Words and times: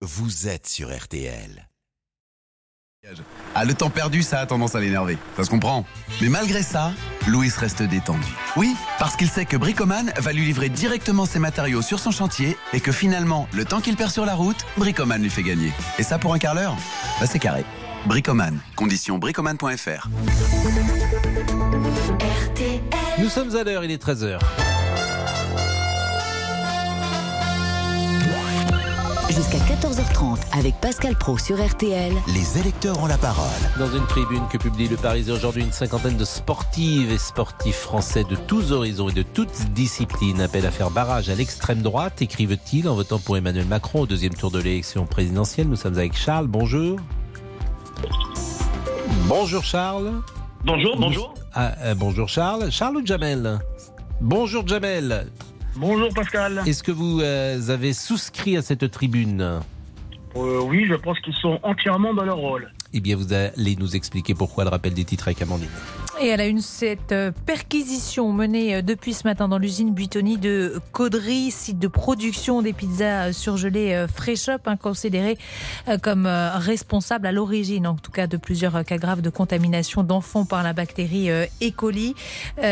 vous 0.00 0.46
êtes 0.46 0.68
sur 0.68 0.96
RTL. 0.96 1.68
Ah, 3.54 3.64
le 3.64 3.74
temps 3.74 3.90
perdu, 3.90 4.22
ça 4.22 4.40
a 4.40 4.46
tendance 4.46 4.74
à 4.74 4.80
l'énerver. 4.80 5.16
Ça 5.36 5.44
se 5.44 5.50
comprend. 5.50 5.84
Mais 6.20 6.28
malgré 6.28 6.62
ça, 6.62 6.92
Louis 7.26 7.50
reste 7.56 7.82
détendu. 7.82 8.28
Oui, 8.56 8.76
parce 8.98 9.16
qu'il 9.16 9.28
sait 9.28 9.46
que 9.46 9.56
Bricoman 9.56 10.12
va 10.18 10.32
lui 10.32 10.44
livrer 10.44 10.68
directement 10.68 11.24
ses 11.24 11.38
matériaux 11.38 11.80
sur 11.80 12.00
son 12.00 12.10
chantier 12.10 12.56
et 12.72 12.80
que 12.80 12.92
finalement, 12.92 13.48
le 13.54 13.64
temps 13.64 13.80
qu'il 13.80 13.96
perd 13.96 14.10
sur 14.10 14.26
la 14.26 14.34
route, 14.34 14.58
Bricoman 14.76 15.22
lui 15.22 15.30
fait 15.30 15.42
gagner. 15.42 15.72
Et 15.98 16.02
ça 16.02 16.18
pour 16.18 16.34
un 16.34 16.38
quart 16.38 16.54
d'heure? 16.54 16.76
Bah 17.18 17.26
c'est 17.26 17.38
carré. 17.38 17.64
Bricoman. 18.06 18.60
Condition 18.76 19.18
bricoman.fr. 19.18 20.08
Nous 23.18 23.28
sommes 23.28 23.56
à 23.56 23.64
l'heure, 23.64 23.84
il 23.84 23.90
est 23.90 24.02
13h. 24.02 24.38
Jusqu'à 29.30 29.58
14h30 29.58 30.38
avec 30.58 30.74
Pascal 30.80 31.14
Pro 31.14 31.36
sur 31.36 31.64
RTL. 31.64 32.12
Les 32.34 32.58
électeurs 32.58 33.02
ont 33.02 33.06
la 33.06 33.18
parole. 33.18 33.46
Dans 33.78 33.90
une 33.90 34.06
tribune 34.06 34.42
que 34.50 34.56
publie 34.56 34.88
le 34.88 34.96
Parisien 34.96 35.34
aujourd'hui, 35.34 35.62
une 35.62 35.72
cinquantaine 35.72 36.16
de 36.16 36.24
sportives 36.24 37.12
et 37.12 37.18
sportifs 37.18 37.76
français 37.76 38.24
de 38.24 38.36
tous 38.36 38.72
horizons 38.72 39.08
et 39.10 39.12
de 39.12 39.22
toutes 39.22 39.70
disciplines 39.72 40.40
appellent 40.40 40.66
à 40.66 40.70
faire 40.70 40.90
barrage 40.90 41.28
à 41.28 41.34
l'extrême 41.34 41.82
droite, 41.82 42.22
écrivent-ils 42.22 42.88
en 42.88 42.94
votant 42.94 43.18
pour 43.18 43.36
Emmanuel 43.36 43.66
Macron 43.66 44.00
au 44.00 44.06
deuxième 44.06 44.34
tour 44.34 44.50
de 44.50 44.60
l'élection 44.60 45.04
présidentielle. 45.04 45.68
Nous 45.68 45.76
sommes 45.76 45.98
avec 45.98 46.16
Charles, 46.16 46.46
bonjour. 46.46 46.98
Bonjour 49.26 49.62
Charles. 49.62 50.22
Bonjour, 50.64 50.96
bonjour. 50.98 51.34
Ah, 51.54 51.72
euh, 51.82 51.94
bonjour 51.94 52.28
Charles. 52.28 52.72
Charles 52.72 52.96
ou 52.96 53.06
Jamel? 53.06 53.58
Bonjour 54.20 54.66
Jamel. 54.66 55.26
Bonjour 55.80 56.12
Pascal. 56.12 56.62
Est-ce 56.66 56.82
que 56.82 56.90
vous 56.90 57.20
euh, 57.20 57.68
avez 57.68 57.92
souscrit 57.92 58.56
à 58.56 58.62
cette 58.62 58.90
tribune 58.90 59.60
Euh, 60.34 60.60
oui, 60.62 60.86
je 60.88 60.94
pense 60.94 61.20
qu'ils 61.20 61.34
sont 61.34 61.60
entièrement 61.62 62.12
dans 62.14 62.24
leur 62.24 62.38
rôle. 62.38 62.72
Eh 62.92 63.00
bien, 63.00 63.14
vous 63.14 63.32
allez 63.32 63.76
nous 63.76 63.94
expliquer 63.94 64.34
pourquoi 64.34 64.64
le 64.64 64.70
rappel 64.70 64.92
des 64.92 65.04
titres 65.04 65.28
avec 65.28 65.40
Amandine. 65.40 65.68
Et 66.20 66.32
à 66.32 66.36
la 66.36 66.46
une, 66.46 66.60
cette 66.60 67.12
euh, 67.12 67.30
perquisition 67.46 68.32
menée 68.32 68.74
euh, 68.74 68.82
depuis 68.82 69.14
ce 69.14 69.22
matin 69.22 69.46
dans 69.46 69.58
l'usine 69.58 69.94
Buitoni 69.94 70.36
de 70.36 70.80
Caudry, 70.90 71.52
site 71.52 71.78
de 71.78 71.86
production 71.86 72.60
des 72.60 72.72
pizzas 72.72 73.28
euh, 73.28 73.32
surgelées 73.32 74.06
Fresh 74.12 74.48
Up, 74.48 74.62
hein, 74.66 74.76
considéré 74.76 75.38
comme 76.02 76.26
responsable 76.26 77.26
à 77.26 77.32
l'origine, 77.32 77.86
en 77.86 77.94
tout 77.94 78.10
cas, 78.10 78.26
de 78.26 78.36
plusieurs 78.36 78.84
cas 78.84 78.98
graves 78.98 79.22
de 79.22 79.30
contamination 79.30 80.02
d'enfants 80.02 80.44
par 80.44 80.62
la 80.62 80.72
bactérie 80.72 81.30
E. 81.30 81.46
coli. 81.76 82.14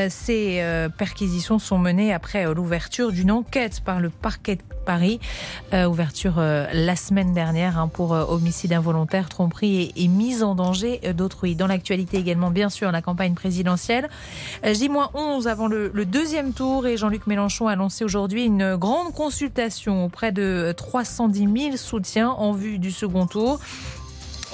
Ces 0.08 0.88
perquisitions 0.98 1.58
sont 1.58 1.78
menées 1.78 2.12
après 2.12 2.52
l'ouverture 2.52 3.12
d'une 3.12 3.30
enquête 3.30 3.80
par 3.84 4.00
le 4.00 4.10
parquet 4.10 4.56
de 4.56 4.62
Paris. 4.86 5.20
Euh, 5.74 5.84
ouverture 5.84 6.36
euh, 6.38 6.66
la 6.72 6.96
semaine 6.96 7.34
dernière 7.34 7.78
hein, 7.78 7.88
pour 7.88 8.14
euh, 8.14 8.24
homicide 8.26 8.72
involontaire, 8.72 9.28
tromperie 9.28 9.92
et, 9.94 10.08
mise 10.08 10.42
en 10.42 10.54
danger 10.54 11.00
d'autrui. 11.14 11.56
Dans 11.56 11.66
l'actualité 11.66 12.16
également, 12.16 12.50
bien 12.50 12.70
sûr, 12.70 12.90
la 12.90 13.02
campagne 13.02 13.34
présidentielle. 13.34 14.08
Euh, 14.64 14.72
J-11 14.72 15.48
avant 15.48 15.66
le, 15.66 15.90
le 15.92 16.06
deuxième 16.06 16.54
tour 16.54 16.86
et 16.86 16.96
Jean-Luc 16.96 17.26
Mélenchon 17.26 17.66
a 17.66 17.76
lancé 17.76 18.04
aujourd'hui 18.04 18.44
une 18.44 18.76
grande 18.76 19.12
consultation 19.12 20.06
auprès 20.06 20.32
de 20.32 20.72
310 20.74 21.62
000 21.62 21.76
soutiens 21.76 22.30
en 22.30 22.52
vue 22.52 22.78
du 22.78 22.92
second 22.92 23.26
tour. 23.26 23.58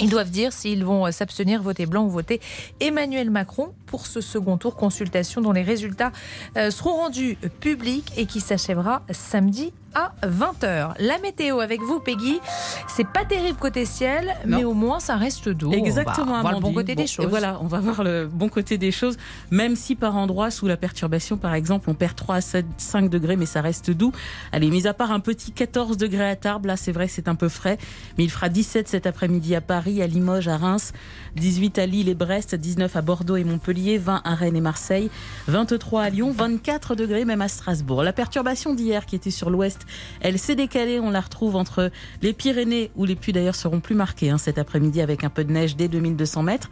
Ils 0.00 0.08
doivent 0.08 0.30
dire 0.30 0.52
s'ils 0.52 0.84
vont 0.84 1.12
s'abstenir, 1.12 1.62
voter 1.62 1.84
blanc 1.84 2.04
ou 2.04 2.10
voter 2.10 2.40
Emmanuel 2.80 3.30
Macron 3.30 3.74
pour 3.92 4.06
ce 4.06 4.22
second 4.22 4.56
tour 4.56 4.74
consultation 4.74 5.42
dont 5.42 5.52
les 5.52 5.60
résultats 5.60 6.12
euh, 6.56 6.70
seront 6.70 6.96
rendus 6.96 7.36
publics 7.60 8.10
et 8.16 8.24
qui 8.24 8.40
s'achèvera 8.40 9.02
samedi 9.10 9.70
à 9.94 10.12
20h. 10.26 10.94
La 11.00 11.18
météo 11.18 11.60
avec 11.60 11.80
vous, 11.82 12.00
Peggy. 12.00 12.40
C'est 12.88 13.06
pas 13.06 13.26
terrible 13.26 13.58
côté 13.58 13.84
ciel, 13.84 14.34
Non. 14.46 14.56
mais 14.56 14.64
au 14.64 14.72
moins 14.72 15.00
ça 15.00 15.16
reste 15.16 15.50
doux. 15.50 15.72
Exactement, 15.72 16.32
On 16.32 16.34
va 16.36 16.40
voir 16.40 16.54
le 16.54 16.60
bon 16.60 16.72
côté 16.72 16.94
des 16.94 17.06
choses. 17.06 17.26
Voilà, 17.26 17.58
on 17.60 17.66
va 17.66 17.80
voir 17.80 18.02
le 18.02 18.26
bon 18.26 18.48
côté 18.48 18.78
des 18.78 18.90
choses. 18.90 19.18
Même 19.50 19.76
si 19.76 19.94
par 19.94 20.16
endroits, 20.16 20.50
sous 20.50 20.66
la 20.66 20.78
perturbation, 20.78 21.36
par 21.36 21.54
exemple, 21.54 21.90
on 21.90 21.94
perd 21.94 22.16
3 22.16 22.36
à 22.36 22.40
7, 22.40 22.64
5 22.78 23.10
degrés, 23.10 23.36
mais 23.36 23.44
ça 23.44 23.60
reste 23.60 23.90
doux. 23.90 24.12
Allez, 24.52 24.70
mis 24.70 24.86
à 24.86 24.94
part 24.94 25.12
un 25.12 25.20
petit 25.20 25.52
14 25.52 25.98
degrés 25.98 26.30
à 26.30 26.36
Tarbes, 26.36 26.64
là, 26.66 26.76
c'est 26.78 26.92
vrai 26.92 27.06
que 27.06 27.12
c'est 27.12 27.28
un 27.28 27.34
peu 27.34 27.50
frais, 27.50 27.76
mais 28.16 28.24
il 28.24 28.30
fera 28.30 28.48
17 28.48 28.88
cet 28.88 29.06
après-midi 29.06 29.54
à 29.54 29.60
Paris, 29.60 30.00
à 30.02 30.06
Limoges, 30.06 30.48
à 30.48 30.56
Reims, 30.56 30.92
18 31.36 31.78
à 31.78 31.86
Lille 31.86 32.08
et 32.08 32.14
Brest, 32.14 32.54
19 32.54 32.96
à 32.96 33.02
Bordeaux 33.02 33.36
et 33.36 33.44
Montpellier, 33.44 33.81
20 33.82 34.22
à 34.24 34.34
Rennes 34.34 34.56
et 34.56 34.60
Marseille, 34.60 35.10
23 35.48 36.02
à 36.02 36.10
Lyon, 36.10 36.30
24 36.30 36.94
degrés 36.94 37.24
même 37.24 37.42
à 37.42 37.48
Strasbourg. 37.48 38.02
La 38.02 38.12
perturbation 38.12 38.74
d'hier 38.74 39.06
qui 39.06 39.16
était 39.16 39.30
sur 39.30 39.50
l'ouest, 39.50 39.80
elle 40.20 40.38
s'est 40.38 40.54
décalée, 40.54 41.00
on 41.00 41.10
la 41.10 41.20
retrouve 41.20 41.56
entre 41.56 41.90
les 42.22 42.32
Pyrénées, 42.32 42.90
où 42.96 43.04
les 43.04 43.16
pluies 43.16 43.32
d'ailleurs 43.32 43.54
seront 43.54 43.80
plus 43.80 43.94
marquées 43.94 44.30
hein, 44.30 44.38
cet 44.38 44.58
après-midi 44.58 45.00
avec 45.00 45.24
un 45.24 45.30
peu 45.30 45.44
de 45.44 45.52
neige 45.52 45.76
dès 45.76 45.88
2200 45.88 46.42
mètres, 46.42 46.70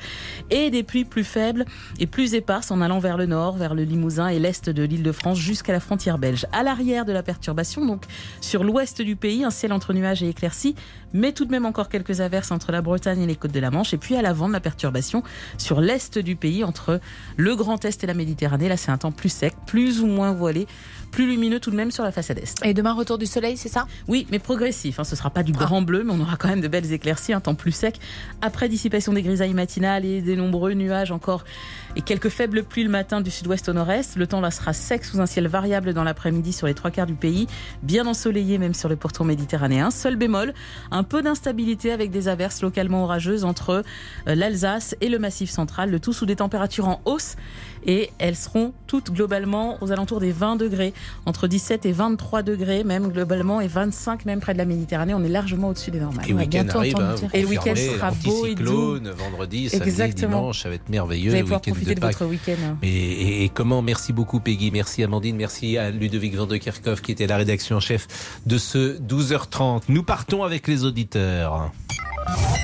et 0.51 0.71
des 0.71 0.83
pluies 0.83 1.05
plus 1.05 1.25
faibles 1.25 1.65
et 1.99 2.07
plus 2.07 2.35
éparses 2.35 2.71
en 2.71 2.81
allant 2.81 3.01
vers 3.01 3.17
le 3.17 3.27
nord, 3.27 3.57
vers 3.57 3.75
le 3.75 3.83
Limousin 3.83 4.29
et 4.29 4.39
l'est 4.39 4.71
de 4.71 4.83
l'île 4.83 5.03
de 5.03 5.13
France 5.13 5.39
jusqu'à 5.39 5.73
la 5.73 5.81
frontière 5.81 6.19
belge. 6.19 6.47
À 6.53 6.63
l'arrière 6.63 7.05
de 7.05 7.13
la 7.13 7.23
perturbation, 7.23 7.85
donc 7.85 8.05
sur 8.41 8.65
l'ouest 8.65 9.03
du 9.03 9.17
pays, 9.17 9.45
un 9.45 9.51
ciel 9.51 9.73
entre 9.73 9.93
nuages 9.93 10.23
et 10.23 10.29
éclaircies, 10.29 10.75
mais 11.13 11.33
tout 11.33 11.45
de 11.45 11.51
même 11.51 11.67
encore 11.67 11.89
quelques 11.89 12.21
averses 12.21 12.51
entre 12.51 12.73
la 12.73 12.83
Bretagne 12.83 13.23
et 13.23 13.27
les 13.27 13.37
côtes 13.37 13.53
de 13.53 13.61
la 13.61 13.71
Manche, 13.71 13.93
et 13.95 13.99
puis 13.99 14.17
à 14.17 14.23
l'avant 14.23 14.49
de 14.49 14.53
la 14.53 14.61
perturbation 14.61 15.23
sur 15.59 15.81
l'est 15.81 16.19
du 16.19 16.37
pays, 16.37 16.65
entre 16.65 17.00
le 17.37 17.57
Grand 17.57 17.85
Est 17.85 18.05
et 18.05 18.07
la 18.07 18.15
Méditerranée. 18.15 18.69
Là, 18.69 18.77
c'est 18.77 18.91
un 18.91 18.99
temps 18.99 19.13
plus 19.13 19.29
sec, 19.29 19.55
plus 19.67 20.01
ou 20.01 20.07
moins 20.07 20.33
voilé, 20.33 20.67
plus 21.11 21.27
lumineux 21.27 21.61
tout 21.61 21.71
de 21.71 21.77
même 21.77 21.91
sur 21.91 22.05
la 22.05 22.13
façade 22.13 22.39
est. 22.39 22.65
Et 22.65 22.75
demain, 22.75 22.93
retour 22.93 23.19
du 23.19 23.27
soleil, 23.27 23.57
c'est 23.57 23.69
ça? 23.69 23.87
Oui, 24.09 24.27
mais 24.31 24.39
progressif. 24.39 25.01
Hein. 25.01 25.05
Ce 25.05 25.17
sera 25.17 25.31
pas 25.31 25.43
du 25.43 25.53
grand 25.53 25.83
bleu, 25.83 26.05
mais 26.05 26.13
on 26.13 26.21
aura 26.21 26.37
quand 26.37 26.49
même 26.49 26.61
de 26.61 26.69
belles 26.69 26.93
éclaircies, 26.93 27.33
un 27.33 27.41
temps 27.41 27.55
plus 27.55 27.73
sec. 27.73 27.99
Après 28.43 28.69
dissipation 28.69 29.13
des 29.13 29.23
grisailles 29.23 29.55
matinales 29.55 30.05
et 30.05 30.21
des 30.23 30.37
nombreux 30.37 30.73
nuages 30.73 31.13
encore 31.13 31.45
et 31.97 32.03
quelques 32.03 32.29
faibles 32.29 32.63
pluies 32.63 32.85
le 32.85 32.91
matin 32.91 33.21
du 33.21 33.31
sud-ouest 33.31 33.69
au 33.69 33.73
nord-est. 33.73 34.17
Le 34.17 34.27
temps 34.27 34.41
là 34.41 34.51
sera 34.51 34.73
sec 34.73 35.05
sous 35.05 35.21
un 35.21 35.27
ciel 35.27 35.49
variable 35.49 35.93
dans 35.93 36.05
l'après-midi 36.05 36.53
sur 36.53 36.67
les 36.67 36.75
trois 36.75 36.91
quarts 36.91 37.07
du 37.07 37.15
pays, 37.15 37.47
bien 37.83 38.07
ensoleillé 38.07 38.59
même 38.59 38.75
sur 38.75 38.89
le 38.89 38.97
pourtour 38.97 39.27
méditerranéen. 39.27 39.91
Seul 39.91 40.17
bémol, 40.17 40.55
un 40.91 41.03
peu 41.03 41.23
d'instabilité 41.23 41.93
avec 41.93 42.11
des 42.11 42.29
averses 42.29 42.63
localement 42.63 43.05
orageuses 43.05 43.45
entre 43.45 43.83
euh, 44.29 44.35
l'Alsace 44.35 44.95
et 45.01 45.09
le 45.09 45.19
Massif 45.19 45.51
central, 45.51 45.91
le 45.91 46.01
tout 46.01 46.13
sous 46.13 46.27
des 46.27 46.37
températures 46.37 46.89
en 46.89 47.01
hausse 47.05 47.37
et 47.87 48.11
elles 48.19 48.37
seront 48.37 48.73
toutes 48.87 49.11
globalement 49.13 49.79
aux 49.83 49.93
alentours 49.93 50.21
des 50.21 50.33
20 50.33 50.57
degrés, 50.57 50.93
entre 51.27 51.47
17 51.49 51.87
et 51.87 51.93
23 51.93 52.43
degrés 52.43 52.85
même 52.85 53.09
globalement 53.09 53.61
et 53.61 53.69
25 53.69 54.25
même 54.27 54.41
près 54.41 54.53
de 54.53 54.59
la 54.59 54.65
Méditerranée. 54.65 55.15
On 55.15 55.23
est 55.25 55.29
largement 55.29 55.69
au-dessus 55.69 55.91
des 55.91 56.01
normales. 56.01 56.25
Et 56.29 56.33
le 56.33 56.39
week-end 56.39 56.67
arrive. 56.75 56.97
hein, 56.99 57.15
vous 57.17 57.29
Et 57.33 57.43
le 57.43 57.49
week-end 57.49 57.75
sera 57.77 58.11
beau 58.11 58.47
et 58.47 58.55
doux. 58.55 58.99
vendredi, 59.17 59.69
samedi, 59.69 59.89
Exactement. 59.89 60.39
dimanche, 60.39 60.63
ça 60.63 60.69
va 60.69 60.75
être 60.77 60.83
Vous 60.87 60.93
merveilleux. 60.93 61.31
allez 61.31 61.39
le 61.41 61.45
pouvoir 61.45 61.61
profiter 61.61 61.95
de 61.95 62.01
votre 62.01 62.25
week-end. 62.27 62.77
Et, 62.83 62.89
et- 62.89 63.45
et 63.45 63.49
comment 63.49 63.83
Merci 63.83 64.13
beaucoup 64.13 64.41
Peggy, 64.41 64.71
merci 64.71 65.03
Amandine, 65.03 65.37
merci 65.37 65.77
à 65.79 65.91
Ludovic 65.91 66.35
Van 66.35 66.47
de 66.47 66.57
Kerkhoff 66.57 67.01
qui 67.03 67.13
était 67.13 67.27
la 67.27 67.37
rédaction 67.37 67.77
en 67.77 67.81
chef 67.81 68.07
de 68.47 68.59
ce 68.59 68.99
12h30. 68.99 69.83
Nous 69.89 70.03
partons 70.03 70.43
avec 70.45 70.69
les 70.69 70.85
auditeurs. 70.85 71.71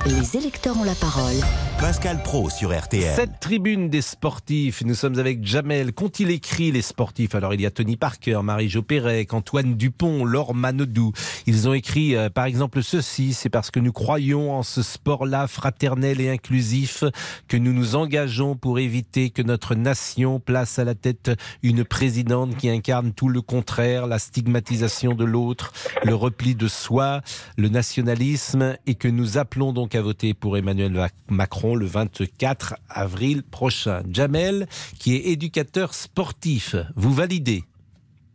Les 0.06 0.36
électeurs 0.36 0.78
ont 0.78 0.84
la 0.84 0.94
parole. 0.94 1.34
Pascal 1.80 2.22
Pro 2.22 2.48
sur 2.48 2.76
RTL. 2.76 3.14
Cette 3.16 3.40
tribune 3.40 3.90
des 3.90 4.00
sportifs, 4.00 4.82
nous 4.84 4.94
sommes 4.94 5.18
avec 5.18 5.44
Jamel. 5.44 5.92
Qu'ont-ils 5.92 6.30
écrit 6.30 6.72
les 6.72 6.80
sportifs? 6.80 7.34
Alors 7.34 7.52
il 7.54 7.60
y 7.60 7.66
a 7.66 7.70
Tony 7.70 7.96
Parker, 7.96 8.40
Marie-Jo 8.42 8.82
Pérec, 8.82 9.34
Antoine 9.34 9.74
Dupont, 9.74 10.24
Laure 10.24 10.54
Manodou. 10.54 11.12
Ils 11.46 11.68
ont 11.68 11.74
écrit 11.74 12.16
euh, 12.16 12.30
par 12.30 12.46
exemple 12.46 12.82
ceci, 12.82 13.34
c'est 13.34 13.50
parce 13.50 13.70
que 13.70 13.80
nous 13.80 13.92
croyons 13.92 14.54
en 14.54 14.62
ce 14.62 14.80
sport-là 14.80 15.48
fraternel 15.48 16.20
et 16.20 16.30
inclusif 16.30 17.04
que 17.48 17.56
nous 17.56 17.72
nous 17.72 17.96
engageons 17.96 18.56
pour 18.56 18.78
éviter 18.78 19.30
que 19.30 19.42
notre 19.42 19.74
nation 19.74 20.40
place 20.40 20.78
à 20.78 20.84
la 20.84 20.94
tête 20.94 21.32
une 21.62 21.84
présidente 21.84 22.56
qui 22.56 22.70
incarne 22.70 23.12
tout 23.12 23.28
le 23.28 23.42
contraire, 23.42 24.06
la 24.06 24.18
stigmatisation 24.18 25.14
de 25.14 25.24
l'autre, 25.24 25.72
le 26.04 26.14
repli 26.14 26.54
de 26.54 26.68
soi, 26.68 27.20
le 27.58 27.68
nationalisme 27.68 28.76
et 28.86 28.94
que 28.94 29.08
nous 29.08 29.36
appelons 29.46 29.72
donc 29.72 29.94
à 29.94 30.02
voter 30.02 30.34
pour 30.34 30.56
Emmanuel 30.58 30.90
Mac- 30.90 31.14
Macron 31.30 31.76
le 31.76 31.86
24 31.86 32.74
avril 32.90 33.44
prochain. 33.44 34.02
Jamel, 34.10 34.66
qui 34.98 35.14
est 35.14 35.28
éducateur 35.30 35.94
sportif, 35.94 36.74
vous 36.96 37.12
validez? 37.12 37.62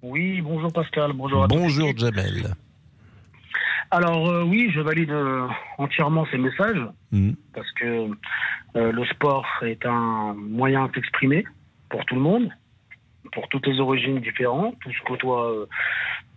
Oui, 0.02 0.40
bonjour 0.40 0.72
Pascal, 0.72 1.12
bonjour 1.13 1.44
à 1.44 1.48
tous. 1.50 1.56
Bonjour 1.58 1.92
Jamel. 1.98 2.54
Alors 3.92 4.30
euh, 4.30 4.44
oui, 4.46 4.72
je 4.74 4.80
valide 4.80 5.12
euh, 5.12 5.48
entièrement 5.78 6.25
ces 6.31 6.38
messages 6.38 6.80
Hmm. 7.12 7.31
parce 7.54 7.69
que 7.74 8.08
euh, 8.78 8.92
le 8.94 9.06
sport 9.08 9.46
est 9.63 9.86
un 9.86 10.34
moyen 10.34 10.88
de 10.88 10.94
s'exprimer 10.94 11.44
pour 11.90 12.06
tout 12.06 12.16
le 12.16 12.22
monde, 12.22 12.50
pour 13.34 13.50
toutes 13.50 13.68
les 13.68 13.81
origines 13.81 14.22
différentes, 14.22 14.75
tout 14.80 14.92
se 14.94 15.02
côtoie 15.06 15.68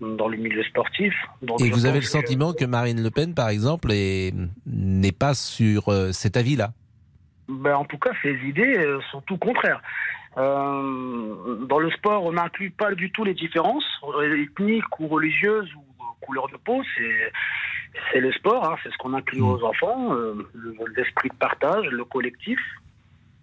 dans 0.01 0.29
le 0.29 0.37
milieu 0.37 0.63
sportif. 0.65 1.15
Donc, 1.43 1.61
Et 1.61 1.71
vous 1.71 1.87
avez 1.87 1.99
le 1.99 2.05
que- 2.05 2.07
sentiment 2.11 2.53
que 2.53 2.65
Marine 2.65 3.03
Le 3.03 3.11
Pen, 3.11 3.35
par 3.35 3.49
exemple, 3.49 3.91
est- 3.93 4.35
n'est 4.67 5.13
pas 5.13 5.35
sur 5.35 5.89
euh, 5.89 6.13
cet 6.13 6.37
avis-là? 6.37 6.73
Ben, 7.49 7.77
en 7.77 7.85
tout 7.85 7.99
cas, 7.99 8.11
ces 8.23 8.35
idées 8.47 8.77
euh, 8.79 9.01
sont 9.13 9.21
tout 9.23 9.37
contraires. 9.39 9.81
Euh, 10.37 11.57
dans 11.69 11.79
le 11.79 11.91
sport, 11.93 12.25
on 12.25 12.33
n'inclut 12.33 12.71
pas 12.71 12.95
du 12.95 13.11
tout 13.13 13.25
les 13.25 13.35
différences 13.35 13.85
ethniques 14.43 14.99
ou 14.99 15.07
religieuses 15.09 15.71
ou 15.75 15.85
couleur 16.21 16.49
de 16.49 16.57
peau. 16.57 16.83
C'est 18.13 18.21
le 18.21 18.33
sport, 18.33 18.65
hein, 18.69 18.77
c'est 18.83 18.91
ce 18.91 18.97
qu'on 18.99 19.15
inclut 19.15 19.41
Mm. 19.41 19.49
aux 19.49 19.63
enfants, 19.65 20.15
euh, 20.15 20.35
le- 20.55 20.75
l'esprit 20.97 21.29
de 21.29 21.35
partage, 21.37 21.87
le 21.87 22.05
collectif. 22.05 22.59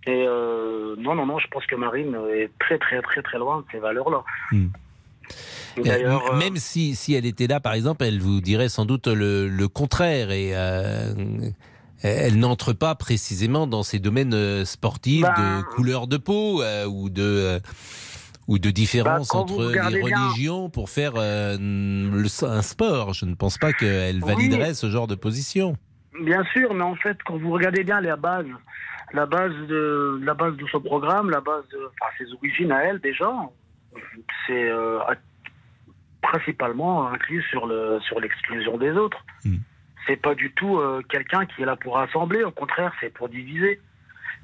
Et 0.08 0.26
euh, 0.28 0.96
non, 0.98 1.16
non, 1.16 1.26
non, 1.28 1.38
je 1.40 1.48
pense 1.48 1.66
que 1.68 1.76
Marine 1.76 2.18
est 2.34 2.50
très, 2.60 2.78
très, 2.80 3.02
très, 3.02 3.22
très 3.22 3.38
loin 3.38 3.60
de 3.60 3.66
ces 3.72 3.78
valeurs-là. 3.80 4.24
Mm. 4.52 4.68
Euh, 5.86 6.20
Même 6.38 6.58
si, 6.58 6.96
si 6.96 7.14
elle 7.14 7.26
était 7.26 7.48
là, 7.48 7.60
par 7.60 7.74
exemple, 7.74 8.04
elle 8.04 8.20
vous 8.20 8.42
dirait 8.42 8.70
sans 8.70 8.86
doute 8.86 9.08
le, 9.08 9.48
le 9.48 9.68
contraire 9.68 10.32
et 10.32 10.52
euh, 10.54 11.14
elle 12.04 12.40
n'entre 12.40 12.74
pas 12.74 12.96
précisément 12.96 13.68
dans 13.68 13.84
ces 13.84 14.00
domaines 14.00 14.34
euh, 14.34 14.66
sportifs 14.66 15.22
de 15.24 15.62
couleur 15.76 16.08
de 16.08 16.18
peau 16.18 16.62
euh, 16.62 16.86
ou 16.86 17.10
de 17.10 17.60
ou 18.48 18.58
de 18.60 18.70
différence 18.72 19.30
Bah, 19.30 19.38
entre 19.40 19.66
les 19.72 19.80
bien- 19.80 20.04
religions 20.04 20.70
pour 20.70 20.90
faire 20.90 21.14
le- 21.16 22.46
un 22.46 22.62
sport. 22.62 23.14
Je 23.14 23.26
ne 23.26 23.36
pense 23.36 23.58
pas 23.58 23.72
qu'elle 23.72 24.16
Oui. 24.18 24.28
validerait 24.28 24.74
ce 24.74 24.90
genre 24.90 25.08
de 25.08 25.16
position. 25.16 25.78
Bien 26.22 26.44
sûr, 26.52 26.74
mais 26.74 26.84
en 26.84 26.96
fait, 26.96 27.18
quand 27.26 27.38
vous 27.38 27.52
regardez 27.52 27.84
bien 27.84 28.02
la 28.02 28.18
base, 28.18 28.46
la 29.14 29.26
base 29.26 29.54
de 29.70 30.20
la 30.24 30.34
base 30.34 30.58
de 30.58 30.66
ce 30.70 30.78
programme, 30.78 31.30
la 31.30 31.40
base 31.40 31.64
de 31.72 31.78
enfin, 32.02 32.12
ses 32.18 32.34
origines 32.34 32.72
à 32.72 32.84
elle 32.84 33.00
déjà, 33.00 33.32
c'est 34.48 34.70
euh, 34.70 35.00
principalement 36.22 37.08
inclus 37.08 37.44
sur 37.44 37.68
le 37.68 38.00
sur 38.02 38.20
l'exclusion 38.20 38.78
des 38.78 38.92
autres. 38.92 39.24
Mm. 39.46 39.58
C'est 40.08 40.22
pas 40.22 40.36
du 40.36 40.52
tout 40.54 40.78
euh, 40.78 41.02
quelqu'un 41.10 41.46
qui 41.46 41.62
est 41.62 41.66
là 41.66 41.76
pour 41.76 41.96
rassembler, 41.96 42.44
au 42.44 42.52
contraire, 42.52 42.94
c'est 43.00 43.14
pour 43.14 43.30
diviser. 43.30 43.80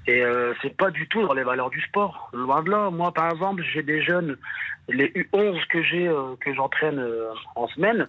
Et 0.07 0.21
euh, 0.21 0.53
c'est 0.61 0.75
pas 0.75 0.89
du 0.89 1.07
tout 1.07 1.21
dans 1.21 1.33
les 1.33 1.43
valeurs 1.43 1.69
du 1.69 1.81
sport. 1.81 2.29
Loin 2.33 2.63
de 2.63 2.71
là. 2.71 2.89
Moi, 2.89 3.13
par 3.13 3.29
exemple, 3.29 3.61
j'ai 3.73 3.83
des 3.83 4.01
jeunes, 4.01 4.37
les 4.87 5.09
U11 5.09 5.67
que 5.67 5.83
j'ai, 5.83 6.07
euh, 6.07 6.35
que 6.39 6.53
j'entraîne 6.53 6.99
euh, 6.99 7.29
en 7.55 7.67
semaine, 7.67 8.07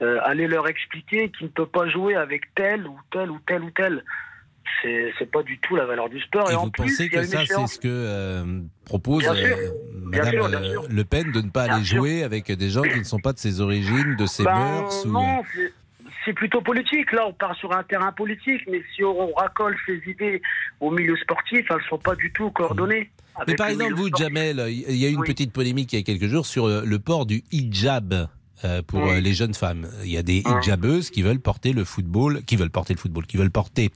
aller 0.00 0.46
leur 0.46 0.66
expliquer 0.66 1.28
qu'ils 1.28 1.48
ne 1.48 1.52
peuvent 1.52 1.66
pas 1.66 1.86
jouer 1.86 2.14
avec 2.14 2.54
tel 2.54 2.86
ou 2.86 2.98
tel 3.10 3.30
ou 3.30 3.38
tel 3.46 3.62
ou 3.62 3.70
tel. 3.70 4.02
C'est, 4.82 5.30
pas 5.30 5.42
du 5.42 5.58
tout 5.58 5.76
la 5.76 5.84
valeur 5.84 6.08
du 6.08 6.20
sport. 6.20 6.50
Et, 6.50 6.54
Et, 6.54 6.56
en 6.56 6.64
vous 6.64 6.70
plus, 6.70 6.84
pensez 6.84 7.04
a 7.04 7.08
que 7.08 7.22
ça, 7.24 7.44
c'est 7.46 7.66
ce 7.66 7.78
que 7.78 7.88
euh, 7.88 8.60
propose 8.84 9.24
euh, 9.28 9.32
Bien 10.10 10.22
Madame 10.24 10.32
sûr, 10.34 10.48
bien 10.48 10.58
euh, 10.62 10.70
sûr. 10.72 10.84
Le 10.88 11.04
Pen 11.04 11.30
de 11.32 11.40
ne 11.40 11.50
pas 11.50 11.66
Bien 11.66 11.74
aller 11.76 11.84
sûr. 11.84 11.98
jouer 11.98 12.22
avec 12.22 12.50
des 12.50 12.70
gens 12.70 12.82
qui 12.82 12.98
ne 12.98 13.04
sont 13.04 13.18
pas 13.18 13.32
de 13.32 13.38
ses 13.38 13.60
origines, 13.60 14.16
de 14.16 14.26
ses 14.26 14.44
Ben, 14.44 14.54
mœurs. 14.54 15.04
Non, 15.06 15.42
c'est, 15.54 15.72
c'est 16.24 16.32
plutôt 16.32 16.60
politique. 16.62 17.12
Là, 17.12 17.26
on 17.28 17.32
part 17.32 17.54
sur 17.56 17.72
un 17.76 17.82
terrain 17.82 18.12
politique, 18.12 18.62
mais 18.70 18.82
si 18.94 19.04
on 19.04 19.32
racole 19.34 19.76
ces 19.86 20.00
idées 20.10 20.40
au 20.80 20.90
milieu 20.90 21.16
sportif, 21.18 21.66
elles 21.70 21.76
ne 21.76 21.82
sont 21.88 21.98
pas 21.98 22.14
du 22.16 22.32
tout 22.32 22.50
coordonnées. 22.50 23.10
Mais 23.46 23.54
par 23.54 23.68
le 23.68 23.72
exemple, 23.74 23.94
vous, 23.94 24.06
sportif. 24.08 24.26
Jamel, 24.26 24.64
il 24.68 24.96
y 24.96 25.06
a 25.06 25.08
eu 25.08 25.12
une 25.12 25.20
Oui. 25.20 25.26
petite 25.28 25.52
polémique 25.52 25.92
il 25.92 25.96
y 25.96 26.00
a 26.00 26.04
quelques 26.04 26.26
jours 26.26 26.46
sur 26.46 26.66
euh, 26.66 26.82
le 26.84 26.98
port 26.98 27.26
du 27.26 27.42
hijab. 27.52 28.28
euh, 28.64 28.82
pour 28.82 29.00
Oui. 29.04 29.22
les 29.22 29.32
jeunes 29.32 29.54
femmes, 29.54 29.88
il 30.04 30.10
y 30.10 30.18
a 30.18 30.22
des 30.22 30.42
Oui. 30.44 30.52
hijabeuses 30.60 31.08
qui 31.10 31.22
veulent 31.22 31.40
porter 31.40 31.72
le 31.72 31.82
football, 31.84 32.42
qui 32.44 32.56
veulent 32.56 32.68
porter 32.70 32.92
le 32.92 32.98
football, 32.98 33.24
qui 33.26 33.38
veulent 33.38 33.50
porter 33.50 33.90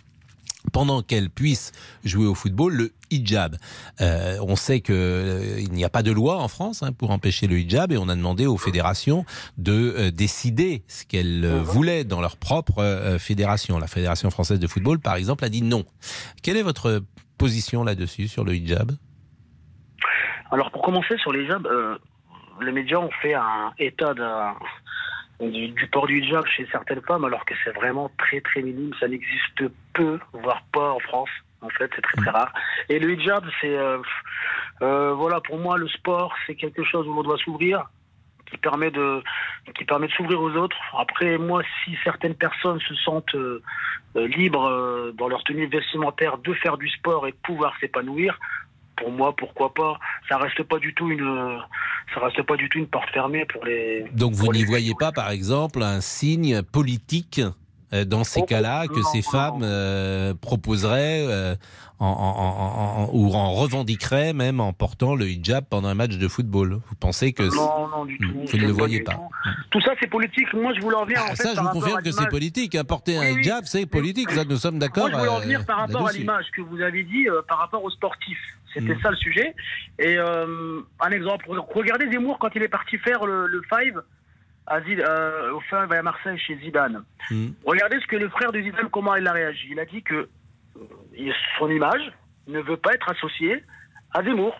pendant 0.72 1.02
qu'elles 1.02 1.30
puissent 1.30 1.72
jouer 2.04 2.26
au 2.26 2.34
football 2.34 2.74
le 2.74 2.92
hijab. 3.10 3.56
Euh, 4.00 4.38
on 4.42 4.56
sait 4.56 4.80
que 4.80 4.92
euh, 4.92 5.60
il 5.60 5.70
n'y 5.72 5.84
a 5.84 5.88
pas 5.90 6.02
de 6.02 6.10
loi 6.10 6.38
en 6.38 6.48
France 6.48 6.82
hein, 6.82 6.92
pour 6.92 7.10
empêcher 7.10 7.46
le 7.46 7.58
hijab 7.58 7.92
et 7.92 7.96
on 7.98 8.08
a 8.08 8.16
demandé 8.16 8.46
aux 8.46 8.56
fédérations 8.56 9.24
de 9.58 9.94
euh, 9.96 10.10
décider 10.10 10.82
ce 10.88 11.04
qu'elles 11.04 11.42
Mhm. 11.46 11.58
voulaient 11.62 12.04
dans 12.04 12.20
leur 12.20 12.36
propre 12.36 13.16
fédération. 13.18 13.78
La 13.78 13.86
fédération 13.86 14.30
française 14.30 14.58
de 14.58 14.66
football, 14.66 14.98
par 14.98 15.14
exemple, 15.16 15.44
a 15.44 15.48
dit 15.48 15.62
non. 15.62 15.84
Quelle 16.42 16.56
est 16.56 16.62
votre 16.62 17.02
position 17.38 17.84
là-dessus 17.84 18.28
sur 18.28 18.44
le 18.44 18.54
hijab? 18.54 18.92
Alors 20.50 20.70
pour 20.70 20.82
commencer 20.82 21.16
sur 21.18 21.32
les 21.32 21.44
hijabs, 21.44 21.66
euh, 21.66 21.96
les 22.60 22.72
médias 22.72 22.98
ont 22.98 23.10
fait 23.22 23.34
un 23.34 23.72
état 23.78 24.14
d'un- 24.14 24.54
du, 25.40 25.68
du 25.68 25.86
port 25.88 26.06
du 26.06 26.20
hijab 26.20 26.46
chez 26.46 26.66
certaines 26.70 27.02
femmes, 27.02 27.24
alors 27.24 27.44
que 27.44 27.54
c'est 27.64 27.72
vraiment 27.72 28.10
très 28.18 28.40
très 28.40 28.62
minime. 28.62 28.92
Ça 29.00 29.08
n'existe 29.08 29.64
peu, 29.92 30.18
voire 30.32 30.62
pas 30.72 30.92
en 30.92 31.00
France. 31.00 31.30
En 31.60 31.70
fait, 31.70 31.90
c'est 31.94 32.02
très 32.02 32.16
très 32.16 32.30
rare. 32.30 32.52
Et 32.88 32.98
le 32.98 33.14
hijab, 33.14 33.44
c'est 33.60 33.76
euh, 33.76 33.98
euh, 34.82 35.12
voilà 35.14 35.40
pour 35.40 35.58
moi 35.58 35.78
le 35.78 35.88
sport, 35.88 36.34
c'est 36.46 36.54
quelque 36.54 36.84
chose 36.84 37.06
où 37.08 37.14
l'on 37.14 37.22
doit 37.22 37.38
s'ouvrir, 37.38 37.84
qui 38.50 38.58
permet 38.58 38.90
de 38.90 39.22
qui 39.74 39.84
permet 39.84 40.06
de 40.06 40.12
s'ouvrir 40.12 40.40
aux 40.40 40.52
autres. 40.52 40.76
Après, 40.98 41.38
moi, 41.38 41.62
si 41.84 41.96
certaines 42.04 42.34
personnes 42.34 42.80
se 42.80 42.94
sentent 42.96 43.34
euh, 43.34 43.62
libres 44.14 45.12
dans 45.14 45.28
leur 45.28 45.42
tenue 45.42 45.66
vestimentaire 45.66 46.38
de 46.38 46.52
faire 46.54 46.76
du 46.76 46.88
sport 46.88 47.26
et 47.26 47.32
de 47.32 47.36
pouvoir 47.42 47.74
s'épanouir, 47.80 48.38
pour 48.96 49.10
moi, 49.10 49.34
pourquoi 49.36 49.72
pas 49.74 49.98
Ça 50.28 50.38
reste 50.38 50.62
pas 50.62 50.78
du 50.78 50.94
tout 50.94 51.10
une, 51.10 51.58
ça 52.14 52.20
reste 52.20 52.42
pas 52.42 52.56
du 52.56 52.68
tout 52.68 52.78
une 52.78 52.86
porte 52.86 53.10
fermée 53.10 53.44
pour 53.46 53.64
les. 53.64 54.04
Donc 54.12 54.32
vous 54.32 54.52
n'y 54.52 54.64
voyez 54.64 54.94
pas, 54.98 55.12
par 55.12 55.30
exemple, 55.30 55.82
un 55.82 56.00
signe 56.00 56.62
politique 56.62 57.40
euh, 57.40 57.50
dans 58.04 58.24
ces 58.24 58.42
cas-là 58.42 58.88
que 58.88 59.02
ces 59.02 59.22
femmes 59.22 59.60
euh, 59.62 60.34
proposeraient 60.34 61.24
euh, 61.28 61.54
en, 62.00 62.06
en- 62.06 62.10
en- 62.10 63.02
en- 63.04 63.10
ou 63.12 63.32
en 63.34 63.52
revendiqueraient 63.52 64.32
même 64.32 64.58
en 64.60 64.72
portant 64.72 65.14
le 65.14 65.28
hijab 65.28 65.64
pendant 65.70 65.88
un 65.88 65.94
match 65.94 66.16
de 66.18 66.26
football 66.28 66.80
Vous 66.88 66.94
pensez 66.98 67.32
que 67.32 67.44
Non, 67.54 67.86
non, 67.88 68.04
du 68.04 68.18
tout. 68.18 68.32
vous 68.50 68.56
ne 68.58 68.66
le 68.66 68.72
voyez 68.72 69.00
pas 69.02 69.12
tout. 69.12 69.20
Tout 69.70 69.80
ça, 69.82 69.92
c'est 70.00 70.08
politique. 70.08 70.52
Moi, 70.54 70.72
je 70.74 70.80
voulais 70.80 70.96
en 70.96 71.04
venir. 71.04 71.20
Ah, 71.22 71.32
en 71.32 71.36
fait, 71.36 71.42
Ça, 71.44 71.54
je 71.54 71.60
vous 71.60 71.68
confirme 71.68 72.02
que 72.02 72.10
c'est 72.10 72.28
politique. 72.28 72.74
hein. 72.74 72.84
Porter 72.84 73.16
un 73.18 73.34
Oui, 73.34 73.40
hijab, 73.40 73.64
c'est 73.66 73.86
politique. 73.86 74.30
Ça, 74.32 74.44
nous 74.44 74.56
sommes 74.56 74.78
d'accord. 74.80 75.08
Moi, 75.08 75.12
je 75.12 75.16
voulais 75.18 75.30
en 75.30 75.40
venir 75.40 75.60
euh, 75.60 75.64
par 75.64 75.76
rapport 75.78 76.08
à 76.08 76.12
l'image 76.12 76.46
que 76.56 76.62
vous 76.62 76.80
avez 76.80 77.04
dit 77.04 77.28
euh, 77.28 77.42
par 77.48 77.58
rapport 77.58 77.84
aux 77.84 77.90
sportifs. 77.90 78.38
C'était 78.72 78.94
Mm. 78.94 79.00
ça 79.02 79.10
le 79.10 79.16
sujet. 79.16 79.54
Et 80.00 80.16
euh, 80.18 80.80
un 81.00 81.10
exemple, 81.10 81.46
regardez 81.74 82.10
Zemmour 82.10 82.38
quand 82.40 82.48
il 82.56 82.62
est 82.64 82.68
parti 82.68 82.98
faire 82.98 83.24
le, 83.24 83.46
le 83.46 83.62
five 83.72 84.02
à 84.66 84.80
Zid- 84.80 85.00
euh, 85.00 85.52
au 85.52 85.60
five 85.60 85.92
à 85.92 86.02
Marseille 86.02 86.38
chez 86.38 86.56
Zidane. 86.56 87.04
Mm. 87.30 87.48
Regardez 87.64 88.00
ce 88.00 88.06
que 88.06 88.16
le 88.16 88.28
frère 88.28 88.52
de 88.52 88.60
Zidane, 88.60 88.88
comment 88.90 89.14
il 89.16 89.26
a 89.26 89.32
réagi. 89.32 89.68
Il 89.70 89.80
a 89.80 89.84
dit 89.84 90.02
que 90.02 90.28
euh, 90.76 91.32
son 91.58 91.70
image 91.70 92.12
ne 92.46 92.60
veut 92.60 92.76
pas 92.76 92.92
être 92.94 93.08
associée 93.10 93.62
à 94.12 94.22
Zemmour. 94.22 94.58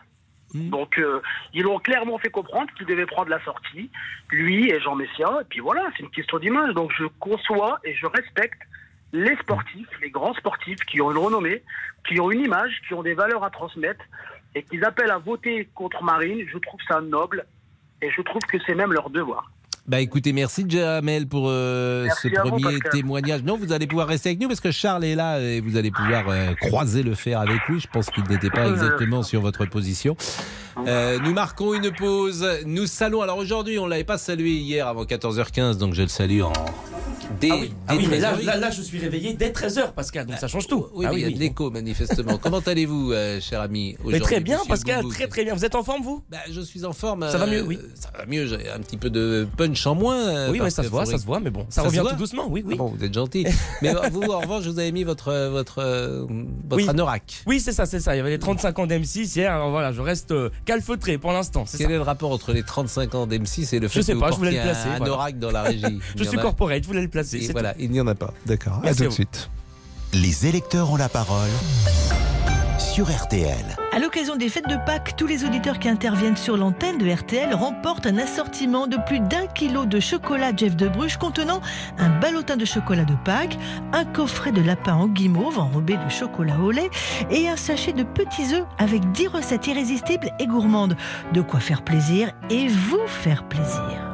Mm. 0.53 0.71
Donc, 0.71 0.99
euh, 0.99 1.21
ils 1.53 1.63
l'ont 1.63 1.79
clairement 1.79 2.19
fait 2.19 2.31
comprendre 2.31 2.71
qu'il 2.77 2.87
devait 2.87 3.07
prendre 3.07 3.31
la 3.31 3.43
sortie, 3.45 3.91
lui 4.31 4.71
et 4.71 4.81
Jean 4.81 4.95
Messia. 4.95 5.39
Et 5.41 5.45
puis 5.49 5.61
voilà, 5.61 5.89
c'est 5.97 6.03
une 6.03 6.11
question 6.11 6.39
d'image. 6.39 6.75
Donc, 6.75 6.93
je 6.97 7.05
conçois 7.19 7.79
et 7.85 7.95
je 7.95 8.07
respecte 8.07 8.61
les 9.13 9.37
sportifs, 9.37 9.89
les 10.03 10.11
grands 10.11 10.35
sportifs 10.35 10.81
qui 10.87 11.01
ont 11.01 11.11
une 11.13 11.19
renommée, 11.19 11.63
qui 12.07 12.21
ont 12.21 12.31
une 12.31 12.41
image, 12.41 12.83
qui 12.87 12.95
ont 12.95 13.03
des 13.03 13.15
valeurs 13.15 13.45
à 13.45 13.51
transmettre 13.51 14.05
et 14.57 14.63
qui 14.65 14.83
appellent 14.85 15.11
à 15.11 15.19
voter 15.19 15.69
contre 15.75 16.03
Marine. 16.03 16.45
Je 16.53 16.59
trouve 16.59 16.81
ça 16.89 17.01
noble 17.01 17.45
et 18.03 18.11
je 18.11 18.21
trouve 18.23 18.43
que 18.43 18.59
c'est 18.67 18.75
même 18.75 18.93
leur 18.93 19.11
devoir. 19.11 19.51
Bah 19.87 20.01
écoutez, 20.01 20.33
merci 20.33 20.65
Jamel 20.67 21.27
pour 21.27 21.45
euh, 21.49 22.05
Merci 22.05 22.31
ce 22.31 22.41
vous, 22.41 22.49
premier 22.49 22.79
témoignage. 22.91 23.43
Non, 23.43 23.59
vous 23.59 23.71
allez 23.71 23.87
pouvoir 23.87 24.09
rester 24.09 24.31
avec 24.31 24.41
nous 24.41 24.49
parce 24.49 24.61
que 24.61 24.71
Charles 24.71 25.05
est 25.05 25.15
là 25.15 25.39
et 25.41 25.61
vous 25.61 25.77
allez 25.77 25.91
pouvoir 25.91 26.25
euh, 26.31 26.55
croiser 26.55 27.03
le 27.03 27.15
fer 27.15 27.39
avec 27.39 27.59
lui. 27.69 27.81
Je 27.81 27.89
pense 27.93 28.09
qu'il 28.09 28.25
n'était 28.25 28.49
pas 28.49 28.67
exactement 28.69 29.23
sur 29.23 29.43
votre 29.43 29.67
position. 29.67 30.17
Euh, 30.87 31.19
nous 31.25 31.33
marquons 31.33 31.75
une 31.75 31.91
pause. 31.93 32.47
Nous 32.67 32.87
saluons. 32.87 33.23
Alors 33.23 33.39
aujourd'hui, 33.39 33.79
on 33.79 33.87
l'avait 33.87 34.05
pas 34.05 34.19
salué 34.19 34.51
hier 34.51 34.87
avant 34.89 35.05
14h15, 35.05 35.77
donc 35.79 35.95
je 35.95 36.03
le 36.03 36.09
salue 36.09 36.43
en 36.43 36.53
dès, 37.41 37.49
Ah 37.51 37.57
oui, 37.57 37.69
dès 37.69 37.75
ah 37.89 37.95
oui, 37.97 38.07
mais 38.11 38.19
là, 38.21 38.35
13h. 38.37 38.45
là, 38.45 38.57
là, 38.59 38.71
je 38.71 38.83
suis 38.83 38.99
réveillé 38.99 39.33
dès 39.35 39.51
13h, 39.51 39.93
Pascal, 39.95 40.27
donc 40.27 40.37
ça 40.39 40.47
change 40.49 40.67
tout. 40.67 40.87
Oui, 40.95 41.07
Ah 41.09 41.13
mais 41.13 41.21
il 41.21 41.23
y 41.23 41.33
a 41.33 41.35
de 41.35 41.39
l'écho 41.41 41.71
manifestement. 41.71 42.39
Comment 42.39 42.59
allez-vous, 42.61 43.13
euh, 43.13 43.41
cher 43.41 43.61
ami 43.61 43.97
Mais 44.05 44.21
très 44.21 44.41
bien, 44.41 44.61
Pascal, 44.69 45.05
très 45.09 45.27
très 45.29 45.45
bien. 45.45 45.55
Vous 45.55 45.65
êtes 45.65 45.75
en 45.75 45.83
forme, 45.83 46.03
vous? 46.03 46.23
Bah, 46.31 46.39
je 46.51 46.61
suis 46.61 46.85
en 46.85 46.93
forme. 46.93 47.29
Ça 47.31 47.39
va 47.39 47.47
euh, 47.47 47.51
mieux, 47.51 47.63
oui. 47.63 47.79
Ça 47.95 48.11
va 48.17 48.27
mieux. 48.27 48.47
J'ai 48.47 48.69
un 48.71 48.79
petit 48.81 48.97
peu 48.97 49.11
de 49.11 49.47
punch 49.57 49.87
en 49.87 49.95
moins. 49.95 50.29
euh, 50.29 50.51
Oui, 50.51 50.61
oui, 50.63 50.71
ça 50.71 50.83
se 50.83 50.89
voit, 50.89 51.07
ça 51.07 51.19
se 51.19 51.25
voit, 51.27 51.41
mais 51.41 51.51
bon, 51.51 51.67
Ça 51.71 51.83
ça, 51.83 51.89
revient 51.89 52.03
tout 52.09 52.17
doucement, 52.17 52.47
oui, 52.49 52.63
oui. 52.67 52.75
Ah 52.75 52.79
bon, 52.79 52.95
vous 52.97 53.05
êtes 53.05 53.15
gentil. 53.15 53.47
Mais 53.83 53.95
euh, 53.95 54.09
vous, 54.11 54.23
en 54.23 54.41
revanche, 54.41 54.65
vous 54.65 54.79
avez 54.79 54.93
mis 54.93 55.05
votre 55.05 55.33
votre 55.51 55.79
euh, 55.79 56.27
votre 56.69 56.83
Oui. 56.83 56.89
anorak. 56.89 57.43
Oui, 57.47 57.61
c'est 57.61 57.73
ça, 57.73 57.87
c'est 57.87 58.01
ça. 58.01 58.15
Il 58.15 58.19
y 58.19 58.21
avait 58.21 58.31
les 58.31 58.39
35 58.39 58.79
ans 58.79 58.87
d'M6 58.87 59.35
hier, 59.37 59.53
alors 59.53 59.71
voilà, 59.71 59.93
je 59.93 60.01
reste 60.01 60.31
euh, 60.33 60.51
calfeutré 60.65 61.19
pour 61.19 61.33
l'instant. 61.33 61.65
c'est 61.67 61.79
Quel 61.79 61.87
ça. 61.89 61.93
est 61.93 61.97
le 61.97 62.03
rapport 62.03 62.31
entre 62.33 62.53
les 62.53 62.63
35 62.63 63.15
ans 63.15 63.27
d'M6 63.27 63.75
et 63.75 63.79
le 63.81 63.89
fait 63.89 64.03
sais 64.03 64.15
que 64.15 64.19
pas, 64.19 64.27
vous 64.29 64.33
je 64.35 64.39
voulais 64.39 64.51
le 64.53 64.57
portiez 64.57 64.73
placer, 64.73 64.89
un 64.89 64.97
voilà. 64.99 65.13
anorak 65.13 65.39
dans 65.39 65.51
la 65.51 65.63
régie 65.63 65.85
Il 65.91 66.01
Je 66.17 66.25
suis 66.25 66.39
a- 66.39 66.43
corporate, 66.43 66.83
je 66.83 66.89
voulais 66.89 67.03
le 67.03 67.09
placer. 67.09 67.39
Et 67.45 67.53
voilà, 67.53 67.75
il 67.79 67.91
n'y 67.91 68.01
en 68.01 68.07
a 68.07 68.15
pas. 68.15 68.33
D'accord. 68.47 68.81
À 68.85 68.95
tout 68.95 69.05
de 69.05 69.11
suite. 69.11 69.51
Les 70.13 70.47
électeurs 70.47 70.91
ont 70.91 70.97
la 70.97 71.09
parole 71.09 71.51
sur 72.79 73.11
RTL. 73.11 73.65
À 73.95 74.01
l'occasion 74.01 74.35
des 74.35 74.49
fêtes 74.49 74.69
de 74.69 74.75
Pâques, 74.75 75.15
tous 75.17 75.29
les 75.29 75.45
auditeurs 75.45 75.79
qui 75.79 75.89
interviennent 75.89 76.37
sur 76.37 76.57
l'antenne 76.57 76.99
de 76.99 77.09
RTL 77.09 77.55
remportent 77.55 78.07
un 78.07 78.19
assortiment 78.19 78.89
de 78.89 78.97
plus 79.07 79.21
d'un 79.21 79.47
kilo 79.47 79.87
de 79.87 80.01
chocolat 80.01 80.51
Jeff 80.57 80.75
de 80.75 80.89
Bruges 80.89 81.17
contenant 81.17 81.61
un 81.99 82.09
ballotin 82.19 82.57
de 82.57 82.65
chocolat 82.65 83.05
de 83.05 83.15
Pâques, 83.25 83.57
un 83.93 84.05
coffret 84.05 84.51
de 84.51 84.61
lapin 84.61 84.95
en 84.95 85.07
guimauve 85.07 85.61
enrobé 85.61 85.97
de 85.97 86.09
chocolat 86.09 86.59
au 86.59 86.73
lait 86.73 86.91
et 87.31 87.49
un 87.49 87.57
sachet 87.57 87.93
de 87.93 88.03
petits 88.03 88.53
œufs 88.53 88.67
avec 88.79 89.13
10 89.13 89.29
recettes 89.29 89.69
irrésistibles 89.69 90.33
et 90.41 90.49
gourmandes. 90.49 90.97
De 91.33 91.41
quoi 91.41 91.61
faire 91.61 91.83
plaisir 91.83 92.33
et 92.51 92.67
vous 92.67 93.07
faire 93.07 93.45
plaisir. 93.45 94.14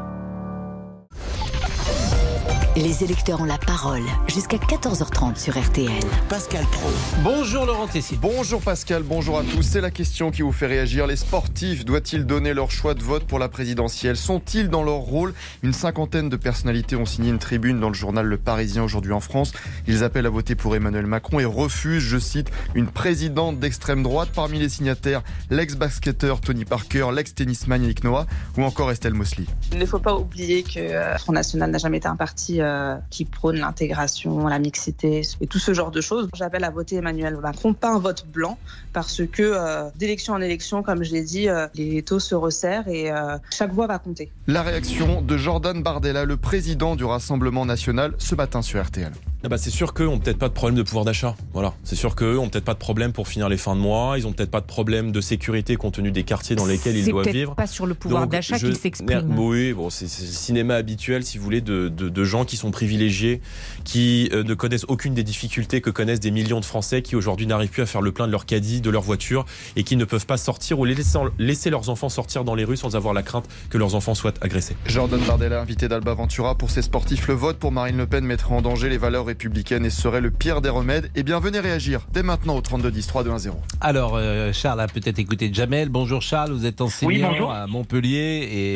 Les 2.77 3.03
électeurs 3.03 3.41
ont 3.41 3.47
la 3.47 3.59
parole 3.59 4.05
jusqu'à 4.29 4.57
14h30 4.57 5.37
sur 5.37 5.61
RTL. 5.61 5.91
Pascal 6.29 6.65
Pro. 6.71 6.89
Bonjour 7.25 7.67
Laurent 7.67 7.89
Tessier. 7.89 8.17
Bonjour 8.23 8.63
Pascal, 8.63 9.03
bonjour 9.03 9.41
à 9.41 9.43
tous. 9.43 9.63
C'est 9.63 9.81
la 9.81 9.91
question 9.91 10.31
qui 10.31 10.43
vous 10.43 10.53
fait 10.53 10.69
réagir. 10.69 11.09
Les 11.09 11.17
sportifs 11.17 11.85
doivent-ils 11.85 12.25
donner 12.25 12.55
leur 12.55 12.71
choix 12.71 12.95
de 12.95 13.03
vote 13.03 13.25
pour 13.25 13.41
la 13.41 13.49
présidentielle? 13.49 14.17
Sont-ils 14.17 14.69
dans 14.69 14.85
leur 14.85 14.99
rôle? 14.99 15.35
Une 15.65 15.73
cinquantaine 15.73 16.29
de 16.29 16.37
personnalités 16.37 16.95
ont 16.95 17.07
signé 17.07 17.31
une 17.31 17.41
tribune 17.41 17.81
dans 17.81 17.89
le 17.89 17.95
journal 17.95 18.25
Le 18.25 18.39
Parisien 18.39 18.85
aujourd'hui 18.85 19.13
en 19.13 19.21
France. 19.21 19.53
Ils 19.89 20.05
appellent 20.05 20.27
à 20.27 20.31
voter 20.31 20.55
pour 20.55 20.77
Emmanuel 20.77 21.07
Macron 21.07 21.41
et 21.41 21.45
refusent, 21.45 22.05
je 22.05 22.19
cite, 22.19 22.53
une 22.77 22.87
présidente 22.87 23.59
d'extrême 23.59 24.05
droite. 24.05 24.29
Parmi 24.33 24.61
les 24.61 24.69
signataires, 24.69 25.23
l'ex-basketteur 25.51 26.41
Tony 26.41 26.65
Parker, 26.65 27.09
l'ex-tennisman 27.13 27.83
Yannick 27.83 28.05
Noah 28.05 28.27
ou 28.57 28.63
encore 28.63 28.93
Estelle 28.93 29.15
Mosley. 29.15 29.47
Il 29.73 29.79
ne 29.79 29.87
faut 29.87 29.99
pas 29.99 30.15
oublier 30.15 30.63
que 30.63 30.79
euh, 30.79 31.19
Front 31.19 31.33
National 31.33 31.73
n'a 31.73 31.79
jamais 31.79 31.97
été 31.97 32.07
un 32.07 32.15
parti 32.15 32.61
euh, 32.61 32.70
qui 33.11 33.25
prône 33.25 33.57
l'intégration, 33.57 34.47
la 34.47 34.59
mixité 34.59 35.23
et 35.41 35.47
tout 35.47 35.59
ce 35.59 35.75
genre 35.75 35.91
de 35.91 36.01
choses. 36.01 36.29
J'appelle 36.35 36.65
à 36.65 36.71
voter 36.71 36.97
Emmanuel 36.97 37.37
Macron, 37.37 37.75
pas 37.75 37.91
un 37.91 37.99
vote 37.99 38.27
blanc, 38.27 38.59
parce 38.93 39.23
que 39.27 39.43
euh, 39.43 39.91
d'élection 39.97 40.35
en 40.35 40.41
élection, 40.41 40.83
comme 40.83 41.03
je 41.03 41.13
l'ai 41.13 41.23
dit, 41.23 41.49
euh, 41.49 41.67
les 41.75 42.03
taux 42.03 42.21
se 42.21 42.35
resserrent 42.35 42.89
et 42.89 43.11
chaque 43.51 43.73
voix 43.73 43.87
va 43.87 43.99
compter. 43.99 44.31
La 44.47 44.63
réaction 44.63 45.23
de 45.23 45.37
Jordan 45.37 45.83
Bardella, 45.83 46.25
le 46.25 46.37
président 46.37 46.97
du 46.97 47.05
Rassemblement 47.05 47.65
national, 47.67 48.15
ce 48.19 48.35
matin 48.35 48.63
sur 48.63 48.83
RTL. 48.83 49.13
Ah 49.43 49.49
bah 49.49 49.57
c'est 49.57 49.71
sûr 49.71 49.95
qu'eux 49.95 50.07
ont 50.07 50.19
peut-être 50.19 50.39
pas 50.39 50.49
de 50.49 50.53
problème 50.53 50.77
de 50.77 50.83
pouvoir 50.83 51.07
d'achat. 51.07 51.35
Voilà. 51.55 51.73
C'est 51.83 51.97
sûr 51.97 52.15
qu'eux 52.15 52.39
ont 52.39 52.51
peut-être 52.51 52.65
pas 52.65 52.75
de 52.75 52.79
problème 52.79 53.13
pour 53.13 53.27
finir 53.27 53.49
les 53.49 53.57
fins 53.57 53.75
de 53.75 53.81
mois. 53.81 54.19
Ils 54.19 54.27
ont 54.27 54.33
peut-être 54.33 54.51
pas 54.51 54.61
de 54.61 54.67
problème 54.67 55.13
de 55.13 55.21
sécurité 55.23 55.77
compte 55.77 55.95
tenu 55.95 56.11
des 56.13 56.25
quartiers 56.25 56.57
dans 56.57 56.67
lesquels 56.67 56.97
ils 56.97 57.09
doivent 57.09 57.27
vivre. 57.27 57.55
pas 57.55 57.67
sur 57.67 57.87
le 57.87 57.95
pouvoir 57.95 58.27
d'achat 58.27 58.59
qu'ils 58.59 58.77
s'expriment. 58.77 59.39
Oui, 59.39 59.73
bon, 59.73 59.89
c'est 59.89 60.05
le 60.05 60.11
cinéma 60.11 60.75
habituel, 60.75 61.25
si 61.25 61.39
vous 61.39 61.45
voulez, 61.45 61.63
de, 61.63 61.89
de, 61.89 62.11
de 62.11 62.25
gens 62.25 62.45
qui 62.45 62.50
sont 62.57 62.71
privilégiés, 62.71 63.41
qui 63.85 64.29
euh, 64.33 64.43
ne 64.43 64.55
connaissent 64.55 64.87
aucune 64.89 65.15
des 65.15 65.25
difficultés 65.25 65.81
que 65.81 65.91
connaissent 65.91 66.21
des 66.21 66.31
millions 66.31 66.61
de 66.61 66.65
Français 66.65 67.03
qui 67.03 67.17
aujourd'hui 67.17 67.47
n'arrivent 67.47 67.71
plus 67.71 67.83
à 67.83 67.87
faire 67.87 68.03
le 68.03 68.13
plein 68.13 68.27
de 68.27 68.33
leur 68.33 68.47
caddie, 68.47 68.81
de 68.81 68.91
leur 68.91 69.03
voiture 69.03 69.45
et 69.77 69.85
qui 69.85 69.97
ne 69.97 70.05
peuvent 70.05 70.27
pas 70.27 70.37
sortir 70.37 70.79
ou 70.79 70.85
laisser, 70.85 71.19
laisser 71.39 71.71
leurs 71.71 71.89
enfants 71.89 72.09
sortir 72.09 72.45
dans 72.45 72.55
les 72.55 72.65
rues 72.65 72.77
sans 72.77 72.97
avoir 72.97 73.15
la 73.15 73.23
crainte 73.23 73.47
que 73.69 73.79
leurs 73.79 73.95
enfants 73.95 74.15
soient 74.15 74.35
agressés. 74.41 74.77
Jordan 74.87 75.21
Bardella, 75.27 75.61
invité 75.61 75.89
d'Alba 75.89 76.15
Ventura 76.15 76.55
pour 76.57 76.71
ses 76.71 76.83
sportifs. 76.83 77.29
Le 77.29 77.35
vote 77.35 77.59
pour 77.59 77.73
Marine 77.73 77.97
Le 77.97 78.07
Pen 78.07 78.25
mettrait 78.25 78.55
en 78.55 78.63
danger 78.63 78.89
les 78.89 78.99
valeurs 78.99 79.27
républicaines 79.27 79.85
et 79.85 79.91
serait 79.91 80.21
le 80.21 80.31
pire 80.31 80.61
des 80.61 80.69
remèdes. 80.69 81.11
Eh 81.15 81.23
bien, 81.23 81.39
venez 81.41 81.61
réagir 81.61 82.07
dès 82.13 82.23
maintenant 82.23 82.57
au 82.57 82.61
32 82.61 82.91
10 82.91 83.07
3 83.07 83.25
2 83.25 83.31
1 83.31 83.39
0. 83.39 83.57
Alors, 83.81 84.15
euh, 84.17 84.53
Charles 84.53 84.81
a 84.81 84.89
peut-être 84.89 85.19
écouté 85.19 85.51
Jamel. 85.53 85.89
Bonjour 85.89 86.23
Charles, 86.23 86.53
vous 86.53 86.67
êtes 86.67 86.81
enseignant 86.81 87.51
à 87.51 87.67
Montpellier 87.67 88.49
et, 88.51 88.73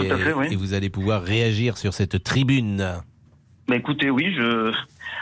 et, 0.52 0.56
vous 0.56 0.74
allez 0.74 0.90
pouvoir 0.90 1.22
réagir 1.22 1.76
sur 1.76 1.94
cette 1.94 2.22
tribune. 2.22 3.02
Bah 3.66 3.76
écoutez, 3.76 4.10
oui, 4.10 4.34
je... 4.36 4.72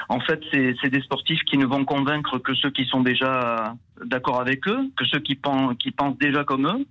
en 0.08 0.20
fait, 0.20 0.40
c'est 0.50 0.90
des 0.90 1.00
sportifs 1.02 1.42
qui 1.44 1.58
ne 1.58 1.66
vont 1.66 1.84
convaincre 1.84 2.38
que 2.38 2.54
ceux 2.54 2.70
qui 2.70 2.84
sont 2.86 3.00
déjà 3.00 3.74
d'accord 4.04 4.40
avec 4.40 4.66
eux, 4.66 4.90
que 4.96 5.04
ceux 5.04 5.20
qui 5.20 5.36
pensent, 5.36 5.76
qui 5.78 5.92
pensent 5.92 6.18
déjà 6.18 6.42
comme 6.42 6.66
eux. 6.66 6.86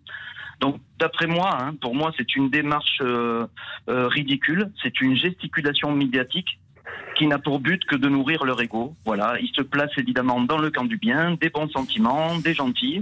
Donc, 0.62 0.78
d'après 1.00 1.28
moi, 1.28 1.58
hein, 1.60 1.74
pour 1.82 1.96
moi, 1.96 2.12
c'est 2.18 2.36
une 2.36 2.50
démarche 2.50 3.00
euh, 3.02 3.48
euh, 3.90 4.08
ridicule, 4.08 4.72
c'est 4.82 5.02
une 5.02 5.16
gesticulation 5.18 5.92
médiatique 5.92 6.60
qui 7.16 7.28
n'a 7.28 7.40
pour 7.40 7.60
but 7.60 7.84
que 7.86 7.96
de 7.96 8.08
nourrir 8.08 8.46
leur 8.46 8.62
ego. 8.62 8.96
Voilà, 9.04 9.38
ils 9.42 9.52
se 9.56 9.62
placent 9.62 9.98
évidemment 9.98 10.40
dans 10.40 10.60
le 10.60 10.70
camp 10.70 10.86
du 10.86 10.98
bien, 10.98 11.32
des 11.32 11.50
bons 11.50 11.70
sentiments, 11.70 12.38
des 12.38 12.54
gentils. 12.54 13.02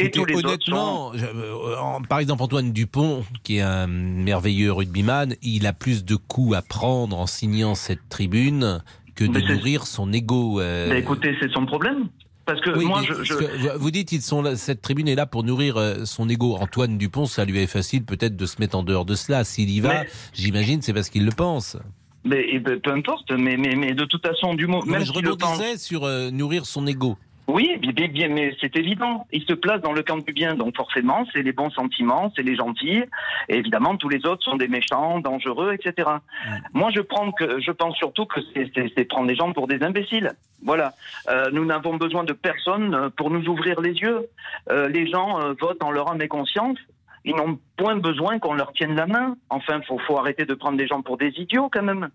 Et 0.00 0.10
tous 0.10 0.24
les 0.24 0.36
honnêtement, 0.36 1.08
autres 1.08 1.18
sont... 1.18 2.02
par 2.08 2.18
exemple 2.18 2.42
Antoine 2.42 2.72
Dupont, 2.72 3.24
qui 3.42 3.56
est 3.56 3.60
un 3.60 3.86
merveilleux 3.86 4.72
rugbyman, 4.72 5.34
il 5.42 5.66
a 5.66 5.72
plus 5.72 6.04
de 6.04 6.16
coups 6.16 6.56
à 6.56 6.62
prendre 6.62 7.18
en 7.18 7.26
signant 7.26 7.74
cette 7.74 8.08
tribune 8.08 8.82
que 9.14 9.24
de 9.24 9.40
nourrir 9.40 9.86
son 9.86 10.12
ego. 10.12 10.60
Euh... 10.60 10.88
Mais 10.88 11.00
écoutez, 11.00 11.36
c'est 11.40 11.50
son 11.52 11.66
problème. 11.66 12.08
Parce 12.46 12.60
que 12.62 12.70
oui, 12.70 12.84
moi, 12.84 13.02
je, 13.06 13.22
je... 13.22 13.34
Que 13.34 13.76
vous 13.76 13.90
dites 13.90 14.10
ils 14.12 14.22
sont 14.22 14.42
là, 14.42 14.56
cette 14.56 14.82
tribune 14.82 15.06
est 15.06 15.14
là 15.14 15.26
pour 15.26 15.44
nourrir 15.44 15.76
euh, 15.76 16.04
son 16.04 16.28
ego. 16.28 16.56
Antoine 16.56 16.98
Dupont, 16.98 17.26
ça 17.26 17.44
lui 17.44 17.58
est 17.60 17.66
facile 17.66 18.04
peut-être 18.04 18.36
de 18.36 18.46
se 18.46 18.56
mettre 18.60 18.76
en 18.76 18.82
dehors 18.82 19.04
de 19.04 19.14
cela. 19.14 19.44
S'il 19.44 19.70
y 19.70 19.80
va, 19.80 20.02
mais... 20.02 20.08
j'imagine, 20.32 20.82
c'est 20.82 20.92
parce 20.92 21.10
qu'il 21.10 21.24
le 21.24 21.32
pense. 21.32 21.76
Mais 22.24 22.60
peu 22.60 22.92
importe, 22.92 23.30
mais, 23.30 23.56
mais, 23.56 23.76
mais 23.76 23.94
de 23.94 24.04
toute 24.04 24.26
façon, 24.26 24.54
du. 24.54 24.66
Même 24.66 25.04
je 25.04 25.12
rebondissais 25.12 25.72
pense... 25.72 25.80
sur 25.80 26.04
euh, 26.04 26.30
nourrir 26.30 26.66
son 26.66 26.86
ego. 26.86 27.16
Oui, 27.52 27.78
bien, 27.78 28.28
mais 28.28 28.54
c'est 28.60 28.76
évident. 28.76 29.26
Il 29.32 29.42
se 29.42 29.54
place 29.54 29.80
dans 29.80 29.92
le 29.92 30.04
camp 30.04 30.18
du 30.18 30.32
bien, 30.32 30.54
donc 30.54 30.76
forcément, 30.76 31.26
c'est 31.32 31.42
les 31.42 31.52
bons 31.52 31.70
sentiments, 31.70 32.32
c'est 32.36 32.42
les 32.42 32.54
gentils. 32.54 33.02
Et 33.48 33.56
évidemment, 33.56 33.96
tous 33.96 34.08
les 34.08 34.24
autres 34.24 34.44
sont 34.44 34.56
des 34.56 34.68
méchants, 34.68 35.18
dangereux, 35.18 35.72
etc. 35.72 36.08
Mmh. 36.08 36.50
Moi, 36.74 36.90
je, 36.94 37.00
prends 37.00 37.32
que, 37.32 37.60
je 37.60 37.72
pense 37.72 37.96
surtout 37.96 38.24
que 38.26 38.40
c'est 38.54 39.04
prendre 39.04 39.26
les 39.26 39.34
gens 39.34 39.52
pour 39.52 39.66
des 39.66 39.82
imbéciles. 39.82 40.32
Voilà. 40.62 40.92
Euh, 41.28 41.50
nous 41.52 41.64
n'avons 41.64 41.96
besoin 41.96 42.22
de 42.22 42.32
personne 42.32 43.10
pour 43.16 43.30
nous 43.30 43.44
ouvrir 43.48 43.80
les 43.80 43.94
yeux. 43.94 44.28
Euh, 44.70 44.88
les 44.88 45.10
gens 45.10 45.40
euh, 45.40 45.54
votent 45.60 45.82
en 45.82 45.90
leur 45.90 46.08
âme 46.08 46.22
et 46.22 46.28
conscience. 46.28 46.78
Ils 47.24 47.34
n'ont 47.34 47.58
point 47.76 47.96
besoin 47.96 48.38
qu'on 48.38 48.54
leur 48.54 48.72
tienne 48.74 48.94
la 48.94 49.06
main. 49.06 49.36
Enfin, 49.48 49.80
faut, 49.88 49.98
faut 49.98 50.18
arrêter 50.18 50.44
de 50.44 50.54
prendre 50.54 50.78
les 50.78 50.86
gens 50.86 51.02
pour 51.02 51.16
des 51.16 51.32
idiots, 51.36 51.68
quand 51.68 51.82
même. 51.82 52.10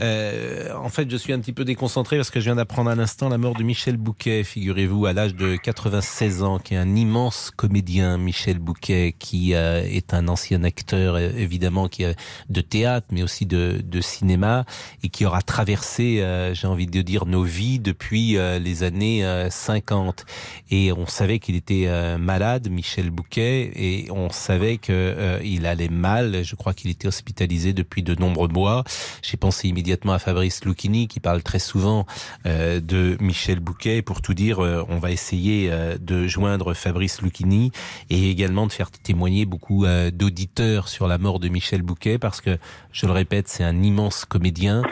Euh, 0.00 0.74
en 0.74 0.88
fait, 0.88 1.10
je 1.10 1.16
suis 1.16 1.32
un 1.32 1.40
petit 1.40 1.52
peu 1.52 1.64
déconcentré 1.64 2.16
parce 2.16 2.30
que 2.30 2.40
je 2.40 2.44
viens 2.44 2.56
d'apprendre 2.56 2.90
à 2.90 2.94
l'instant 2.94 3.28
la 3.28 3.38
mort 3.38 3.54
de 3.54 3.62
Michel 3.62 3.96
Bouquet, 3.96 4.44
figurez-vous, 4.44 5.06
à 5.06 5.12
l'âge 5.12 5.34
de 5.34 5.56
96 5.56 6.42
ans, 6.42 6.58
qui 6.58 6.74
est 6.74 6.78
un 6.78 6.94
immense 6.94 7.50
comédien, 7.56 8.18
Michel 8.18 8.58
Bouquet, 8.58 9.14
qui 9.18 9.54
euh, 9.54 9.82
est 9.82 10.12
un 10.12 10.28
ancien 10.28 10.64
acteur, 10.64 11.18
évidemment, 11.18 11.88
qui 11.88 12.04
de 12.50 12.60
théâtre, 12.60 13.06
mais 13.10 13.22
aussi 13.22 13.46
de, 13.46 13.82
cinéma, 14.00 14.66
et 15.02 15.08
qui 15.08 15.24
aura 15.24 15.40
traversé, 15.40 16.20
euh, 16.20 16.52
j'ai 16.54 16.66
envie 16.66 16.86
de 16.86 17.00
dire, 17.00 17.24
nos 17.24 17.42
vies 17.42 17.78
depuis 17.78 18.36
euh, 18.36 18.58
les 18.58 18.82
années 18.82 19.24
50. 19.50 20.26
Et 20.70 20.92
on 20.92 21.06
savait 21.06 21.38
qu'il 21.38 21.56
était 21.56 21.88
malade, 22.18 22.68
Michel 22.70 23.10
Bouquet, 23.10 23.72
et 23.74 24.10
on 24.10 24.30
savait 24.30 24.76
que 24.76 25.40
il 25.42 25.66
allait 25.66 25.88
mal. 25.88 26.44
Je 26.44 26.54
crois 26.54 26.74
qu'il 26.74 26.90
était 26.90 27.08
hospitalisé 27.08 27.72
depuis 27.72 28.02
de 28.02 28.14
nombreux 28.14 28.48
mois. 28.48 28.84
J'ai 29.22 29.36
pensé 29.36 29.68
immédiatement 29.68 29.85
immédiatement 29.86 30.14
à 30.14 30.18
Fabrice 30.18 30.64
Lucchini 30.64 31.06
qui 31.06 31.20
parle 31.20 31.44
très 31.44 31.60
souvent 31.60 32.06
euh, 32.44 32.80
de 32.80 33.16
Michel 33.20 33.60
Bouquet. 33.60 34.02
Pour 34.02 34.20
tout 34.20 34.34
dire, 34.34 34.58
euh, 34.58 34.84
on 34.88 34.98
va 34.98 35.12
essayer 35.12 35.68
euh, 35.70 35.96
de 35.96 36.26
joindre 36.26 36.74
Fabrice 36.74 37.22
Lucchini 37.22 37.70
et 38.10 38.28
également 38.28 38.66
de 38.66 38.72
faire 38.72 38.90
témoigner 38.90 39.44
beaucoup 39.44 39.86
d'auditeurs 40.12 40.88
sur 40.88 41.06
la 41.06 41.18
mort 41.18 41.38
de 41.38 41.48
Michel 41.48 41.82
Bouquet 41.82 42.18
parce 42.18 42.40
que, 42.40 42.58
je 42.90 43.06
le 43.06 43.12
répète, 43.12 43.46
c'est 43.46 43.62
un 43.62 43.82
immense 43.82 44.24
comédien, 44.24 44.82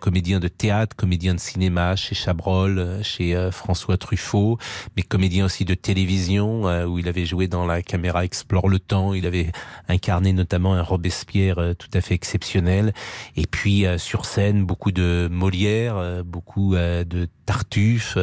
comédien 0.00 0.40
de 0.40 0.48
théâtre, 0.48 0.96
comédien 0.96 1.34
de 1.34 1.40
cinéma 1.40 1.94
chez 1.94 2.14
Chabrol, 2.14 3.00
chez 3.02 3.50
François 3.52 3.98
Truffaut, 3.98 4.58
mais 4.96 5.02
comédien 5.02 5.44
aussi 5.44 5.66
de 5.66 5.74
télévision 5.74 6.62
où 6.86 6.98
il 6.98 7.06
avait 7.06 7.26
joué 7.26 7.48
dans 7.48 7.66
La 7.66 7.82
caméra 7.82 8.24
explore 8.24 8.68
le 8.68 8.78
temps. 8.78 9.12
Il 9.12 9.26
avait 9.26 9.52
incarné 9.88 10.32
notamment 10.32 10.74
un 10.74 10.82
Robespierre 10.82 11.74
tout 11.78 11.90
à 11.92 12.00
fait 12.00 12.14
exceptionnel. 12.14 12.94
Et 13.36 13.46
puis 13.46 13.84
sur 13.98 14.24
scène 14.24 14.39
beaucoup 14.52 14.92
de 14.92 15.28
Molière, 15.30 16.24
beaucoup 16.24 16.74
de 16.74 17.28
Tartuffe, 17.46 18.16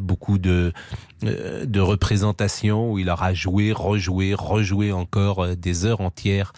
beaucoup 0.00 0.38
de 0.38 0.72
de 1.22 1.80
représentations 1.80 2.92
où 2.92 2.98
il 2.98 3.10
aura 3.10 3.34
joué, 3.34 3.72
rejoué, 3.72 4.34
rejoué 4.34 4.92
encore 4.92 5.56
des 5.56 5.84
heures 5.84 6.00
entières 6.00 6.52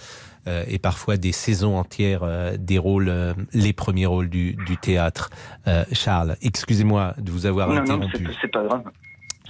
euh, 0.49 0.65
et 0.67 0.79
parfois 0.81 1.17
des 1.17 1.31
saisons 1.31 1.79
entières 1.79 2.25
euh, 2.25 2.57
des 2.59 2.79
rôles, 2.79 3.09
euh, 3.09 3.33
les 3.53 3.73
premiers 3.73 4.07
rôles 4.07 4.29
du, 4.29 4.55
du 4.67 4.77
théâtre. 4.77 5.31
Charles, 5.93 6.37
excusez-moi 6.43 7.15
de 7.19 7.31
vous 7.31 7.47
avoir 7.47 7.69
non, 7.69 7.77
interrompu. 7.77 8.25
Non, 8.25 8.31
c'est 8.41 8.51
pas 8.51 8.65
grave. 8.65 8.83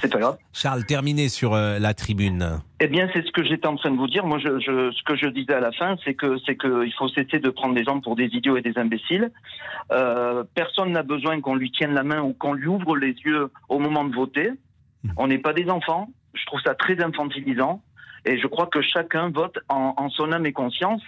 C'est 0.00 0.11
pas 0.11 0.18
grave. 0.18 0.38
Charles, 0.52 0.84
terminez 0.84 1.28
sur 1.28 1.54
euh, 1.54 1.78
la 1.78 1.94
tribune. 1.94 2.61
Eh 2.80 2.88
bien, 2.88 3.08
c'est 3.12 3.25
ce 3.25 3.30
que 3.30 3.44
j'étais 3.44 3.66
en 3.66 3.76
train 3.76 3.90
de 3.90 3.96
vous 3.96 4.08
dire. 4.08 4.26
Moi, 4.26 4.38
je, 4.38 4.58
je, 4.58 4.90
ce 4.90 5.02
que 5.04 5.16
je 5.16 5.26
disais 5.26 5.54
à 5.54 5.61
la 5.61 5.72
fin, 5.72 5.96
c'est 6.04 6.14
que 6.14 6.38
c'est 6.44 6.56
que 6.56 6.84
il 6.84 6.92
faut 6.92 7.08
cesser 7.08 7.38
de 7.38 7.50
prendre 7.50 7.75
les 7.75 7.84
gens 7.84 8.00
pour 8.00 8.16
des 8.16 8.26
idiots 8.26 8.56
et 8.56 8.62
des 8.62 8.76
imbéciles. 8.76 9.30
Euh, 9.92 10.44
personne 10.54 10.92
n'a 10.92 11.02
besoin 11.02 11.40
qu'on 11.40 11.54
lui 11.54 11.70
tienne 11.70 11.94
la 11.94 12.02
main 12.02 12.20
ou 12.20 12.32
qu'on 12.32 12.54
lui 12.54 12.66
ouvre 12.66 12.96
les 12.96 13.14
yeux 13.25 13.50
au 13.68 13.78
moment 13.78 14.04
de 14.04 14.14
voter. 14.14 14.50
On 15.16 15.26
n'est 15.26 15.38
pas 15.38 15.52
des 15.52 15.68
enfants. 15.68 16.08
Je 16.34 16.44
trouve 16.46 16.61
ça 16.62 16.75
très 16.75 17.02
infantilisant. 17.02 17.82
Et 18.25 18.38
je 18.38 18.46
crois 18.46 18.66
que 18.66 18.80
chacun 18.82 19.30
vote 19.30 19.58
en, 19.68 19.94
en 19.96 20.08
son 20.11 20.32
âme 20.32 20.46
et 20.46 20.52
conscience 20.52 21.02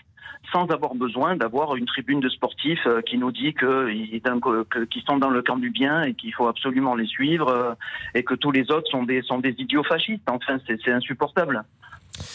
sans 0.52 0.66
avoir 0.66 0.94
besoin 0.94 1.36
d'avoir 1.36 1.76
une 1.76 1.86
tribune 1.86 2.20
de 2.20 2.28
sportifs 2.28 2.86
euh, 2.86 3.00
qui 3.02 3.18
nous 3.18 3.32
dit 3.32 3.54
qu'ils 3.54 4.20
qu 4.20 5.00
sont 5.06 5.18
dans 5.18 5.30
le 5.30 5.42
camp 5.42 5.56
du 5.56 5.70
bien 5.70 6.02
et 6.02 6.14
qu'il 6.14 6.32
faut 6.34 6.46
absolument 6.46 6.94
les 6.94 7.06
suivre 7.06 7.48
euh, 7.48 7.74
et 8.14 8.22
que 8.22 8.34
tous 8.34 8.50
les 8.50 8.70
autres 8.70 8.90
sont 8.90 9.02
des, 9.02 9.22
sont 9.22 9.38
des 9.38 9.54
idiots 9.58 9.84
fascistes. 9.84 10.22
Enfin, 10.28 10.58
c'est 10.66 10.92
insupportable. 10.92 11.64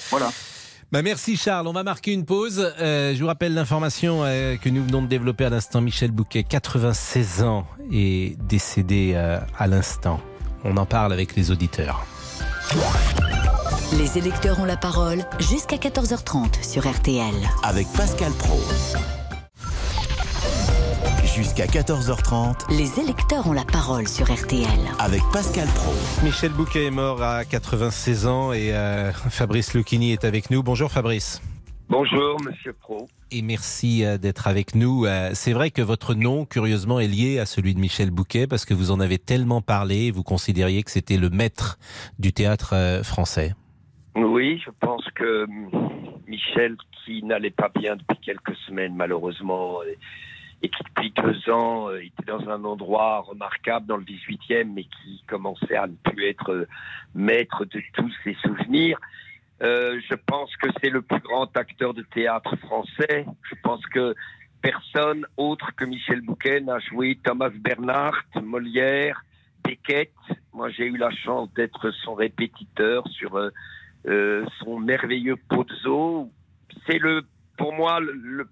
Voilà. 0.10 0.30
Bah 0.92 1.04
merci 1.04 1.38
Charles, 1.38 1.68
on 1.68 1.72
va 1.72 1.84
marquer 1.84 2.14
une 2.14 2.26
pause. 2.26 2.74
Euh, 2.82 3.14
je 3.14 3.22
vous 3.22 3.28
rappelle 3.28 3.54
l'information 3.54 4.22
que 4.22 4.70
nous 4.70 4.84
venons 4.84 5.04
de 5.04 5.08
développer 5.08 5.46
à 5.46 5.50
l'instant. 5.52 5.82
Michel 5.82 6.10
Bouquet, 6.10 6.44
96 6.44 7.44
ans, 7.44 7.68
est 7.92 8.42
décédé 8.42 9.14
à 9.14 9.68
l'instant. 9.68 10.20
On 10.64 10.76
en 10.78 10.88
parle 10.88 11.14
avec 11.14 11.36
les 11.36 11.52
auditeurs. 11.52 12.04
Les 13.98 14.20
électeurs 14.20 14.60
ont 14.60 14.66
la 14.66 14.78
parole 14.78 15.26
jusqu'à 15.40 15.78
14h30 15.78 16.64
sur 16.64 16.88
RTL. 16.88 17.34
Avec 17.64 17.88
Pascal 17.98 18.32
Pro. 18.34 18.60
Jusqu'à 21.26 21.66
14h30. 21.66 22.72
Les 22.78 23.00
électeurs 23.00 23.48
ont 23.48 23.54
la 23.54 23.66
parole 23.66 24.08
sur 24.08 24.32
RTL. 24.32 24.68
Avec 25.00 25.22
Pascal 25.34 25.68
Pro. 25.70 25.92
Michel 26.24 26.52
Bouquet 26.52 26.86
est 26.86 26.92
mort 26.92 27.24
à 27.24 27.46
96 27.46 28.28
ans 28.28 28.54
et 28.54 28.74
euh, 28.74 29.12
Fabrice 29.12 29.74
Lucchini 29.74 30.12
est 30.12 30.24
avec 30.24 30.52
nous. 30.52 30.62
Bonjour 30.62 30.92
Fabrice. 30.92 31.42
Bonjour 31.90 32.40
Monsieur 32.46 32.74
Pro. 32.74 33.08
Et 33.32 33.42
merci 33.42 34.06
euh, 34.06 34.20
d'être 34.20 34.48
avec 34.48 34.76
nous. 34.76 35.06
Euh, 35.06 35.32
c'est 35.34 35.54
vrai 35.54 35.72
que 35.72 35.82
votre 35.82 36.14
nom, 36.14 36.46
curieusement, 36.46 37.00
est 37.00 37.08
lié 37.08 37.40
à 37.40 37.48
celui 37.48 37.74
de 37.74 37.80
Michel 37.80 38.12
Bouquet 38.12 38.46
parce 38.46 38.66
que 38.66 38.76
vous 38.76 38.92
en 38.92 39.00
avez 39.00 39.18
tellement 39.18 39.62
parlé, 39.62 40.12
vous 40.12 40.24
considériez 40.24 40.84
que 40.84 40.92
c'était 40.92 41.18
le 41.18 41.32
maître 41.32 41.80
du 42.20 42.34
théâtre 42.34 43.02
français. 43.04 43.56
Oui, 44.16 44.62
je 44.66 44.72
pense 44.80 45.06
que 45.16 45.46
Michel, 46.28 46.76
qui 47.06 47.24
n'allait 47.24 47.50
pas 47.52 47.70
bien 47.70 47.96
depuis 47.96 48.18
quelques 48.18 48.56
semaines 48.68 48.96
malheureusement, 48.96 49.82
et 50.62 50.70
qui 50.70 50.84
depuis 50.84 51.12
deux 51.12 51.52
ans 51.52 51.90
était 51.96 52.26
dans 52.28 52.50
un 52.50 52.64
endroit 52.66 53.22
remarquable 53.22 53.86
dans 53.86 53.98
le 53.98 54.04
18e, 54.04 54.72
mais 54.74 54.84
qui 54.84 55.24
commençait 55.28 55.76
à 55.76 55.88
ne 55.88 55.96
plus 55.96 56.26
être 56.26 56.68
maître 57.16 57.66
de 57.66 57.82
tous 57.94 58.12
ses 58.24 58.36
souvenirs, 58.44 59.00
euh, 59.62 60.00
je 60.10 60.16
pense 60.16 60.56
que 60.58 60.70
c'est 60.82 60.90
le 60.90 61.02
plus 61.02 61.20
grand 61.20 61.56
acteur 61.58 61.94
de 61.94 62.02
théâtre 62.02 62.56
français. 62.58 63.26
Je 63.44 63.56
pense 63.62 63.86
que 63.88 64.16
personne 64.62 65.26
autre 65.38 65.76
que 65.76 65.86
Michel 65.86 66.22
Bouquet 66.22 66.62
n'a 66.62 66.80
joué 66.80 67.20
Thomas 67.24 67.50
Bernhardt, 67.50 68.42
Molière, 68.42 69.24
Beckett. 69.64 70.14
Moi, 70.54 70.70
j'ai 70.70 70.86
eu 70.86 70.98
la 70.98 71.12
chance 71.12 71.54
d'être 71.56 71.92
son 72.04 72.16
répétiteur 72.16 73.06
sur 73.10 73.38
euh, 73.38 73.50
euh, 74.08 74.46
son 74.60 74.80
merveilleux 74.80 75.38
Pozzo. 75.50 76.30
C'est 76.86 77.00
le, 77.00 77.24
pour 77.58 77.74
moi, 77.74 78.00
le, 78.00 78.48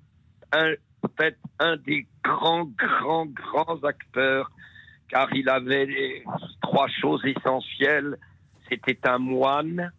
peut-être 1.02 1.40
un 1.60 1.78
des 1.78 2.06
grands, 2.24 2.66
grands, 2.66 3.26
grands 3.26 3.84
acteurs, 3.84 4.52
car 5.10 5.34
il 5.34 5.50
avait 5.50 6.24
trois 6.62 6.88
choses 6.88 7.24
essentielles. 7.26 8.18
C'était 8.70 9.00
un 9.08 9.18
moine, 9.18 9.92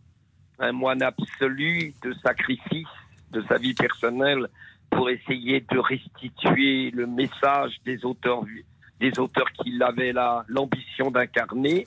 un 0.58 0.72
moine 0.72 1.02
absolu 1.02 1.94
de 2.02 2.12
sacrifice 2.22 2.86
de 3.30 3.42
sa 3.48 3.56
vie 3.56 3.74
personnelle 3.74 4.48
pour 4.90 5.10
essayer 5.10 5.60
de 5.60 5.78
restituer 5.78 6.90
le 6.90 7.06
message 7.06 7.76
des 7.84 8.04
auteurs, 8.04 8.42
des 9.00 9.18
auteurs 9.18 9.50
qu'il 9.52 9.82
avait 9.82 10.12
l'ambition 10.48 11.10
d'incarner. 11.10 11.86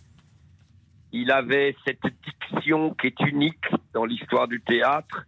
Il 1.14 1.32
avait 1.32 1.76
cette 1.86 2.06
diction 2.24 2.94
qui 2.94 3.08
est 3.08 3.20
unique 3.22 3.66
dans 3.94 4.06
l'histoire 4.06 4.48
du 4.48 4.62
théâtre 4.62 5.26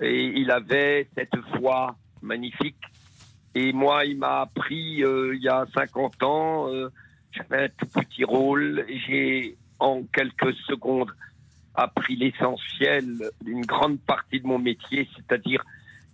et 0.00 0.24
il 0.24 0.50
avait 0.50 1.08
cette 1.16 1.36
voix 1.58 1.96
magnifique. 2.22 2.76
Et 3.54 3.72
moi, 3.72 4.04
il 4.04 4.18
m'a 4.18 4.42
appris 4.42 5.02
euh, 5.02 5.34
il 5.34 5.42
y 5.42 5.48
a 5.48 5.66
50 5.74 6.22
ans, 6.22 6.68
euh, 6.68 6.90
j'avais 7.32 7.64
un 7.64 7.68
tout 7.68 7.86
petit 7.86 8.24
rôle, 8.24 8.84
j'ai 9.06 9.56
en 9.80 10.02
quelques 10.04 10.54
secondes 10.66 11.10
appris 11.74 12.16
l'essentiel 12.16 13.30
d'une 13.42 13.64
grande 13.64 14.00
partie 14.00 14.40
de 14.40 14.46
mon 14.46 14.58
métier, 14.58 15.08
c'est-à-dire 15.16 15.64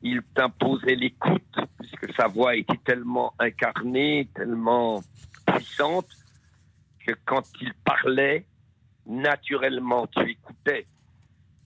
il 0.03 0.23
t'imposait 0.35 0.95
l'écoute, 0.95 1.57
puisque 1.79 2.15
sa 2.15 2.29
voix 2.29 2.55
était 2.57 2.79
tellement 2.85 3.33
incarnée, 3.39 4.29
tellement 4.35 5.03
puissante, 5.47 6.07
que 7.07 7.13
quand 7.25 7.45
il 7.63 7.73
parlait, 7.85 8.45
naturellement, 9.07 10.07
tu 10.07 10.31
écoutais. 10.31 10.87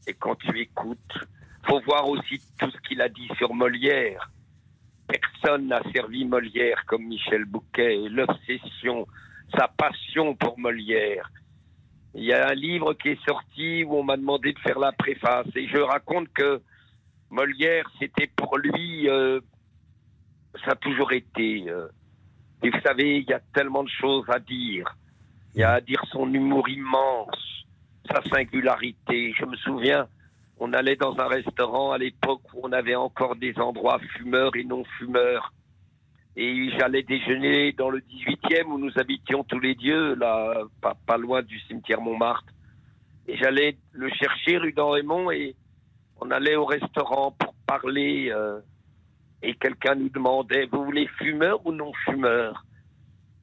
Et 0.07 0.15
quand 0.15 0.37
tu 0.37 0.59
écoutes, 0.61 1.19
faut 1.67 1.81
voir 1.81 2.09
aussi 2.09 2.41
tout 2.59 2.71
ce 2.71 2.89
qu'il 2.89 3.01
a 3.03 3.09
dit 3.09 3.29
sur 3.37 3.55
Molière. 3.55 4.31
Personne 5.07 5.69
n'a 5.69 5.83
servi 5.95 6.25
Molière 6.25 6.85
comme 6.87 7.05
Michel 7.05 7.45
Bouquet, 7.45 8.09
l'obsession, 8.09 9.07
sa 9.57 9.69
passion 9.69 10.35
pour 10.35 10.59
Molière, 10.59 11.31
il 12.15 12.25
y 12.25 12.33
a 12.33 12.49
un 12.49 12.55
livre 12.55 12.95
qui 12.95 13.11
est 13.11 13.25
sorti 13.25 13.85
où 13.85 13.97
on 13.97 14.03
m'a 14.03 14.17
demandé 14.17 14.53
de 14.53 14.59
faire 14.59 14.79
la 14.79 14.93
préface 14.93 15.47
et 15.55 15.69
je 15.69 15.79
raconte 15.79 16.29
que 16.33 16.61
Molière, 17.31 17.89
c'était 18.01 18.27
pour 18.27 18.57
lui, 18.59 19.09
euh, 19.09 19.41
ça 20.65 20.73
a 20.73 20.77
toujours 20.77 21.13
été. 21.13 21.69
Euh, 21.69 21.87
et 22.63 22.71
vous 22.71 22.81
savez, 22.81 23.19
il 23.19 23.29
y 23.29 23.33
a 23.35 23.41
tellement 23.55 23.85
de 23.85 23.89
choses 23.89 24.25
à 24.29 24.39
dire. 24.39 24.97
A 25.63 25.73
à 25.73 25.81
dire 25.81 26.03
son 26.13 26.33
humour 26.33 26.69
immense, 26.69 27.65
sa 28.09 28.23
singularité. 28.31 29.33
Je 29.37 29.45
me 29.45 29.57
souviens, 29.57 30.07
on 30.59 30.73
allait 30.73 30.95
dans 30.95 31.19
un 31.19 31.27
restaurant 31.27 31.91
à 31.91 31.99
l'époque 31.99 32.43
où 32.55 32.61
on 32.63 32.71
avait 32.71 32.95
encore 32.95 33.35
des 33.35 33.59
endroits 33.59 33.99
fumeurs 34.17 34.55
et 34.55 34.63
non 34.63 34.85
fumeurs. 34.99 35.53
Et 36.37 36.71
j'allais 36.79 37.03
déjeuner 37.03 37.73
dans 37.73 37.91
le 37.91 37.99
18e 37.99 38.67
où 38.67 38.79
nous 38.79 38.97
habitions 38.97 39.43
tous 39.43 39.59
les 39.59 39.75
dieux, 39.75 40.15
là, 40.15 40.63
pas, 40.81 41.17
loin 41.17 41.43
du 41.43 41.59
cimetière 41.61 42.01
Montmartre. 42.01 42.53
Et 43.27 43.37
j'allais 43.37 43.77
le 43.91 44.09
chercher 44.11 44.59
rue 44.59 44.73
d'En 44.73 44.95
et 45.33 45.57
on 46.21 46.31
allait 46.31 46.55
au 46.55 46.67
restaurant 46.67 47.33
pour 47.33 47.53
parler. 47.67 48.31
Euh, 48.31 48.61
et 49.43 49.55
quelqu'un 49.55 49.97
nous 49.97 50.09
demandait 50.09 50.67
Vous 50.67 50.85
voulez 50.85 51.09
fumeur 51.19 51.67
ou 51.67 51.73
non 51.73 51.93
fumeur 52.05 52.65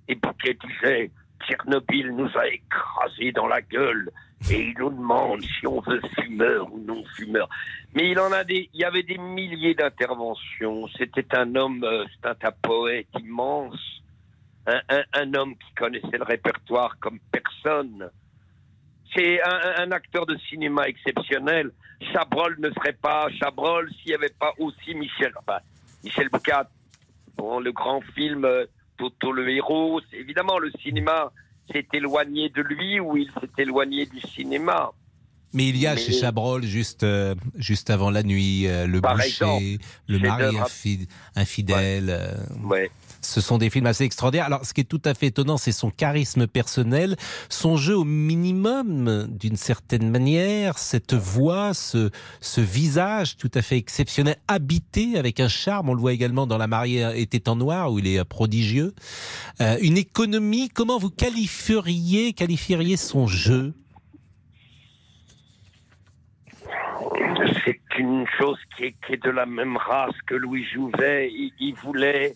Et 0.07 0.15
Bouquet 0.15 0.57
disait 0.65 1.11
Tchernobyl 1.41 2.11
nous 2.15 2.29
a 2.37 2.47
écrasés 2.47 3.31
dans 3.31 3.47
la 3.47 3.61
gueule 3.61 4.11
et 4.49 4.59
il 4.59 4.75
nous 4.77 4.89
demande 4.89 5.41
si 5.41 5.65
on 5.65 5.79
veut 5.81 6.01
fumeur 6.19 6.71
ou 6.71 6.79
non 6.79 7.03
fumeur. 7.15 7.49
Mais 7.93 8.11
il 8.11 8.19
en 8.19 8.31
a 8.31 8.43
des, 8.43 8.69
il 8.73 8.79
y 8.79 8.83
avait 8.83 9.03
des 9.03 9.17
milliers 9.17 9.73
d'interventions. 9.73 10.87
C'était 10.97 11.35
un 11.35 11.55
homme, 11.55 11.83
euh, 11.83 12.05
c'est 12.21 12.45
un, 12.45 12.51
poète 12.51 13.07
immense, 13.19 13.79
un, 14.67 14.81
un, 15.13 15.33
homme 15.33 15.55
qui 15.55 15.73
connaissait 15.75 16.17
le 16.17 16.23
répertoire 16.23 16.97
comme 16.99 17.19
personne. 17.31 18.09
C'est 19.15 19.39
un, 19.41 19.91
acteur 19.91 20.25
de 20.25 20.37
cinéma 20.49 20.87
exceptionnel. 20.87 21.71
Chabrol 22.11 22.57
ne 22.59 22.69
serait 22.71 22.97
pas 23.01 23.29
Chabrol 23.39 23.89
s'il 23.93 24.09
n'y 24.09 24.15
avait 24.15 24.33
pas 24.37 24.51
aussi 24.59 24.93
Michel, 24.93 25.31
enfin, 25.37 25.59
Michel 26.03 26.27
Boucat. 26.29 26.69
Bon, 27.37 27.59
le 27.59 27.71
grand 27.71 28.01
film 28.13 28.43
euh, 28.43 28.65
Toto 28.97 29.31
le 29.31 29.49
héros. 29.49 30.01
Évidemment, 30.13 30.59
le 30.59 30.71
cinéma 30.81 31.31
s'est 31.71 31.87
éloigné 31.93 32.49
de 32.49 32.61
lui 32.61 32.99
ou 32.99 33.17
il 33.17 33.31
s'est 33.39 33.61
éloigné 33.61 34.05
du 34.05 34.19
cinéma. 34.21 34.91
Mais 35.53 35.69
il 35.69 35.77
y 35.77 35.87
a 35.87 35.95
chez 35.95 36.11
Chabrol, 36.11 36.63
juste, 36.63 37.03
euh, 37.03 37.33
juste 37.57 37.89
avant 37.89 38.09
la 38.09 38.23
nuit, 38.23 38.67
euh, 38.67 38.87
Le 38.87 38.99
Boucher, 38.99 39.79
Le 40.07 40.19
mari 40.19 40.57
infidèle. 41.35 42.09
Euh, 42.09 42.35
ouais. 42.65 42.91
Ce 43.25 43.41
sont 43.41 43.57
des 43.57 43.69
films 43.69 43.85
assez 43.85 44.03
extraordinaires. 44.03 44.45
Alors, 44.45 44.65
ce 44.65 44.73
qui 44.73 44.81
est 44.81 44.85
tout 44.85 45.01
à 45.05 45.13
fait 45.13 45.27
étonnant, 45.27 45.57
c'est 45.57 45.71
son 45.71 45.89
charisme 45.89 46.47
personnel, 46.47 47.15
son 47.49 47.77
jeu 47.77 47.97
au 47.97 48.03
minimum, 48.03 49.27
d'une 49.29 49.57
certaine 49.57 50.09
manière, 50.09 50.77
cette 50.77 51.13
voix, 51.13 51.73
ce, 51.73 52.09
visage 52.57 53.37
tout 53.37 53.51
à 53.53 53.61
fait 53.61 53.77
exceptionnel, 53.77 54.37
habité 54.47 55.17
avec 55.17 55.39
un 55.39 55.47
charme. 55.47 55.89
On 55.89 55.93
le 55.93 55.99
voit 55.99 56.13
également 56.13 56.47
dans 56.47 56.57
La 56.57 56.67
mariée 56.67 57.19
était 57.19 57.49
en 57.49 57.55
noir, 57.55 57.91
où 57.91 57.99
il 57.99 58.07
est 58.07 58.23
prodigieux. 58.23 58.93
une 59.59 59.97
économie, 59.97 60.69
comment 60.69 60.97
vous 60.97 61.09
qualifieriez, 61.09 62.33
qualifieriez 62.33 62.97
son 62.97 63.27
jeu? 63.27 63.73
C'est 67.63 67.79
une 67.97 68.25
chose 68.37 68.59
qui 68.75 68.85
est, 68.85 69.23
de 69.23 69.29
la 69.29 69.45
même 69.45 69.77
race 69.77 70.15
que 70.27 70.35
Louis 70.35 70.65
Jouvet. 70.65 71.31
Il, 71.59 71.73
voulait 71.75 72.35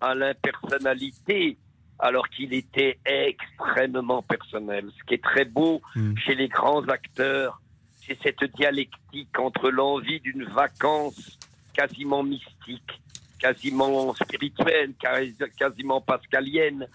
à 0.00 0.14
l'impersonnalité 0.14 1.58
alors 1.98 2.28
qu'il 2.28 2.52
était 2.52 2.98
extrêmement 3.04 4.22
personnel. 4.22 4.90
Ce 4.98 5.04
qui 5.04 5.14
est 5.14 5.22
très 5.22 5.44
beau 5.44 5.80
hmm. 5.94 6.16
chez 6.18 6.34
les 6.34 6.48
grands 6.48 6.86
acteurs, 6.88 7.60
c'est 8.06 8.18
cette 8.22 8.44
dialectique 8.56 9.38
entre 9.38 9.70
l'envie 9.70 10.20
d'une 10.20 10.44
vacance 10.44 11.38
quasiment 11.72 12.22
mystique, 12.22 13.00
quasiment 13.38 14.14
spirituelle, 14.14 14.92
quasiment 15.56 16.00
pascalienne, 16.00 16.86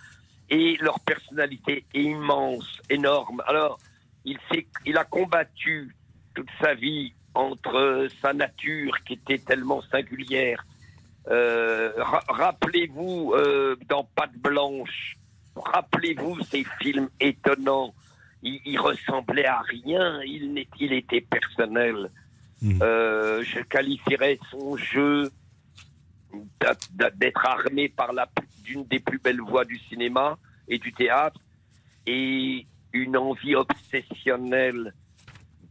et 0.50 0.78
leur 0.82 1.00
personnalité 1.02 1.86
immense, 1.94 2.82
énorme. 2.90 3.42
Alors, 3.46 3.78
il, 4.26 4.38
il 4.86 4.98
a 4.98 5.04
combattu 5.04 5.96
toute 6.34 6.50
sa 6.62 6.74
vie 6.74 7.14
entre 7.36 8.08
sa 8.22 8.34
nature 8.34 8.94
qui 9.06 9.14
était 9.14 9.38
tellement 9.38 9.82
singulière. 9.84 10.66
Euh, 11.30 11.92
rappelez-vous 12.28 13.34
euh, 13.36 13.76
dans 13.88 14.04
Pâte 14.04 14.36
Blanche, 14.38 15.18
rappelez-vous 15.56 16.42
ces 16.44 16.66
films 16.82 17.10
étonnants. 17.20 17.94
Il, 18.42 18.80
ressemblait 18.80 19.46
à 19.46 19.60
rien, 19.60 20.22
il, 20.24 20.66
il 20.80 20.94
était 20.94 21.22
personnel. 21.22 22.10
Mmh. 22.62 22.80
Euh, 22.82 23.44
je 23.44 23.60
qualifierais 23.60 24.40
son 24.50 24.78
jeu 24.78 25.30
d'être 27.16 27.46
armé 27.46 27.90
par 27.90 28.12
d'une 28.64 28.86
des 28.86 29.00
plus 29.00 29.20
belles 29.20 29.42
voix 29.42 29.66
du 29.66 29.78
cinéma 29.78 30.38
et 30.68 30.78
du 30.78 30.94
théâtre 30.94 31.40
et 32.06 32.66
une 32.94 33.18
envie 33.18 33.56
obsessionnelle 33.56 34.94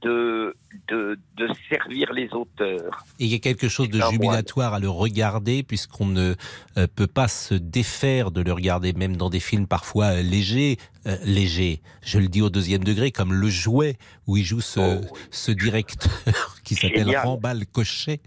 de, 0.02 0.54
de, 0.88 1.18
de 1.36 1.48
servir 1.68 2.12
les 2.12 2.28
auteurs. 2.32 3.04
Et 3.18 3.24
il 3.24 3.30
y 3.30 3.34
a 3.34 3.38
quelque 3.38 3.68
chose 3.68 3.88
de 3.88 4.00
jubilatoire 4.10 4.74
à 4.74 4.80
le 4.80 4.88
regarder, 4.88 5.62
puisqu'on 5.62 6.06
ne 6.06 6.34
euh, 6.76 6.86
peut 6.94 7.06
pas 7.06 7.28
se 7.28 7.54
défaire 7.54 8.30
de 8.30 8.40
le 8.40 8.52
regarder, 8.52 8.92
même 8.92 9.16
dans 9.16 9.30
des 9.30 9.40
films 9.40 9.66
parfois 9.66 10.06
euh, 10.06 10.22
légers. 10.22 10.76
Euh, 11.06 11.16
légers, 11.24 11.80
je 12.02 12.18
le 12.18 12.28
dis 12.28 12.42
au 12.42 12.50
deuxième 12.50 12.84
degré, 12.84 13.10
comme 13.10 13.32
Le 13.32 13.48
Jouet, 13.48 13.96
où 14.26 14.36
il 14.36 14.44
joue 14.44 14.60
ce, 14.60 15.00
ce 15.30 15.52
directeur 15.52 16.56
qui 16.64 16.74
s'appelle. 16.74 17.16
Rambal 17.16 17.66
Cochet, 17.66 18.20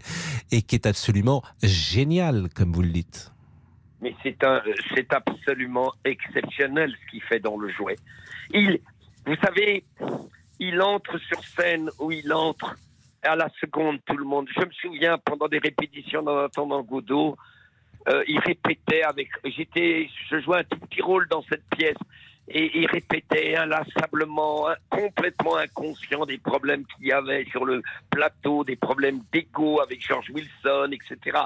et 0.50 0.62
qui 0.62 0.74
est 0.74 0.86
absolument 0.86 1.42
génial, 1.62 2.48
comme 2.54 2.72
vous 2.72 2.82
le 2.82 2.90
dites. 2.90 3.32
Mais 4.00 4.14
c'est 4.22 4.42
un, 4.42 4.60
c'est 4.94 5.12
absolument 5.12 5.92
exceptionnel 6.04 6.92
ce 6.92 7.10
qu'il 7.10 7.22
fait 7.22 7.38
dans 7.38 7.56
le 7.56 7.70
jouet. 7.70 7.96
Il, 8.52 8.80
vous 9.26 9.36
savez, 9.36 9.84
il 10.62 10.80
entre 10.80 11.18
sur 11.18 11.42
scène 11.42 11.90
où 11.98 12.12
il 12.12 12.32
entre 12.32 12.76
à 13.22 13.34
la 13.34 13.48
seconde 13.60 13.98
tout 14.06 14.16
le 14.16 14.24
monde. 14.24 14.48
Je 14.54 14.64
me 14.64 14.70
souviens 14.70 15.18
pendant 15.18 15.48
des 15.48 15.58
répétitions 15.58 16.22
dans 16.22 16.38
attendant 16.38 16.82
Godot, 16.82 17.36
euh, 18.08 18.22
il 18.28 18.38
répétait 18.38 19.02
avec, 19.02 19.28
j'étais, 19.44 20.08
je 20.30 20.40
jouais 20.40 20.58
un 20.58 20.64
tout 20.64 20.78
petit 20.78 21.02
rôle 21.02 21.26
dans 21.28 21.42
cette 21.48 21.64
pièce 21.76 21.96
et 22.48 22.78
il 22.78 22.86
répétait 22.86 23.56
inlassablement, 23.56 24.68
hein, 24.68 24.74
complètement 24.90 25.56
inconscient 25.56 26.26
des 26.26 26.38
problèmes 26.38 26.84
qu'il 26.86 27.06
y 27.06 27.12
avait 27.12 27.44
sur 27.46 27.64
le 27.64 27.82
plateau, 28.10 28.64
des 28.64 28.76
problèmes 28.76 29.20
d'ego 29.32 29.80
avec 29.80 30.04
George 30.04 30.30
Wilson, 30.30 30.90
etc. 30.92 31.38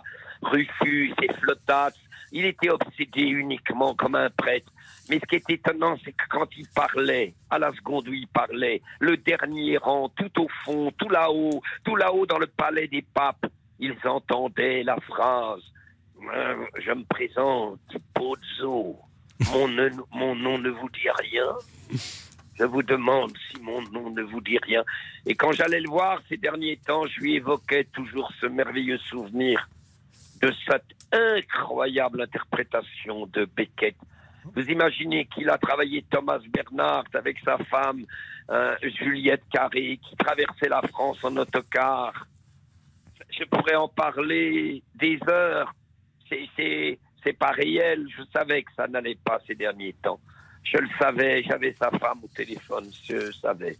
Rufus 0.42 1.14
et 1.22 1.32
Flotas. 1.34 1.92
Il 2.32 2.44
était 2.44 2.70
obsédé 2.70 3.22
uniquement 3.22 3.94
comme 3.94 4.16
un 4.16 4.30
prêtre. 4.30 4.72
Mais 5.08 5.20
ce 5.20 5.26
qui 5.26 5.36
est 5.36 5.50
étonnant, 5.50 5.96
c'est 6.04 6.12
que 6.12 6.24
quand 6.28 6.48
il 6.56 6.66
parlait, 6.74 7.34
à 7.50 7.58
la 7.58 7.72
seconde 7.72 8.08
où 8.08 8.12
il 8.12 8.26
parlait, 8.26 8.82
le 8.98 9.16
dernier 9.16 9.76
rang, 9.76 10.08
tout 10.08 10.42
au 10.42 10.48
fond, 10.64 10.90
tout 10.98 11.08
là-haut, 11.08 11.62
tout 11.84 11.94
là-haut 11.94 12.26
dans 12.26 12.38
le 12.38 12.48
palais 12.48 12.88
des 12.88 13.02
papes, 13.02 13.46
ils 13.78 13.96
entendaient 14.04 14.82
la 14.82 14.96
phrase 15.00 15.62
Euh, 16.34 16.66
Je 16.78 16.92
me 16.92 17.04
présente, 17.04 17.78
Pozzo. 18.14 18.98
Mon, 19.52 19.68
nom 20.34 20.58
ne 20.58 20.70
vous 20.70 20.88
dit 20.90 21.10
rien 21.18 21.54
Je 22.58 22.64
vous 22.64 22.82
demande 22.82 23.32
si 23.50 23.60
mon 23.60 23.82
nom 23.82 24.10
ne 24.10 24.22
vous 24.22 24.40
dit 24.40 24.58
rien. 24.62 24.82
Et 25.26 25.34
quand 25.34 25.52
j'allais 25.52 25.80
le 25.80 25.88
voir 25.88 26.20
ces 26.28 26.36
derniers 26.36 26.78
temps, 26.78 27.06
je 27.06 27.20
lui 27.20 27.36
évoquais 27.36 27.84
toujours 27.84 28.32
ce 28.40 28.46
merveilleux 28.46 28.98
souvenir 28.98 29.68
de 30.40 30.52
cette 30.66 30.96
incroyable 31.12 32.22
interprétation 32.22 33.26
de 33.26 33.44
Beckett. 33.44 33.96
Vous 34.54 34.62
imaginez 34.62 35.26
qu'il 35.26 35.50
a 35.50 35.58
travaillé 35.58 36.04
Thomas 36.08 36.38
Bernard 36.48 37.04
avec 37.14 37.38
sa 37.44 37.58
femme 37.58 38.04
euh, 38.50 38.76
Juliette 38.82 39.42
Carré, 39.50 39.98
qui 40.02 40.16
traversait 40.16 40.68
la 40.68 40.82
France 40.82 41.18
en 41.24 41.36
autocar. 41.36 42.26
Je 43.30 43.44
pourrais 43.44 43.74
en 43.74 43.88
parler 43.88 44.82
des 44.94 45.18
heures. 45.28 45.74
C'est, 46.28 46.98
c'est, 47.26 47.32
pas 47.32 47.50
réel. 47.50 48.06
Je 48.16 48.22
savais 48.32 48.62
que 48.62 48.72
ça 48.76 48.86
n'allait 48.86 49.18
pas 49.22 49.40
ces 49.46 49.54
derniers 49.54 49.94
temps. 50.02 50.20
Je 50.62 50.78
le 50.78 50.88
savais. 50.98 51.42
J'avais 51.42 51.74
sa 51.74 51.90
femme 51.90 52.20
au 52.22 52.28
téléphone. 52.28 52.88
Je 53.04 53.32
savais. 53.32 53.76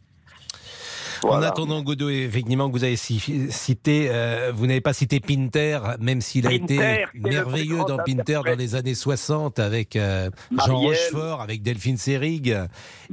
En 1.23 1.43
attendant 1.43 1.83
Godot, 1.83 2.09
effectivement, 2.11 2.69
que 2.69 2.73
vous 2.73 2.85
avez 2.85 2.97
ci- 2.97 3.21
cité, 3.51 4.09
euh, 4.11 4.53
vous 4.55 4.67
n'avez 4.67 4.81
pas 4.81 4.93
cité 4.93 5.21
Pinter, 5.21 5.79
même 6.01 6.21
s'il 6.21 6.47
a 6.47 6.51
Pinter, 6.51 6.75
été 6.75 7.09
merveilleux 7.29 7.79
dans 7.89 7.99
Pinter 7.99 8.41
dans 8.45 8.57
les 8.57 8.75
années 8.75 8.95
60 8.95 9.59
avec 9.59 9.97
euh, 9.97 10.31
Jean. 10.67 10.79
Rochefort, 10.79 11.41
avec 11.41 11.63
Delphine 11.63 11.97
Seyrig. 11.97 12.51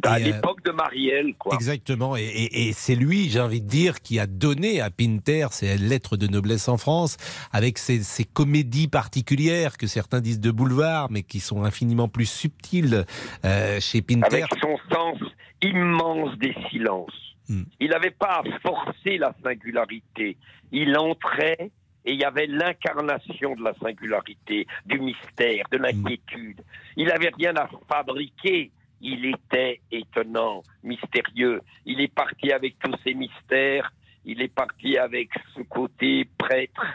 À 0.04 0.20
Et, 0.20 0.24
euh, 0.24 0.26
l'époque 0.26 0.64
de 0.64 0.72
Marielle, 0.72 1.34
quoi. 1.38 1.56
Exactement, 1.56 2.16
et, 2.18 2.22
et- 2.24 2.68
et 2.70 2.74
c'est 2.74 2.96
lui, 2.96 3.30
j'ai 3.30 3.40
envie 3.40 3.62
de 3.62 3.68
dire, 3.68 4.02
qui 4.02 4.20
a 4.20 4.28
donné 4.28 4.82
à 4.82 4.90
Pinter 4.90 5.48
ses 5.52 5.78
lettres 5.78 6.18
de 6.18 6.28
noblesse 6.28 6.68
en 6.68 6.78
France, 6.78 7.18
avec 7.52 7.78
ses, 7.78 8.02
ses 8.04 8.24
comédies 8.24 8.88
particulières 8.88 9.78
que 9.78 9.88
certains 9.88 10.22
disent 10.22 10.40
de 10.40 10.52
boulevard, 10.52 11.08
mais 11.12 11.24
qui 11.24 11.40
sont 11.40 11.64
infiniment 11.64 12.08
plus 12.08 12.26
subtiles 12.26 13.06
euh, 13.46 13.80
chez 13.80 14.02
Pinter. 14.02 14.26
avec 14.44 14.46
son 14.62 14.78
sens 14.92 15.18
immense 15.62 16.38
des 16.40 16.54
silences. 16.70 17.12
Hmm. 17.50 17.64
Il 17.80 17.90
n'avait 17.90 18.12
pas 18.12 18.42
à 18.42 18.60
forcer 18.60 19.18
la 19.18 19.34
singularité. 19.44 20.38
Il 20.72 20.98
entrait 20.98 21.72
et 22.06 22.14
il 22.14 22.20
y 22.20 22.26
avait 22.26 22.48
l'incarnation 22.48 23.56
de 23.56 23.64
la 23.64 23.74
singularité, 23.76 24.68
du 24.86 25.00
mystère, 25.00 25.66
de 25.72 25.78
l'inquiétude. 25.78 26.62
Il 26.98 27.08
n'avait 27.08 27.32
rien 27.38 27.56
à 27.56 27.70
fabriquer. 27.88 28.72
Il 29.02 29.26
était 29.26 29.82
étonnant, 29.92 30.64
mystérieux. 30.84 31.62
Il 31.86 32.02
est 32.02 32.14
parti 32.14 32.52
avec 32.52 32.78
tous 32.80 32.96
ses 33.04 33.14
mystères. 33.14 33.92
Il 34.26 34.42
est 34.42 34.54
parti 34.54 34.98
avec 34.98 35.30
ce 35.56 35.62
côté 35.62 36.26
prêtre, 36.38 36.86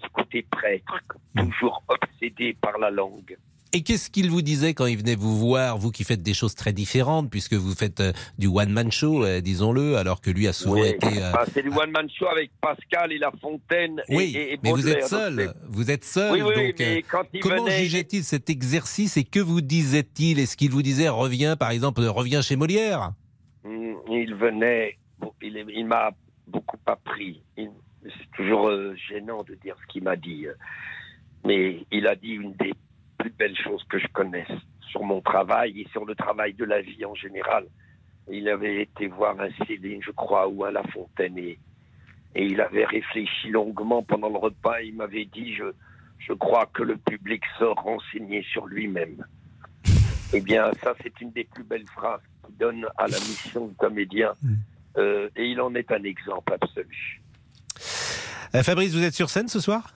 ce 0.00 0.08
côté 0.08 0.46
prêtre, 0.48 1.00
toujours 1.36 1.82
obsédé 1.88 2.56
par 2.60 2.78
la 2.78 2.90
langue. 2.90 3.36
Et 3.76 3.82
qu'est-ce 3.82 4.08
qu'il 4.08 4.30
vous 4.30 4.40
disait 4.40 4.72
quand 4.72 4.86
il 4.86 4.96
venait 4.96 5.16
vous 5.16 5.36
voir, 5.36 5.76
vous 5.76 5.90
qui 5.90 6.02
faites 6.02 6.22
des 6.22 6.32
choses 6.32 6.54
très 6.54 6.72
différentes, 6.72 7.28
puisque 7.30 7.52
vous 7.52 7.74
faites 7.74 8.00
euh, 8.00 8.12
du 8.38 8.46
one-man 8.46 8.90
show, 8.90 9.22
euh, 9.22 9.42
disons-le, 9.42 9.98
alors 9.98 10.22
que 10.22 10.30
lui 10.30 10.48
a 10.48 10.54
souvent 10.54 10.80
Oui. 10.80 10.88
été... 10.88 11.08
euh, 11.22 11.30
Bah, 11.32 11.44
c'est 11.52 11.60
du 11.62 11.68
one-man 11.68 12.08
show 12.08 12.26
avec 12.26 12.50
Pascal 12.58 13.12
et 13.12 13.18
La 13.18 13.30
Fontaine. 13.38 14.00
et- 14.08 14.16
Oui, 14.16 14.32
et, 14.34 14.54
et 14.54 14.58
mais 14.62 14.70
vous 14.70 14.88
êtes 14.88 15.06
seul, 15.06 15.52
vous 15.68 15.90
êtes 15.90 16.04
seul. 16.04 16.32
Oui, 16.32 16.40
oui, 16.40 16.68
donc, 16.68 16.74
mais 16.78 16.96
euh, 16.96 17.00
quand 17.10 17.24
il 17.34 17.40
comment 17.40 17.64
venait- 17.64 17.82
jugeait-il 17.82 18.24
cet 18.24 18.48
exercice 18.48 19.18
et 19.18 19.24
que 19.24 19.40
vous 19.40 19.60
disait-il? 19.60 20.38
Est-ce 20.38 20.56
qu'il 20.56 20.70
vous 20.70 20.80
disait 20.82 21.10
reviens, 21.10 21.54
par 21.56 21.70
exemple, 21.70 22.00
reviens 22.00 22.40
chez 22.40 22.56
Molière? 22.56 23.12
Mm, 23.62 23.92
Il 24.10 24.34
venait, 24.36 24.96
il, 25.42 25.84
m'a 25.86 26.12
beaucoup 26.46 26.78
appris. 26.86 27.42
C'est 27.58 27.68
toujours 28.38 28.70
gênant 29.10 29.42
de 29.42 29.54
dire 29.62 29.76
ce 29.82 29.92
qu'il 29.92 30.02
m'a 30.04 30.16
dit. 30.16 30.46
Mais 31.44 31.84
il 31.92 32.06
a 32.06 32.14
dit 32.16 32.30
une 32.30 32.54
des 32.54 32.72
plus 33.18 33.30
belles 33.30 33.56
choses 33.56 33.84
que 33.88 33.98
je 33.98 34.06
connaisse 34.08 34.50
sur 34.90 35.02
mon 35.02 35.20
travail 35.20 35.80
et 35.80 35.88
sur 35.90 36.04
le 36.04 36.14
travail 36.14 36.54
de 36.54 36.64
la 36.64 36.80
vie 36.80 37.04
en 37.04 37.14
général. 37.14 37.66
Il 38.30 38.48
avait 38.48 38.82
été 38.82 39.06
voir 39.06 39.38
un 39.40 39.50
Céline, 39.66 40.02
je 40.02 40.10
crois, 40.10 40.48
ou 40.48 40.64
un 40.64 40.70
La 40.70 40.82
Fontaine 40.84 41.38
et, 41.38 41.58
et 42.34 42.44
il 42.44 42.60
avait 42.60 42.84
réfléchi 42.84 43.50
longuement 43.50 44.02
pendant 44.02 44.28
le 44.28 44.38
repas. 44.38 44.80
Il 44.80 44.96
m'avait 44.96 45.26
dit, 45.26 45.54
je, 45.54 45.64
je 46.18 46.32
crois 46.32 46.66
que 46.66 46.82
le 46.82 46.96
public 46.96 47.42
sort 47.58 47.76
renseigné 47.76 48.42
sur 48.50 48.66
lui-même. 48.66 49.24
Eh 50.32 50.40
bien, 50.40 50.72
ça, 50.82 50.94
c'est 51.02 51.20
une 51.20 51.30
des 51.30 51.44
plus 51.44 51.62
belles 51.62 51.86
phrases 51.94 52.20
qui 52.44 52.52
donne 52.54 52.84
à 52.98 53.06
la 53.06 53.18
mission 53.18 53.68
de 53.68 53.74
comédien. 53.74 54.32
Euh, 54.96 55.28
et 55.36 55.46
il 55.46 55.60
en 55.60 55.74
est 55.74 55.92
un 55.92 56.02
exemple 56.02 56.52
absolu. 56.52 57.22
Euh, 58.54 58.62
Fabrice, 58.62 58.92
vous 58.92 59.04
êtes 59.04 59.14
sur 59.14 59.30
scène 59.30 59.48
ce 59.48 59.60
soir? 59.60 59.94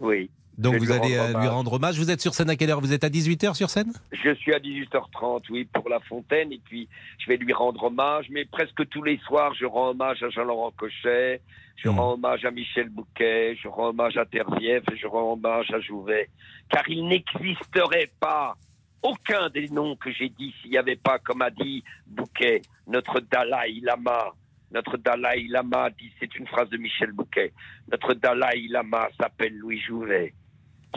Oui. 0.00 0.30
Donc 0.58 0.76
vous 0.76 0.90
allez 0.90 1.18
rendre 1.18 1.36
euh, 1.36 1.40
lui 1.40 1.48
rendre 1.48 1.72
hommage. 1.74 1.98
Vous 1.98 2.10
êtes 2.10 2.20
sur 2.20 2.34
scène 2.34 2.50
à 2.50 2.56
quelle 2.56 2.70
heure? 2.70 2.80
Vous 2.80 2.92
êtes 2.92 3.04
à 3.04 3.08
18h 3.08 3.54
sur 3.54 3.68
scène? 3.68 3.92
Je 4.12 4.34
suis 4.34 4.54
à 4.54 4.58
18h30, 4.58 5.42
oui, 5.50 5.64
pour 5.64 5.88
La 5.88 6.00
Fontaine, 6.00 6.52
et 6.52 6.60
puis 6.64 6.88
je 7.18 7.26
vais 7.26 7.36
lui 7.36 7.52
rendre 7.52 7.84
hommage, 7.84 8.26
mais 8.30 8.44
presque 8.44 8.88
tous 8.88 9.02
les 9.02 9.18
soirs, 9.18 9.54
je 9.54 9.66
rends 9.66 9.90
hommage 9.90 10.22
à 10.22 10.30
Jean-Laurent 10.30 10.72
Cochet, 10.76 11.40
je 11.76 11.88
rends 11.88 12.14
hommage 12.14 12.44
à 12.44 12.50
Michel 12.50 12.88
Bouquet, 12.88 13.56
je 13.62 13.68
rends 13.68 13.88
hommage 13.88 14.16
à 14.16 14.24
et 14.32 14.80
je 14.96 15.06
rends 15.06 15.34
hommage 15.34 15.70
à 15.72 15.80
Jouvet, 15.80 16.30
car 16.70 16.88
il 16.88 17.06
n'existerait 17.06 18.10
pas 18.18 18.56
aucun 19.02 19.50
des 19.50 19.68
noms 19.68 19.94
que 19.96 20.10
j'ai 20.10 20.30
dit 20.30 20.54
s'il 20.60 20.70
n'y 20.70 20.78
avait 20.78 20.96
pas, 20.96 21.18
comme 21.18 21.42
a 21.42 21.50
dit 21.50 21.84
Bouquet, 22.06 22.62
notre 22.86 23.20
Dalai 23.20 23.80
Lama. 23.82 24.32
Notre 24.72 24.96
Dalai 24.96 25.46
Lama 25.48 25.90
dit, 25.90 26.10
c'est 26.18 26.34
une 26.36 26.46
phrase 26.46 26.68
de 26.70 26.76
Michel 26.76 27.12
Bouquet, 27.12 27.52
notre 27.90 28.14
Dalai 28.14 28.66
Lama 28.68 29.08
s'appelle 29.18 29.56
Louis 29.56 29.78
Jouvet, 29.78 30.34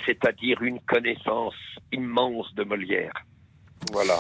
c'est-à-dire 0.06 0.62
une 0.62 0.80
connaissance 0.82 1.56
immense 1.92 2.54
de 2.56 2.64
Molière. 2.64 3.14
Voilà. 3.92 4.20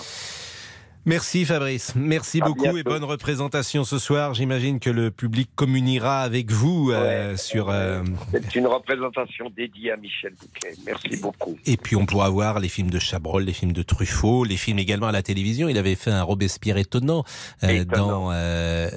Merci 1.05 1.45
Fabrice, 1.45 1.93
merci 1.95 2.41
À 2.41 2.45
beaucoup 2.45 2.77
et 2.77 2.83
bonne 2.83 3.05
représentation 3.05 3.83
ce 3.85 3.97
soir. 3.97 4.33
J'imagine 4.33 4.79
que 4.79 4.89
le 4.89 5.11
public 5.11 5.49
communiera 5.55 6.21
avec 6.21 6.51
vous 6.51 6.91
euh, 6.91 7.37
sur... 7.37 7.69
euh, 7.69 8.03
C'est 8.31 8.55
une 8.55 8.67
représentation 8.67 9.49
dédiée 9.49 9.91
à 9.91 9.97
Michel 9.97 10.33
Bouquet. 10.39 10.75
Merci 10.85 11.19
beaucoup. 11.21 11.57
Et 11.65 11.77
puis 11.77 11.95
on 11.95 12.05
pourra 12.05 12.29
voir 12.29 12.59
les 12.59 12.67
films 12.67 12.91
de 12.91 12.99
Chabrol, 12.99 13.43
les 13.43 13.53
films 13.53 13.71
de 13.71 13.81
Truffaut, 13.81 14.43
les 14.43 14.57
films 14.57 14.77
également 14.77 15.07
à 15.07 15.11
la 15.13 15.23
télévision. 15.23 15.69
Il 15.69 15.77
avait 15.77 15.95
fait 15.95 16.11
un 16.11 16.21
Robespierre 16.21 16.77
étonnant, 16.77 17.23
euh, 17.63 17.69
Étonnant. 17.69 18.25
dans 18.25 18.31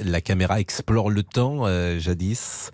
La 0.05 0.21
caméra 0.21 0.59
explore 0.61 1.09
le 1.09 1.23
temps 1.23 1.67
jadis. 1.99 2.73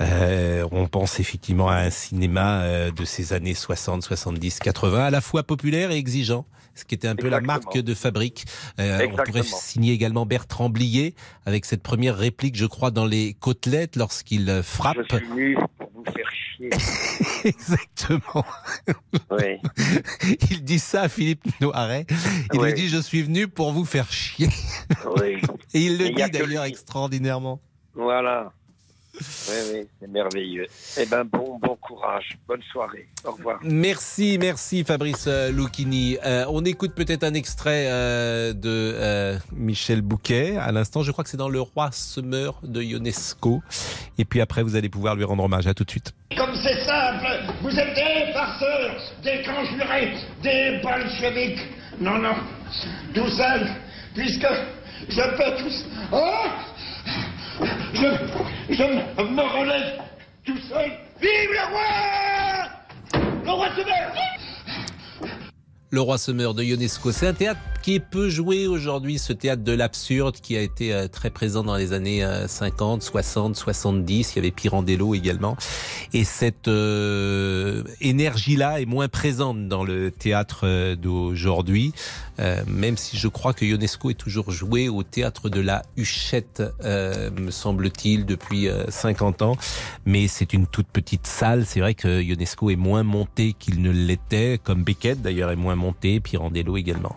Euh, 0.00 0.66
on 0.70 0.86
pense 0.86 1.20
effectivement 1.20 1.68
à 1.68 1.76
un 1.76 1.90
cinéma 1.90 2.62
euh, 2.62 2.90
de 2.90 3.04
ces 3.04 3.32
années 3.32 3.54
60, 3.54 4.02
70, 4.02 4.60
80, 4.60 5.04
à 5.06 5.10
la 5.10 5.20
fois 5.20 5.42
populaire 5.42 5.90
et 5.90 5.96
exigeant, 5.96 6.46
ce 6.78 6.84
qui 6.84 6.94
était 6.94 7.08
un 7.08 7.16
peu 7.16 7.28
la 7.28 7.40
marque 7.40 7.78
de 7.78 7.94
fabrique. 7.94 8.46
Euh, 8.78 9.06
on 9.12 9.16
pourrait 9.22 9.42
signer 9.42 9.92
également 9.92 10.26
Bertrand 10.26 10.70
Blier 10.70 11.14
avec 11.44 11.64
cette 11.64 11.82
première 11.82 12.16
réplique, 12.16 12.56
je 12.56 12.66
crois, 12.66 12.90
dans 12.90 13.06
les 13.06 13.34
côtelettes 13.34 13.96
lorsqu'il 13.96 14.48
euh, 14.48 14.62
frappe. 14.62 14.98
Je 15.10 15.16
suis 15.16 15.26
venu 15.26 15.56
pour 15.78 15.90
vous 15.94 16.04
faire 16.04 16.30
chier. 16.30 16.70
Exactement. 17.44 18.44
Oui. 19.30 19.58
Il 20.50 20.64
dit 20.64 20.78
ça 20.78 21.02
à 21.02 21.08
Philippe 21.08 21.44
Noiret. 21.60 22.06
Il 22.52 22.60
lui 22.60 22.74
dit 22.74 22.88
Je 22.88 22.98
suis 22.98 23.22
venu 23.22 23.48
pour 23.48 23.72
vous 23.72 23.84
faire 23.84 24.10
chier. 24.12 24.48
Oui. 25.16 25.40
Et 25.74 25.80
il 25.80 25.98
le 25.98 26.10
dit 26.10 26.30
d'ailleurs 26.30 26.64
extraordinairement. 26.64 27.60
Voilà. 27.94 28.52
Oui, 29.14 29.56
oui, 29.72 29.88
c'est 30.00 30.08
merveilleux. 30.08 30.66
Eh 30.98 31.06
ben, 31.06 31.24
bon, 31.24 31.58
bon 31.58 31.76
courage. 31.76 32.38
Bonne 32.46 32.62
soirée. 32.70 33.08
Au 33.24 33.32
revoir. 33.32 33.58
Merci, 33.62 34.38
merci 34.38 34.84
Fabrice 34.84 35.26
euh, 35.26 35.50
Lucchini. 35.50 36.18
Euh, 36.24 36.44
on 36.48 36.64
écoute 36.64 36.94
peut-être 36.94 37.24
un 37.24 37.34
extrait 37.34 37.86
euh, 37.88 38.52
de 38.52 38.92
euh, 38.94 39.38
Michel 39.52 40.02
Bouquet. 40.02 40.56
À 40.56 40.72
l'instant, 40.72 41.02
je 41.02 41.10
crois 41.10 41.24
que 41.24 41.30
c'est 41.30 41.36
dans 41.36 41.48
Le 41.48 41.60
Roi 41.60 41.90
se 41.92 42.20
meurt 42.20 42.64
de 42.64 42.82
Ionesco. 42.82 43.62
Et 44.18 44.24
puis 44.24 44.40
après, 44.40 44.62
vous 44.62 44.76
allez 44.76 44.88
pouvoir 44.88 45.16
lui 45.16 45.24
rendre 45.24 45.44
hommage. 45.44 45.66
À 45.66 45.74
tout 45.74 45.84
de 45.84 45.90
suite. 45.90 46.12
Comme 46.36 46.54
c'est 46.62 46.84
simple, 46.84 47.26
vous 47.62 47.76
êtes 47.76 47.94
des 47.94 48.32
farceurs, 48.32 48.96
des 49.22 49.42
conjurés, 49.42 50.14
des 50.42 50.80
bolcheviks. 50.82 51.60
Non, 52.00 52.18
non, 52.18 52.36
tout 53.14 53.28
seul, 53.30 53.66
puisque 54.14 54.46
je 55.08 55.22
peux 55.36 55.62
tous. 55.62 55.84
Oh 56.12 56.46
je, 58.00 58.74
je 58.74 58.82
me 58.84 59.42
relève 59.42 60.00
tout 60.44 60.58
seul. 60.58 60.90
Vive 61.20 61.50
le 61.50 61.64
roi 61.70 62.70
Le 63.44 63.50
roi 63.50 63.68
se 63.76 63.80
meurt 63.80 64.37
Le 65.90 66.02
Roi 66.02 66.18
se 66.18 66.30
meurt 66.30 66.54
de 66.54 66.62
Ionesco. 66.62 67.12
C'est 67.12 67.26
un 67.26 67.32
théâtre 67.32 67.60
qui 67.80 67.94
est 67.94 68.00
peu 68.00 68.28
joué 68.28 68.66
aujourd'hui, 68.66 69.18
ce 69.18 69.32
théâtre 69.32 69.62
de 69.62 69.72
l'absurde 69.72 70.36
qui 70.36 70.54
a 70.54 70.60
été 70.60 70.92
euh, 70.92 71.08
très 71.08 71.30
présent 71.30 71.62
dans 71.62 71.76
les 71.76 71.94
années 71.94 72.22
euh, 72.22 72.46
50, 72.46 73.02
60, 73.02 73.56
70. 73.56 74.32
Il 74.32 74.36
y 74.36 74.38
avait 74.38 74.50
Pirandello 74.50 75.14
également. 75.14 75.56
Et 76.12 76.24
cette 76.24 76.68
euh, 76.68 77.82
énergie-là 78.02 78.82
est 78.82 78.86
moins 78.86 79.08
présente 79.08 79.66
dans 79.66 79.82
le 79.82 80.10
théâtre 80.10 80.60
euh, 80.64 80.94
d'aujourd'hui, 80.94 81.92
même 82.68 82.96
si 82.96 83.16
je 83.16 83.26
crois 83.26 83.52
que 83.52 83.64
Ionesco 83.64 84.10
est 84.10 84.14
toujours 84.14 84.52
joué 84.52 84.88
au 84.88 85.02
théâtre 85.02 85.48
de 85.48 85.60
la 85.60 85.82
Huchette, 85.96 86.62
me 86.84 87.50
semble-t-il, 87.50 88.26
depuis 88.26 88.68
euh, 88.68 88.84
50 88.88 89.42
ans. 89.42 89.56
Mais 90.06 90.28
c'est 90.28 90.52
une 90.52 90.68
toute 90.68 90.86
petite 90.86 91.26
salle. 91.26 91.66
C'est 91.66 91.80
vrai 91.80 91.94
que 91.94 92.22
Ionesco 92.22 92.70
est 92.70 92.76
moins 92.76 93.02
monté 93.02 93.54
qu'il 93.58 93.82
ne 93.82 93.90
l'était, 93.90 94.60
comme 94.62 94.84
Beckett 94.84 95.20
d'ailleurs 95.20 95.50
est 95.50 95.56
moins 95.56 95.74
Pirandello 96.22 96.76
également. 96.76 97.14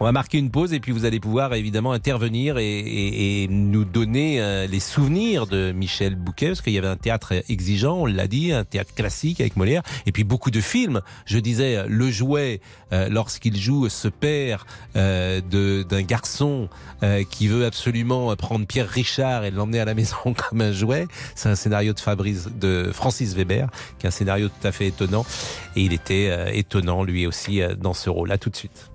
On 0.00 0.04
va 0.04 0.12
marquer 0.12 0.38
une 0.38 0.50
pause 0.50 0.72
et 0.72 0.80
puis 0.80 0.92
vous 0.92 1.04
allez 1.04 1.20
pouvoir 1.20 1.54
évidemment 1.54 1.92
intervenir 1.92 2.58
et, 2.58 3.46
nous 3.48 3.84
donner 3.84 4.40
euh, 4.40 4.66
les 4.66 4.80
souvenirs 4.80 5.46
de 5.46 5.72
Michel 5.72 6.14
Bouquet, 6.14 6.48
parce 6.48 6.60
qu'il 6.60 6.72
y 6.72 6.78
avait 6.78 6.88
un 6.88 6.96
théâtre 6.96 7.34
exigeant, 7.48 7.98
on 7.98 8.06
l'a 8.06 8.26
dit, 8.26 8.52
un 8.52 8.64
théâtre 8.64 8.94
classique 8.94 9.40
avec 9.40 9.56
Molière, 9.56 9.82
et 10.06 10.12
puis 10.12 10.24
beaucoup 10.24 10.50
de 10.50 10.60
films. 10.60 11.00
Je 11.24 11.38
disais, 11.38 11.84
Le 11.88 12.10
Jouet, 12.10 12.60
euh, 12.92 13.08
lorsqu'il 13.08 13.56
joue 13.56 13.88
ce 13.88 14.08
père 14.08 14.66
euh, 14.96 15.40
d'un 15.40 16.02
garçon 16.02 16.68
qui 17.30 17.48
veut 17.48 17.66
absolument 17.66 18.34
prendre 18.36 18.64
Pierre 18.64 18.88
Richard 18.88 19.44
et 19.44 19.50
l'emmener 19.50 19.80
à 19.80 19.84
la 19.84 19.94
maison 19.94 20.16
comme 20.36 20.60
un 20.60 20.70
jouet, 20.70 21.08
c'est 21.34 21.48
un 21.48 21.56
scénario 21.56 21.92
de 21.92 22.00
Fabrice, 22.00 22.48
de 22.54 22.90
Francis 22.92 23.34
Weber, 23.34 23.68
qui 23.98 24.06
est 24.06 24.08
un 24.08 24.12
scénario 24.12 24.48
tout 24.48 24.66
à 24.66 24.70
fait 24.70 24.86
étonnant, 24.86 25.26
et 25.74 25.82
il 25.82 25.92
était 25.92 26.56
étonnant 26.56 27.02
lui 27.02 27.26
aussi 27.26 27.60
dans 27.80 27.92
ce 27.92 28.01
rôle. 28.10 28.28
là 28.28 28.38
tout 28.38 28.50
de 28.50 28.56
suite. 28.56 28.90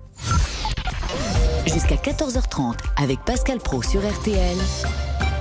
Jusqu'à 1.66 1.96
14h30 1.96 2.74
avec 2.96 3.20
Pascal 3.24 3.58
Pro 3.58 3.82
sur 3.82 4.00
RTL. 4.00 4.56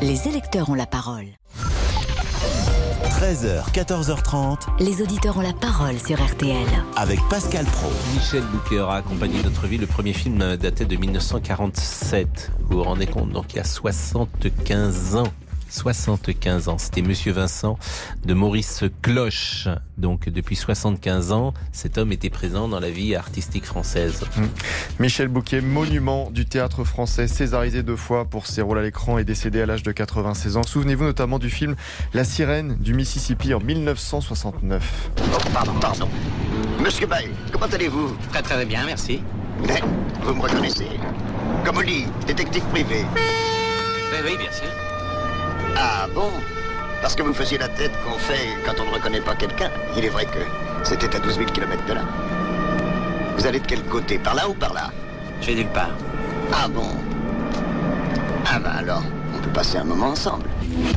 Les 0.01 0.27
électeurs 0.27 0.69
ont 0.69 0.75
la 0.75 0.85
parole. 0.85 1.25
13h, 3.19 3.71
14h30 3.73 4.57
Les 4.79 5.01
auditeurs 5.01 5.37
ont 5.37 5.41
la 5.41 5.53
parole 5.53 5.97
sur 5.99 6.23
RTL. 6.23 6.67
avec 6.95 7.19
Pascal 7.29 7.65
Pro. 7.65 7.89
Michel 8.13 8.43
Bouquet 8.43 8.79
aura 8.79 8.97
accompagné 8.97 9.41
notre 9.41 9.65
vie. 9.65 9.77
Le 9.79 9.87
premier 9.87 10.13
film 10.13 10.55
datait 10.57 10.85
de 10.85 10.95
1947. 10.95 12.51
Vous 12.69 12.77
vous 12.77 12.83
rendez 12.83 13.07
compte 13.07 13.31
Donc 13.31 13.53
il 13.53 13.57
y 13.57 13.59
a 13.59 13.63
75 13.63 15.15
ans. 15.15 15.27
75 15.69 16.69
ans. 16.69 16.77
C'était 16.77 17.01
Monsieur 17.01 17.31
Vincent 17.31 17.77
de 18.25 18.33
Maurice 18.33 18.83
Cloche. 19.01 19.67
Donc 19.97 20.29
depuis 20.29 20.55
75 20.55 21.31
ans, 21.31 21.53
cet 21.71 21.97
homme 21.97 22.11
était 22.11 22.29
présent 22.29 22.67
dans 22.67 22.79
la 22.79 22.89
vie 22.89 23.15
artistique 23.15 23.65
française. 23.65 24.23
Michel 24.99 25.27
Bouquet, 25.27 25.61
monument 25.61 26.29
du 26.31 26.45
théâtre 26.45 26.83
français, 26.83 27.27
césarisé 27.27 27.83
deux 27.83 27.95
fois 27.95 28.25
pour 28.25 28.47
ses 28.47 28.61
rôles 28.61 28.79
à 28.79 28.83
l'écran 28.83 29.17
et 29.17 29.23
décédé 29.23 29.61
à 29.61 29.65
l'âge 29.65 29.83
de 29.83 29.91
96 29.91 30.57
ans. 30.57 30.63
Souvenez-vous 30.63 31.03
notamment 31.03 31.39
du 31.39 31.49
film 31.49 31.75
La 32.13 32.23
sirène 32.23 32.77
du 32.79 32.93
Mississippi 32.93 33.53
en 33.53 33.59
1969. 33.59 35.11
Oh, 35.17 35.37
pardon, 35.53 35.73
pardon. 35.79 36.09
Monsieur 36.83 37.07
Bay, 37.07 37.29
comment 37.51 37.65
allez-vous? 37.65 38.15
Très 38.31 38.41
très 38.41 38.65
bien, 38.65 38.85
merci. 38.85 39.21
Mais 39.67 39.81
vous 40.21 40.35
me 40.35 40.41
reconnaissez 40.41 40.87
Comme 41.65 41.77
on 41.77 41.81
dit, 41.81 42.05
détective 42.27 42.63
privé. 42.65 43.05
Oui, 43.15 44.17
oui, 44.23 44.37
bien 44.37 44.51
sûr. 44.51 44.96
Ah 45.79 46.07
bon? 46.13 46.31
Parce 47.01 47.15
que 47.15 47.21
vous 47.21 47.33
faisiez 47.33 47.59
la 47.59 47.67
tête 47.67 47.91
qu'on 48.03 48.17
fait 48.17 48.47
quand 48.65 48.81
on 48.81 48.85
ne 48.85 48.91
reconnaît 48.95 49.21
pas 49.21 49.35
quelqu'un. 49.35 49.69
Il 49.95 50.03
est 50.03 50.09
vrai 50.09 50.25
que 50.25 50.39
c'était 50.83 51.15
à 51.15 51.19
12 51.19 51.35
000 51.35 51.51
km 51.51 51.85
de 51.85 51.93
là. 51.93 52.01
Vous 53.37 53.45
allez 53.45 53.59
de 53.59 53.67
quel 53.67 53.83
côté? 53.83 54.17
Par 54.17 54.33
là 54.33 54.49
ou 54.49 54.53
par 54.53 54.73
là? 54.73 54.91
Je 55.41 55.47
vais 55.47 55.55
nulle 55.55 55.67
part. 55.67 55.91
Ah 56.51 56.67
bon? 56.67 56.89
Ah 58.51 58.59
bah 58.59 58.71
alors, 58.79 59.03
on 59.35 59.39
peut 59.39 59.51
passer 59.51 59.77
un 59.77 59.83
moment 59.83 60.07
ensemble. 60.07 60.49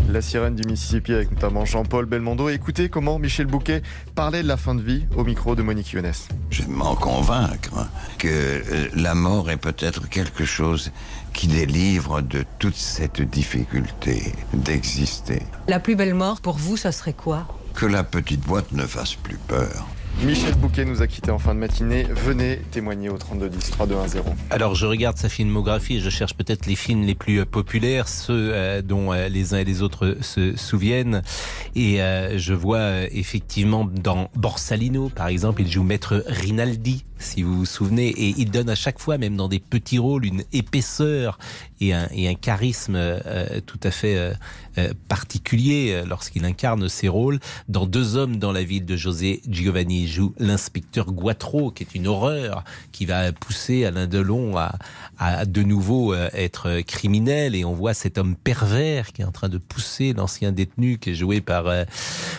La 0.09 0.21
sirène 0.23 0.57
du 0.57 0.67
Mississippi 0.69 1.13
avec 1.13 1.31
notamment 1.31 1.65
Jean-Paul 1.65 2.05
Belmondo. 2.05 2.49
Écoutez 2.49 2.89
comment 2.89 3.19
Michel 3.19 3.47
Bouquet 3.47 3.83
parlait 4.15 4.43
de 4.43 4.49
la 4.49 4.57
fin 4.57 4.75
de 4.75 4.83
vie 4.83 5.07
au 5.17 5.25
micro 5.25 5.55
de 5.55 5.63
Monique 5.63 5.93
Younes. 5.93 6.13
Je 6.51 6.63
vais 6.63 6.69
m'en 6.69 6.95
convaincre 6.97 7.89
que 8.19 8.29
euh, 8.29 8.89
la 8.95 9.15
mort 9.15 9.51
est 9.51 9.57
peut-être 9.57 10.09
quelque 10.09 10.45
chose 10.45 10.91
qui 11.33 11.47
délivre 11.47 12.23
de 12.23 12.45
toute 12.59 12.77
cette 12.77 13.23
difficulté 13.23 14.33
d'exister. 14.53 15.43
La 15.69 15.79
plus 15.79 15.95
belle 15.95 16.15
mort 16.15 16.41
pour 16.41 16.57
vous, 16.57 16.77
ça 16.77 16.91
serait 16.91 17.13
quoi? 17.13 17.47
Que 17.75 17.87
la 17.87 18.03
petite 18.03 18.41
boîte 18.41 18.73
ne 18.73 18.87
fasse 18.87 19.15
plus 19.15 19.39
peur. 19.47 19.87
Michel 20.23 20.55
Bouquet 20.57 20.85
nous 20.85 21.01
a 21.01 21.07
quittés 21.07 21.31
en 21.31 21.39
fin 21.39 21.55
de 21.55 21.61
matinée. 21.61 22.07
Venez 22.11 22.61
témoigner 22.71 23.09
au 23.09 23.17
3210 23.17 23.71
3210. 23.71 24.23
Alors 24.51 24.75
je 24.75 24.87
regarde 24.87 25.17
sa 25.17 25.31
filmographie 25.31 25.97
et 25.97 26.01
je 26.01 26.11
cherche 26.11 26.35
peut-être 26.35 26.67
les 26.67 26.77
films 26.77 27.03
les 27.03 27.15
plus 27.15 27.41
euh, 27.41 27.47
populaires, 27.47 28.07
ceux 28.07 28.51
euh, 28.53 28.83
dont 28.83 29.13
euh, 29.13 29.29
les 29.29 29.55
uns 29.55 29.59
et 29.59 29.65
les 29.65 29.81
autres 29.81 30.19
se 30.21 30.57
souviennent. 30.57 31.23
Et 31.75 31.99
je 32.37 32.53
vois 32.53 33.03
effectivement 33.11 33.85
dans 33.85 34.31
Borsalino, 34.35 35.09
par 35.09 35.29
exemple, 35.29 35.63
il 35.63 35.71
joue 35.71 35.83
Maître 35.83 36.25
Rinaldi, 36.27 37.05
si 37.21 37.43
vous 37.43 37.59
vous 37.59 37.67
souvenez, 37.67 38.09
et 38.09 38.35
il 38.39 38.51
donne 38.51 38.69
à 38.69 38.75
chaque 38.75 38.99
fois, 38.99 39.19
même 39.19 39.37
dans 39.37 39.49
des 39.49 39.61
petits 39.61 39.99
rôles, 39.99 40.25
une 40.25 40.43
épaisseur 40.53 41.39
et 41.81 41.95
un, 41.95 42.35
charisme 42.35 42.95
euh, 42.97 43.61
tout 43.67 43.81
à 43.83 43.91
fait 43.91 44.17
euh, 44.17 44.33
euh, 44.79 44.95
particulier 45.09 45.91
euh, 45.93 46.05
lorsqu'il 46.07 46.45
incarne 46.45 46.89
ses 46.89 47.09
rôles. 47.09 47.41
Dans 47.69 47.87
Deux 47.87 48.17
hommes 48.17 48.37
dans 48.37 48.53
la 48.53 48.63
ville 48.63 48.85
de 48.85 48.95
José 48.95 49.43
Giovanni, 49.49 50.05
il 50.05 50.09
joue 50.09 50.33
l'inspecteur 50.39 51.11
Guatro, 51.11 51.73
qui 51.73 51.83
est 51.83 51.95
une 51.97 52.07
horreur, 52.07 52.63
qui 52.93 53.05
va 53.05 53.33
pousser 53.33 53.85
Alain 53.85 54.07
Delon 54.07 54.57
à, 54.57 54.79
à 55.21 55.45
de 55.45 55.63
nouveau 55.63 56.15
euh, 56.15 56.31
être 56.33 56.81
criminel. 56.81 57.55
Et 57.55 57.65
on 57.65 57.75
voit 57.75 57.93
cet 57.95 58.17
homme 58.17 58.35
pervers 58.35 59.13
qui 59.13 59.21
est 59.21 59.25
en 59.25 59.31
train 59.31 59.51
de 59.51 59.59
pousser 59.59 60.15
l'ancien 60.15 60.51
détenu 60.51 60.99
qui 60.99 61.11
est 61.11 61.15
joué 61.15 61.43
par, 61.43 61.67
euh, 61.67 61.85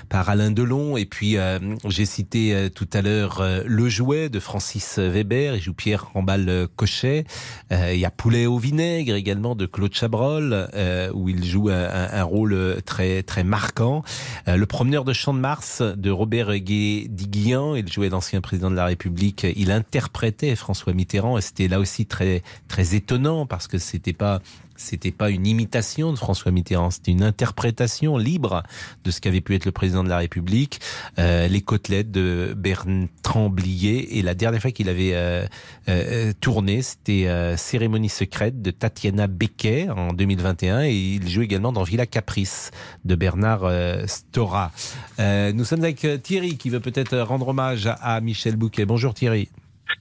par 0.09 0.29
Alain 0.29 0.49
Delon. 0.49 0.97
Et 0.97 1.05
puis, 1.05 1.37
euh, 1.37 1.59
j'ai 1.87 2.05
cité 2.05 2.69
tout 2.73 2.89
à 2.93 3.01
l'heure 3.01 3.43
Le 3.65 3.87
Jouet 3.87 4.29
de 4.29 4.39
Francis 4.39 4.97
Weber. 4.97 5.55
Il 5.55 5.61
joue 5.61 5.73
Pierre 5.73 6.07
Rambal 6.13 6.67
Cochet. 6.75 7.25
Il 7.69 7.97
y 7.97 8.05
a 8.05 8.09
Poulet 8.09 8.47
au 8.47 8.57
vinaigre 8.57 9.13
également 9.13 9.55
de 9.55 9.67
Claude 9.67 9.93
Chabrol, 9.93 10.67
où 11.13 11.29
il 11.29 11.45
joue 11.45 11.69
un, 11.69 12.23
rôle 12.23 12.81
très 12.85 13.21
très 13.21 13.43
marquant. 13.43 14.03
Le 14.47 14.65
promeneur 14.65 15.05
de 15.05 15.13
Champ 15.13 15.33
de 15.33 15.39
Mars 15.39 15.81
de 15.81 16.09
Robert 16.09 16.55
Guédiguian, 16.57 17.75
il 17.75 17.91
jouait 17.91 18.09
l'ancien 18.09 18.41
président 18.41 18.71
de 18.71 18.75
la 18.75 18.85
République. 18.85 19.45
Il 19.55 19.71
interprétait 19.71 20.55
François 20.55 20.93
Mitterrand 20.93 21.37
et 21.37 21.41
c'était 21.41 21.67
là 21.67 21.79
aussi 21.79 22.05
très 22.05 22.41
très 22.71 22.95
étonnant 22.95 23.45
parce 23.45 23.67
que 23.67 23.77
c'était 23.77 24.13
pas 24.13 24.39
c'était 24.77 25.11
pas 25.11 25.29
une 25.29 25.45
imitation 25.45 26.11
de 26.13 26.17
François 26.17 26.51
Mitterrand, 26.51 26.89
c'était 26.89 27.11
une 27.11 27.21
interprétation 27.21 28.17
libre 28.17 28.63
de 29.03 29.11
ce 29.11 29.19
qu'avait 29.19 29.41
pu 29.41 29.53
être 29.53 29.65
le 29.65 29.73
président 29.73 30.03
de 30.03 30.09
la 30.09 30.17
République. 30.17 30.79
Euh, 31.19 31.47
les 31.49 31.61
côtelettes 31.61 32.09
de 32.11 32.55
Bertrand 32.57 33.49
Blier 33.49 34.17
et 34.17 34.21
la 34.23 34.33
dernière 34.33 34.61
fois 34.61 34.71
qu'il 34.71 34.89
avait 34.89 35.11
euh, 35.13 35.45
euh, 35.89 36.31
tourné, 36.39 36.81
c'était 36.81 37.27
Cérémonie 37.57 38.09
secrète 38.09 38.61
de 38.61 38.71
Tatiana 38.71 39.27
Becquet 39.27 39.89
en 39.89 40.13
2021 40.13 40.83
et 40.85 40.93
il 40.93 41.29
joue 41.29 41.41
également 41.41 41.73
dans 41.73 41.83
Villa 41.83 42.05
Caprice 42.05 42.71
de 43.03 43.15
Bernard 43.15 43.69
Stora. 44.07 44.71
Nous 45.19 45.65
sommes 45.65 45.83
avec 45.83 46.07
Thierry 46.23 46.57
qui 46.57 46.69
veut 46.69 46.79
peut-être 46.79 47.19
rendre 47.19 47.49
hommage 47.49 47.89
à 48.01 48.21
Michel 48.21 48.55
Bouquet. 48.55 48.85
Bonjour 48.85 49.13
Thierry. 49.13 49.49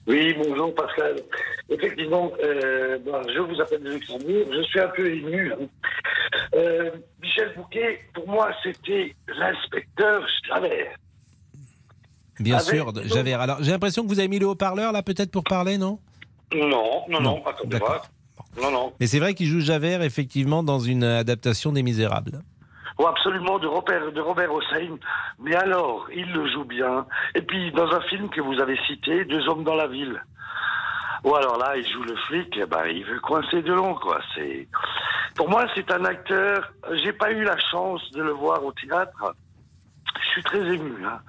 Oui, 0.07 0.33
bonjour 0.37 0.73
Pascal. 0.75 1.15
Effectivement, 1.69 2.31
euh, 2.43 2.97
je 3.33 3.39
vous 3.39 3.61
appelle 3.61 3.83
de 3.83 3.91
Luxembourg. 3.91 4.47
Je 4.51 4.61
suis 4.63 4.79
un 4.79 4.87
peu 4.89 5.09
ému. 5.13 5.51
hein. 5.53 5.57
Euh, 6.55 6.91
Michel 7.21 7.53
Bouquet, 7.55 7.99
pour 8.13 8.27
moi, 8.27 8.51
c'était 8.63 9.15
l'inspecteur 9.27 10.25
Javert. 10.47 10.95
Bien 12.39 12.57
Avec- 12.57 12.67
sûr, 12.75 12.91
Javert. 13.05 13.41
Alors 13.41 13.57
j'ai 13.61 13.71
l'impression 13.71 14.03
que 14.03 14.07
vous 14.07 14.19
avez 14.19 14.27
mis 14.27 14.39
le 14.39 14.47
haut-parleur 14.47 14.91
là 14.91 15.03
peut-être 15.03 15.31
pour 15.31 15.43
parler, 15.43 15.77
non? 15.77 15.99
Non, 16.53 17.03
non, 17.07 17.21
non, 17.21 17.45
attendez 17.45 17.79
pas. 17.79 18.01
Non, 18.61 18.71
non. 18.71 18.93
Mais 18.99 19.07
c'est 19.07 19.19
vrai 19.19 19.33
qu'il 19.33 19.47
joue 19.47 19.59
Javert 19.61 20.01
effectivement 20.01 20.63
dans 20.63 20.79
une 20.79 21.03
adaptation 21.03 21.71
des 21.71 21.83
Misérables. 21.83 22.41
Oh, 22.97 23.07
absolument, 23.07 23.59
de 23.59 23.67
Robert, 23.67 24.11
de 24.11 24.21
Robert 24.21 24.53
Hossein. 24.53 24.97
Mais 25.39 25.55
alors, 25.55 26.07
il 26.13 26.31
le 26.31 26.47
joue 26.51 26.65
bien. 26.65 27.05
Et 27.35 27.41
puis, 27.41 27.71
dans 27.71 27.91
un 27.91 28.01
film 28.01 28.29
que 28.29 28.41
vous 28.41 28.59
avez 28.59 28.77
cité, 28.87 29.25
Deux 29.25 29.47
hommes 29.47 29.63
dans 29.63 29.75
la 29.75 29.87
ville. 29.87 30.21
Ou 31.23 31.35
alors 31.35 31.57
là, 31.57 31.77
il 31.77 31.87
joue 31.87 32.03
le 32.03 32.15
flic, 32.27 32.57
eh 32.57 32.65
ben, 32.65 32.85
il 32.87 33.05
veut 33.05 33.19
coincer 33.19 33.61
de 33.61 33.73
long, 33.73 33.93
quoi. 33.93 34.19
C'est, 34.33 34.67
pour 35.35 35.49
moi, 35.49 35.65
c'est 35.75 35.91
un 35.91 36.03
acteur. 36.05 36.73
J'ai 37.03 37.13
pas 37.13 37.31
eu 37.31 37.43
la 37.43 37.57
chance 37.59 38.01
de 38.11 38.23
le 38.23 38.31
voir 38.31 38.63
au 38.65 38.71
théâtre. 38.71 39.35
Je 40.19 40.29
suis 40.29 40.43
très 40.43 40.59
ému, 40.59 41.05
hein. 41.05 41.19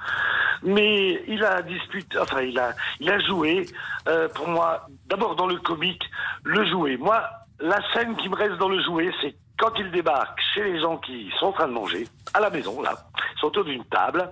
Mais 0.62 1.22
il 1.26 1.44
a 1.44 1.60
disputé, 1.62 2.18
enfin, 2.18 2.40
il 2.40 2.58
a, 2.58 2.72
il 3.00 3.10
a 3.10 3.18
joué, 3.18 3.66
euh, 4.08 4.28
pour 4.28 4.48
moi, 4.48 4.86
d'abord 5.06 5.34
dans 5.34 5.46
le 5.46 5.56
comique, 5.56 6.08
le 6.44 6.64
jouet. 6.66 6.96
Moi, 6.96 7.22
la 7.58 7.78
scène 7.92 8.16
qui 8.16 8.28
me 8.28 8.36
reste 8.36 8.56
dans 8.58 8.68
le 8.68 8.80
jouet, 8.82 9.10
c'est 9.20 9.34
quand 9.62 9.78
il 9.78 9.92
débarque 9.92 10.40
chez 10.54 10.64
les 10.64 10.80
gens 10.80 10.96
qui 10.96 11.30
sont 11.38 11.46
en 11.46 11.52
train 11.52 11.68
de 11.68 11.72
manger, 11.72 12.08
à 12.34 12.40
la 12.40 12.50
maison, 12.50 12.82
là, 12.82 12.94
ils 13.32 13.38
sont 13.38 13.46
autour 13.46 13.64
d'une 13.64 13.84
table. 13.84 14.28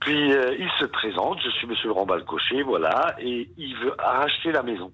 Puis 0.00 0.32
euh, 0.32 0.56
il 0.58 0.70
se 0.78 0.86
présente, 0.86 1.38
je 1.44 1.50
suis 1.50 1.66
Monsieur 1.66 1.88
Laurent 1.88 2.06
Balcocher, 2.06 2.62
voilà, 2.62 3.14
et 3.18 3.50
il 3.58 3.76
veut 3.76 3.94
racheter 3.98 4.50
la 4.50 4.62
maison. 4.62 4.90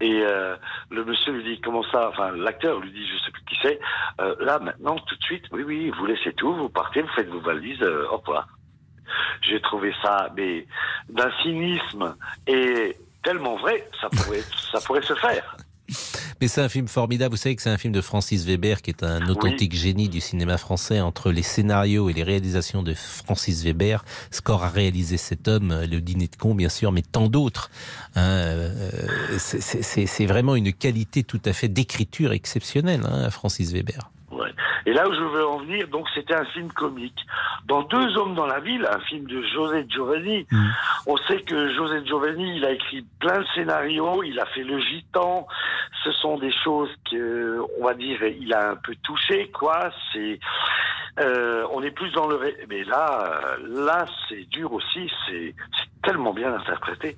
Et 0.00 0.22
euh, 0.22 0.56
le 0.90 1.04
monsieur 1.04 1.32
lui 1.32 1.44
dit 1.44 1.60
comment 1.60 1.82
ça, 1.90 2.08
enfin 2.08 2.30
l'acteur 2.32 2.80
lui 2.80 2.90
dit 2.90 3.06
je 3.06 3.24
sais 3.24 3.30
plus 3.30 3.44
qui 3.44 3.56
c'est. 3.62 3.80
Euh, 4.20 4.34
là 4.40 4.58
maintenant 4.58 4.96
tout 4.96 5.16
de 5.16 5.22
suite, 5.22 5.44
oui 5.52 5.62
oui, 5.62 5.90
vous 5.90 6.06
laissez 6.06 6.32
tout, 6.34 6.54
vous 6.54 6.68
partez, 6.68 7.02
vous 7.02 7.12
faites 7.16 7.28
vos 7.28 7.40
valises, 7.40 7.82
euh, 7.82 8.06
au. 8.10 8.22
J'ai 9.42 9.60
trouvé 9.60 9.94
ça 10.02 10.28
mais 10.36 10.66
d'un 11.08 11.30
cynisme 11.42 12.14
et 12.46 12.96
tellement 13.22 13.56
vrai, 13.56 13.88
ça 14.00 14.08
pourrait 14.10 14.44
ça 14.72 14.80
pourrait 14.80 15.02
se 15.02 15.14
faire. 15.14 15.56
Mais 16.40 16.48
c'est 16.48 16.60
un 16.60 16.68
film 16.68 16.86
formidable. 16.86 17.32
Vous 17.34 17.40
savez 17.40 17.56
que 17.56 17.62
c'est 17.62 17.70
un 17.70 17.78
film 17.78 17.94
de 17.94 18.00
Francis 18.02 18.44
Weber, 18.44 18.82
qui 18.82 18.90
est 18.90 19.02
un 19.02 19.26
authentique 19.28 19.74
génie 19.74 20.08
du 20.10 20.20
cinéma 20.20 20.58
français. 20.58 21.00
Entre 21.00 21.32
les 21.32 21.42
scénarios 21.42 22.10
et 22.10 22.12
les 22.12 22.22
réalisations 22.22 22.82
de 22.82 22.92
Francis 22.94 23.62
Weber, 23.64 24.04
score 24.30 24.62
a 24.64 24.68
réalisé 24.68 25.16
cet 25.16 25.48
homme, 25.48 25.74
le 25.90 26.00
dîner 26.00 26.28
de 26.28 26.36
con, 26.36 26.54
bien 26.54 26.68
sûr, 26.68 26.92
mais 26.92 27.02
tant 27.02 27.28
d'autres. 27.28 27.70
Hein, 28.16 28.20
euh, 28.26 28.90
c'est- 29.38 30.26
vraiment 30.26 30.56
une 30.56 30.72
qualité 30.72 31.22
tout 31.22 31.40
à 31.44 31.52
fait 31.52 31.68
d'écriture 31.68 32.32
exceptionnelle, 32.32 33.02
hein, 33.04 33.30
Francis 33.30 33.72
Weber. 33.72 34.10
Ouais. 34.36 34.50
Et 34.84 34.92
là 34.92 35.08
où 35.08 35.12
je 35.14 35.20
veux 35.20 35.46
en 35.46 35.58
venir, 35.58 35.88
donc 35.88 36.06
c'était 36.14 36.34
un 36.34 36.44
film 36.46 36.70
comique. 36.72 37.18
Dans 37.66 37.82
Deux 37.82 38.16
hommes 38.18 38.34
dans 38.34 38.46
la 38.46 38.60
ville, 38.60 38.86
un 38.90 39.00
film 39.00 39.26
de 39.26 39.40
José 39.54 39.86
Giovanni, 39.88 40.46
on 41.06 41.16
sait 41.28 41.40
que 41.42 41.72
José 41.74 42.04
Giovanni, 42.04 42.56
il 42.58 42.64
a 42.64 42.72
écrit 42.72 43.04
plein 43.20 43.38
de 43.40 43.46
scénarios, 43.54 44.22
il 44.22 44.38
a 44.38 44.46
fait 44.46 44.62
Le 44.62 44.78
Gitan. 44.78 45.46
Ce 46.04 46.12
sont 46.12 46.36
des 46.38 46.52
choses 46.52 46.90
que, 47.10 47.60
on 47.80 47.84
va 47.86 47.94
dire, 47.94 48.22
il 48.24 48.52
a 48.52 48.70
un 48.72 48.76
peu 48.76 48.94
touché, 49.02 49.50
quoi. 49.52 49.90
C'est, 50.12 50.38
euh, 51.20 51.66
on 51.72 51.82
est 51.82 51.90
plus 51.90 52.10
dans 52.12 52.26
le, 52.26 52.36
ré- 52.36 52.56
mais 52.68 52.84
là, 52.84 53.40
là, 53.68 54.04
c'est 54.28 54.44
dur 54.50 54.72
aussi. 54.72 55.10
C'est 55.28 55.54
tellement 56.02 56.32
bien 56.34 56.52
interprété. 56.54 57.16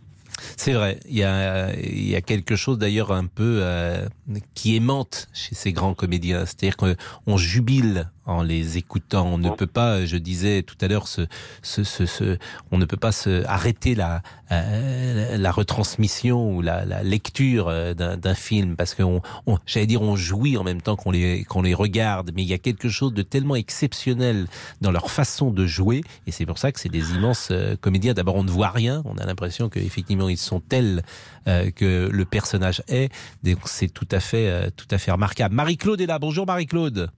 C'est 0.56 0.72
vrai, 0.72 0.98
il 1.08 1.16
y 1.16 1.24
a, 1.24 1.74
il 1.74 2.08
y 2.08 2.16
a 2.16 2.20
quelque 2.20 2.56
chose 2.56 2.78
d'ailleurs 2.78 3.12
un 3.12 3.26
peu 3.26 3.60
euh, 3.62 4.06
qui 4.54 4.76
aimante 4.76 5.28
chez 5.32 5.54
ces 5.54 5.72
grands 5.72 5.94
comédiens. 5.94 6.44
C'est-à-dire 6.46 6.76
qu'on 6.76 7.36
jubile 7.36 8.10
en 8.28 8.42
les 8.42 8.78
écoutant. 8.78 9.26
On 9.26 9.38
ne 9.38 9.50
peut 9.50 9.66
pas, 9.66 10.04
je 10.06 10.16
disais 10.16 10.62
tout 10.62 10.76
à 10.80 10.86
l'heure, 10.86 11.08
se, 11.08 11.22
se, 11.62 11.82
se- 11.82 12.36
on 12.70 12.78
ne 12.78 12.84
peut 12.84 12.96
pas 12.96 13.10
se 13.10 13.44
arrêter 13.46 13.94
la, 13.94 14.22
euh, 14.52 15.36
la 15.36 15.50
retransmission 15.50 16.50
ou 16.54 16.62
la, 16.62 16.84
la 16.84 17.02
lecture 17.02 17.68
euh, 17.68 17.94
d'un 17.94 18.16
d'un 18.16 18.34
film 18.34 18.76
parce 18.76 18.94
que, 18.94 19.02
on, 19.02 19.20
j'allais 19.66 19.86
dire, 19.86 20.02
on 20.02 20.14
jouit 20.14 20.56
en 20.56 20.64
même 20.64 20.82
temps 20.82 20.96
qu'on 20.96 21.10
les, 21.10 21.44
qu'on 21.44 21.62
les 21.62 21.74
regarde. 21.74 22.30
Mais 22.34 22.42
il 22.42 22.48
y 22.48 22.54
a 22.54 22.58
quelque 22.58 22.88
chose 22.88 23.14
de 23.14 23.22
tellement 23.22 23.56
exceptionnel 23.56 24.46
dans 24.80 24.90
leur 24.92 25.10
façon 25.10 25.50
de 25.50 25.66
jouer, 25.66 26.02
et 26.26 26.30
c'est 26.32 26.46
pour 26.46 26.58
ça 26.58 26.70
que 26.70 26.78
c'est 26.80 26.88
des 26.88 27.12
immenses 27.14 27.48
euh, 27.50 27.76
comédiens. 27.80 28.12
D'abord, 28.14 28.36
on 28.36 28.44
ne 28.44 28.50
voit 28.50 28.70
rien, 28.70 29.02
on 29.06 29.16
a 29.16 29.24
l'impression 29.24 29.68
qu'effectivement 29.68 30.28
ils 30.28 30.36
sont 30.36 30.60
tels 30.60 31.02
euh, 31.46 31.70
que 31.70 32.08
le 32.12 32.24
personnage 32.24 32.82
est. 32.88 33.10
Donc 33.42 33.60
c'est 33.64 33.88
tout 33.88 34.08
à 34.10 34.20
fait, 34.20 34.48
euh, 34.50 34.68
tout 34.76 34.86
à 34.90 34.98
fait 34.98 35.10
remarquable. 35.12 35.54
Marie-Claude 35.54 36.00
est 36.02 36.06
là. 36.06 36.18
Bonjour 36.18 36.46
Marie-Claude. 36.46 37.10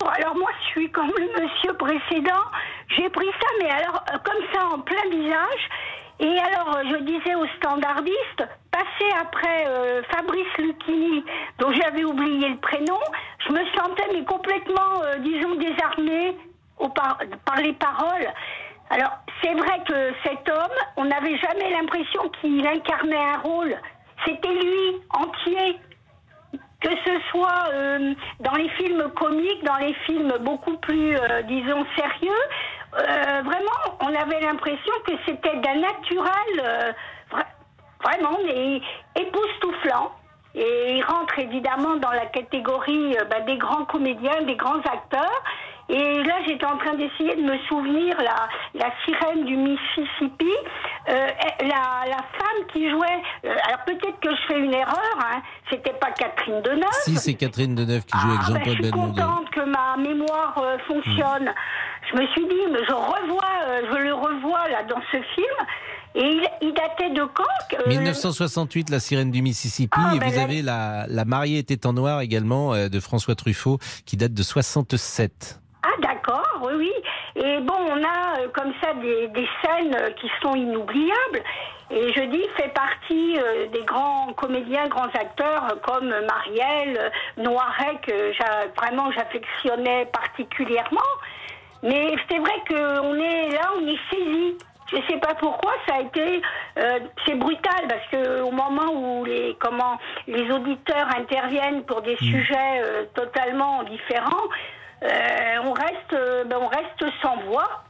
Bon, 0.00 0.06
alors 0.08 0.34
moi, 0.34 0.48
je 0.64 0.70
suis 0.72 0.81
comme 0.92 1.12
le 1.16 1.42
monsieur 1.42 1.72
précédent. 1.74 2.44
J'ai 2.96 3.08
pris 3.08 3.26
ça, 3.26 3.48
mais 3.60 3.70
alors, 3.70 4.04
euh, 4.12 4.18
comme 4.24 4.44
ça, 4.52 4.66
en 4.66 4.78
plein 4.80 5.08
visage. 5.10 5.68
Et 6.20 6.38
alors, 6.38 6.76
euh, 6.76 6.82
je 6.90 6.96
disais 7.04 7.34
aux 7.34 7.46
standardistes, 7.56 8.44
passer 8.70 9.10
après 9.20 9.66
euh, 9.66 10.02
Fabrice 10.10 10.56
Lucchini, 10.58 11.24
dont 11.58 11.72
j'avais 11.72 12.04
oublié 12.04 12.48
le 12.48 12.58
prénom, 12.58 12.98
je 13.46 13.52
me 13.52 13.64
sentais 13.76 14.08
mais 14.12 14.24
complètement, 14.24 15.02
disons, 15.20 15.54
désarmée 15.56 16.36
au 16.78 16.88
par, 16.88 17.18
par 17.44 17.56
les 17.56 17.72
paroles. 17.72 18.28
Alors, 18.90 19.12
c'est 19.42 19.54
vrai 19.54 19.80
que 19.88 20.12
cet 20.24 20.48
homme, 20.48 20.76
on 20.96 21.04
n'avait 21.06 21.38
jamais 21.38 21.70
l'impression 21.70 22.28
qu'il 22.40 22.66
incarnait 22.66 23.16
un 23.16 23.38
rôle. 23.38 23.74
C'était 24.24 24.52
lui, 24.52 25.00
entier 25.10 25.78
que 26.82 26.90
ce 27.04 27.20
soit 27.30 27.64
euh, 27.72 28.14
dans 28.40 28.54
les 28.54 28.68
films 28.70 29.10
comiques, 29.16 29.64
dans 29.64 29.76
les 29.76 29.94
films 30.06 30.32
beaucoup 30.40 30.76
plus, 30.78 31.16
euh, 31.16 31.42
disons, 31.42 31.86
sérieux, 31.96 32.42
euh, 32.98 33.42
vraiment, 33.44 33.98
on 34.00 34.14
avait 34.14 34.40
l'impression 34.40 34.92
que 35.06 35.12
c'était 35.24 35.56
d'un 35.58 35.76
naturel, 35.76 36.94
vra- 37.30 37.46
vraiment, 38.04 38.38
mais 38.44 38.80
époustouflant. 39.16 40.10
Et 40.54 40.96
il 40.98 41.02
rentre 41.04 41.38
évidemment 41.38 41.96
dans 41.96 42.10
la 42.10 42.26
catégorie 42.26 43.16
bah, 43.30 43.40
des 43.40 43.56
grands 43.56 43.86
comédiens, 43.86 44.42
des 44.42 44.56
grands 44.56 44.80
acteurs. 44.80 45.42
Et 45.88 46.22
là, 46.22 46.34
j'étais 46.46 46.64
en 46.64 46.78
train 46.78 46.94
d'essayer 46.94 47.36
de 47.36 47.42
me 47.42 47.58
souvenir 47.68 48.16
la, 48.18 48.48
la 48.74 48.90
sirène 49.04 49.44
du 49.44 49.56
Mississippi, 49.56 50.50
euh, 51.08 51.26
la, 51.60 52.08
la 52.08 52.16
femme 52.38 52.66
qui 52.72 52.88
jouait. 52.90 53.22
euh, 53.44 53.54
alors 53.66 53.84
peut-être 53.84 54.18
que 54.20 54.30
je 54.30 54.40
fais 54.48 54.58
une 54.60 54.72
erreur. 54.72 55.18
Hein, 55.20 55.42
C'était 55.70 55.92
pas 55.94 56.10
Catherine 56.12 56.62
Deneuve. 56.62 56.88
Si 57.04 57.16
c'est 57.16 57.34
Catherine 57.34 57.74
Deneuve 57.74 58.04
qui 58.04 58.16
joue 58.18 58.28
avec 58.28 58.40
Ah, 58.42 58.50
ben, 58.52 58.58
Jean-Paul 58.58 58.76
je 58.76 58.82
suis 58.82 58.90
contente 58.92 59.50
que 59.50 59.60
ma 59.60 59.96
mémoire 59.96 60.54
euh, 60.62 60.78
fonctionne. 60.86 61.52
Je 62.12 62.16
me 62.20 62.26
suis 62.28 62.46
dit, 62.46 62.60
mais 62.72 62.80
je 62.88 62.92
revois, 62.92 63.90
je 63.90 63.96
le 63.98 64.14
revois 64.14 64.68
là 64.68 64.82
dans 64.84 65.00
ce 65.10 65.16
film. 65.34 65.66
Et 66.14 66.20
il, 66.26 66.46
il 66.60 66.74
datait 66.74 67.10
de 67.10 67.24
quand 67.24 67.44
que- 67.70 67.88
1968, 67.88 68.90
La 68.90 69.00
sirène 69.00 69.30
du 69.30 69.40
Mississippi, 69.40 69.98
Ah, 69.98 70.12
et 70.14 70.18
ben 70.18 70.28
vous 70.30 70.38
avez 70.38 70.60
la, 70.62 71.06
la 71.08 71.24
mariée 71.24 71.58
était 71.58 71.86
en 71.86 71.92
noir 71.94 72.20
également 72.20 72.74
euh, 72.74 72.88
de 72.88 73.00
François 73.00 73.34
Truffaut, 73.34 73.78
qui 74.04 74.16
date 74.18 74.34
de 74.34 74.42
67. 74.42 75.58
D'accord, 76.62 76.78
oui, 76.78 76.92
oui. 77.36 77.42
Et 77.42 77.60
bon, 77.60 77.74
on 77.74 78.02
a 78.02 78.40
euh, 78.40 78.48
comme 78.52 78.72
ça 78.82 78.94
des, 78.94 79.28
des 79.28 79.48
scènes 79.62 79.94
euh, 79.94 80.10
qui 80.10 80.30
sont 80.42 80.54
inoubliables. 80.54 81.42
Et 81.90 82.12
je 82.12 82.22
dis, 82.22 82.42
fait 82.56 82.72
partie 82.72 83.38
euh, 83.38 83.66
des 83.68 83.82
grands 83.82 84.32
comédiens, 84.34 84.88
grands 84.88 85.10
acteurs 85.14 85.76
comme 85.82 86.08
Marielle, 86.08 87.12
Noiret, 87.36 87.98
que 88.06 88.32
vraiment 88.76 89.10
j'affectionnais 89.12 90.06
particulièrement. 90.06 91.00
Mais 91.82 92.14
c'est 92.30 92.38
vrai 92.38 92.62
qu'on 92.68 93.14
est 93.14 93.50
là, 93.50 93.72
on 93.76 93.86
est 93.86 93.98
saisi. 94.10 94.56
Je 94.92 94.98
sais 95.08 95.18
pas 95.18 95.34
pourquoi 95.34 95.72
ça 95.88 95.96
a 95.96 96.00
été, 96.00 96.42
euh, 96.78 96.98
c'est 97.24 97.34
brutal 97.34 97.88
parce 97.88 98.06
que 98.10 98.42
au 98.42 98.50
moment 98.50 98.92
où 98.92 99.24
les 99.24 99.56
comment 99.58 99.98
les 100.26 100.50
auditeurs 100.50 101.08
interviennent 101.16 101.82
pour 101.84 102.02
des 102.02 102.16
sujets 102.16 102.82
euh, 102.82 103.04
totalement 103.14 103.84
différents, 103.84 104.48
on 105.64 105.72
reste, 105.72 106.12
euh, 106.12 106.44
ben, 106.44 106.56
on 106.60 106.66
reste 106.68 107.04
sans 107.22 107.36
voix. 107.48 107.84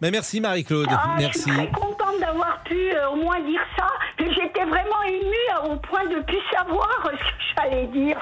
Mais 0.00 0.10
merci 0.10 0.40
Marie-Claude, 0.40 0.88
Ah, 0.90 1.14
Je 1.18 1.22
merci. 1.24 1.42
suis 1.42 1.52
très 1.52 1.68
contente 1.68 2.18
d'avoir 2.20 2.60
pu 2.64 2.74
euh, 2.92 3.10
au 3.10 3.16
moins 3.16 3.38
dire 3.40 3.60
ça. 3.78 3.86
J'étais 4.18 4.64
vraiment 4.64 5.02
émue 5.06 5.20
euh, 5.64 5.72
au 5.72 5.76
point 5.76 6.04
de 6.06 6.20
plus 6.22 6.40
savoir 6.52 6.88
euh, 7.06 7.10
ce 7.12 7.22
que 7.22 7.42
j'allais 7.70 7.86
dire. 7.86 8.18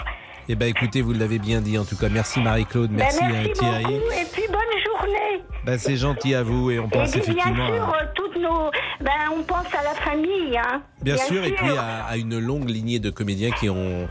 Eh 0.49 0.57
ben 0.57 0.67
écoutez, 0.69 1.01
vous 1.01 1.13
l'avez 1.13 1.39
bien 1.39 1.61
dit 1.61 1.79
en 1.79 1.85
tout 1.85 1.97
cas. 1.97 2.09
Merci 2.11 2.41
Marie-Claude, 2.41 2.91
Ben, 2.91 2.97
merci, 2.99 3.21
merci 3.25 3.49
euh, 3.49 3.53
Thierry. 3.53 3.83
beaucoup 3.85 4.13
et 4.13 4.25
puis 4.33 4.43
bonne 4.49 4.83
journée. 4.85 5.43
Ben, 5.65 5.79
c'est 5.79 5.97
gentil 5.97 6.35
à 6.35 6.43
vous 6.43 6.71
et 6.71 6.79
on 6.81 6.87
Et 6.87 6.91
pense 6.91 7.13
puis, 7.13 7.21
bien 7.21 7.33
effectivement 7.33 7.67
sûr, 7.69 7.95
à... 7.95 8.03
euh, 8.03 8.07
toutes 8.15 8.37
nos, 8.37 8.71
ben, 9.01 9.13
on 9.39 9.43
pense 9.43 9.67
à 9.75 9.83
la 9.83 9.95
famille, 9.95 10.59
hein. 10.59 10.83
Bien, 11.03 11.17
sûr, 11.17 11.43
et 11.45 11.53
puis 11.53 11.71
à, 11.79 12.05
à 12.07 12.17
une 12.17 12.39
longue 12.39 12.69
lignée 12.69 12.99
de 12.99 13.11
comédiens 13.11 13.51
qui 13.53 13.71
ont 13.71 14.09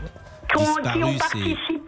qui 0.56 0.58
disparu. 0.64 1.04
ont 1.04 1.16
participé 1.18 1.79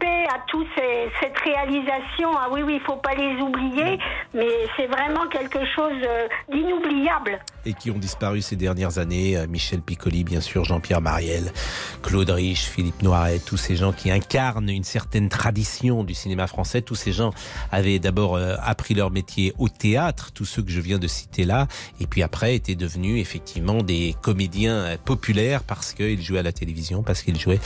cette 1.20 1.38
réalisation. 1.38 2.30
Ah 2.36 2.48
oui, 2.50 2.62
oui, 2.62 2.74
il 2.76 2.80
faut 2.80 2.96
pas 2.96 3.14
les 3.14 3.40
oublier, 3.40 3.98
mais 4.34 4.48
c'est 4.76 4.86
vraiment 4.86 5.26
quelque 5.30 5.64
chose 5.74 5.92
euh, 6.04 6.28
d'inoubliable. 6.50 7.38
et 7.64 7.74
qui 7.74 7.90
ont 7.90 7.98
disparu 7.98 8.42
ces 8.42 8.56
dernières 8.56 8.98
années. 8.98 9.36
Euh, 9.36 9.46
Michel 9.46 9.80
Piccoli, 9.80 10.24
bien 10.24 10.40
sûr, 10.40 10.64
Jean-Pierre 10.64 11.00
Mariel, 11.00 11.52
Claude 12.02 12.30
Rich, 12.30 12.62
Philippe 12.62 13.02
Noiret, 13.02 13.38
tous 13.38 13.56
ces 13.56 13.76
gens 13.76 13.92
qui 13.92 14.10
incarnent 14.10 14.68
une 14.68 14.84
certaine 14.84 15.28
tradition 15.28 16.04
du 16.04 16.14
cinéma 16.14 16.46
français. 16.46 16.82
Tous 16.82 16.94
ces 16.94 17.12
gens 17.12 17.32
avaient 17.70 17.98
d'abord 17.98 18.36
euh, 18.36 18.56
appris 18.62 18.94
leur 18.94 19.10
métier 19.10 19.52
au 19.58 19.68
théâtre, 19.68 20.32
tous 20.32 20.44
ceux 20.44 20.62
que 20.62 20.70
je 20.70 20.80
viens 20.80 20.98
de 20.98 21.06
citer 21.06 21.44
là, 21.44 21.66
et 22.00 22.06
puis 22.06 22.22
après 22.22 22.54
étaient 22.56 22.74
devenus 22.74 23.20
effectivement 23.20 23.82
des 23.82 24.14
comédiens 24.22 24.96
populaires 25.04 25.62
parce 25.62 25.92
qu'ils 25.92 26.22
jouaient 26.22 26.40
à 26.40 26.42
la 26.42 26.52
télévision, 26.52 27.02
parce 27.02 27.22
qu'ils 27.22 27.38
jouaient 27.38 27.60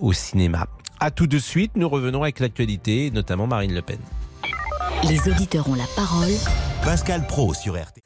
au 0.00 0.12
cinéma. 0.12 0.66
À 1.00 1.12
tout 1.12 1.28
de 1.28 1.38
suite, 1.38 1.72
nous 1.76 1.88
revenons 1.88 2.22
avec 2.24 2.40
l'actualité, 2.40 3.12
notamment 3.12 3.46
Marine 3.46 3.72
Le 3.72 3.82
Pen. 3.82 4.00
Les 5.08 5.30
auditeurs 5.30 5.68
ont 5.68 5.76
la 5.76 5.86
parole. 5.94 6.32
Pascal 6.82 7.24
Pro 7.28 7.54
sur 7.54 7.74
RT. 7.74 8.02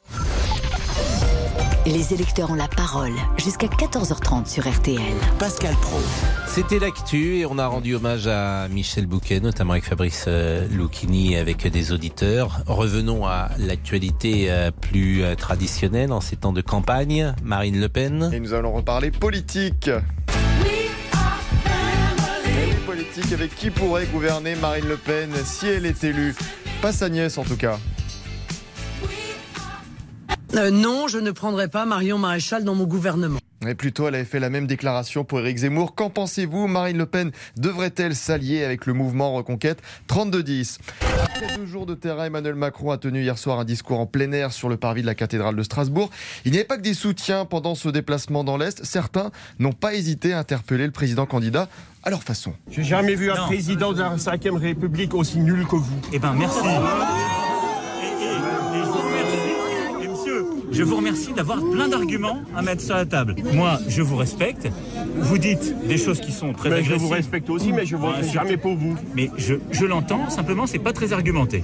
Les 1.87 2.13
électeurs 2.13 2.51
ont 2.51 2.55
la 2.55 2.67
parole 2.67 3.13
jusqu'à 3.37 3.65
14h30 3.65 4.45
sur 4.45 4.71
RTL. 4.71 5.01
Pascal 5.39 5.73
Pro. 5.81 5.99
C'était 6.47 6.77
l'actu 6.77 7.37
et 7.37 7.47
on 7.47 7.57
a 7.57 7.65
rendu 7.65 7.95
hommage 7.95 8.27
à 8.27 8.67
Michel 8.67 9.07
Bouquet, 9.07 9.39
notamment 9.39 9.71
avec 9.71 9.85
Fabrice 9.85 10.25
euh, 10.27 10.67
Lucchini, 10.67 11.35
avec 11.35 11.67
des 11.67 11.91
auditeurs. 11.91 12.61
Revenons 12.67 13.25
à 13.25 13.49
l'actualité 13.57 14.51
euh, 14.51 14.69
plus 14.69 15.23
euh, 15.23 15.33
traditionnelle 15.33 16.11
en 16.11 16.21
ces 16.21 16.35
temps 16.35 16.53
de 16.53 16.61
campagne. 16.61 17.33
Marine 17.43 17.81
Le 17.81 17.89
Pen. 17.89 18.29
Et 18.31 18.39
nous 18.39 18.53
allons 18.53 18.71
reparler 18.71 19.09
politique. 19.09 19.89
Politique 23.13 23.33
avec 23.33 23.55
qui 23.55 23.69
pourrait 23.69 24.07
gouverner 24.07 24.55
Marine 24.55 24.87
Le 24.87 24.97
Pen 24.97 25.29
si 25.45 25.67
elle 25.67 25.85
est 25.85 26.03
élue 26.03 26.33
Pas 26.81 26.91
sa 26.91 27.09
nièce 27.09 27.37
en 27.37 27.43
tout 27.43 27.57
cas. 27.57 27.77
Euh, 30.55 30.71
non, 30.71 31.07
je 31.07 31.19
ne 31.19 31.29
prendrai 31.29 31.67
pas 31.67 31.85
Marion 31.85 32.17
Maréchal 32.17 32.63
dans 32.63 32.73
mon 32.73 32.85
gouvernement. 32.85 33.39
Et 33.67 33.75
plutôt, 33.75 34.07
elle 34.07 34.15
avait 34.15 34.25
fait 34.25 34.39
la 34.39 34.49
même 34.49 34.67
déclaration 34.67 35.23
pour 35.23 35.39
Éric 35.39 35.57
Zemmour. 35.57 35.95
Qu'en 35.95 36.09
pensez-vous 36.09 36.67
Marine 36.67 36.97
Le 36.97 37.05
Pen 37.05 37.31
devrait-elle 37.57 38.15
s'allier 38.15 38.63
avec 38.63 38.85
le 38.87 38.93
mouvement 38.93 39.33
Reconquête 39.33 39.81
32-10. 40.09 40.79
Après 41.23 41.55
deux 41.57 41.65
jours 41.65 41.85
de 41.85 41.93
terrain, 41.93 42.25
Emmanuel 42.25 42.55
Macron 42.55 42.91
a 42.91 42.97
tenu 42.97 43.21
hier 43.21 43.37
soir 43.37 43.59
un 43.59 43.65
discours 43.65 43.99
en 43.99 44.05
plein 44.07 44.31
air 44.31 44.51
sur 44.51 44.69
le 44.69 44.77
parvis 44.77 45.01
de 45.01 45.07
la 45.07 45.15
cathédrale 45.15 45.55
de 45.55 45.63
Strasbourg. 45.63 46.09
Il 46.45 46.51
n'y 46.51 46.57
avait 46.57 46.67
pas 46.67 46.77
que 46.77 46.81
des 46.81 46.95
soutiens 46.95 47.45
pendant 47.45 47.75
ce 47.75 47.89
déplacement 47.89 48.43
dans 48.43 48.57
l'Est. 48.57 48.83
Certains 48.83 49.31
n'ont 49.59 49.71
pas 49.71 49.93
hésité 49.93 50.33
à 50.33 50.39
interpeller 50.39 50.85
le 50.85 50.91
président 50.91 51.25
candidat 51.25 51.69
à 52.03 52.09
leur 52.09 52.23
façon. 52.23 52.53
J'ai 52.69 52.83
jamais 52.83 53.15
vu 53.15 53.31
un 53.31 53.45
président 53.45 53.93
de 53.93 53.99
la 53.99 54.15
5ème 54.17 54.57
République 54.57 55.13
aussi 55.13 55.39
nul 55.39 55.65
que 55.65 55.75
vous. 55.75 55.99
Eh 56.11 56.19
ben 56.19 56.33
merci. 56.33 56.59
Je 60.73 60.83
vous 60.83 60.95
remercie 60.95 61.33
d'avoir 61.33 61.59
plein 61.71 61.87
d'arguments 61.87 62.41
à 62.55 62.61
mettre 62.61 62.81
sur 62.81 62.95
la 62.95 63.05
table. 63.05 63.35
Moi, 63.53 63.79
je 63.87 64.01
vous 64.01 64.15
respecte. 64.15 64.67
Vous 65.17 65.37
dites 65.37 65.75
des 65.87 65.97
choses 65.97 66.19
qui 66.19 66.31
sont 66.31 66.51
très 66.53 66.69
Mais 66.69 66.77
je 66.77 66.81
agressives. 66.85 67.01
vous 67.07 67.13
respecte 67.13 67.49
aussi, 67.49 67.71
mais 67.71 67.85
je 67.85 67.95
voterai 67.95 68.21
Ouais, 68.21 68.23
c'est- 68.27 68.33
jamais 68.33 68.57
pour 68.57 68.75
vous. 68.75 68.95
Mais 69.15 69.29
je, 69.37 69.55
je 69.71 69.85
l'entends, 69.85 70.29
simplement, 70.29 70.65
c'est 70.67 70.79
pas 70.79 70.91
très 70.93 71.13
argumenté. 71.13 71.63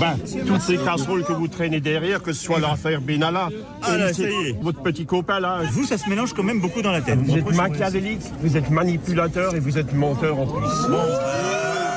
Ben, 0.00 0.16
toutes 0.46 0.62
ces 0.62 0.78
casseroles 0.78 1.24
que 1.24 1.32
vous 1.32 1.48
traînez 1.48 1.80
derrière, 1.80 2.22
que 2.22 2.32
ce 2.32 2.42
soit 2.42 2.58
l'affaire 2.58 3.00
Benalla, 3.02 3.50
Ah 3.82 3.96
là, 3.98 4.10
et 4.10 4.14
ça 4.14 4.22
y 4.22 4.48
est. 4.48 4.56
votre 4.62 4.82
petit 4.82 5.04
copain 5.06 5.38
là. 5.40 5.60
Vous, 5.72 5.84
ça 5.84 5.98
se 5.98 6.08
mélange 6.08 6.32
quand 6.32 6.42
même 6.42 6.60
beaucoup 6.60 6.80
dans 6.82 6.92
la 6.92 7.02
tête. 7.02 7.18
Vous 7.22 7.36
êtes 7.36 7.54
machiavélique, 7.54 8.20
vous 8.42 8.56
êtes 8.56 8.70
manipulateur 8.70 9.54
et 9.54 9.60
vous 9.60 9.76
êtes 9.78 9.92
menteur 9.94 10.38
en 10.38 10.46
plus. 10.46 10.62
La 10.90 11.95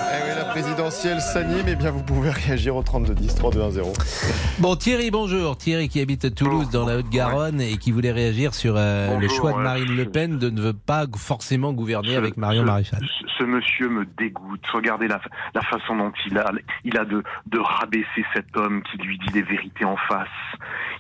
présidentielle 0.50 1.22
s'anime. 1.22 1.66
Eh 1.68 1.76
bien, 1.76 1.92
vous 1.92 2.04
pouvez 2.04 2.30
réagir 2.30 2.76
au 2.76 2.84
32-10, 2.84 3.38
32-1-0. 3.40 4.60
Bon, 4.60 4.76
Thierry, 4.76 5.12
bonjour. 5.12 5.58
Thierry 5.58 5.90
qui 5.90 6.02
habite 6.02 6.26
à 6.26 6.30
Toulouse 6.32 6.70
dans 6.70 6.86
la 6.86 6.98
Haute-Garonne 6.98 7.62
et 7.62 7.78
qui 7.78 7.92
voulait 7.92 8.12
réagir 8.12 8.54
sur 8.54 8.74
euh, 8.78 9.18
le 9.18 9.28
choix 9.28 9.52
de 9.52 9.58
ouais. 9.58 9.64
Marine 9.64 9.96
Le 9.96 10.06
Pen 10.06 10.38
de 10.38 10.50
ne 10.50 10.62
veut 10.62 10.74
pas 10.74 11.06
forcément 11.16 11.74
gouverner 11.74 12.16
avec 12.16 12.38
Marion 12.38 12.62
ce, 12.64 12.68
Maréchal. 12.68 13.00
ce- 13.02 13.26
ce 13.40 13.44
monsieur 13.46 13.88
me 13.90 14.06
dégoûte. 14.18 14.62
Regardez 14.74 15.08
la, 15.08 15.22
la 15.56 15.62
façon 15.62 15.96
dont 15.96 16.12
il 16.28 16.38
a, 16.38 16.52
il 16.84 16.98
a 16.98 17.06
de, 17.06 17.24
de 17.48 17.60
rabaisser 17.60 18.26
cet 18.34 18.56
homme 18.58 18.82
qui 18.92 18.98
lui 18.98 19.18
dit 19.20 19.34
les 19.34 19.44
vérités 19.44 19.86
en 19.86 19.96
face. 20.10 20.28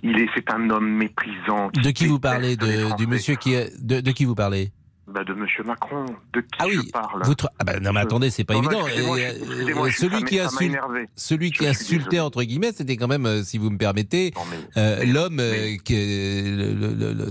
Il 0.03 0.17
est, 0.19 0.27
c'est 0.35 0.49
un 0.53 0.69
homme 0.69 0.89
méprisant. 0.89 1.69
De 1.73 1.89
qui 1.91 2.07
vous 2.07 2.19
parlez 2.19 2.55
de, 2.55 2.95
Du 2.97 3.07
monsieur 3.07 3.35
qui 3.35 3.55
de 3.81 4.11
qui 4.11 4.23
vous 4.25 4.35
parlez? 4.35 4.71
Bah, 5.13 5.23
de 5.23 5.33
monsieur 5.33 5.63
Macron. 5.63 6.05
De 6.33 6.41
qui 6.41 6.47
Ah 6.59 6.65
oui, 6.67 6.79
je 6.85 6.91
parle 6.91 7.23
ah 7.23 7.63
bah 7.63 7.79
non 7.79 7.93
mais 7.93 8.01
attendez, 8.01 8.29
c'est 8.29 8.43
pas 8.43 8.53
Non, 8.53 8.61
évident. 8.61 8.85
Euh, 8.85 9.17
euh, 9.17 9.91
celui 9.91 10.23
qui 10.23 10.39
a 10.39 10.49
celui 10.49 11.51
qui 11.51 11.65
désolé. 11.65 12.19
entre 12.19 12.43
guillemets, 12.43 12.71
c'était 12.71 12.95
quand 12.95 13.07
même, 13.07 13.25
euh, 13.25 13.43
si 13.43 13.57
vous 13.57 13.69
me 13.71 13.77
permettez, 13.77 14.33
euh, 14.77 15.03
l'homme 15.05 15.39
euh, 15.39 15.77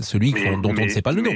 celui 0.01 0.33
Mais- 0.33 0.57
dont 0.57 0.71
on 0.77 0.83
ne 0.85 0.89
sait 0.89 1.01
pas 1.01 1.11
le 1.13 1.21
nom. 1.21 1.31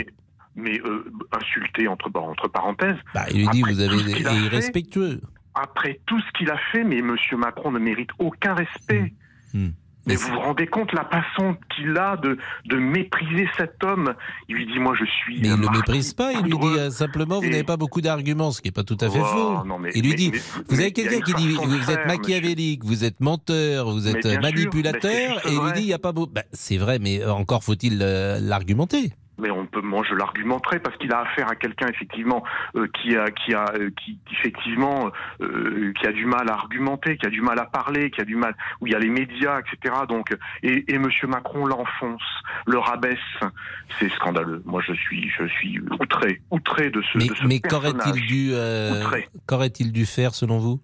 mais- 0.55 0.79
euh, 0.81 1.05
insulté 1.31 1.87
entre, 1.87 2.09
bon, 2.09 2.29
entre 2.29 2.47
parenthèses. 2.47 2.97
Bah, 3.13 3.25
il 3.31 3.39
lui 3.41 3.47
dit 3.49 3.61
vous 3.61 3.79
avez 3.79 3.99
fait, 4.03 4.21
irrespectueux. 4.21 5.21
Après 5.55 5.99
tout 6.07 6.19
ce 6.19 6.31
qu'il 6.37 6.49
a 6.49 6.57
fait, 6.71 6.83
mais 6.83 7.01
Monsieur 7.01 7.37
Macron 7.37 7.71
ne 7.71 7.79
mérite 7.79 8.09
aucun 8.19 8.53
respect. 8.53 9.13
Hmm. 9.53 9.69
Mais 10.05 10.15
vous 10.15 10.31
vous 10.33 10.39
rendez 10.39 10.67
compte 10.67 10.91
la 10.91 11.05
façon 11.05 11.55
qu'il 11.75 11.97
a 11.97 12.17
de, 12.17 12.37
de 12.65 12.75
mépriser 12.77 13.47
cet 13.57 13.81
homme 13.83 14.13
Il 14.49 14.55
lui 14.55 14.65
dit 14.65 14.77
moi 14.79 14.93
je 14.99 15.05
suis. 15.05 15.39
Mais 15.41 15.47
il 15.47 15.55
ne 15.55 15.61
le 15.61 15.69
méprise 15.69 16.13
pas, 16.13 16.33
il 16.33 16.41
lui 16.41 16.57
dit 16.57 16.77
euh, 16.77 16.89
simplement 16.89 17.39
vous 17.39 17.45
Et- 17.45 17.49
n'avez 17.51 17.63
pas 17.63 17.77
beaucoup 17.77 18.01
d'arguments, 18.01 18.51
ce 18.51 18.61
qui 18.61 18.67
n'est 18.67 18.73
pas 18.73 18.83
tout 18.83 18.97
à 18.99 19.09
fait 19.09 19.19
Oh, 19.21 19.25
faux. 19.25 19.63
non, 19.65 19.79
mais- 19.79 19.91
il 19.95 20.01
lui 20.03 20.09
mais- 20.09 20.15
dit 20.15 20.31
mais- 20.33 20.39
vous 20.69 20.79
avez 20.81 20.91
quelqu'un 20.91 21.21
qui 21.21 21.33
dit 21.35 21.53
vous 21.53 21.89
êtes 21.91 22.05
machiavélique, 22.05 22.83
vous 22.83 23.05
êtes 23.05 23.19
menteur, 23.21 23.89
vous 23.91 24.07
êtes 24.07 24.27
sûr, 24.27 24.41
manipulateur, 24.41 25.45
et 25.47 25.53
il 25.53 25.59
lui 25.59 25.71
dit 25.73 25.81
il 25.81 25.87
n'y 25.87 25.93
a 25.93 25.99
pas 25.99 26.11
beau. 26.11 26.27
Bah, 26.27 26.43
c'est 26.51 26.77
vrai, 26.77 26.99
mais 26.99 27.23
encore 27.25 27.63
faut-il 27.63 27.99
euh, 28.01 28.39
l'argumenter. 28.41 29.13
Mais 29.43 29.51
on 29.51 29.65
peut, 29.65 29.81
moi 29.81 30.03
je 30.09 30.15
l'argumenterai 30.15 30.79
parce 30.79 30.95
qu'il 30.97 31.11
a 31.11 31.19
affaire 31.19 31.49
à 31.49 31.55
quelqu'un 31.55 31.87
effectivement 31.87 32.43
euh, 32.75 32.87
qui 32.87 33.15
a, 33.15 33.29
qui 33.29 33.53
a, 33.53 33.65
euh, 33.75 33.89
qui 33.97 34.17
effectivement, 34.31 35.11
euh, 35.41 35.91
qui 35.99 36.07
a 36.07 36.13
du 36.13 36.25
mal 36.25 36.49
à 36.49 36.53
argumenter, 36.53 37.17
qui 37.17 37.25
a 37.27 37.29
du 37.29 37.41
mal 37.41 37.59
à 37.59 37.65
parler, 37.65 38.09
qui 38.09 38.21
a 38.21 38.25
du 38.25 38.37
mal, 38.37 38.55
où 38.79 38.87
il 38.87 38.93
y 38.93 38.95
a 38.95 38.99
les 38.99 39.09
médias, 39.09 39.59
etc. 39.59 39.95
Donc, 40.07 40.33
et, 40.63 40.85
et 40.93 40.97
Monsieur 40.97 41.27
Macron 41.27 41.65
l'enfonce, 41.65 42.23
le 42.65 42.77
rabaisse, 42.79 43.19
c'est 43.99 44.09
scandaleux. 44.13 44.63
Moi 44.65 44.81
je 44.87 44.93
suis, 44.93 45.29
je 45.29 45.45
suis 45.45 45.79
outré, 45.99 46.41
outré 46.49 46.89
de 46.89 47.01
ce, 47.01 47.17
Mais, 47.17 47.27
mais 47.45 47.59
qu'aurait-il 47.59 48.25
dû, 48.25 48.53
qu'aurait-il 49.45 49.91
dû 49.91 50.05
faire 50.05 50.33
selon 50.33 50.57
vous? 50.57 50.79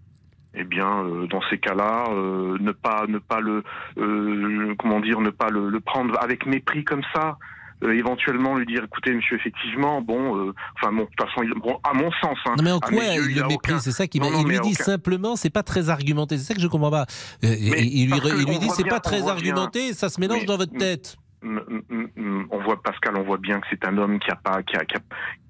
Eh 0.55 0.63
bien, 0.63 1.03
euh, 1.03 1.27
dans 1.27 1.41
ces 1.49 1.59
cas-là, 1.59 2.05
euh, 2.09 2.57
ne 2.59 2.71
pas, 2.71 3.05
ne 3.07 3.19
pas 3.19 3.39
le, 3.39 3.63
euh, 3.97 4.73
comment 4.79 4.99
dire, 4.99 5.21
ne 5.21 5.29
pas 5.29 5.49
le, 5.49 5.69
le 5.69 5.79
prendre 5.79 6.17
avec 6.21 6.45
mépris 6.47 6.83
comme 6.83 7.03
ça. 7.13 7.37
Euh, 7.81 7.93
éventuellement 7.93 8.55
lui 8.57 8.65
dire, 8.65 8.83
écoutez, 8.83 9.13
monsieur, 9.13 9.37
effectivement, 9.37 10.01
bon, 10.01 10.35
euh, 10.49 10.53
enfin, 10.75 10.91
bon, 10.91 11.03
de 11.03 11.09
toute 11.17 11.29
façon, 11.29 11.47
bon, 11.63 11.79
à 11.89 11.93
mon 11.93 12.11
sens, 12.21 12.37
hein, 12.45 12.55
Non 12.57 12.63
mais 12.63 12.71
en 12.73 12.79
quoi 12.81 12.91
yeux, 13.05 13.29
il 13.29 13.35
le 13.37 13.43
méprise 13.47 13.75
aucun- 13.75 13.79
C'est 13.79 13.91
ça 13.91 14.05
qui 14.05 14.19
Non, 14.19 14.25
m'a- 14.29 14.31
non, 14.35 14.41
Il 14.41 14.47
lui 14.49 14.59
dit 14.59 14.73
simplement 14.75 15.37
c'est 15.37 15.49
pas 15.49 15.63
très 15.63 15.89
argumenté. 15.89 16.37
C'est 16.37 16.43
ça 16.43 16.55
que 16.55 16.59
je 16.61 16.67
comprends 16.67 16.91
pas. 16.91 17.05
Euh, 17.45 17.55
il 17.57 18.09
lui, 18.11 18.19
il 18.49 18.59
dit 18.59 18.69
c'est 18.75 18.83
pas 18.83 18.99
très 18.99 19.29
argumenté, 19.29 19.93
ça 19.93 20.09
se 20.09 20.19
mélange 20.19 20.39
Mais- 20.41 20.45
dans 20.45 20.57
votre 20.57 20.77
tête. 20.77 21.15
Mm, 21.41 21.57
mm, 21.89 22.07
mm, 22.17 22.45
on 22.51 22.59
voit 22.63 22.81
Pascal, 22.83 23.15
on 23.15 23.23
voit 23.23 23.37
bien 23.37 23.61
que 23.61 23.67
c'est 23.69 23.87
un 23.87 23.97
homme 23.97 24.19
qui 24.19 24.29
a 24.29 24.35
pas, 24.35 24.61
qui 24.61 24.75
a, 24.75 24.83
qui 24.83 24.97
a, 24.97 24.99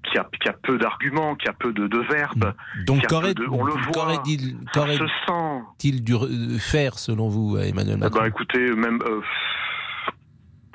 qui 0.08 0.18
a, 0.18 0.28
qui 0.40 0.48
a 0.48 0.52
peu 0.52 0.78
d'arguments, 0.78 1.34
qui 1.34 1.48
a 1.48 1.52
peu 1.52 1.72
de, 1.72 1.88
de 1.88 1.98
verbes. 1.98 2.54
Donc 2.86 3.04
qu'aurait- 3.08 3.34
de- 3.34 3.44
on 3.50 3.64
le 3.64 3.72
voit. 3.72 3.90
qu'aurait-il 3.92 4.56
ça 4.72 4.82
qu'aurait- 4.82 4.98
se 4.98 5.04
sent. 5.26 5.62
il 5.82 6.04
dû 6.04 6.14
faire 6.60 6.96
selon 6.96 7.26
vous, 7.28 7.58
Emmanuel 7.58 7.96
Eh 7.96 8.00
Macron? 8.02 8.20
ben, 8.20 8.26
écoutez, 8.26 8.70
même. 8.72 9.00
euh, 9.04 9.20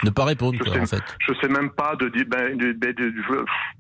Ne 0.06 0.10
pas 0.12 0.26
répondre, 0.26 0.56
je 0.58 0.64
quoi, 0.64 0.74
sais, 0.74 0.80
en 0.80 0.86
fait. 0.86 1.03
je 1.20 1.34
sais 1.41 1.47
même 1.47 1.70
pas 1.72 1.95
de 1.95 2.10
dire. 2.10 2.26
Ben, 2.28 2.58
de- 2.58 2.74
ben, 2.74 2.93
de- 2.93 3.14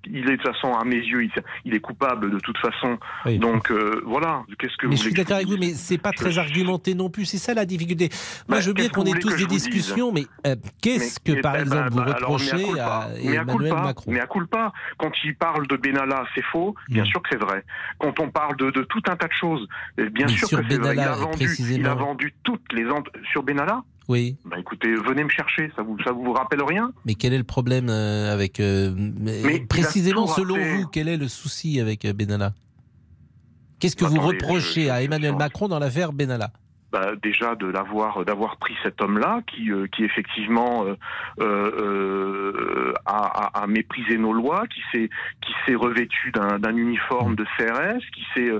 il 0.07 0.17
est 0.29 0.37
de 0.37 0.41
toute 0.43 0.53
façon 0.53 0.73
à 0.73 0.83
mes 0.83 0.95
yeux, 0.97 1.23
il, 1.23 1.31
il 1.65 1.73
est 1.73 1.79
coupable 1.79 2.31
de 2.31 2.39
toute 2.39 2.57
façon. 2.57 2.97
Donc 3.39 3.71
euh, 3.71 4.01
voilà. 4.05 4.43
Qu'est-ce 4.59 4.75
que 4.77 4.87
Mais 4.87 4.95
vous 4.95 4.97
je 4.97 5.03
suis 5.07 5.13
d'accord 5.13 5.35
avec 5.37 5.47
vous, 5.47 5.57
mais 5.57 5.73
c'est 5.73 5.97
pas 5.97 6.11
très 6.11 6.37
argumenté 6.37 6.93
non 6.95 7.09
plus. 7.09 7.25
C'est 7.25 7.37
ça 7.37 7.53
la 7.53 7.65
difficulté. 7.65 8.09
Moi, 8.47 8.57
Bah, 8.57 8.61
je 8.61 8.67
veux 8.67 8.73
bien 8.73 8.89
qu'on 8.89 9.03
ait 9.05 9.19
tous 9.19 9.35
des 9.35 9.45
discussions, 9.45 10.11
mais 10.11 10.25
euh, 10.47 10.55
qu'est-ce 10.81 11.19
Mais- 11.25 11.35
que, 11.35 11.41
par 11.41 11.55
eh 11.55 11.57
ben, 11.59 11.63
exemple, 11.63 11.89
vous 11.91 11.97
bah, 12.03 12.15
reprochez 12.19 12.79
à 12.79 13.07
Mea 13.23 13.33
Emmanuel 13.41 13.45
culpa. 13.69 13.81
Macron? 13.81 14.11
Mea 14.11 14.27
culpa. 14.27 14.73
Quand 14.97 15.11
il 15.23 15.35
parle 15.35 15.67
de 15.67 15.75
Benalla, 15.77 16.25
c'est 16.33 16.43
faux. 16.45 16.75
Bien 16.89 17.03
Mm. 17.03 17.07
sûr 17.07 17.21
que 17.21 17.29
c'est 17.31 17.41
vrai. 17.41 17.63
Quand 17.99 18.19
on 18.19 18.29
parle 18.29 18.55
de, 18.57 18.71
tout 18.71 19.01
un 19.07 19.15
tas 19.15 19.27
de 19.27 19.33
choses, 19.33 19.67
eh 19.97 20.09
bien 20.09 20.25
Mais 20.27 20.33
sûr 20.33 20.49
que 20.49 20.55
c'est 20.69 20.77
vrai. 20.77 20.95
Il 20.95 20.99
a 21.01 21.11
vendu, 21.13 21.47
il 21.59 21.85
a 21.87 21.93
vendu 21.95 22.33
toutes 22.43 22.71
les 22.73 22.85
sur 23.31 23.43
Benalla. 23.43 23.83
Oui. 24.07 24.37
Bah 24.45 24.57
écoutez, 24.59 24.93
venez 24.95 25.23
me 25.23 25.29
chercher. 25.29 25.71
Ça 25.75 25.81
vous, 25.81 25.97
ça 26.03 26.11
vous 26.11 26.31
rappelle 26.33 26.61
rien? 26.63 26.91
Mais 27.05 27.15
quel 27.15 27.33
est 27.33 27.37
le 27.37 27.43
problème 27.43 27.89
euh, 27.89 28.31
avec. 28.33 28.59
euh, 28.59 28.93
mais 28.95 29.59
précisément, 29.61 30.27
selon 30.27 30.57
vous, 30.57 30.87
quel 30.87 31.07
est 31.07 31.17
le 31.17 31.27
souci 31.27 31.79
avec 31.79 32.05
euh, 32.05 32.13
Benalla? 32.13 32.53
Qu'est-ce 33.79 33.95
que 33.95 34.05
vous 34.05 34.15
Attendez, 34.17 34.37
reprochez 34.37 34.89
à 34.89 35.01
Emmanuel 35.01 35.35
Macron 35.35 35.67
dans 35.67 35.79
l'affaire 35.79 36.13
Benalla? 36.13 36.51
Bah, 36.95 37.11
déjà 37.21 37.55
de 37.55 37.67
l'avoir 37.67 38.23
d'avoir 38.23 38.55
pris 38.57 38.73
cet 38.83 39.01
homme-là 39.01 39.41
qui 39.47 39.69
euh, 39.71 39.87
qui 39.93 40.03
effectivement 40.05 40.85
euh, 40.85 40.95
euh, 41.41 42.93
a, 43.05 43.49
a- 43.57 43.63
a 43.63 43.67
méprisé 43.67 44.17
nos 44.17 44.31
lois, 44.33 44.63
qui 44.73 44.81
s'est 44.91 45.09
qui 45.41 45.53
s'est 45.65 45.75
revêtu 45.75 46.31
d'un 46.31 46.75
uniforme 46.75 47.35
de 47.35 47.45
CRS, 47.57 47.99
qui 48.13 48.23
s'est 48.33 48.51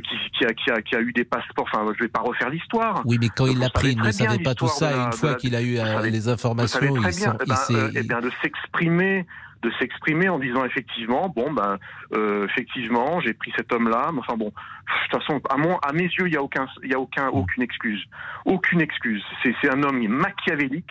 qui, 0.00 0.16
qui 0.38 0.44
a, 0.46 0.52
qui 0.54 0.70
a 0.70 0.82
qui 0.82 0.96
a 0.96 1.00
eu 1.00 1.12
des 1.12 1.24
passeports. 1.24 1.68
Enfin, 1.72 1.84
je 1.96 2.02
vais 2.02 2.08
pas 2.08 2.20
refaire 2.20 2.48
l'histoire. 2.50 3.02
Oui, 3.04 3.18
mais 3.20 3.28
quand 3.28 3.46
il 3.46 3.58
l'a 3.58 3.68
pris, 3.70 3.92
il 3.92 4.00
ne 4.00 4.10
savait 4.10 4.38
pas 4.42 4.54
tout 4.54 4.68
ça. 4.68 4.90
la- 4.90 5.06
Une 5.06 5.12
fois 5.12 5.34
qu'il 5.34 5.54
a 5.54 5.60
eu 5.62 5.76
les 6.10 6.28
informations, 6.28 6.78
il 6.80 7.12
s'est. 7.12 8.02
bien, 8.04 8.20
de 8.20 8.30
s'exprimer 8.42 9.26
de 9.62 9.70
s'exprimer 9.78 10.28
en 10.28 10.38
disant 10.38 10.64
effectivement 10.64 11.28
bon 11.34 11.52
ben 11.52 11.78
euh, 12.14 12.46
effectivement 12.46 13.20
j'ai 13.20 13.32
pris 13.32 13.52
cet 13.56 13.72
homme 13.72 13.88
là 13.88 14.10
mais 14.12 14.18
enfin 14.20 14.36
bon 14.36 14.46
de 14.46 15.10
toute 15.10 15.20
façon 15.22 15.40
à 15.48 15.56
mon 15.56 15.76
à 15.78 15.92
mes 15.92 16.04
yeux 16.04 16.26
il 16.26 16.32
y 16.34 16.36
a 16.36 16.42
aucun 16.42 16.66
il 16.82 16.90
y 16.90 16.94
a 16.94 16.98
aucun 16.98 17.28
aucune 17.28 17.62
excuse 17.62 18.02
aucune 18.44 18.80
excuse 18.80 19.22
c'est 19.42 19.54
c'est 19.62 19.70
un 19.70 19.82
homme 19.82 20.06
machiavélique 20.08 20.90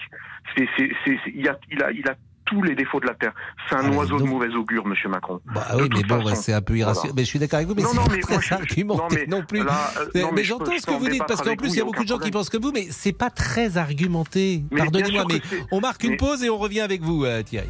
c'est 0.57 0.67
c'est 0.77 0.89
c'est 1.05 1.17
c'est- 1.25 1.31
il 1.35 1.47
a 1.49 1.57
il 1.69 1.83
a 1.83 1.91
il 1.91 2.07
a 2.07 2.15
tous 2.45 2.63
les 2.63 2.75
défauts 2.75 2.99
de 2.99 3.05
la 3.07 3.13
terre. 3.13 3.31
C'est 3.69 3.75
un 3.75 3.93
oiseau 3.93 4.17
de 4.17 4.23
mauvais 4.23 4.49
augure, 4.55 4.85
Monsieur 4.85 5.07
Macron. 5.07 5.39
Bah 5.55 5.67
oui, 5.77 5.87
mais 5.93 6.03
bon, 6.03 6.21
bah, 6.21 6.35
c'est 6.35 6.51
un 6.51 6.61
peu 6.61 6.75
irrationnel. 6.75 7.13
Mais 7.15 7.23
je 7.23 7.27
suis 7.29 7.39
d'accord 7.39 7.57
avec 7.57 7.69
vous, 7.69 7.75
mais 7.75 7.83
c'est 7.83 7.95
non, 7.95 8.03
pas 8.03 8.17
très 8.17 8.53
argumenté 8.53 9.01
non, 9.01 9.07
mais 9.15 9.25
non 9.27 9.41
plus. 9.45 9.63
là, 9.63 9.89
euh, 10.01 10.05
Mais- 10.13 10.21
non, 10.21 10.27
mais 10.31 10.33
mais 10.37 10.43
je 10.43 10.47
j'entends 10.49 10.71
ce 10.77 10.85
que 10.85 10.91
vous 10.91 11.07
dites, 11.07 11.23
parce 11.25 11.41
qu'en 11.43 11.55
plus, 11.55 11.69
il 11.69 11.77
y 11.77 11.81
a 11.81 11.85
beaucoup 11.85 12.03
de 12.03 12.09
gens 12.09 12.17
qui 12.17 12.29
pensent 12.31 12.49
comme 12.49 12.63
vous, 12.63 12.73
mais 12.73 12.87
c'est 12.89 13.13
pas 13.13 13.29
très 13.29 13.77
argumenté. 13.77 14.63
Pardonnez-moi, 14.75 15.23
que 15.25 15.33
mais 15.35 15.41
on 15.71 15.79
marque 15.79 16.03
une 16.03 16.11
mais- 16.11 16.17
pause 16.17 16.43
et 16.43 16.49
on 16.49 16.57
revient 16.57 16.81
avec 16.81 17.01
vous, 17.01 17.23
euh, 17.23 17.41
Thierry. 17.41 17.69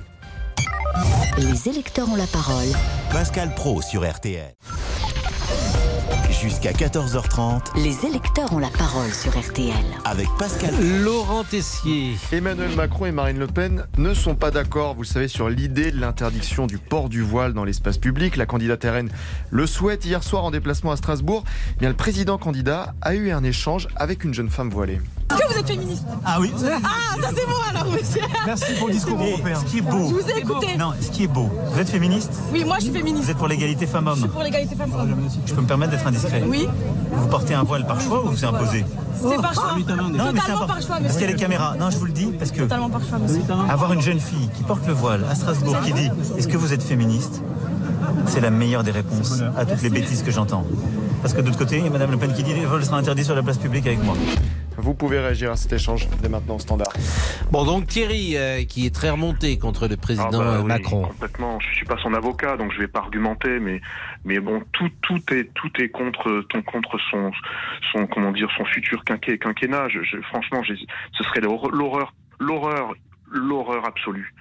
Les 1.37 1.69
électeurs 1.69 2.09
ont 2.09 2.15
la 2.15 2.27
parole. 2.27 2.67
Pascal 3.11 3.53
Pro 3.55 3.81
sur 3.81 4.09
RTL. 4.09 4.53
Jusqu'à 6.41 6.71
14h30 6.71 7.77
Les 7.83 8.05
électeurs 8.05 8.51
ont 8.51 8.57
la 8.57 8.69
parole 8.69 9.11
sur 9.13 9.37
RTL. 9.37 9.73
avec 10.05 10.27
Pascal 10.39 10.73
Laurent 11.03 11.43
Tessier. 11.43 12.15
Emmanuel 12.31 12.75
Macron 12.75 13.05
et 13.05 13.11
Marine 13.11 13.37
Le 13.37 13.45
Pen 13.47 13.85
ne 13.97 14.13
sont 14.15 14.33
pas 14.33 14.49
d'accord, 14.49 14.95
vous 14.95 15.03
le 15.03 15.07
savez, 15.07 15.27
sur 15.27 15.49
l'idée 15.49 15.91
de 15.91 15.99
l'interdiction 15.99 16.65
du 16.65 16.79
port 16.79 17.09
du 17.09 17.21
voile 17.21 17.53
dans 17.53 17.63
l'espace 17.63 17.97
public. 17.99 18.37
La 18.37 18.45
candidate 18.47 18.83
RN 18.83 19.09
le 19.51 19.67
souhaite 19.67 20.05
hier 20.05 20.23
soir 20.23 20.43
en 20.43 20.51
déplacement 20.51 20.91
à 20.91 20.95
Strasbourg. 20.97 21.43
Eh 21.75 21.79
Bien, 21.79 21.89
le 21.89 21.95
président 21.95 22.37
candidat 22.39 22.93
a 23.01 23.13
eu 23.13 23.29
un 23.31 23.43
échange 23.43 23.87
avec 23.95 24.23
une 24.23 24.33
jeune 24.33 24.49
femme 24.49 24.69
voilée. 24.71 24.99
Est-ce 25.29 25.39
que 25.39 25.53
vous 25.53 25.59
êtes 25.59 25.67
féministe? 25.67 26.05
Ah 26.25 26.39
oui. 26.41 26.51
Ah, 26.83 27.15
ça 27.21 27.29
c'est 27.35 27.45
bon 27.45 27.55
alors, 27.69 27.91
monsieur 27.93 28.21
Merci 28.45 28.73
pour 28.79 28.87
le 28.87 28.93
discours 28.93 29.21
européen. 29.21 29.59
Ce 29.59 29.65
qui 29.71 29.77
est 29.77 29.81
beau. 29.81 30.09
Je 30.09 30.13
vous 30.15 30.29
ai 30.29 30.39
écouté. 30.39 30.75
Non, 30.77 30.91
ce 30.99 31.09
qui 31.09 31.23
est 31.23 31.27
beau. 31.27 31.49
Vous 31.71 31.79
êtes 31.79 31.89
féministe? 31.89 32.31
Oui, 32.51 32.65
moi 32.65 32.77
je 32.79 32.85
suis 32.85 32.91
féministe. 32.93 33.25
Vous 33.25 33.31
êtes 33.31 33.37
pour 33.37 33.47
l'égalité 33.47 33.85
Je 33.85 33.91
femmes-hommes 33.91 34.19
suis 34.19 34.27
pour 34.27 34.43
l'égalité 34.43 34.75
femmes-hommes. 34.75 35.29
Je 35.45 35.53
peux 35.53 35.61
me 35.61 35.67
permettre 35.67 35.91
d'être 35.91 36.05
indiscret 36.07 36.30
Oui. 36.47 36.67
Vous 37.11 37.27
portez 37.27 37.53
un 37.53 37.63
voile 37.63 37.85
par 37.85 37.99
choix 37.99 38.23
ou 38.23 38.35
c'est 38.35 38.45
imposé 38.45 38.85
C'est 39.21 39.41
par 39.41 39.53
choix. 39.53 39.75
Non, 39.97 40.09
mais 40.33 40.39
c'est 40.45 40.51
important. 40.51 40.67
par 40.67 40.81
choix, 40.81 40.97
Parce 41.01 41.13
qu'il 41.13 41.21
y 41.21 41.25
a 41.25 41.27
les 41.27 41.35
caméras. 41.35 41.75
Non, 41.79 41.89
je 41.89 41.97
vous 41.97 42.05
le 42.05 42.11
dis 42.11 42.27
parce 42.37 42.51
que 42.51 42.61
Totalement 42.61 42.89
par 42.89 43.01
choix, 43.07 43.17
monsieur. 43.19 43.41
avoir 43.69 43.93
une 43.93 44.01
jeune 44.01 44.19
fille 44.19 44.49
qui 44.55 44.63
porte 44.63 44.85
le 44.87 44.93
voile 44.93 45.25
à 45.29 45.35
Strasbourg 45.35 45.77
qui 45.83 45.93
dit 45.93 46.09
Est-ce 46.37 46.47
que 46.47 46.57
vous 46.57 46.73
êtes 46.73 46.83
féministe? 46.83 47.41
C'est 48.27 48.41
la 48.41 48.49
meilleure 48.51 48.83
des 48.83 48.91
réponses 48.91 49.41
à 49.57 49.65
toutes 49.65 49.81
les 49.81 49.89
bêtises 49.89 50.23
que 50.23 50.31
j'entends. 50.31 50.65
Parce 51.21 51.33
que 51.33 51.41
de 51.41 51.47
l'autre 51.47 51.59
côté, 51.59 51.77
il 51.77 51.83
y 51.83 51.87
a 51.87 51.91
Madame 51.91 52.11
Le 52.11 52.17
Pen 52.17 52.33
qui 52.33 52.43
dit 52.43 52.53
Le 52.53 52.65
voile 52.67 52.83
sera 52.83 52.97
interdit 52.97 53.23
sur 53.23 53.35
la 53.35 53.43
place 53.43 53.57
publique 53.57 53.85
avec 53.87 54.03
moi. 54.03 54.15
Vous 54.81 54.93
pouvez 54.95 55.19
réagir 55.19 55.51
à 55.51 55.55
cet 55.55 55.71
échange 55.73 56.07
dès 56.21 56.29
maintenant 56.29 56.55
au 56.55 56.59
standard. 56.59 56.91
Bon, 57.51 57.63
donc 57.65 57.87
Thierry, 57.87 58.35
euh, 58.35 58.63
qui 58.65 58.85
est 58.85 58.93
très 58.93 59.09
remonté 59.11 59.57
contre 59.57 59.87
le 59.87 59.95
président 59.97 60.27
Ah 60.41 60.43
bah 60.45 60.53
euh, 60.55 60.61
oui, 60.61 60.67
Macron. 60.67 61.03
Complètement. 61.03 61.59
Je 61.59 61.75
suis 61.75 61.85
pas 61.85 61.97
son 62.01 62.13
avocat, 62.13 62.57
donc 62.57 62.71
je 62.73 62.79
vais 62.79 62.87
pas 62.87 62.99
argumenter, 62.99 63.59
mais 63.59 63.79
mais 64.25 64.39
bon, 64.39 64.61
tout 64.73 64.89
tout 65.01 65.21
est 65.33 65.53
tout 65.53 65.71
est 65.79 65.89
contre 65.89 66.43
ton 66.49 66.61
contre 66.63 66.97
son 67.09 67.31
son 67.91 68.07
comment 68.07 68.31
dire 68.31 68.49
son 68.57 68.65
futur 68.65 69.03
quinqué- 69.05 69.37
quinquennat. 69.37 69.87
Je, 69.89 70.01
je- 70.03 70.21
franchement, 70.21 70.61
ce 70.63 71.23
serait 71.23 71.41
l'horreur 71.41 72.13
l'horreur 72.39 72.93
l'horreur 73.31 73.85
absolue 73.85 74.33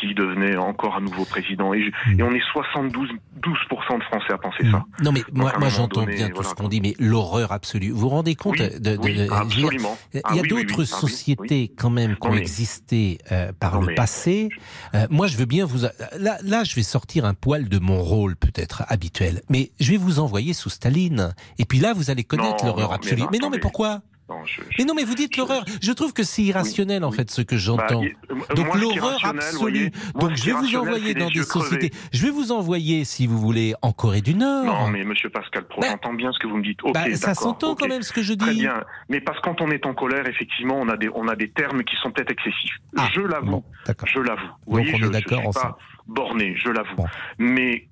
s'il 0.00 0.14
devenait 0.14 0.56
encore 0.56 0.96
à 0.96 1.00
nouveau 1.00 1.24
président. 1.24 1.72
Et, 1.74 1.82
je- 1.84 2.16
et 2.18 2.22
on 2.22 2.32
est 2.32 2.42
72 2.52 3.08
12% 3.40 3.98
de 3.98 4.02
Français 4.04 4.32
à 4.32 4.38
penser 4.38 4.64
ça. 4.70 4.84
Non 5.02 5.12
mais 5.12 5.22
moi, 5.32 5.52
un 5.54 5.68
j'entends 5.68 6.04
bien 6.04 6.28
tout 6.28 6.36
voilà, 6.36 6.48
ce 6.50 6.54
qu'on 6.54 6.68
dit, 6.68 6.80
mais 6.80 6.94
l'horreur 6.98 7.52
absolue. 7.52 7.90
Vous 7.90 8.00
vous 8.00 8.08
rendez 8.08 8.34
compte 8.34 8.58
Oui, 8.60 8.80
de, 8.80 8.96
oui, 9.00 9.28
absolument. 9.30 9.96
Il 10.14 10.18
y 10.18 10.20
Ah 10.24 10.32
a 10.32 10.34
oui, 10.36 10.48
d'autres. 10.48 10.82
Ah 10.82 10.84
sociétés 10.86 11.72
quand 11.76 11.90
même 11.90 12.16
qui 12.16 12.26
ont 12.26 12.32
mais- 12.32 12.38
existé 12.38 13.18
euh, 13.32 13.52
par 13.58 13.74
Non, 13.74 13.80
le 13.82 13.86
mais- 13.88 13.94
passé. 13.94 14.48
Euh, 14.94 15.06
moi, 15.10 15.26
je 15.26 15.36
veux 15.36 15.44
bien 15.44 15.64
vous. 15.66 15.82
Là, 16.18 16.38
là, 16.42 16.64
je 16.64 16.74
vais 16.74 16.82
sortir 16.82 17.24
un 17.24 17.34
poil 17.34 17.68
de 17.68 17.78
mon 17.78 18.00
rôle 18.02 18.36
peut-être 18.36 18.82
habituel, 18.88 19.42
mais 19.48 19.70
je 19.80 19.90
vais 19.90 19.96
vous 19.96 20.18
envoyer 20.20 20.52
sous 20.54 20.70
Staline. 20.70 21.34
Et 21.58 21.64
puis 21.64 21.78
là, 21.78 21.92
vous 21.94 22.10
allez 22.10 22.24
connaître 22.24 22.64
l'horreur 22.64 22.88
mais 22.90 22.94
absolue. 22.96 23.22
non, 23.22 23.28
Mais, 23.32 23.38
non, 23.38 23.50
mais 23.50 23.58
pourquoi? 23.58 24.00
Non, 24.28 24.44
je- 24.44 24.60
Mais 24.78 24.84
non, 24.84 24.94
mais 24.94 25.04
vous 25.04 25.14
dites 25.14 25.36
l'horreur. 25.38 25.64
Je 25.80 25.90
trouve 25.92 26.12
que 26.12 26.22
c'est 26.22 26.42
irrationnel 26.42 27.02
en 27.04 27.10
fait 27.10 27.30
ce 27.30 27.40
que 27.40 27.56
j'entends. 27.56 28.02
Bah, 28.02 28.06
y- 28.06 28.14
euh, 28.30 28.54
Donc 28.54 28.66
moi, 28.66 28.76
l'horreur 28.76 29.18
absolue. 29.24 29.58
voyez, 29.58 29.90
moi, 30.14 30.28
Donc 30.28 30.36
je 30.36 30.44
vais 30.44 30.52
vous 30.52 30.76
envoyer 30.76 31.14
dans 31.14 31.30
des 31.30 31.42
sociétés. 31.42 31.90
crevés. 31.90 32.08
Je 32.12 32.22
vais 32.24 32.30
vous 32.30 32.52
envoyer, 32.52 33.04
si 33.04 33.26
vous 33.26 33.38
voulez, 33.38 33.74
en 33.80 33.92
Corée 33.92 34.20
du 34.20 34.34
Nord. 34.34 34.64
Non, 34.66 34.88
mais 34.88 35.02
Monsieur 35.04 35.30
Pascal 35.30 35.66
Pro, 35.66 35.80
j'entends 35.82 36.12
bien 36.12 36.30
ce 36.32 36.38
que 36.38 36.46
vous 36.46 36.58
me 36.58 36.62
dites. 36.62 36.78
Bah, 36.92 37.14
ça 37.16 37.34
s'entend 37.34 37.74
quand 37.74 37.88
même 37.88 38.02
ce 38.02 38.12
que 38.12 38.22
je 38.22 38.34
Très 38.34 38.52
dis. 38.52 38.60
bien, 38.60 38.84
mais 39.08 39.20
parce 39.20 39.38
que 39.38 39.44
quand 39.44 39.60
on 39.62 39.70
est 39.70 39.86
en 39.86 39.94
colère, 39.94 40.26
effectivement, 40.28 40.76
on 40.78 40.88
a 40.88 40.96
des, 40.98 41.08
on 41.14 41.26
a 41.28 41.34
des 41.36 41.48
termes 41.50 41.82
qui 41.84 41.96
sont 41.96 42.10
peut-être 42.10 42.30
excessifs. 42.30 42.76
je 43.14 43.20
l'avoue. 43.22 43.64
je 44.06 44.20
l'avoue. 44.20 44.42
Vous 44.66 44.76
Donc 44.78 44.86
voyez, 44.88 45.04
on 45.04 45.08
est 45.08 45.10
d'accord 45.10 45.38
suis 45.38 45.48
en 45.48 45.52
pas 45.52 45.60
ça. 45.60 45.78
borné, 46.06 46.54
je 46.56 46.68
l'avoue. 46.70 47.04
Mais 47.38 47.88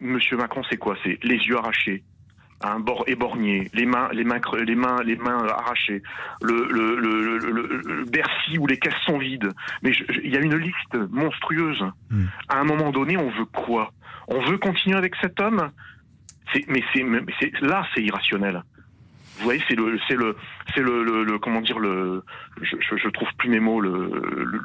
Monsieur 0.00 0.36
Macron, 0.36 0.62
c'est 0.70 0.76
quoi? 0.76 0.96
C'est 1.04 1.18
les 1.24 1.36
yeux 1.36 1.56
arrachés. 1.56 2.04
Un 2.60 2.80
bord 2.80 3.04
éborgné, 3.06 3.70
les 3.72 3.86
mains, 3.86 4.08
les 4.12 4.24
mains, 4.24 4.40
les 4.66 4.74
mains, 4.74 4.96
les 5.04 5.14
mains 5.16 5.46
arrachées, 5.46 6.02
le, 6.42 6.66
le, 6.70 6.96
le, 6.96 7.38
le- 7.38 7.52
le- 7.52 7.82
le 7.84 8.04
Bercy 8.04 8.58
où 8.58 8.66
les 8.66 8.78
caisses 8.78 9.00
sont 9.06 9.18
vides. 9.18 9.50
Mais 9.82 9.92
il 10.24 10.32
y 10.32 10.36
a 10.36 10.40
une 10.40 10.56
liste 10.56 10.96
monstrueuse. 11.10 11.84
Hmm. 12.10 12.24
À 12.48 12.58
un 12.58 12.64
moment 12.64 12.90
donné, 12.90 13.16
on 13.16 13.30
veut 13.30 13.44
quoi? 13.44 13.92
On 14.26 14.40
veut 14.40 14.58
continuer 14.58 14.96
avec 14.96 15.14
cet 15.20 15.38
homme? 15.40 15.70
C'est- 16.52 16.64
Mais 16.68 16.82
c'est, 16.92 17.04
mais 17.04 17.20
c'est, 17.38 17.52
là, 17.60 17.86
c'est 17.94 18.02
irrationnel. 18.02 18.62
Vous 19.38 19.44
voyez, 19.44 19.62
c'est 19.68 19.74
le, 19.76 19.98
c'est 20.08 20.14
le, 20.14 20.36
c'est 20.74 20.80
le, 20.82 21.02
le- 21.04 21.24
le- 21.24 21.38
comment 21.38 21.60
dire 21.60 21.78
le, 21.78 22.22
je, 22.60 22.76
je, 22.80 23.08
trouve 23.08 23.28
plus 23.38 23.48
mes 23.48 23.60
mots 23.60 23.80
le, 23.80 24.10
le 24.44 24.60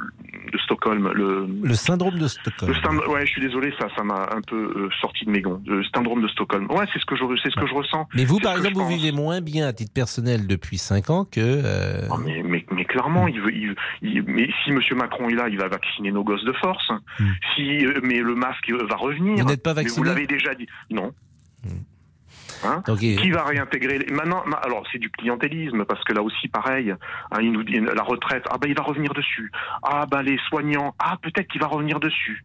de 0.51 0.57
Stockholm, 0.59 1.11
le, 1.13 1.47
Le 1.63 1.74
syndrome 1.74 2.17
de 2.19 2.28
Stockholm. 2.28 2.71
le 2.71 3.09
ouais, 3.09 3.26
je 3.26 3.32
suis 3.32 3.41
désolé, 3.41 3.74
ça, 3.80 3.88
ça 3.95 4.03
m'a 4.03 4.30
un 4.36 4.41
peu 4.41 4.55
euh, 4.76 4.89
sorti 5.01 5.26
de 5.26 5.32
mes 5.32 5.41
gonds. 5.41 5.61
Le 5.65 5.84
syndrome 5.95 6.21
de 6.21 6.28
Stockholm. 6.28 6.69
Ouais, 6.69 6.86
c'est 6.93 6.99
ce 6.99 7.05
que 7.05 7.15
je, 7.15 7.24
c'est 7.41 7.49
ce 7.49 7.55
que 7.59 7.65
je 7.67 7.74
ressens. 7.74 8.07
Mais 8.15 8.26
vous, 8.26 8.39
par 8.39 8.53
exemple, 8.57 8.76
vous 8.76 8.82
pense. 8.82 8.93
vivez 8.93 9.11
moins 9.11 9.41
bien 9.41 9.67
à 9.67 9.74
titre 9.74 9.93
personnel 9.93 10.45
depuis 10.47 10.78
5 10.78 11.09
ans 11.09 11.26
que. 11.26 11.39
euh, 11.39 12.07
Ah, 12.11 12.15
mais, 12.24 12.43
mais, 12.43 12.65
mais 12.71 12.86
clairement, 12.86 13.28
il 13.28 13.39
veut, 13.41 13.53
il, 13.53 13.76
il- 14.01 14.24
mais 14.24 14.49
si 14.63 14.71
Monsieur 14.71 14.95
Macron 14.95 15.30
est 15.30 15.36
là, 15.36 15.47
il 15.49 15.57
va 15.57 15.67
vacciner 15.67 16.11
nos 16.11 16.24
gosses 16.24 16.43
de 16.45 16.53
force. 16.53 16.91
Si, 17.55 17.86
euh, 17.86 17.99
mais 18.03 18.19
le 18.19 18.36
masque 18.36 18.69
va 18.71 18.95
revenir. 18.95 19.34
Hmm. 19.36 19.41
Vous 19.41 19.45
n'êtes 19.49 19.63
pas 19.63 19.74
vacciné 19.74 19.93
Hmm. 19.93 19.97
vous 19.97 20.03
l'avez 20.03 20.28
déjà 20.28 20.53
dit. 20.55 20.67
Non. 20.89 21.11
Hein 22.66 22.82
Qui 23.18 23.32
va 23.32 23.43
réintégrer 23.43 23.99
les- 23.99 24.14
Maintenant, 24.14 24.43
ma- 24.45 24.57
alors 24.57 24.84
c'est 24.91 24.97
du 24.99 25.09
clientélisme 25.09 25.86
parce 25.86 26.03
que 26.03 26.14
là 26.14 26.22
aussi 26.22 26.47
pareil, 26.47 26.91
hein, 27.32 27.38
il 27.41 27.51
nous 27.51 27.64
dit 27.64 27.80
la 27.80 28.03
retraite, 28.03 28.43
ah 28.49 28.57
ben 28.59 28.70
il 28.70 28.76
va 28.78 28.84
revenir 28.84 29.14
dessus. 29.14 29.51
Ah 29.84 30.05
ben 30.09 30.22
les 30.22 30.38
soignants, 30.49 30.95
ah 30.99 31.18
peut-être 31.22 31.47
qu'il 31.47 31.61
va 31.61 31.68
revenir 31.68 31.99
dessus, 31.99 32.43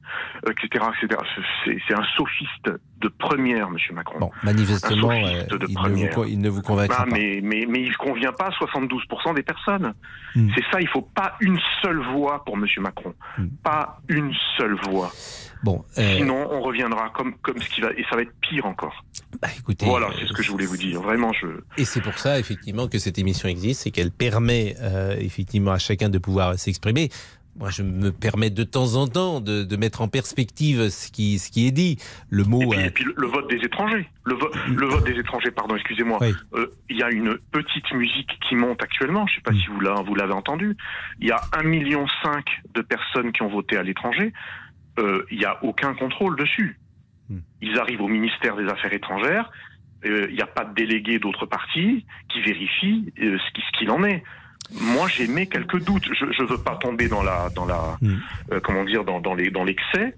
etc., 0.48 0.84
etc. 1.02 1.20
C'est, 1.64 1.94
un 1.94 2.04
sophiste 2.16 2.70
de 3.00 3.08
première, 3.08 3.70
Monsieur 3.70 3.94
Macron. 3.94 4.18
Bon, 4.18 4.30
manifestement, 4.42 5.10
euh, 5.10 5.44
de 5.44 5.66
il, 5.68 5.74
ne 5.78 6.14
vous, 6.14 6.24
il 6.24 6.40
ne 6.40 6.48
vous 6.48 6.62
convaincra 6.62 6.98
Ah, 7.00 7.04
pas. 7.04 7.10
mais, 7.12 7.40
mais, 7.42 7.66
mais 7.68 7.80
il 7.82 7.90
ne 7.90 7.94
convient 7.96 8.32
pas 8.32 8.46
à 8.46 8.50
72% 8.50 9.34
des 9.34 9.42
personnes. 9.42 9.94
Hmm. 10.34 10.48
C'est 10.54 10.64
ça, 10.72 10.80
il 10.80 10.88
faut 10.88 11.02
pas 11.02 11.34
une 11.40 11.58
seule 11.82 12.00
voix 12.12 12.44
pour 12.44 12.56
Monsieur 12.56 12.80
Macron. 12.82 13.14
Pas 13.62 14.00
une 14.08 14.32
seule 14.56 14.76
voix. 14.88 15.10
Bon, 15.62 15.84
euh, 15.98 16.16
Sinon, 16.18 16.48
on 16.52 16.60
reviendra 16.60 17.10
comme, 17.10 17.34
comme 17.38 17.60
ce 17.60 17.68
qui 17.68 17.80
va, 17.80 17.90
et 17.92 18.04
ça 18.08 18.16
va 18.16 18.22
être 18.22 18.32
pire 18.40 18.66
encore. 18.66 19.04
Bah, 19.42 19.48
écoutez, 19.58 19.86
voilà, 19.86 20.08
c'est 20.18 20.26
ce 20.26 20.32
que 20.32 20.42
je 20.42 20.50
voulais 20.50 20.66
vous 20.66 20.76
dire. 20.76 21.00
Vraiment, 21.02 21.32
je. 21.32 21.46
Et 21.76 21.84
c'est 21.84 22.00
pour 22.00 22.18
ça, 22.18 22.38
effectivement, 22.38 22.88
que 22.88 22.98
cette 22.98 23.18
émission 23.18 23.48
existe, 23.48 23.82
c'est 23.82 23.90
qu'elle 23.90 24.10
permet, 24.12 24.76
euh, 24.80 25.16
effectivement, 25.18 25.72
à 25.72 25.78
chacun 25.78 26.08
de 26.08 26.18
pouvoir 26.18 26.58
s'exprimer. 26.58 27.10
Moi, 27.56 27.70
je 27.70 27.82
me 27.82 28.12
permets 28.12 28.50
de 28.50 28.62
temps 28.62 28.94
en 28.94 29.08
temps 29.08 29.40
de, 29.40 29.64
de 29.64 29.76
mettre 29.76 30.00
en 30.00 30.06
perspective 30.06 30.90
ce 30.90 31.10
qui, 31.10 31.40
ce 31.40 31.50
qui 31.50 31.66
est 31.66 31.72
dit. 31.72 31.98
Le 32.30 32.44
mot. 32.44 32.72
Et 32.72 32.86
euh, 32.86 32.90
puis 32.94 33.04
le, 33.16 33.26
vote 33.26 33.50
des 33.50 33.56
étrangers. 33.56 34.08
Le, 34.24 34.34
vo- 34.34 34.50
le 34.68 34.86
vote 34.86 35.04
des 35.04 35.18
étrangers, 35.18 35.50
pardon, 35.50 35.74
excusez-moi. 35.74 36.18
Oui. 36.20 36.32
Euh, 36.54 36.68
Il 36.88 36.96
y 36.98 37.02
a 37.02 37.10
une 37.10 37.36
petite 37.50 37.90
musique 37.94 38.30
qui 38.48 38.54
monte 38.54 38.80
actuellement. 38.80 39.26
Je 39.26 39.32
ne 39.32 39.36
sais 39.38 39.42
pas 39.42 39.52
si 39.52 39.66
vous 40.06 40.14
l'avez 40.14 40.32
entendu. 40.34 40.76
Il 41.20 41.26
y 41.26 41.32
a 41.32 41.40
1,5 41.52 41.66
million 41.66 42.06
de 42.76 42.80
personnes 42.80 43.32
qui 43.32 43.42
ont 43.42 43.48
voté 43.48 43.76
à 43.76 43.82
l'étranger. 43.82 44.32
Euh, 44.98 45.24
Il 45.30 45.38
n'y 45.38 45.44
a 45.44 45.62
aucun 45.64 45.94
contrôle 45.94 46.36
dessus. 46.36 46.78
Ils 47.60 47.78
arrivent 47.78 48.00
au 48.02 48.08
ministère 48.08 48.56
des 48.56 48.66
Affaires 48.66 48.92
étrangères. 48.92 49.50
Euh, 50.06 50.26
Il 50.30 50.34
n'y 50.36 50.42
a 50.42 50.46
pas 50.46 50.64
de 50.64 50.74
délégué 50.74 51.18
d'autres 51.18 51.46
partis 51.46 52.04
qui 52.30 52.40
vérifie 52.40 53.12
euh, 53.22 53.36
ce 53.38 53.52
qui- 53.54 53.62
ce 53.66 53.78
qu'il 53.78 53.90
en 53.90 54.02
est. 54.04 54.22
Moi, 54.94 55.08
j'ai 55.08 55.26
mis 55.28 55.48
quelques 55.48 55.82
doutes. 55.84 56.04
Je 56.12 56.42
ne 56.42 56.48
veux 56.48 56.62
pas 56.62 56.76
tomber 56.76 57.08
dans 57.08 57.22
la, 57.22 57.48
dans 57.54 57.64
la, 57.64 57.98
euh, 58.52 58.60
comment 58.62 58.84
dire, 58.84 59.04
dans, 59.04 59.20
dans 59.20 59.34
les, 59.34 59.50
dans 59.50 59.64
l'excès. 59.64 60.14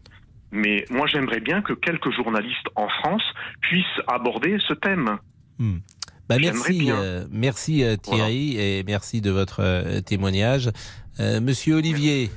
Mais 0.52 0.84
moi, 0.90 1.06
j'aimerais 1.06 1.40
bien 1.40 1.62
que 1.62 1.72
quelques 1.72 2.10
journalistes 2.12 2.66
en 2.74 2.88
France 2.88 3.22
puissent 3.60 4.00
aborder 4.08 4.58
ce 4.66 4.74
thème. 4.74 5.18
Bah 6.28 6.36
J'aimerais 6.38 6.70
merci, 6.70 6.90
euh, 6.90 7.24
merci 7.30 7.84
Thierry 8.02 8.56
et 8.58 8.82
merci 8.84 9.20
de 9.20 9.30
votre 9.30 9.60
euh, 9.60 10.00
témoignage. 10.00 10.70
Euh, 11.20 11.40
Monsieur 11.40 11.74
Olivier. 11.76 12.30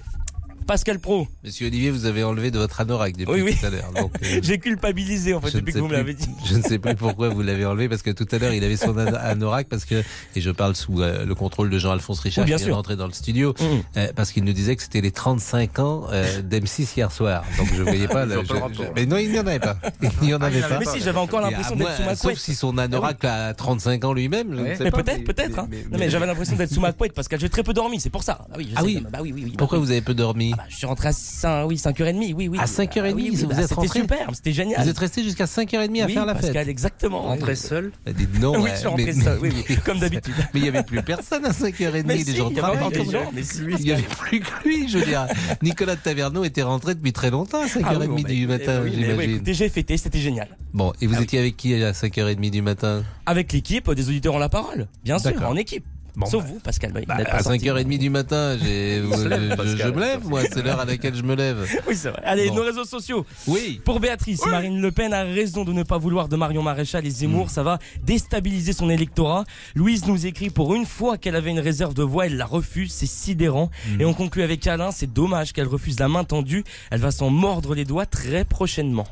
Pascal 0.63 0.99
Pro. 0.99 1.27
Monsieur 1.43 1.67
Olivier, 1.67 1.91
vous 1.91 2.05
avez 2.05 2.23
enlevé 2.23 2.51
de 2.51 2.57
votre 2.59 2.79
anorak 2.81 3.15
depuis 3.17 3.31
Oui, 3.31 3.41
oui. 3.41 3.55
tout 3.59 3.65
à 3.65 3.69
l'heure. 3.69 3.91
euh, 3.97 4.39
J'ai 4.41 4.57
culpabilisé 4.59 5.33
en 5.33 5.41
fait 5.41 5.51
depuis 5.51 5.73
que 5.73 5.79
vous 5.79 5.87
me 5.87 5.93
l'avez 5.93 6.13
dit. 6.13 6.27
Je 6.45 6.55
ne 6.55 6.61
sais 6.61 6.79
plus 6.79 6.95
pourquoi 6.95 7.29
vous 7.29 7.41
l'avez 7.41 7.65
enlevé 7.65 7.89
parce 7.89 8.01
que 8.01 8.11
tout 8.11 8.27
à 8.31 8.37
l'heure 8.37 8.53
il 8.53 8.63
avait 8.63 8.77
son 8.77 8.97
an- 8.97 9.13
anorak 9.13 9.67
parce 9.69 9.85
que 9.85 9.95
et 10.35 10.41
je 10.41 10.51
parle 10.51 10.75
sous 10.75 11.01
euh, 11.01 11.25
le 11.25 11.35
contrôle 11.35 11.69
de 11.69 11.77
Jean-Alphonse 11.77 12.19
Richard 12.21 12.43
Oui, 12.43 12.47
bien 12.49 12.57
qui 12.57 12.63
sûr. 12.63 12.75
d'entrer 12.75 12.95
dans 12.95 13.07
le 13.07 13.13
studio 13.13 13.53
Mmh. 13.59 13.65
euh, 13.97 14.07
parce 14.15 14.31
qu'il 14.31 14.43
nous 14.43 14.53
disait 14.53 14.75
que 14.75 14.81
c'était 14.83 15.01
les 15.01 15.11
35 15.11 15.79
ans 15.79 16.07
euh, 16.11 16.41
d'M6 16.41 16.95
hier 16.97 17.11
soir. 17.11 17.43
Donc 17.57 17.67
je 17.75 17.81
voyais 17.83 18.07
pas. 18.07 18.25
Je- 18.27 18.35
je- 18.45 18.83
mais 18.95 19.05
non, 19.05 19.17
il 19.17 19.31
n'y 19.31 19.39
en 19.39 19.45
avait 19.47 19.59
pas. 19.59 19.77
Il 20.21 20.27
n'y 20.27 20.33
en 20.33 20.39
Ah, 20.41 20.45
avait 20.45 20.57
il 20.57 20.61
y 20.61 20.65
en 20.65 20.67
pas. 20.69 20.75
avait 20.75 20.85
pas. 20.85 20.91
Mais 20.91 20.97
si, 20.99 21.03
j'avais 21.03 21.19
encore 21.19 21.41
l'impression 21.41 21.75
d'être 21.75 21.95
sous 21.97 22.03
ma 22.03 22.15
Sauf 22.15 22.21
couette. 22.31 22.37
si 22.37 22.55
son 22.55 22.77
anorak 22.77 23.23
a 23.25 23.53
35 23.53 24.05
ans 24.05 24.13
lui-même. 24.13 24.47
Mais 24.61 24.75
peut-être, 24.91 25.23
peut-être. 25.23 25.59
hein. 25.59 25.67
Mais 25.91 26.09
j'avais 26.09 26.25
l'impression 26.25 26.55
d'être 26.55 26.71
sous 26.73 26.79
ma 26.81 26.91
couette 26.93 27.13
parce 27.13 27.27
que 27.27 27.37
j'ai 27.37 27.49
très 27.49 27.63
peu 27.63 27.73
dormi, 27.73 27.99
c'est 27.99 28.09
pour 28.09 28.23
ça. 28.23 28.45
Ah 28.51 28.55
oui, 28.57 28.71
Ah 28.75 28.81
oui. 28.83 29.03
Bah 29.11 29.19
oui, 29.21 29.31
oui, 29.33 29.43
oui. 29.45 29.53
Pourquoi 29.57 29.77
bah 29.77 29.85
vous 29.85 29.91
avez 29.91 30.01
peu 30.01 30.13
dormi 30.13 30.52
rentré 30.53 30.65
Je 30.69 30.75
suis 30.77 30.85
rentré 30.87 31.07
à 31.09 31.13
5, 31.13 31.65
oui, 31.67 31.75
5h30, 31.75 32.33
oui, 32.33 32.47
oui. 32.47 32.57
À 32.59 32.65
5h30, 32.65 32.91
Ah 32.95 33.11
oui, 33.15 33.29
oui, 33.31 33.35
vous 33.35 33.47
bah, 33.47 33.55
êtes 33.55 33.61
C'était 33.63 33.73
rentré 33.75 33.99
super, 34.01 34.27
c'était 34.33 34.53
génial. 34.53 34.81
Vous 34.83 34.89
êtes 34.89 34.97
resté 34.97 35.23
jusqu'à 35.23 35.45
5h30 35.45 36.01
à 36.01 36.05
Oui, 36.05 36.13
faire 36.13 36.25
la 36.25 36.33
Pascal, 36.33 36.53
fête 36.53 36.67
exactement. 36.67 37.21
Rentré 37.23 37.55
seul 37.55 37.91
Bah, 38.05 38.11
dites 38.13 38.39
non. 38.39 38.53
Oui, 38.61 38.69
je 38.73 38.77
suis 38.79 38.87
rentré 38.87 39.05
mais- 39.13 39.23
seul, 39.23 39.39
oui, 39.41 39.51
oui, 39.69 39.77
comme 39.85 39.99
d'habitude. 39.99 40.33
Mais 40.53 40.59
il 40.59 40.63
n'y 40.63 40.69
avait 40.69 40.83
plus 40.83 41.01
personne 41.01 41.45
à 41.45 41.51
5h30, 41.51 42.03
Mais 42.05 42.15
les 42.17 42.23
si, 42.23 42.35
gens 42.35 42.49
des 42.49 43.43
si, 43.43 43.59
Il 43.79 43.85
n'y 43.85 43.91
avait 43.91 44.01
plus 44.03 44.39
que 44.39 44.67
lui, 44.67 44.87
je 44.87 44.97
veux 44.99 45.05
dire. 45.05 45.27
Nicolas 45.61 45.95
de 45.95 46.01
Taverneau 46.01 46.43
était 46.43 46.61
rentré 46.63 46.95
depuis 46.95 47.13
très 47.13 47.29
longtemps 47.31 47.61
à 47.61 47.67
5h30 47.67 47.83
Ah 47.85 47.97
oui, 47.99 48.07
bon, 48.07 48.15
bah, 48.21 48.29
du 48.29 48.47
matin, 48.47 48.83
j'imagine. 48.87 49.41
j'ai 49.45 49.69
fêté, 49.69 49.97
c'était 49.97 50.19
génial. 50.19 50.47
Bon, 50.73 50.91
et 51.01 51.07
vous 51.07 51.15
Ah 51.17 51.21
étiez 51.21 51.39
avec 51.39 51.55
qui 51.57 51.73
à 51.83 51.91
5h30 51.91 52.49
du 52.49 52.61
matin? 52.61 53.03
Avec 53.25 53.53
l'équipe 53.53 53.89
des 53.91 54.09
auditeurs 54.09 54.33
ont 54.33 54.39
la 54.39 54.49
parole, 54.49 54.87
bien 55.03 55.19
sûr, 55.19 55.33
en 55.47 55.55
équipe. 55.55 55.85
Bon, 56.15 56.27
Sauf 56.27 56.43
bah, 56.43 56.49
vous, 56.53 56.59
Pascal. 56.59 56.91
bah, 56.91 57.01
Bah, 57.07 57.15
à 57.27 57.41
sorti. 57.41 57.57
5h30 57.65 57.97
du 57.97 58.09
matin, 58.11 58.55
j'ai- 58.61 59.01
je, 59.01 59.89
me 59.89 59.99
lève, 59.99 60.23
moi, 60.27 60.41
c'est 60.43 60.61
l'heure 60.61 60.79
à 60.79 60.85
laquelle 60.85 61.15
je 61.15 61.23
me 61.23 61.35
lève. 61.35 61.67
Oui, 61.87 61.95
c'est 61.95 62.09
vrai. 62.11 62.21
Allez, 62.23 62.49
Bon. 62.49 62.55
nos 62.57 62.63
réseaux 62.63 62.85
sociaux. 62.85 63.25
Oui. 63.47 63.81
Pour 63.83 63.99
Béatrice, 63.99 64.45
Marine 64.45 64.79
Le 64.79 64.91
Pen 64.91 65.11
a 65.11 65.23
raison 65.23 65.63
de 65.63 65.73
ne 65.73 65.81
pas 65.81 65.97
vouloir 65.97 66.27
de 66.29 66.35
Marion 66.35 66.61
Maréchal 66.61 67.05
et 67.05 67.09
Mm. 67.09 67.13
Zemmour. 67.13 67.49
Ça 67.49 67.63
va 67.63 67.79
déstabiliser 68.03 68.73
son 68.73 68.89
électorat. 68.91 69.43
Louise 69.75 70.05
nous 70.05 70.25
écrit 70.27 70.49
pour 70.51 70.75
une 70.75 70.85
fois 70.85 71.17
qu'elle 71.17 71.35
avait 71.35 71.49
une 71.51 71.59
réserve 71.59 71.93
de 71.95 72.03
voix, 72.03 72.27
elle 72.27 72.37
la 72.37 72.45
refuse. 72.45 72.91
C'est 72.93 73.07
sidérant. 73.07 73.71
Mm. 73.97 74.01
Et 74.01 74.05
on 74.05 74.13
conclut 74.13 74.43
avec 74.43 74.67
Alain. 74.67 74.91
C'est 74.91 75.11
dommage 75.11 75.51
qu'elle 75.53 75.67
refuse 75.67 75.99
la 75.99 76.07
main 76.09 76.23
tendue. 76.23 76.63
Elle 76.91 76.99
va 77.01 77.09
s'en 77.11 77.29
mordre 77.31 77.73
les 77.73 77.85
doigts 77.85 78.05
très 78.05 78.45
prochainement. 78.45 79.07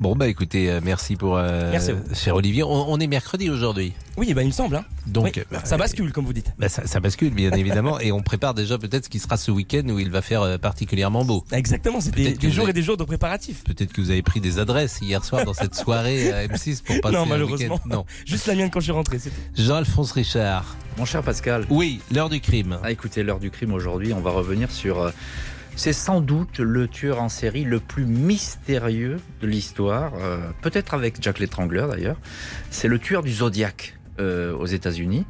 Bon, 0.00 0.14
bah 0.16 0.28
écoutez, 0.28 0.70
euh, 0.70 0.80
merci 0.82 1.16
pour. 1.16 1.36
euh, 1.36 1.70
Merci 1.70 1.92
cher 2.14 2.34
Olivier. 2.36 2.62
On, 2.62 2.90
on 2.90 2.98
est 3.00 3.06
mercredi 3.06 3.50
aujourd'hui. 3.50 3.92
Oui, 4.16 4.32
bah, 4.34 4.42
il 4.42 4.48
me 4.48 4.52
semble. 4.52 4.76
Hein. 4.76 4.84
Donc, 5.06 5.32
Oui, 5.36 5.42
bah, 5.50 5.60
ça 5.64 5.76
bascule, 5.76 6.12
comme 6.12 6.24
vous 6.24 6.32
dites. 6.32 6.52
Bah, 6.58 6.68
ça, 6.68 6.86
ça 6.86 7.00
bascule, 7.00 7.30
bien 7.34 7.50
évidemment. 7.54 7.98
et 8.00 8.12
on 8.12 8.20
prépare 8.20 8.54
déjà 8.54 8.78
peut-être 8.78 9.04
ce 9.04 9.08
qui 9.08 9.18
sera 9.18 9.36
ce 9.36 9.50
week-end 9.50 9.82
où 9.88 9.98
il 9.98 10.10
va 10.10 10.22
faire 10.22 10.42
euh, 10.42 10.58
particulièrement 10.58 11.24
beau. 11.24 11.44
Exactement, 11.52 12.00
c'est 12.00 12.14
des, 12.14 12.34
jours 12.50 12.64
avez- 12.64 12.70
et 12.70 12.74
des 12.74 12.82
jours 12.82 12.96
de 12.96 13.04
préparatifs. 13.04 13.64
Peut-être 13.64 13.92
que 13.92 14.00
vous 14.00 14.10
avez 14.10 14.22
pris 14.22 14.40
des 14.40 14.58
adresses 14.58 14.98
hier 15.00 15.24
soir 15.24 15.44
dans 15.44 15.54
cette 15.54 15.74
soirée 15.74 16.32
à 16.32 16.46
M6 16.46 16.82
pour 16.82 17.00
passer 17.02 17.14
non, 17.16 17.22
un 17.22 17.26
malheureusement. 17.26 17.74
week-end. 17.74 17.88
Non. 17.96 18.04
Juste 18.26 18.46
la 18.46 18.54
mienne 18.54 18.70
quand 18.70 18.80
je 18.80 18.84
suis 18.84 18.92
rentré, 18.92 19.18
c'est. 19.18 19.30
Jean-Alphonse 19.56 20.12
Richard. 20.12 20.76
Mon 20.96 21.04
cher 21.04 21.22
Pascal. 21.22 21.64
Oui, 21.70 22.00
l'heure 22.12 22.28
du 22.28 22.40
crime. 22.40 22.78
Ah, 22.82 22.90
écoutez, 22.90 23.22
l'heure 23.22 23.38
du 23.38 23.50
crime 23.50 23.72
aujourd'hui, 23.72 24.12
on 24.12 24.20
va 24.20 24.30
revenir 24.30 24.70
sur. 24.70 25.12
C'est 25.78 25.92
sans 25.92 26.20
doute 26.20 26.58
le 26.58 26.88
tueur 26.88 27.22
en 27.22 27.28
série 27.28 27.62
le 27.62 27.78
plus 27.78 28.04
mystérieux 28.04 29.18
de 29.40 29.46
l'histoire, 29.46 30.12
euh, 30.18 30.38
peut-être 30.60 30.92
avec 30.92 31.22
Jack 31.22 31.38
l'Étrangleur 31.38 31.88
d'ailleurs. 31.88 32.16
C'est 32.72 32.88
le 32.88 32.98
tueur 32.98 33.22
du 33.22 33.32
Zodiac 33.32 33.96
euh, 34.18 34.52
aux 34.56 34.66
États-Unis, 34.66 35.24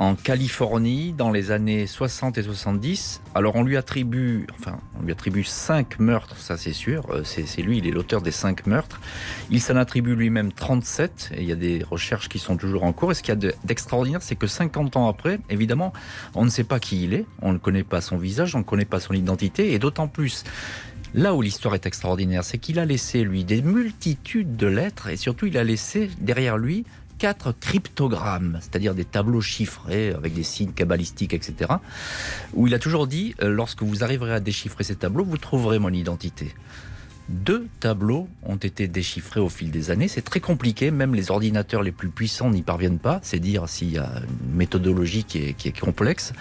en 0.00 0.14
Californie, 0.14 1.12
dans 1.12 1.30
les 1.30 1.50
années 1.50 1.86
60 1.86 2.38
et 2.38 2.42
70. 2.42 3.20
Alors 3.34 3.54
on 3.56 3.62
lui 3.62 3.76
attribue, 3.76 4.46
enfin, 4.58 4.80
on 4.98 5.04
lui 5.04 5.12
attribue 5.12 5.44
cinq 5.44 5.98
meurtres, 6.00 6.38
ça 6.38 6.56
c'est 6.56 6.72
sûr. 6.72 7.06
Euh, 7.10 7.20
C'est 7.22 7.60
lui, 7.60 7.76
il 7.78 7.86
est 7.86 7.90
l'auteur 7.90 8.22
des 8.22 8.30
cinq 8.30 8.66
meurtres. 8.66 8.98
Il 9.50 9.60
s'en 9.60 9.76
attribue 9.76 10.14
lui-même 10.16 10.52
37, 10.52 11.32
et 11.36 11.42
il 11.42 11.46
y 11.48 11.52
a 11.52 11.56
des 11.56 11.84
recherches 11.84 12.30
qui 12.30 12.38
sont 12.38 12.56
toujours 12.56 12.84
en 12.84 12.94
cours. 12.94 13.12
Et 13.12 13.14
ce 13.14 13.22
qu'il 13.22 13.28
y 13.28 13.32
a 13.32 13.36
de- 13.36 13.54
d'extraordinaire, 13.64 14.22
c'est 14.22 14.36
que 14.36 14.46
50 14.46 14.96
ans 14.96 15.06
après, 15.06 15.38
évidemment, 15.50 15.92
on 16.34 16.46
ne 16.46 16.50
sait 16.50 16.64
pas 16.64 16.80
qui 16.80 17.04
il 17.04 17.12
est, 17.12 17.26
on 17.42 17.52
ne 17.52 17.58
connaît 17.58 17.84
pas 17.84 18.00
son 18.00 18.16
visage, 18.16 18.54
on 18.54 18.60
ne 18.60 18.64
connaît 18.64 18.86
pas 18.86 19.00
son 19.00 19.12
identité, 19.12 19.74
et 19.74 19.78
d'autant 19.78 20.08
plus. 20.08 20.44
Là 21.12 21.34
où 21.34 21.42
l'histoire 21.42 21.74
est 21.74 21.86
extraordinaire, 21.86 22.44
c'est 22.44 22.58
qu'il 22.58 22.78
a 22.78 22.86
laissé, 22.86 23.22
lui, 23.24 23.44
des 23.44 23.60
multitudes 23.62 24.56
de 24.56 24.66
lettres, 24.68 25.08
et 25.08 25.16
surtout, 25.18 25.44
il 25.46 25.58
a 25.58 25.64
laissé 25.64 26.08
derrière 26.20 26.56
lui 26.56 26.84
quatre 27.20 27.52
cryptogrammes, 27.52 28.58
c'est-à-dire 28.62 28.94
des 28.94 29.04
tableaux 29.04 29.42
chiffrés 29.42 30.12
avec 30.12 30.32
des 30.32 30.42
signes 30.42 30.72
cabalistiques, 30.72 31.34
etc., 31.34 31.70
où 32.54 32.66
il 32.66 32.74
a 32.74 32.78
toujours 32.78 33.06
dit, 33.06 33.34
euh, 33.42 33.50
lorsque 33.50 33.82
vous 33.82 34.02
arriverez 34.02 34.32
à 34.32 34.40
déchiffrer 34.40 34.84
ces 34.84 34.96
tableaux, 34.96 35.24
vous 35.24 35.36
trouverez 35.36 35.78
mon 35.78 35.90
identité. 35.90 36.54
Deux 37.28 37.68
tableaux 37.78 38.26
ont 38.42 38.56
été 38.56 38.88
déchiffrés 38.88 39.38
au 39.38 39.50
fil 39.50 39.70
des 39.70 39.90
années. 39.90 40.08
C'est 40.08 40.22
très 40.22 40.40
compliqué, 40.40 40.90
même 40.90 41.14
les 41.14 41.30
ordinateurs 41.30 41.82
les 41.82 41.92
plus 41.92 42.08
puissants 42.08 42.50
n'y 42.50 42.62
parviennent 42.62 42.98
pas. 42.98 43.20
C'est 43.22 43.38
dire 43.38 43.68
s'il 43.68 43.92
y 43.92 43.98
a 43.98 44.10
une 44.48 44.56
méthodologie 44.56 45.24
qui 45.24 45.38
est, 45.44 45.52
qui 45.52 45.68
est 45.68 45.78
complexe. 45.78 46.32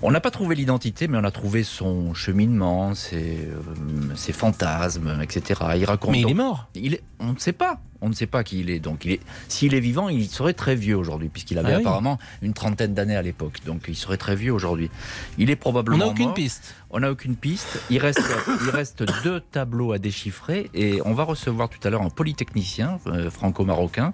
On 0.00 0.10
n'a 0.10 0.20
pas 0.20 0.30
trouvé 0.30 0.54
l'identité, 0.54 1.08
mais 1.08 1.18
on 1.18 1.24
a 1.24 1.30
trouvé 1.30 1.62
son 1.62 2.14
cheminement, 2.14 2.94
ses, 2.94 3.48
euh, 3.48 4.14
ses 4.14 4.32
fantasmes, 4.32 5.18
etc. 5.22 5.60
Il 5.76 5.84
raconte. 5.84 6.12
Mais 6.12 6.20
il 6.20 6.30
est 6.30 6.34
mort. 6.34 6.68
il 6.74 6.94
est, 6.94 7.02
on 7.18 7.32
ne 7.32 7.38
sait 7.38 7.52
pas. 7.52 7.80
On 8.04 8.10
ne 8.10 8.14
sait 8.14 8.26
pas 8.26 8.44
qui 8.44 8.60
il 8.60 8.68
est. 8.68 8.80
Donc, 8.80 9.06
est, 9.06 9.18
s'il 9.48 9.74
est 9.74 9.80
vivant, 9.80 10.10
il 10.10 10.28
serait 10.28 10.52
très 10.52 10.76
vieux 10.76 10.94
aujourd'hui, 10.96 11.30
puisqu'il 11.30 11.58
avait 11.58 11.72
Ah 11.72 11.76
oui. 11.76 11.82
apparemment 11.82 12.18
une 12.42 12.52
trentaine 12.52 12.92
d'années 12.92 13.16
à 13.16 13.22
l'époque. 13.22 13.60
Donc, 13.64 13.84
il 13.88 13.96
serait 13.96 14.18
très 14.18 14.36
vieux 14.36 14.52
aujourd'hui. 14.52 14.90
Il 15.38 15.48
est 15.48 15.56
probablement. 15.56 15.96
On 15.96 16.06
n'a 16.08 16.12
aucune 16.12 16.26
mort. 16.26 16.34
piste. 16.34 16.74
On 16.90 17.00
n'a 17.00 17.10
aucune 17.10 17.34
piste. 17.34 17.80
Il 17.88 17.98
reste, 17.98 18.20
il 18.64 18.70
reste 18.70 19.04
deux 19.24 19.40
tableaux 19.40 19.92
à 19.92 19.98
déchiffrer 19.98 20.70
et 20.74 21.00
on 21.06 21.14
va 21.14 21.24
recevoir 21.24 21.68
tout 21.70 21.78
à 21.82 21.90
l'heure 21.90 22.02
un 22.02 22.10
polytechnicien 22.10 22.98
euh, 23.06 23.30
franco-marocain 23.30 24.12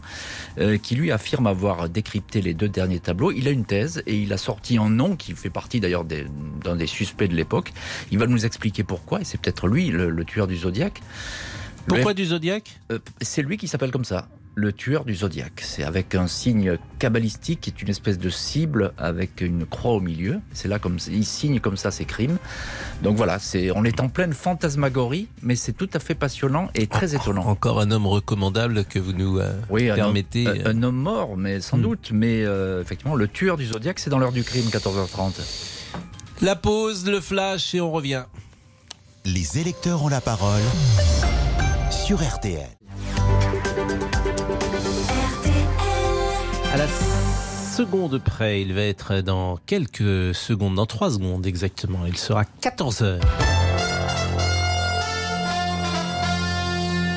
euh, 0.58 0.78
qui 0.78 0.94
lui 0.94 1.10
affirme 1.10 1.46
avoir 1.48 1.88
décrypté 1.88 2.40
les 2.40 2.54
deux 2.54 2.68
derniers 2.68 3.00
tableaux. 3.00 3.32
Il 3.32 3.48
a 3.48 3.50
une 3.50 3.64
thèse 3.64 4.02
et 4.06 4.16
il 4.16 4.32
a 4.32 4.38
sorti 4.38 4.78
un 4.78 4.88
nom 4.88 5.16
qui 5.16 5.32
fait 5.32 5.50
partie 5.50 5.80
d'ailleurs 5.80 6.04
d'un 6.04 6.76
des 6.76 6.86
suspects 6.86 7.28
de 7.28 7.34
l'époque. 7.34 7.72
Il 8.12 8.18
va 8.18 8.26
nous 8.26 8.46
expliquer 8.46 8.84
pourquoi 8.84 9.20
et 9.20 9.24
c'est 9.24 9.38
peut-être 9.38 9.66
lui 9.66 9.88
le, 9.88 10.08
le 10.08 10.24
tueur 10.24 10.46
du 10.46 10.56
zodiaque. 10.56 11.02
Pourquoi 11.86 12.12
Le- 12.12 12.14
du 12.16 12.24
zodiaque 12.26 12.80
euh, 12.92 12.98
C'est 13.20 13.42
lui 13.42 13.56
qui 13.56 13.68
s'appelle 13.68 13.90
comme 13.90 14.04
ça. 14.04 14.28
Le 14.56 14.72
tueur 14.72 15.04
du 15.04 15.14
zodiaque. 15.14 15.60
C'est 15.64 15.84
avec 15.84 16.14
un 16.16 16.26
signe 16.26 16.76
cabalistique 16.98 17.60
qui 17.60 17.70
est 17.70 17.82
une 17.82 17.88
espèce 17.88 18.18
de 18.18 18.28
cible 18.28 18.92
avec 18.98 19.40
une 19.40 19.64
croix 19.64 19.92
au 19.92 20.00
milieu. 20.00 20.40
C'est 20.52 20.66
là 20.66 20.78
comme 20.80 20.98
il 21.08 21.24
signe 21.24 21.60
comme 21.60 21.76
ça 21.76 21.90
ses 21.92 22.04
crimes. 22.04 22.36
Donc 23.02 23.16
voilà, 23.16 23.38
c'est 23.38 23.70
on 23.70 23.84
est 23.84 24.00
en 24.00 24.08
pleine 24.08 24.32
fantasmagorie, 24.34 25.28
mais 25.40 25.54
c'est 25.54 25.72
tout 25.72 25.88
à 25.94 26.00
fait 26.00 26.16
passionnant 26.16 26.68
et 26.74 26.88
très 26.88 27.14
étonnant. 27.14 27.46
Encore 27.46 27.80
un 27.80 27.90
homme 27.92 28.08
recommandable 28.08 28.84
que 28.84 28.98
vous 28.98 29.12
nous 29.12 29.38
euh, 29.38 29.52
Oui, 29.70 29.88
un 29.88 29.92
homme, 29.92 29.96
permettez. 30.00 30.46
un- 30.48 30.66
un 30.66 30.82
homme 30.82 30.96
mort, 30.96 31.36
mais 31.36 31.60
sans 31.60 31.78
Hmm. 31.78 31.82
doute. 31.82 32.10
Mais 32.12 32.42
euh, 32.44 32.82
effectivement, 32.82 33.14
le 33.14 33.28
tueur 33.28 33.56
du 33.56 33.66
zodiaque, 33.66 34.00
c'est 34.00 34.10
dans 34.10 34.18
l'heure 34.18 34.32
du 34.32 34.42
crime, 34.42 34.66
14h30. 34.68 35.40
La 36.42 36.56
pause, 36.56 37.06
le 37.06 37.20
flash 37.20 37.74
et 37.74 37.80
on 37.80 37.92
revient. 37.92 38.24
Les 39.24 39.58
électeurs 39.58 40.02
ont 40.02 40.08
la 40.08 40.20
parole 40.20 40.60
RTL. 42.16 42.66
À 46.72 46.76
la 46.76 46.86
seconde 47.76 48.18
près, 48.18 48.62
il 48.62 48.74
va 48.74 48.82
être 48.82 49.20
dans 49.20 49.58
quelques 49.64 50.34
secondes, 50.34 50.74
dans 50.74 50.86
trois 50.86 51.12
secondes 51.12 51.46
exactement. 51.46 52.00
Il 52.06 52.16
sera 52.16 52.42
14h. 52.62 53.20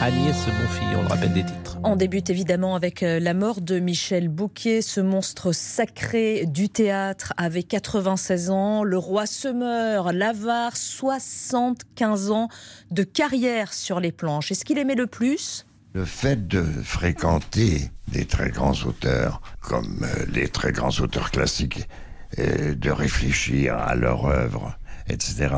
Agnès 0.01 0.35
Bonfillon, 0.45 0.99
on 0.99 1.01
le 1.01 1.07
rappelle 1.07 1.33
titres. 1.43 1.62
On 1.85 1.97
débute 1.97 2.29
évidemment 2.29 2.75
avec 2.75 3.03
euh, 3.03 3.19
la 3.19 3.33
mort 3.33 3.59
de 3.59 3.77
Michel 3.79 4.29
Bouquet, 4.29 4.81
ce 4.81 5.01
monstre 5.01 5.51
sacré 5.51 6.45
du 6.45 6.69
théâtre 6.69 7.33
avec 7.35 7.67
96 7.67 8.49
ans. 8.51 8.83
Le 8.85 8.97
roi 8.97 9.25
se 9.25 9.49
meurt, 9.49 10.13
l'avare, 10.13 10.77
75 10.77 12.31
ans 12.31 12.47
de 12.91 13.03
carrière 13.03 13.73
sur 13.73 13.99
les 13.99 14.13
planches. 14.13 14.51
Et 14.51 14.55
ce 14.55 14.63
qu'il 14.63 14.77
aimait 14.77 14.95
le 14.95 15.07
plus? 15.07 15.65
Le 15.93 16.05
fait 16.05 16.47
de 16.47 16.63
fréquenter 16.63 17.91
des 18.07 18.25
très 18.25 18.49
grands 18.49 18.73
auteurs, 18.85 19.41
comme 19.59 20.03
euh, 20.03 20.25
les 20.33 20.47
très 20.47 20.71
grands 20.71 20.97
auteurs 21.01 21.31
classiques, 21.31 21.87
de 22.35 22.89
réfléchir 22.89 23.75
à 23.75 23.93
leur 23.93 24.25
œuvre, 24.25 24.75
etc., 25.07 25.49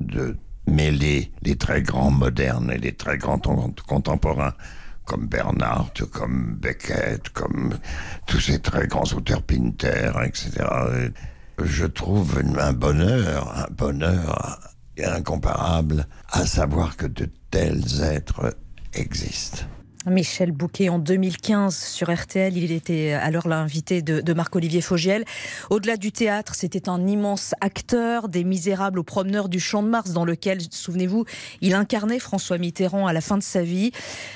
de 0.00 0.38
mêler 0.66 1.30
les 1.42 1.56
très 1.56 1.82
grands 1.82 2.10
modernes 2.10 2.72
et 2.72 2.78
les 2.78 2.92
très 2.92 3.18
grands 3.18 3.38
con- 3.38 3.74
contemporains, 3.86 4.54
comme 5.12 5.26
Bernard, 5.26 5.92
comme 6.10 6.54
Beckett, 6.54 7.28
comme 7.34 7.78
tous 8.26 8.40
ces 8.40 8.60
très 8.60 8.86
grands 8.86 9.04
auteurs 9.14 9.42
Pinter, 9.42 10.10
etc. 10.24 10.50
Je 11.62 11.84
trouve 11.84 12.42
un 12.58 12.72
bonheur, 12.72 13.52
un 13.54 13.70
bonheur 13.70 14.58
incomparable 15.04 16.06
à 16.30 16.46
savoir 16.46 16.96
que 16.96 17.06
de 17.06 17.28
tels 17.50 18.02
êtres 18.02 18.56
existent. 18.94 19.66
Michel 20.06 20.52
Bouquet 20.52 20.88
en 20.88 20.98
2015 20.98 21.76
sur 21.76 22.12
RTL. 22.12 22.56
Il 22.56 22.72
était 22.72 23.12
alors 23.12 23.48
l'invité 23.48 24.02
de, 24.02 24.32
Marc-Olivier 24.32 24.80
Fogiel. 24.80 25.24
Au-delà 25.70 25.96
du 25.96 26.12
théâtre, 26.12 26.54
c'était 26.54 26.88
un 26.88 27.06
immense 27.06 27.54
acteur, 27.60 28.28
des 28.28 28.44
Misérables 28.44 28.98
au 28.98 29.02
promeneur 29.02 29.48
du 29.48 29.60
Champ 29.60 29.82
de 29.82 29.88
Mars, 29.88 30.12
dans 30.12 30.24
lequel, 30.24 30.58
souvenez-vous, 30.70 31.24
il 31.60 31.74
incarnait 31.74 32.18
François 32.18 32.58
Mitterrand 32.58 33.06
à 33.06 33.12
la 33.12 33.20
fin 33.20 33.36
de 33.36 33.42
sa 33.42 33.62
vie. 33.62 33.92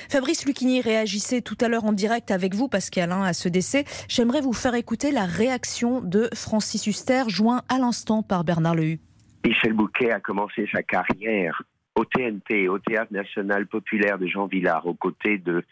Fabrice 0.09 0.45
Lucchini 0.45 0.81
réagissait 0.81 1.41
tout 1.41 1.57
à 1.61 1.67
l'heure 1.67 1.85
en 1.85 1.93
direct 1.93 2.31
avec 2.31 2.55
vous, 2.55 2.67
Pascal, 2.67 3.11
hein, 3.11 3.23
à 3.23 3.33
ce 3.33 3.49
décès. 3.49 3.85
J'aimerais 4.07 4.41
vous 4.41 4.53
faire 4.53 4.75
écouter 4.75 5.11
la 5.11 5.25
réaction 5.25 6.01
de 6.01 6.29
Francis 6.33 6.87
Huster, 6.87 7.23
joint 7.27 7.61
à 7.69 7.77
l'instant 7.77 8.23
par 8.23 8.43
Bernard 8.43 8.75
Lehu. 8.75 8.99
Michel 9.45 9.73
Bouquet 9.73 10.11
a 10.11 10.19
commencé 10.19 10.67
sa 10.71 10.83
carrière 10.83 11.61
au 11.97 12.05
TNT, 12.05 12.69
au 12.69 12.77
Théâtre 12.77 13.11
National 13.11 13.65
Populaire 13.65 14.19
de 14.19 14.27
Jean 14.27 14.45
Villard, 14.45 14.85
aux 14.85 14.93
côtés 14.93 15.39
de, 15.39 15.63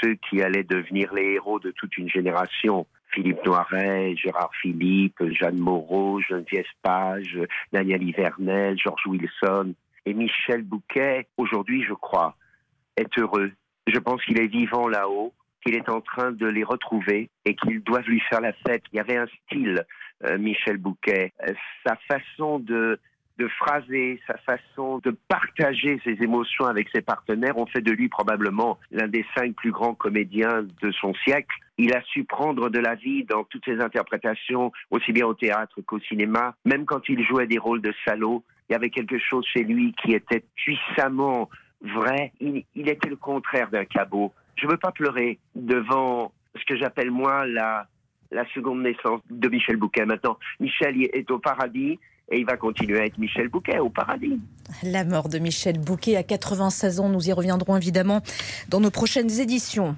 ceux 0.00 0.14
qui 0.14 0.42
allaient 0.42 0.64
devenir 0.64 1.12
les 1.12 1.34
héros 1.34 1.60
de 1.60 1.70
toute 1.70 1.96
une 1.98 2.08
génération. 2.08 2.86
Philippe 3.10 3.44
Noiret, 3.44 4.16
Gérard 4.16 4.52
Philippe, 4.62 5.22
Jeanne 5.32 5.58
Moreau, 5.58 6.20
Geneviève 6.20 6.64
Page, 6.82 7.38
Daniel 7.72 8.10
Vernel, 8.12 8.78
Georges 8.78 9.06
Wilson 9.06 9.74
et 10.06 10.14
Michel 10.14 10.62
Bouquet, 10.62 11.26
aujourd'hui, 11.36 11.84
je 11.86 11.92
crois, 11.92 12.36
est 12.96 13.18
heureux. 13.18 13.52
Je 13.86 13.98
pense 13.98 14.24
qu'il 14.24 14.40
est 14.40 14.46
vivant 14.46 14.88
là-haut, 14.88 15.34
qu'il 15.62 15.74
est 15.74 15.88
en 15.90 16.00
train 16.00 16.32
de 16.32 16.46
les 16.46 16.64
retrouver 16.64 17.28
et 17.44 17.54
qu'ils 17.54 17.82
doivent 17.82 18.08
lui 18.08 18.20
faire 18.30 18.40
la 18.40 18.54
fête. 18.66 18.84
Il 18.92 18.96
y 18.96 19.00
avait 19.00 19.18
un 19.18 19.26
style, 19.44 19.84
euh, 20.24 20.38
Michel 20.38 20.78
Bouquet, 20.78 21.32
Euh, 21.46 21.52
sa 21.84 21.96
façon 22.08 22.60
de 22.60 22.98
de 23.40 23.48
phraser, 23.48 24.20
sa 24.26 24.36
façon 24.36 24.98
de 24.98 25.16
partager 25.28 25.98
ses 26.04 26.22
émotions 26.22 26.66
avec 26.66 26.90
ses 26.94 27.00
partenaires 27.00 27.56
ont 27.56 27.64
fait 27.64 27.80
de 27.80 27.90
lui 27.90 28.10
probablement 28.10 28.78
l'un 28.90 29.08
des 29.08 29.24
cinq 29.34 29.54
plus 29.54 29.72
grands 29.72 29.94
comédiens 29.94 30.62
de 30.82 30.92
son 30.92 31.14
siècle. 31.24 31.56
Il 31.78 31.94
a 31.94 32.02
su 32.02 32.24
prendre 32.24 32.68
de 32.68 32.78
la 32.78 32.96
vie 32.96 33.24
dans 33.24 33.44
toutes 33.44 33.64
ses 33.64 33.80
interprétations, 33.80 34.72
aussi 34.90 35.12
bien 35.12 35.26
au 35.26 35.32
théâtre 35.32 35.80
qu'au 35.80 35.98
cinéma. 36.00 36.54
Même 36.66 36.84
quand 36.84 37.08
il 37.08 37.24
jouait 37.24 37.46
des 37.46 37.58
rôles 37.58 37.80
de 37.80 37.94
salaud, 38.04 38.44
il 38.68 38.74
y 38.74 38.76
avait 38.76 38.90
quelque 38.90 39.18
chose 39.18 39.46
chez 39.46 39.64
lui 39.64 39.94
qui 40.02 40.12
était 40.12 40.44
puissamment 40.54 41.48
vrai. 41.80 42.32
Il, 42.40 42.64
était 42.74 43.08
le 43.08 43.16
contraire 43.16 43.70
d'un 43.70 43.86
cabot. 43.86 44.34
Je 44.56 44.66
ne 44.66 44.72
veux 44.72 44.76
pas 44.76 44.92
pleurer 44.92 45.38
devant 45.54 46.32
ce 46.56 46.64
que 46.66 46.76
j'appelle 46.76 47.10
moi 47.10 47.46
la, 47.46 47.86
la 48.30 48.44
seconde 48.52 48.82
naissance 48.82 49.22
de 49.30 49.48
Michel 49.48 49.76
Bouquet. 49.76 50.04
Maintenant, 50.04 50.38
Michel 50.60 51.02
est 51.02 51.30
au 51.30 51.38
paradis 51.38 51.98
et 52.30 52.38
il 52.38 52.46
va 52.46 52.56
continuer 52.56 53.00
à 53.00 53.06
être 53.06 53.18
Michel 53.18 53.48
Bouquet 53.48 53.78
au 53.78 53.88
paradis. 53.88 54.38
La 54.84 55.04
mort 55.04 55.28
de 55.28 55.38
Michel 55.38 55.78
Bouquet 55.78 56.14
à 56.14 56.22
96 56.22 57.00
ans, 57.00 57.08
nous 57.08 57.28
y 57.28 57.32
reviendrons 57.32 57.76
évidemment 57.76 58.20
dans 58.68 58.78
nos 58.78 58.92
prochaines 58.92 59.40
éditions. 59.40 59.96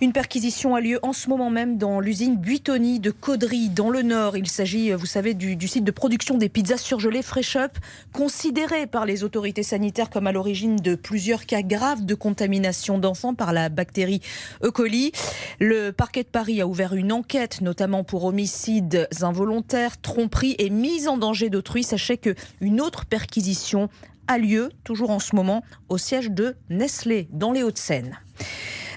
Une 0.00 0.12
perquisition 0.12 0.74
a 0.74 0.80
lieu 0.80 0.98
en 1.02 1.12
ce 1.12 1.28
moment 1.28 1.50
même 1.50 1.76
dans 1.76 2.00
l'usine 2.00 2.36
Buitoni 2.36 2.98
de 2.98 3.10
Caudry, 3.10 3.68
dans 3.68 3.90
le 3.90 4.00
Nord. 4.00 4.38
Il 4.38 4.48
s'agit, 4.48 4.92
vous 4.92 5.06
savez, 5.06 5.34
du, 5.34 5.68
site 5.68 5.84
de 5.84 5.90
production 5.90 6.38
des 6.38 6.48
pizzas 6.48 6.78
surgelées 6.78 7.22
Fresh 7.22 7.56
Up, 7.56 7.72
considéré 8.14 8.86
par 8.86 9.04
les 9.04 9.22
autorités 9.22 9.62
sanitaires 9.62 10.08
comme 10.08 10.26
à 10.26 10.32
l'origine 10.32 10.76
de 10.76 10.94
plusieurs 10.94 11.44
cas 11.44 11.62
graves 11.62 12.06
de 12.06 12.14
contamination 12.14 12.98
d'enfants 12.98 13.34
par 13.34 13.52
la 13.52 13.68
bactérie 13.68 14.22
E. 14.64 14.70
coli. 14.70 15.12
Le 15.60 15.90
parquet 15.90 16.22
de 16.22 16.28
Paris 16.28 16.62
a 16.62 16.66
ouvert 16.66 16.94
une 16.94 17.12
enquête, 17.12 17.60
notamment 17.60 18.02
pour 18.02 18.24
homicides 18.24 19.08
involontaires, 19.20 20.00
tromperies 20.00 20.56
et 20.58 20.70
mise 20.70 21.06
en 21.06 21.18
danger 21.18 21.50
Sachez 21.82 22.16
qu'une 22.16 22.80
autre 22.80 23.04
perquisition 23.04 23.88
a 24.28 24.38
lieu, 24.38 24.70
toujours 24.82 25.10
en 25.10 25.18
ce 25.18 25.36
moment, 25.36 25.62
au 25.88 25.98
siège 25.98 26.30
de 26.30 26.56
Nestlé, 26.70 27.28
dans 27.32 27.52
les 27.52 27.62
Hauts-de-Seine. 27.62 28.18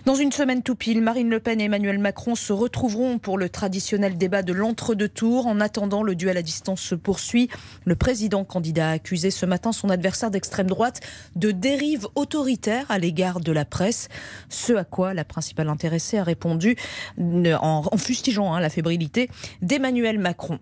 Dans 0.05 0.15
une 0.15 0.31
semaine 0.31 0.63
tout 0.63 0.75
pile, 0.75 1.01
Marine 1.01 1.29
Le 1.29 1.39
Pen 1.39 1.59
et 1.59 1.65
Emmanuel 1.65 1.99
Macron 1.99 2.33
se 2.33 2.53
retrouveront 2.53 3.19
pour 3.19 3.37
le 3.37 3.49
traditionnel 3.49 4.17
débat 4.17 4.43
de 4.43 4.53
l'entre-deux 4.53 5.09
tours. 5.09 5.45
En 5.45 5.59
attendant, 5.59 6.03
le 6.03 6.15
duel 6.15 6.37
à 6.37 6.41
distance 6.41 6.81
se 6.81 6.95
poursuit. 6.95 7.49
Le 7.85 7.95
président 7.95 8.45
candidat 8.45 8.89
a 8.89 8.93
accusé 8.93 9.29
ce 9.29 9.45
matin 9.45 9.71
son 9.71 9.89
adversaire 9.89 10.31
d'extrême 10.31 10.67
droite 10.67 11.01
de 11.35 11.51
dérive 11.51 12.07
autoritaire 12.15 12.85
à 12.89 12.97
l'égard 12.97 13.41
de 13.41 13.51
la 13.51 13.65
presse. 13.65 14.07
Ce 14.47 14.71
à 14.73 14.85
quoi 14.85 15.13
la 15.13 15.25
principale 15.25 15.67
intéressée 15.67 16.17
a 16.17 16.23
répondu 16.23 16.77
en, 17.19 17.83
en 17.91 17.97
fustigeant 17.97 18.53
hein, 18.53 18.61
la 18.61 18.69
fébrilité 18.69 19.29
d'Emmanuel 19.61 20.17
Macron. 20.17 20.59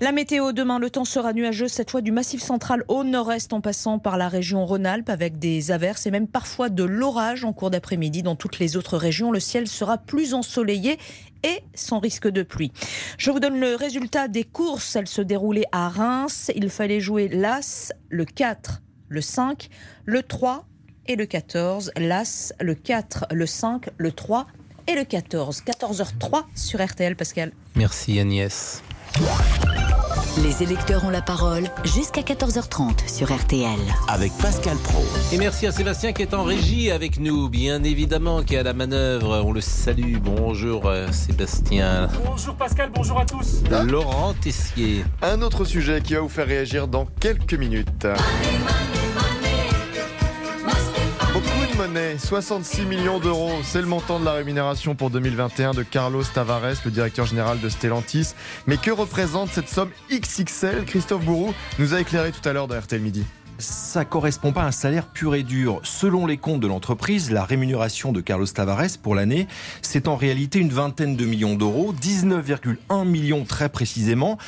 La 0.00 0.12
météo 0.12 0.52
demain, 0.52 0.78
le 0.78 0.90
temps 0.90 1.04
sera 1.04 1.32
nuageux, 1.32 1.68
cette 1.68 1.90
fois 1.90 2.00
du 2.00 2.12
massif 2.12 2.42
central 2.42 2.84
au 2.88 3.04
nord-est 3.04 3.52
en 3.52 3.60
passant 3.60 3.98
par 3.98 4.16
la 4.16 4.28
région 4.28 4.64
Rhône-Alpes 4.64 5.08
avec 5.08 5.38
des 5.38 5.70
averses 5.70 6.06
et 6.06 6.10
même 6.10 6.28
parfois 6.28 6.68
de 6.68 6.84
l'orage 6.84 7.44
en 7.44 7.52
cours 7.52 7.70
d'après-midi. 7.70 8.22
Dans 8.22 8.36
toutes 8.36 8.58
les 8.58 8.76
autres 8.76 8.96
régions, 8.96 9.30
le 9.32 9.40
ciel 9.40 9.66
sera 9.66 9.98
plus 9.98 10.34
ensoleillé 10.34 10.98
et 11.42 11.60
sans 11.74 11.98
risque 11.98 12.28
de 12.28 12.42
pluie. 12.42 12.72
Je 13.16 13.30
vous 13.30 13.40
donne 13.40 13.58
le 13.58 13.74
résultat 13.74 14.28
des 14.28 14.44
courses. 14.44 14.96
Elles 14.96 15.08
se 15.08 15.22
déroulaient 15.22 15.68
à 15.72 15.88
Reims. 15.88 16.50
Il 16.54 16.70
fallait 16.70 17.00
jouer 17.00 17.28
l'As, 17.28 17.92
le 18.08 18.24
4, 18.24 18.82
le 19.08 19.20
5, 19.20 19.68
le 20.04 20.22
3 20.22 20.66
et 21.06 21.16
le 21.16 21.26
14. 21.26 21.92
L'As, 21.96 22.52
le 22.60 22.74
4, 22.74 23.26
le 23.32 23.46
5, 23.46 23.90
le 23.96 24.12
3 24.12 24.46
et 24.86 24.94
le 24.94 25.04
14. 25.04 25.62
14h03 25.62 26.44
sur 26.54 26.84
RTL, 26.84 27.16
Pascal. 27.16 27.52
Merci 27.74 28.18
Agnès. 28.18 28.82
Les 30.42 30.62
électeurs 30.62 31.04
ont 31.04 31.10
la 31.10 31.22
parole 31.22 31.64
jusqu'à 31.84 32.20
14h30 32.20 33.08
sur 33.12 33.34
RTL. 33.34 33.78
Avec 34.06 34.32
Pascal 34.38 34.76
Pro. 34.76 35.02
Et 35.32 35.38
merci 35.38 35.66
à 35.66 35.72
Sébastien 35.72 36.12
qui 36.12 36.22
est 36.22 36.34
en 36.34 36.44
régie 36.44 36.90
avec 36.90 37.18
nous, 37.18 37.48
bien 37.48 37.82
évidemment, 37.82 38.42
qui 38.42 38.54
est 38.54 38.58
à 38.58 38.62
la 38.62 38.72
manœuvre. 38.72 39.42
On 39.44 39.52
le 39.52 39.60
salue. 39.60 40.18
Bonjour 40.22 40.86
euh, 40.86 41.10
Sébastien. 41.10 42.08
Bonjour 42.24 42.54
Pascal, 42.54 42.90
bonjour 42.94 43.18
à 43.18 43.24
tous. 43.24 43.62
Laurent 43.84 44.34
Tessier. 44.40 45.04
Un 45.22 45.42
autre 45.42 45.64
sujet 45.64 46.00
qui 46.00 46.14
va 46.14 46.20
vous 46.20 46.28
faire 46.28 46.46
réagir 46.46 46.86
dans 46.86 47.06
quelques 47.20 47.54
minutes. 47.54 48.06
Monnaie, 51.78 52.18
66 52.18 52.86
millions 52.86 53.20
d'euros, 53.20 53.52
c'est 53.62 53.80
le 53.80 53.86
montant 53.86 54.18
de 54.18 54.24
la 54.24 54.32
rémunération 54.32 54.96
pour 54.96 55.10
2021 55.10 55.70
de 55.70 55.84
Carlos 55.84 56.24
Tavares, 56.24 56.82
le 56.84 56.90
directeur 56.90 57.24
général 57.24 57.60
de 57.60 57.68
Stellantis. 57.68 58.34
Mais 58.66 58.78
que 58.78 58.90
représente 58.90 59.50
cette 59.50 59.68
somme 59.68 59.90
XXL 60.10 60.84
Christophe 60.86 61.24
Bourou 61.24 61.54
nous 61.78 61.94
a 61.94 62.00
éclairé 62.00 62.32
tout 62.32 62.46
à 62.48 62.52
l'heure 62.52 62.66
dans 62.66 62.76
RTL 62.76 63.00
Midi 63.00 63.24
ça 63.58 64.04
correspond 64.04 64.52
pas 64.52 64.62
à 64.62 64.66
un 64.66 64.72
salaire 64.72 65.08
pur 65.08 65.34
et 65.34 65.42
dur. 65.42 65.80
Selon 65.82 66.26
les 66.26 66.36
comptes 66.36 66.60
de 66.60 66.68
l'entreprise, 66.68 67.30
la 67.30 67.44
rémunération 67.44 68.12
de 68.12 68.20
Carlos 68.20 68.46
Tavares 68.46 68.98
pour 69.02 69.14
l'année, 69.14 69.48
c'est 69.82 70.06
en 70.08 70.16
réalité 70.16 70.60
une 70.60 70.70
vingtaine 70.70 71.16
de 71.16 71.24
millions 71.24 71.56
d'euros, 71.56 71.92
19,1 71.92 73.04
millions 73.04 73.44
très 73.44 73.68
précisément. 73.68 74.38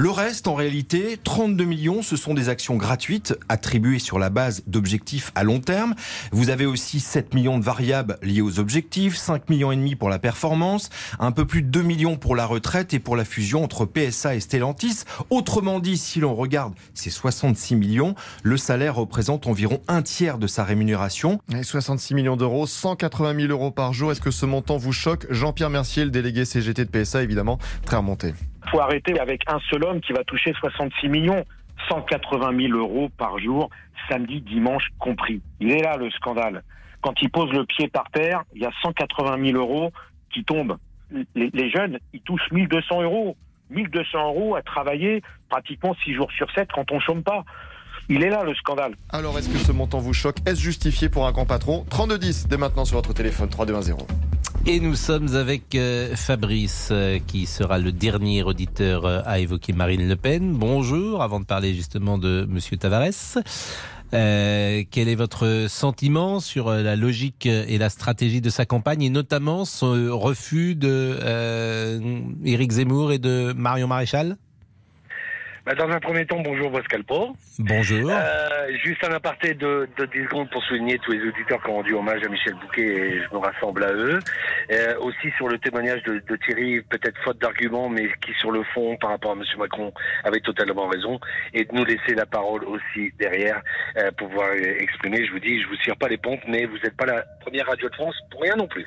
Le 0.00 0.10
reste, 0.10 0.46
en 0.46 0.54
réalité, 0.54 1.18
32 1.24 1.64
millions, 1.64 2.02
ce 2.02 2.14
sont 2.14 2.32
des 2.32 2.48
actions 2.48 2.76
gratuites 2.76 3.36
attribuées 3.48 3.98
sur 3.98 4.20
la 4.20 4.30
base 4.30 4.62
d'objectifs 4.68 5.32
à 5.34 5.42
long 5.42 5.58
terme. 5.58 5.96
Vous 6.30 6.50
avez 6.50 6.66
aussi 6.66 7.00
7 7.00 7.34
millions 7.34 7.58
de 7.58 7.64
variables 7.64 8.16
liées 8.22 8.40
aux 8.40 8.60
objectifs, 8.60 9.16
5 9.16 9.50
millions 9.50 9.72
et 9.72 9.76
demi 9.76 9.96
pour 9.96 10.08
la 10.08 10.20
performance, 10.20 10.88
un 11.18 11.32
peu 11.32 11.46
plus 11.46 11.62
de 11.62 11.66
2 11.70 11.82
millions 11.82 12.16
pour 12.16 12.36
la 12.36 12.46
retraite 12.46 12.94
et 12.94 13.00
pour 13.00 13.16
la 13.16 13.24
fusion 13.24 13.64
entre 13.64 13.86
PSA 13.86 14.36
et 14.36 14.40
Stellantis. 14.40 15.02
Autrement 15.30 15.80
dit, 15.80 15.98
si 15.98 16.20
l'on 16.20 16.36
regarde 16.36 16.74
ces 16.94 17.10
66 17.10 17.74
millions, 17.74 18.14
le 18.44 18.56
salaire 18.56 18.94
représente 18.94 19.48
environ 19.48 19.80
un 19.88 20.02
tiers 20.02 20.38
de 20.38 20.46
sa 20.46 20.62
rémunération. 20.62 21.40
Et 21.52 21.64
66 21.64 22.14
millions 22.14 22.36
d'euros, 22.36 22.68
180 22.68 23.34
000 23.34 23.50
euros 23.50 23.72
par 23.72 23.92
jour. 23.94 24.12
Est-ce 24.12 24.20
que 24.20 24.30
ce 24.30 24.46
montant 24.46 24.76
vous 24.76 24.92
choque? 24.92 25.26
Jean-Pierre 25.28 25.70
Mercier, 25.70 26.04
le 26.04 26.12
délégué 26.12 26.44
CGT 26.44 26.84
de 26.84 27.02
PSA, 27.02 27.24
évidemment, 27.24 27.58
très 27.84 27.96
remonté 27.96 28.32
faut 28.70 28.80
arrêter 28.80 29.18
avec 29.18 29.42
un 29.48 29.58
seul 29.70 29.84
homme 29.84 30.00
qui 30.00 30.12
va 30.12 30.24
toucher 30.24 30.52
66 30.58 31.08
millions, 31.08 31.44
180 31.88 32.56
000 32.68 32.78
euros 32.78 33.08
par 33.16 33.38
jour, 33.38 33.70
samedi, 34.08 34.40
dimanche 34.40 34.88
compris. 34.98 35.40
Il 35.60 35.70
est 35.72 35.82
là 35.82 35.96
le 35.96 36.10
scandale. 36.10 36.62
Quand 37.00 37.14
il 37.22 37.30
pose 37.30 37.50
le 37.52 37.64
pied 37.64 37.88
par 37.88 38.10
terre, 38.10 38.42
il 38.54 38.62
y 38.62 38.66
a 38.66 38.72
180 38.82 39.44
000 39.52 39.58
euros 39.58 39.92
qui 40.32 40.44
tombent. 40.44 40.78
Les, 41.34 41.50
les 41.52 41.70
jeunes, 41.70 41.98
ils 42.12 42.20
touchent 42.20 42.50
1200 42.50 43.02
euros. 43.02 43.36
1200 43.70 44.18
euros 44.28 44.56
à 44.56 44.62
travailler 44.62 45.22
pratiquement 45.48 45.94
6 46.04 46.14
jours 46.14 46.30
sur 46.32 46.50
7 46.52 46.68
quand 46.74 46.90
on 46.90 47.00
chôme 47.00 47.22
pas. 47.22 47.44
Il 48.10 48.22
est 48.22 48.30
là 48.30 48.42
le 48.42 48.54
scandale. 48.54 48.94
Alors 49.10 49.38
est-ce 49.38 49.50
que 49.50 49.58
ce 49.58 49.70
montant 49.72 49.98
vous 49.98 50.14
choque? 50.14 50.36
Est-ce 50.46 50.60
justifié 50.60 51.10
pour 51.10 51.26
un 51.26 51.32
grand 51.32 51.44
patron? 51.44 51.84
3210 51.90 52.48
dès 52.48 52.56
maintenant 52.56 52.86
sur 52.86 52.96
votre 52.96 53.12
téléphone 53.12 53.50
3210. 53.50 53.94
Et 54.66 54.80
nous 54.80 54.94
sommes 54.94 55.34
avec 55.34 55.74
euh, 55.74 56.14
Fabrice, 56.14 56.88
euh, 56.90 57.18
qui 57.26 57.46
sera 57.46 57.78
le 57.78 57.92
dernier 57.92 58.42
auditeur 58.42 59.06
euh, 59.06 59.20
à 59.24 59.38
évoquer 59.38 59.72
Marine 59.72 60.06
Le 60.06 60.16
Pen. 60.16 60.52
Bonjour, 60.52 61.22
avant 61.22 61.40
de 61.40 61.46
parler 61.46 61.74
justement 61.74 62.18
de 62.18 62.46
Monsieur 62.48 62.76
Tavares. 62.76 63.38
Quel 64.10 65.08
est 65.08 65.14
votre 65.14 65.66
sentiment 65.68 66.40
sur 66.40 66.70
la 66.70 66.96
logique 66.96 67.44
et 67.44 67.76
la 67.76 67.90
stratégie 67.90 68.40
de 68.40 68.48
sa 68.48 68.64
campagne 68.64 69.02
et 69.02 69.10
notamment 69.10 69.66
son 69.66 70.18
refus 70.18 70.74
de 70.74 71.18
Éric 72.42 72.72
Zemmour 72.72 73.12
et 73.12 73.18
de 73.18 73.52
Marion 73.54 73.86
Maréchal? 73.86 74.38
Bah, 75.68 75.74
dans 75.74 75.92
un 75.92 76.00
premier 76.00 76.24
temps, 76.24 76.40
bonjour 76.40 76.72
Pascal 76.72 77.04
Pro. 77.04 77.36
Bonjour. 77.58 78.10
Euh, 78.10 78.72
juste 78.82 79.04
un 79.04 79.12
aparté 79.12 79.52
de, 79.52 79.86
de 79.98 80.06
10 80.06 80.24
secondes 80.24 80.48
pour 80.48 80.62
souligner 80.64 80.98
tous 80.98 81.12
les 81.12 81.20
auditeurs 81.20 81.62
qui 81.62 81.68
ont 81.68 81.74
rendu 81.74 81.92
hommage 81.92 82.22
à 82.24 82.28
Michel 82.28 82.54
Bouquet 82.54 82.86
et 82.86 83.22
je 83.22 83.34
me 83.34 83.38
rassemble 83.38 83.84
à 83.84 83.92
eux. 83.92 84.18
Euh, 84.72 84.98
aussi 85.00 85.30
sur 85.36 85.46
le 85.46 85.58
témoignage 85.58 86.02
de, 86.04 86.22
de 86.26 86.36
Thierry, 86.36 86.80
peut-être 86.80 87.20
faute 87.22 87.38
d'arguments, 87.38 87.90
mais 87.90 88.08
qui 88.24 88.32
sur 88.40 88.50
le 88.50 88.62
fond, 88.74 88.96
par 88.96 89.10
rapport 89.10 89.32
à 89.32 89.34
M. 89.34 89.42
Macron, 89.58 89.92
avait 90.24 90.40
totalement 90.40 90.86
raison. 90.86 91.20
Et 91.52 91.66
de 91.66 91.74
nous 91.74 91.84
laisser 91.84 92.14
la 92.14 92.24
parole 92.24 92.64
aussi 92.64 93.12
derrière 93.18 93.60
euh, 93.98 94.10
pour 94.16 94.28
pouvoir 94.28 94.52
exprimer. 94.52 95.26
Je 95.26 95.32
vous 95.32 95.40
dis, 95.40 95.60
je 95.60 95.68
vous 95.68 95.76
tire 95.76 95.96
pas 95.96 96.08
les 96.08 96.16
pompes, 96.16 96.40
mais 96.48 96.64
vous 96.64 96.78
n'êtes 96.78 96.96
pas 96.96 97.06
la 97.06 97.24
première 97.40 97.66
radio 97.66 97.90
de 97.90 97.94
France 97.94 98.16
pour 98.30 98.40
rien 98.40 98.56
non 98.56 98.68
plus. 98.68 98.86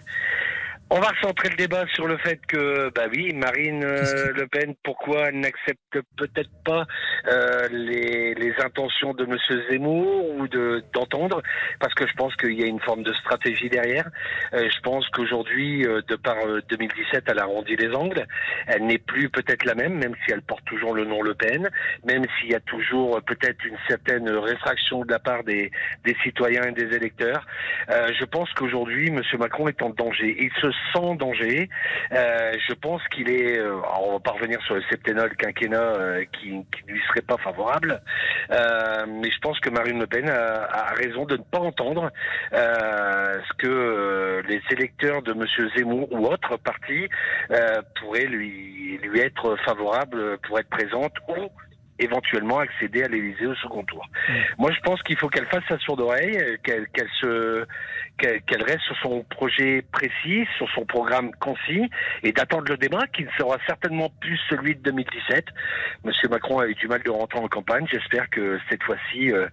On 0.93 0.99
va 0.99 1.07
recentrer 1.07 1.47
le 1.47 1.55
débat 1.55 1.85
sur 1.93 2.05
le 2.05 2.17
fait 2.17 2.45
que, 2.45 2.91
bah 2.93 3.05
oui, 3.09 3.31
Marine 3.33 3.81
euh, 3.81 4.33
Le 4.35 4.45
Pen, 4.45 4.75
pourquoi 4.83 5.29
elle 5.29 5.39
n'accepte 5.39 5.99
peut-être 6.17 6.49
pas 6.65 6.85
euh, 7.29 7.69
les, 7.71 8.33
les 8.33 8.53
intentions 8.61 9.13
de 9.13 9.23
Monsieur 9.23 9.63
Zemmour 9.69 10.35
ou 10.35 10.49
de 10.49 10.83
d'entendre, 10.93 11.41
parce 11.79 11.93
que 11.93 12.05
je 12.05 12.13
pense 12.15 12.35
qu'il 12.35 12.59
y 12.59 12.63
a 12.63 12.65
une 12.65 12.81
forme 12.81 13.03
de 13.03 13.13
stratégie 13.13 13.69
derrière. 13.69 14.09
Euh, 14.53 14.67
je 14.69 14.81
pense 14.81 15.07
qu'aujourd'hui, 15.11 15.87
euh, 15.87 16.01
de 16.09 16.17
par 16.17 16.35
euh, 16.45 16.59
2017, 16.67 17.23
elle 17.25 17.39
a 17.39 17.43
arrondi 17.43 17.77
les 17.77 17.95
angles. 17.95 18.27
Elle 18.67 18.85
n'est 18.85 18.97
plus 18.97 19.29
peut-être 19.29 19.63
la 19.63 19.75
même, 19.75 19.93
même 19.97 20.15
si 20.25 20.33
elle 20.33 20.41
porte 20.41 20.65
toujours 20.65 20.93
le 20.93 21.05
nom 21.05 21.21
Le 21.21 21.35
Pen, 21.35 21.69
même 22.03 22.25
s'il 22.37 22.51
y 22.51 22.55
a 22.55 22.59
toujours 22.59 23.15
euh, 23.15 23.21
peut-être 23.21 23.63
une 23.63 23.77
certaine 23.87 24.29
réfraction 24.29 25.05
de 25.05 25.11
la 25.11 25.19
part 25.19 25.45
des, 25.45 25.71
des 26.03 26.17
citoyens 26.21 26.63
et 26.63 26.73
des 26.73 26.93
électeurs. 26.93 27.45
Euh, 27.89 28.11
je 28.19 28.25
pense 28.25 28.51
qu'aujourd'hui, 28.55 29.09
Monsieur 29.09 29.37
Macron 29.37 29.69
est 29.69 29.81
en 29.81 29.91
danger. 29.91 30.35
Il 30.37 30.51
se 30.59 30.80
en 30.95 31.15
danger. 31.15 31.69
Euh, 32.11 32.51
je 32.67 32.73
pense 32.73 33.01
qu'il 33.09 33.29
est. 33.29 33.57
euh, 33.59 33.79
alors, 33.79 34.07
on 34.07 34.13
va 34.13 34.19
pas 34.19 34.31
revenir 34.31 34.61
sur 34.63 34.75
le 34.75 34.83
septennat 34.89 35.29
quinquennat 35.29 35.81
euh, 35.81 36.25
qui, 36.33 36.49
qui 36.71 36.83
lui 36.87 37.01
serait 37.07 37.21
pas 37.21 37.37
favorable, 37.37 38.01
Euh, 38.51 39.05
mais 39.07 39.31
je 39.31 39.39
pense 39.39 39.59
que 39.59 39.69
Marine 39.69 39.99
Le 39.99 40.07
Pen 40.07 40.29
a, 40.29 40.63
a 40.65 40.93
raison 40.93 41.25
de 41.25 41.37
ne 41.37 41.43
pas 41.43 41.59
entendre 41.59 42.11
ce 42.51 43.53
que 43.57 44.41
les 44.47 44.61
électeurs 44.71 45.21
de 45.21 45.33
Monsieur 45.33 45.69
Zemmour 45.75 46.11
ou 46.11 46.25
autres 46.25 46.57
partis 46.57 47.07
pourraient 47.99 48.25
lui 48.25 48.97
lui 49.01 49.19
être 49.19 49.55
favorables 49.65 50.37
pour 50.39 50.59
être 50.59 50.69
présente 50.69 51.13
ou 51.27 51.49
éventuellement 51.99 52.59
accéder 52.59 53.03
à 53.03 53.07
l'Élysée 53.07 53.45
au 53.45 53.55
second 53.55 53.83
tour. 53.83 54.03
Moi, 54.57 54.71
je 54.71 54.79
pense 54.81 55.01
qu'il 55.03 55.17
faut 55.17 55.29
qu'elle 55.29 55.45
fasse 55.45 55.63
sa 55.69 55.77
sourde 55.79 56.01
oreille, 56.01 56.57
qu'elle 56.63 56.87
qu'elle 56.89 57.09
se 57.19 57.65
qu'elle 58.17 58.63
reste 58.63 58.81
sur 58.81 58.95
son 59.01 59.23
projet 59.23 59.83
précis, 59.91 60.45
sur 60.57 60.69
son 60.75 60.85
programme 60.85 61.31
concis, 61.39 61.89
et 62.21 62.31
d'attendre 62.31 62.65
le 62.69 62.77
débat 62.77 63.07
qui 63.07 63.23
ne 63.23 63.29
sera 63.37 63.57
certainement 63.65 64.09
plus 64.21 64.39
celui 64.49 64.75
de 64.75 64.81
2017. 64.81 65.45
Monsieur 66.03 66.29
Macron 66.29 66.59
a 66.59 66.67
eu 66.67 66.75
du 66.75 66.87
mal 66.87 67.01
de 67.01 67.09
rentrer 67.09 67.39
en 67.39 67.47
campagne. 67.47 67.87
J'espère 67.91 68.29
que 68.29 68.59
cette 68.69 68.83
fois-ci, 68.83 69.31
euh, 69.31 69.47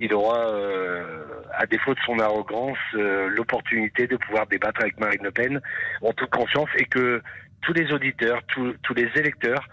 il 0.00 0.12
aura, 0.14 0.48
euh, 0.48 1.26
à 1.54 1.66
défaut 1.66 1.94
de 1.94 2.00
son 2.04 2.18
arrogance, 2.18 2.78
euh, 2.94 3.28
l'opportunité 3.28 4.06
de 4.08 4.16
pouvoir 4.16 4.46
débattre 4.48 4.80
avec 4.80 4.98
Marine 4.98 5.22
Le 5.22 5.30
Pen 5.30 5.60
en 6.02 6.12
toute 6.12 6.30
conscience 6.30 6.68
et 6.76 6.84
que 6.86 7.22
tous 7.62 7.72
les 7.72 7.92
auditeurs, 7.92 8.42
tous- 8.48 8.94
les 8.94 9.10
électeurs 9.16 9.68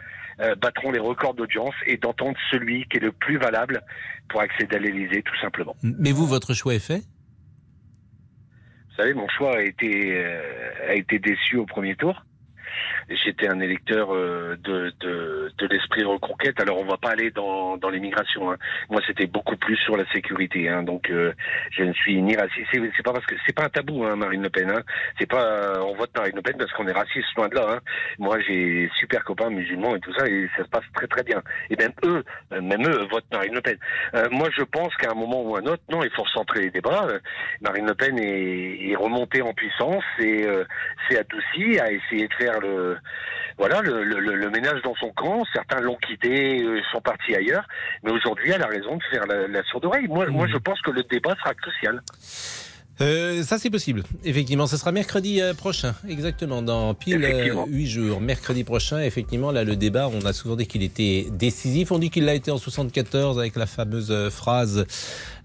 battront 0.61 0.91
les 0.91 0.99
records 0.99 1.33
d'audience 1.33 1.73
et 1.87 1.95
d'entendre 1.95 2.37
celui 2.51 2.85
qui 2.89 2.97
est 2.97 2.99
le 2.99 3.13
plus 3.13 3.37
valable 3.37 3.81
pour 4.27 4.41
accéder 4.41 4.75
à 4.75 4.79
l'Élysée, 4.79 5.23
tout 5.23 5.37
simplement. 5.39 5.75
Mais 5.81 6.11
vous, 6.11 6.25
votre 6.27 6.53
choix 6.53 6.73
est 6.75 6.85
fait? 6.85 7.03
Vous 8.95 9.01
savez, 9.01 9.13
mon 9.13 9.27
choix 9.27 9.57
a 9.57 9.61
été, 9.61 10.23
euh, 10.23 10.41
a 10.87 10.93
été 10.93 11.19
déçu 11.19 11.57
au 11.57 11.65
premier 11.65 11.97
tour. 11.97 12.23
J'étais 13.09 13.47
un 13.47 13.59
électeur 13.59 14.13
euh, 14.13 14.55
de, 14.63 14.93
de, 14.99 15.51
de 15.57 15.67
l'esprit 15.67 16.03
reconquête. 16.03 16.59
Alors, 16.59 16.79
on 16.79 16.85
va 16.85 16.97
pas 16.97 17.11
aller 17.11 17.31
dans, 17.31 17.77
dans 17.77 17.89
l'immigration. 17.89 18.51
Hein. 18.51 18.57
Moi, 18.89 19.01
c'était 19.05 19.27
beaucoup 19.27 19.57
plus 19.57 19.77
sur 19.77 19.95
la 19.97 20.05
sécurité. 20.11 20.69
Hein. 20.69 20.83
Donc, 20.83 21.09
euh, 21.09 21.33
je 21.71 21.83
ne 21.83 21.93
suis 21.93 22.21
ni 22.21 22.35
raciste. 22.35 22.67
C'est 22.71 23.03
pas 23.03 23.13
parce 23.13 23.25
que 23.25 23.35
c'est 23.45 23.55
pas 23.55 23.65
un 23.65 23.69
tabou, 23.69 24.03
hein, 24.03 24.15
Marine 24.15 24.43
Le 24.43 24.49
Pen. 24.49 24.69
Hein. 24.69 24.81
C'est 25.19 25.29
pas 25.29 25.43
euh, 25.43 25.79
on 25.81 25.95
vote 25.95 26.11
Marine 26.17 26.35
Le 26.35 26.41
Pen 26.41 26.55
parce 26.57 26.71
qu'on 26.73 26.87
est 26.87 26.91
raciste 26.91 27.27
loin 27.37 27.47
de 27.47 27.55
là. 27.55 27.65
Hein. 27.69 27.79
Moi, 28.19 28.39
j'ai 28.41 28.89
super 28.99 29.23
copains 29.23 29.49
musulmans 29.49 29.95
et 29.95 29.99
tout 29.99 30.13
ça, 30.13 30.27
et 30.27 30.49
ça 30.57 30.63
se 30.63 30.69
passe 30.69 30.83
très 30.93 31.07
très 31.07 31.23
bien. 31.23 31.41
Et 31.69 31.75
même 31.75 31.93
eux, 32.05 32.23
euh, 32.53 32.61
même 32.61 32.87
eux 32.87 33.07
votent 33.11 33.31
Marine 33.31 33.53
Le 33.53 33.61
Pen. 33.61 33.77
Euh, 34.15 34.27
moi, 34.31 34.49
je 34.55 34.63
pense 34.63 34.95
qu'à 34.95 35.11
un 35.11 35.15
moment 35.15 35.41
ou 35.43 35.55
un 35.55 35.65
autre, 35.65 35.83
non, 35.89 36.03
il 36.03 36.09
faut 36.11 36.23
recentrer 36.23 36.61
les 36.61 36.71
débats. 36.71 37.07
Euh, 37.09 37.19
Marine 37.61 37.87
Le 37.87 37.93
Pen 37.93 38.17
est, 38.17 38.89
est 38.89 38.95
remontée 38.95 39.41
en 39.41 39.53
puissance 39.53 40.03
et 40.19 40.45
s'est 41.09 41.19
adoucie, 41.19 41.79
a 41.79 41.91
essayé 41.91 42.27
de 42.27 42.33
faire 42.33 42.59
le 42.65 42.97
voilà 43.57 43.81
le, 43.81 44.03
le, 44.03 44.19
le- 44.19 44.35
le 44.35 44.49
ménage 44.49 44.81
dans 44.83 44.95
son 44.95 45.11
camp. 45.11 45.43
Certains 45.53 45.79
l'ont 45.81 45.95
quitté, 46.07 46.61
euh, 46.63 46.81
sont 46.91 47.01
partis 47.01 47.35
ailleurs. 47.35 47.65
Mais 48.03 48.11
aujourd'hui, 48.11 48.51
elle 48.53 48.61
a 48.61 48.67
raison 48.67 48.97
de 48.97 49.03
faire 49.11 49.25
la, 49.27 49.47
la 49.47 49.63
sourde 49.63 49.85
oreille. 49.85 50.07
Moi, 50.07 50.27
moi, 50.27 50.47
je 50.47 50.57
pense 50.57 50.81
que 50.81 50.91
le 50.91 51.03
débat 51.03 51.35
sera 51.41 51.53
crucial. 51.53 52.01
Euh, 53.01 53.43
ça 53.43 53.57
c'est 53.57 53.69
possible. 53.69 54.03
Effectivement, 54.23 54.67
ce 54.67 54.77
sera 54.77 54.93
mercredi 54.93 55.41
euh, 55.41 55.53
prochain, 55.53 55.95
exactement, 56.07 56.61
dans 56.61 56.93
pile. 56.93 57.25
8 57.67 57.87
jours. 57.87 58.21
Mercredi 58.21 58.63
prochain, 58.63 59.01
effectivement, 59.01 59.51
là 59.51 59.65
le 59.65 59.75
débat, 59.75 60.07
on 60.07 60.25
a 60.25 60.31
souvent 60.31 60.55
dit 60.55 60.65
qu'il 60.65 60.81
était 60.81 61.25
décisif. 61.29 61.91
On 61.91 61.99
dit 61.99 62.09
qu'il 62.09 62.23
l'a 62.23 62.35
été 62.35 62.51
en 62.51 62.57
74 62.57 63.37
avec 63.37 63.57
la 63.57 63.65
fameuse 63.65 64.29
phrase 64.29 64.85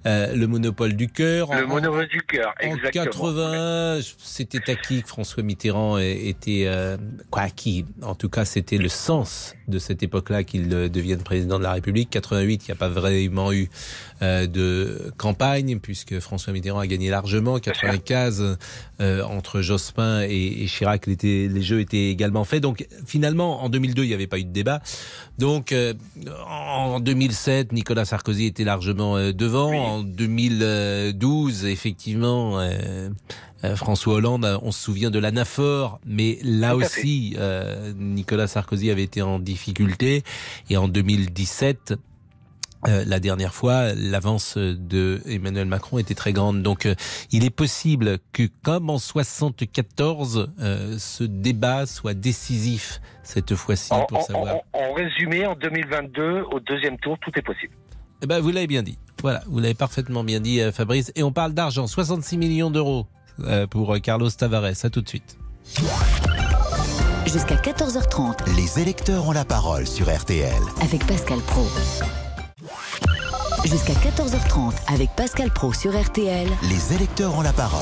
euh, 0.06 0.34
le 0.34 0.46
monopole 0.46 0.94
du 0.94 1.08
cœur. 1.08 1.50
Le 1.54 1.64
En- 1.64 1.68
monopole 1.68 2.08
du 2.08 2.22
cœur, 2.22 2.54
En 2.62 2.74
exactement. 2.74 3.04
80, 3.04 4.00
c'était 4.18 4.70
acquis 4.70 5.02
que 5.02 5.08
François 5.08 5.42
Mitterrand 5.42 5.98
était 5.98 6.64
euh, 6.66 6.96
quoi 7.30 7.42
acquis. 7.42 7.84
En 8.02 8.14
tout 8.14 8.28
cas, 8.28 8.44
c'était 8.44 8.78
le 8.78 8.88
sens 8.88 9.54
de 9.68 9.78
cette 9.78 10.02
époque-là 10.02 10.42
qu'il 10.44 10.72
euh, 10.72 10.88
devienne 10.88 11.22
président 11.22 11.58
de 11.58 11.64
la 11.64 11.72
République. 11.72 12.10
88, 12.10 12.62
il 12.66 12.70
n'y 12.70 12.72
a 12.72 12.76
pas 12.76 12.88
vraiment 12.88 13.52
eu 13.52 13.68
euh, 14.22 14.46
de 14.46 15.12
campagne 15.16 15.78
puisque 15.80 16.18
François 16.20 16.52
Mitterrand 16.52 16.80
a 16.80 16.86
gagné 16.86 17.10
largement. 17.10 17.58
95, 17.58 18.56
euh, 19.00 19.22
entre 19.24 19.60
Jospin 19.60 20.22
et, 20.22 20.62
et 20.62 20.66
Chirac, 20.66 21.06
était- 21.08 21.48
les 21.50 21.62
jeux 21.62 21.80
étaient 21.80 22.10
également 22.10 22.44
faits. 22.44 22.62
Donc 22.62 22.86
finalement, 23.06 23.62
en 23.62 23.68
2002, 23.68 24.04
il 24.04 24.08
n'y 24.08 24.14
avait 24.14 24.26
pas 24.26 24.38
eu 24.38 24.44
de 24.44 24.52
débat. 24.52 24.80
Donc 25.38 25.72
euh, 25.72 25.94
en 26.48 27.00
2007, 27.00 27.72
Nicolas 27.72 28.04
Sarkozy 28.04 28.46
était 28.46 28.64
largement 28.64 29.16
devant. 29.32 29.89
En 29.90 30.02
2012, 30.02 31.64
effectivement, 31.66 32.60
euh, 32.60 33.08
euh, 33.64 33.74
François 33.76 34.14
Hollande, 34.14 34.44
euh, 34.44 34.58
on 34.62 34.70
se 34.72 34.80
souvient 34.82 35.10
de 35.10 35.18
l'anaphore, 35.18 36.00
mais 36.06 36.38
là 36.42 36.76
aussi, 36.76 37.34
euh, 37.38 37.92
Nicolas 37.96 38.46
Sarkozy 38.46 38.90
avait 38.90 39.02
été 39.02 39.20
en 39.22 39.38
difficulté. 39.40 40.22
Et 40.68 40.76
en 40.76 40.86
2017, 40.88 41.94
euh, 42.88 43.04
la 43.06 43.20
dernière 43.20 43.52
fois, 43.52 43.92
l'avance 43.94 44.56
de 44.56 45.20
Emmanuel 45.26 45.66
Macron 45.66 45.98
était 45.98 46.14
très 46.14 46.32
grande. 46.32 46.62
Donc, 46.62 46.86
euh, 46.86 46.94
il 47.32 47.44
est 47.44 47.50
possible 47.50 48.18
que, 48.32 48.44
comme 48.62 48.88
en 48.90 48.98
74, 48.98 50.52
euh, 50.60 50.96
ce 50.98 51.24
débat 51.24 51.84
soit 51.86 52.14
décisif 52.14 53.00
cette 53.22 53.54
fois-ci 53.54 53.90
pour 54.08 54.18
en- 54.18 54.22
savoir. 54.22 54.54
en- 54.72 54.78
en 54.78 54.92
résumé, 54.94 55.44
en 55.46 55.54
2022, 55.56 56.44
au 56.52 56.60
deuxième 56.60 56.96
tour, 56.98 57.18
tout 57.20 57.30
est 57.36 57.42
possible. 57.42 57.74
Eh 58.22 58.26
ben, 58.26 58.40
vous 58.40 58.50
l'avez 58.50 58.66
bien 58.66 58.82
dit. 58.82 58.98
Voilà, 59.22 59.42
vous 59.46 59.58
l'avez 59.58 59.74
parfaitement 59.74 60.24
bien 60.24 60.40
dit, 60.40 60.60
euh, 60.60 60.72
Fabrice. 60.72 61.12
Et 61.14 61.22
on 61.22 61.32
parle 61.32 61.52
d'argent, 61.52 61.86
66 61.86 62.36
millions 62.36 62.70
d'euros 62.70 63.06
euh, 63.44 63.66
pour 63.66 63.94
euh, 63.94 63.98
Carlos 63.98 64.30
Tavares. 64.30 64.64
À 64.64 64.90
tout 64.90 65.00
de 65.00 65.08
suite. 65.08 65.36
Jusqu'à 67.26 67.56
14h30 67.56 68.56
Les 68.56 68.80
électeurs 68.80 69.26
ont 69.28 69.32
la 69.32 69.44
parole 69.44 69.86
sur 69.86 70.14
RTL. 70.14 70.52
avec 70.82 71.06
Pascal 71.06 71.38
Pro. 71.40 71.66
Jusqu'à 73.64 73.92
14h30 73.92 74.72
avec 74.92 75.10
Pascal 75.16 75.50
Pro 75.52 75.72
sur 75.72 75.98
RTL. 75.98 76.48
Les 76.68 76.94
électeurs 76.94 77.36
ont 77.36 77.42
la 77.42 77.52
parole. 77.52 77.80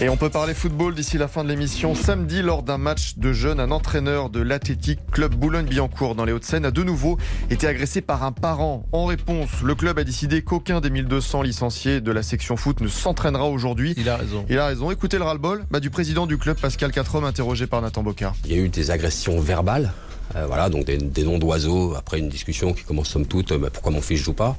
Et 0.00 0.08
on 0.08 0.16
peut 0.16 0.28
parler 0.28 0.52
football 0.52 0.94
d'ici 0.94 1.16
la 1.16 1.28
fin 1.28 1.44
de 1.44 1.48
l'émission. 1.48 1.94
Samedi, 1.94 2.42
lors 2.42 2.62
d'un 2.62 2.76
match 2.76 3.16
de 3.16 3.32
jeunes, 3.32 3.60
un 3.60 3.70
entraîneur 3.70 4.30
de 4.30 4.40
l'Athletic 4.40 4.98
Club 5.10 5.34
Boulogne-Billancourt 5.34 6.14
dans 6.14 6.24
les 6.24 6.32
Hauts-de-Seine 6.32 6.64
a 6.64 6.70
de 6.70 6.82
nouveau 6.82 7.18
été 7.48 7.66
agressé 7.66 8.00
par 8.00 8.24
un 8.24 8.32
parent. 8.32 8.86
En 8.92 9.06
réponse, 9.06 9.62
le 9.62 9.74
club 9.74 9.98
a 9.98 10.04
décidé 10.04 10.42
qu'aucun 10.42 10.80
des 10.80 10.90
1200 10.90 11.42
licenciés 11.42 12.00
de 12.00 12.12
la 12.12 12.22
section 12.22 12.56
foot 12.56 12.80
ne 12.80 12.88
s'entraînera 12.88 13.48
aujourd'hui. 13.48 13.94
Il 13.96 14.08
a 14.08 14.16
raison. 14.16 14.44
Il 14.50 14.58
a 14.58 14.66
raison. 14.66 14.90
Écoutez 14.90 15.18
le 15.18 15.24
ras-le-bol 15.24 15.64
bah, 15.70 15.80
du 15.80 15.90
président 15.90 16.26
du 16.26 16.36
club, 16.36 16.58
Pascal 16.58 16.92
Quatrom, 16.92 17.24
interrogé 17.24 17.66
par 17.66 17.80
Nathan 17.80 18.02
Bocard. 18.02 18.34
Il 18.44 18.52
y 18.52 18.54
a 18.54 18.58
eu 18.58 18.68
des 18.68 18.90
agressions 18.90 19.40
verbales. 19.40 19.92
Euh, 20.36 20.46
voilà, 20.46 20.68
donc 20.68 20.84
des, 20.86 20.96
des 20.98 21.24
noms 21.24 21.38
d'oiseaux. 21.38 21.94
Après 21.94 22.18
une 22.18 22.28
discussion 22.28 22.72
qui 22.72 22.84
commence 22.84 23.08
somme 23.08 23.26
toute, 23.26 23.52
euh, 23.52 23.58
bah, 23.58 23.68
pourquoi 23.72 23.92
mon 23.92 24.00
fils 24.00 24.18
joue 24.20 24.32
pas 24.32 24.56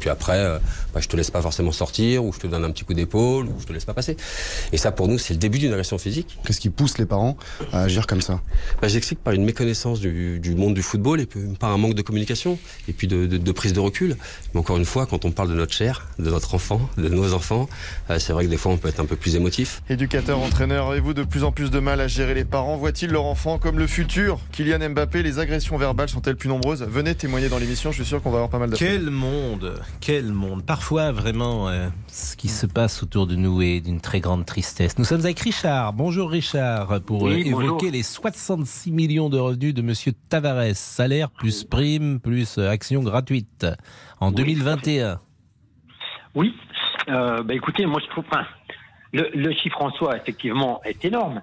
Puis 0.00 0.08
après, 0.10 0.38
euh, 0.38 0.58
bah, 0.94 1.00
je 1.00 1.08
te 1.08 1.16
laisse 1.16 1.30
pas 1.30 1.42
forcément 1.42 1.72
sortir, 1.72 2.24
ou 2.24 2.32
je 2.32 2.38
te 2.38 2.46
donne 2.46 2.64
un 2.64 2.70
petit 2.70 2.84
coup 2.84 2.94
d'épaule, 2.94 3.46
ou 3.46 3.54
je 3.60 3.66
te 3.66 3.72
laisse 3.72 3.84
pas 3.84 3.94
passer. 3.94 4.16
Et 4.72 4.76
ça, 4.76 4.92
pour 4.92 5.08
nous, 5.08 5.18
c'est 5.18 5.34
le 5.34 5.38
début 5.40 5.58
d'une 5.58 5.72
agression 5.72 5.98
physique. 5.98 6.38
Qu'est-ce 6.44 6.60
qui 6.60 6.70
pousse 6.70 6.98
les 6.98 7.06
parents 7.06 7.36
à 7.72 7.82
agir 7.82 8.06
comme 8.06 8.20
ça? 8.20 8.40
Bah, 8.80 8.88
J'explique 8.88 9.22
par 9.22 9.32
une 9.32 9.44
méconnaissance 9.44 10.00
du, 10.00 10.38
du 10.38 10.54
monde 10.54 10.74
du 10.74 10.82
football 10.82 11.20
et 11.20 11.26
puis 11.26 11.40
par 11.58 11.70
un 11.70 11.78
manque 11.78 11.94
de 11.94 12.02
communication 12.02 12.58
et 12.88 12.92
puis 12.92 13.06
de, 13.06 13.26
de- 13.26 13.36
de 13.38 13.52
prise 13.52 13.72
de 13.72 13.80
recul. 13.80 14.16
Mais 14.54 14.60
encore 14.60 14.76
une 14.76 14.84
fois, 14.84 15.06
quand 15.06 15.24
on 15.24 15.30
parle 15.32 15.48
de 15.50 15.54
notre 15.54 15.72
chair, 15.72 16.06
de 16.18 16.30
notre 16.30 16.54
enfant, 16.54 16.80
de 16.96 17.08
nos 17.08 17.32
enfants, 17.34 17.68
euh, 18.10 18.18
c'est 18.18 18.32
vrai 18.32 18.44
que 18.46 18.50
des 18.50 18.56
fois 18.56 18.72
on 18.72 18.76
peut 18.76 18.88
être 18.88 19.00
un 19.00 19.04
peu 19.06 19.16
plus 19.16 19.34
émotif. 19.36 19.82
Éducateur, 19.90 20.38
entraîneur, 20.38 20.90
avez-vous 20.90 21.14
de 21.14 21.22
plus 21.24 21.44
en 21.44 21.52
plus 21.52 21.70
de 21.70 21.78
mal 21.78 22.00
à 22.00 22.08
gérer 22.08 22.34
les 22.34 22.44
parents? 22.44 22.76
Voient-ils 22.76 23.10
leur 23.10 23.24
enfant 23.24 23.58
comme 23.58 23.78
le 23.78 23.86
futur? 23.86 24.38
Kylian 24.52 24.90
Mbappé, 24.90 25.15
les 25.22 25.38
agressions 25.38 25.76
verbales 25.76 26.08
sont-elles 26.08 26.36
plus 26.36 26.48
nombreuses? 26.48 26.82
Venez 26.82 27.14
témoigner 27.14 27.48
dans 27.48 27.58
l'émission, 27.58 27.90
je 27.92 27.96
suis 27.96 28.04
sûr 28.04 28.22
qu'on 28.22 28.30
va 28.30 28.36
avoir 28.38 28.50
pas 28.50 28.58
mal 28.58 28.70
d'appels. 28.70 28.88
Quel 29.00 29.10
monde, 29.10 29.80
quel 30.00 30.32
monde. 30.32 30.64
Parfois, 30.64 31.12
vraiment, 31.12 31.68
euh, 31.68 31.88
ce 32.08 32.36
qui 32.36 32.48
se 32.48 32.66
passe 32.66 33.02
autour 33.02 33.26
de 33.26 33.36
nous 33.36 33.62
est 33.62 33.80
d'une 33.80 34.00
très 34.00 34.20
grande 34.20 34.46
tristesse. 34.46 34.98
Nous 34.98 35.04
sommes 35.04 35.20
avec 35.20 35.38
Richard. 35.40 35.92
Bonjour 35.92 36.30
Richard, 36.30 37.00
pour 37.02 37.22
Oui, 37.22 37.48
euh, 37.48 37.50
bonjour. 37.52 37.62
évoquer 37.62 37.90
les 37.90 38.02
66 38.02 38.90
millions 38.92 39.28
de 39.28 39.38
revenus 39.38 39.74
de 39.74 39.82
Monsieur 39.82 40.12
Tavares. 40.28 40.74
Salaire 40.74 41.30
plus 41.30 41.64
prime 41.64 42.20
plus 42.20 42.58
euh, 42.58 42.68
action 42.70 43.02
gratuite 43.02 43.66
en 44.20 44.30
2021. 44.32 45.20
Oui, 46.34 46.52
euh, 47.08 47.42
bah 47.42 47.54
écoutez, 47.54 47.86
moi 47.86 48.00
je 48.04 48.10
trouve, 48.10 48.24
enfin, 48.30 48.44
le, 49.16 49.52
chiffre 49.52 49.82
en 49.82 49.90
soi, 49.90 50.16
effectivement, 50.16 50.80
est 50.84 51.04
énorme. 51.04 51.42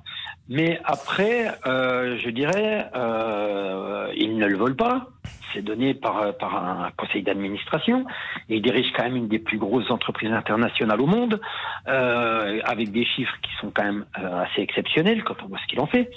Mais 0.50 0.80
après, 0.84 1.52
euh, 1.66 2.18
je 2.24 2.30
dirais, 2.30 2.90
euh, 2.96 4.12
ils 4.16 4.38
ne 4.38 4.46
le 4.46 4.58
veulent 4.58 4.76
pas. 4.76 5.08
C'est 5.54 5.62
donné 5.62 5.94
par, 5.94 6.24
un 6.24 6.92
conseil 6.98 7.24
d'administration. 7.24 8.06
Et 8.50 8.58
ils 8.58 8.62
dirigent 8.62 8.92
quand 8.96 9.04
même 9.04 9.16
une 9.16 9.28
des 9.28 9.40
plus 9.40 9.58
grosses 9.58 9.90
entreprises 9.92 10.32
internationales 10.32 11.00
au 11.02 11.06
monde, 11.06 11.40
euh, 11.88 12.60
avec 12.66 12.92
des 12.92 13.06
chiffres 13.06 13.36
qui 13.42 13.52
sont 13.60 13.72
quand 13.72 13.84
même 13.84 14.06
euh, 14.20 14.44
assez 14.44 14.62
exceptionnels 14.62 15.24
quand 15.24 15.42
on 15.44 15.48
voit 15.48 15.60
ce 15.60 15.68
qu'il 15.68 15.80
en 15.80 15.88
fait. 15.88 16.12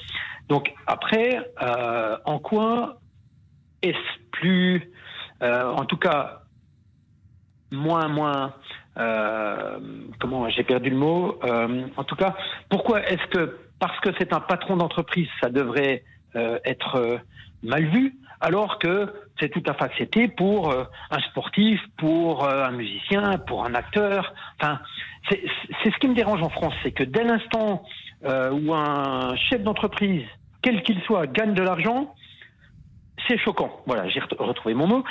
Donc 0.49 0.73
après, 0.87 1.41
en 2.25 2.39
quoi 2.39 3.01
est-ce 3.83 4.21
plus, 4.31 4.91
en 5.41 5.85
tout 5.85 5.97
cas, 5.97 6.43
moins, 7.73 8.09
moins, 8.09 8.55
euh, 8.99 9.79
comment, 10.21 10.49
j'ai 10.49 10.65
perdu 10.65 10.91
le 10.91 10.97
mot, 10.97 11.39
euh, 11.45 11.87
en 11.97 12.05
tout 12.05 12.17
cas, 12.17 12.35
pourquoi 12.69 13.03
est-ce 13.03 13.27
que, 13.29 13.59
parce 13.79 13.99
que 14.01 14.11
c'est 14.19 14.33
un 14.33 14.41
patron 14.41 14.77
d'entreprise, 14.77 15.29
ça 15.41 15.51
devrait 15.51 16.05
euh, 16.35 16.59
être 16.65 16.97
euh, 16.97 17.19
mal 17.63 17.85
vu, 17.87 18.15
alors 18.41 18.79
que 18.79 19.13
c'est 19.41 19.49
tout 19.49 19.63
à 19.67 19.75
fait 19.75 19.85
accepté 19.85 20.29
pour 20.29 20.71
euh, 20.71 20.85
un 21.11 21.21
sportif, 21.21 21.81
pour 21.99 22.47
un 22.49 22.71
musicien, 22.71 23.39
pour 23.39 23.65
un 23.65 23.75
acteur. 23.75 24.33
Enfin, 24.61 24.81
c'est 25.29 25.43
ce 25.85 25.99
qui 25.99 26.09
me 26.09 26.15
dérange 26.15 26.43
en 26.43 26.51
France, 26.51 26.75
c'est 26.83 26.93
que 26.93 27.03
dès 27.03 27.25
l'instant 27.25 27.83
où 28.25 28.75
un 28.75 29.37
chef 29.37 29.63
d'entreprise, 29.63 30.25
quel 30.63 30.83
qu'il 30.83 31.01
soit, 31.03 31.27
gagne 31.27 31.55
de 31.55 31.63
l'argent, 31.63 32.15
c'est 33.29 33.39
choquant. 33.39 33.83
Voilà, 33.87 34.09
j'ai 34.09 34.21
ret- 34.21 34.29
retrouvé 34.39 34.75
mon 34.75 34.87
mot. 34.87 35.05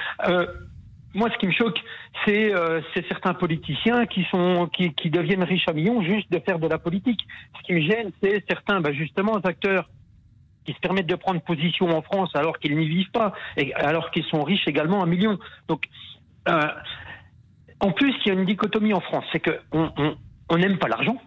Moi, 1.16 1.30
ce 1.32 1.38
qui 1.38 1.48
me 1.48 1.54
choque, 1.54 1.80
c'est 2.26 2.54
euh, 2.54 2.82
certains 3.10 3.34
politiciens 3.34 4.06
qui 4.06 5.10
deviennent 5.10 5.44
riches 5.44 5.68
à 5.68 5.74
millions 5.74 6.04
juste 6.04 6.30
de 6.32 6.40
faire 6.40 6.60
de 6.60 6.68
la 6.68 6.78
politique. 6.78 7.22
Ce 7.58 7.64
qui 7.66 7.74
me 7.74 7.80
gêne, 7.82 8.12
c'est 8.22 8.44
certains, 8.50 8.82
bah, 8.82 8.92
justement, 8.92 9.36
acteurs 9.38 9.90
qui 10.66 10.74
se 10.74 10.80
permettent 10.80 11.08
de 11.08 11.16
prendre 11.16 11.40
position 11.42 11.88
en 11.98 12.02
France 12.02 12.32
alors 12.36 12.60
qu'ils 12.60 12.76
n'y 12.78 12.88
vivent 12.88 13.12
pas, 13.12 13.34
et 13.56 13.74
alors 13.76 14.12
qu'ils 14.12 14.26
sont 14.26 14.44
riches 14.44 14.68
également 14.68 15.02
à 15.02 15.06
millions. 15.06 15.40
Donc, 15.70 15.86
euh, 16.50 16.60
en 17.80 17.92
plus, 17.92 18.14
il 18.26 18.28
y 18.28 18.32
a 18.32 18.34
une 18.34 18.46
dichotomie 18.46 18.94
en 18.94 19.00
France, 19.00 19.26
c'est 19.32 19.40
que 19.40 19.60
on 19.72 19.90
on- 19.98 20.18
on 20.50 20.58
n'aime 20.58 20.78
pas 20.78 20.88
l'argent, 20.88 21.18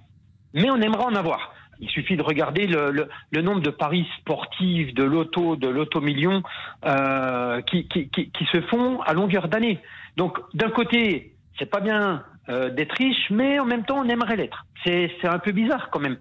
mais 0.54 0.70
on 0.70 0.76
aimerait 0.80 1.04
en 1.04 1.14
avoir. 1.14 1.54
Il 1.80 1.88
suffit 1.88 2.16
de 2.16 2.22
regarder 2.22 2.66
le, 2.66 2.90
le- 2.90 3.08
le 3.30 3.42
nombre 3.42 3.60
de 3.60 3.70
paris 3.70 4.06
sportifs, 4.18 4.94
de 4.94 5.04
loto, 5.04 5.56
de 5.56 5.68
loto-millions 5.68 6.42
euh, 6.84 7.60
qui, 7.62 7.86
qui, 7.88 8.08
qui, 8.08 8.30
qui 8.30 8.44
se 8.46 8.60
font 8.62 9.00
à 9.02 9.12
longueur 9.12 9.48
d'année. 9.48 9.78
Donc, 10.16 10.38
d'un 10.54 10.70
côté, 10.70 11.34
c'est 11.58 11.70
pas 11.70 11.80
bien 11.80 12.24
euh, 12.48 12.70
d'être 12.70 12.92
riche, 12.96 13.30
mais 13.30 13.58
en 13.58 13.64
même 13.64 13.84
temps, 13.84 13.98
on 14.04 14.08
aimerait 14.08 14.36
l'être. 14.36 14.64
C'est 14.84 15.10
un 15.24 15.38
peu 15.38 15.52
bizarre 15.52 15.90
quand 15.90 16.00
même. 16.00 16.18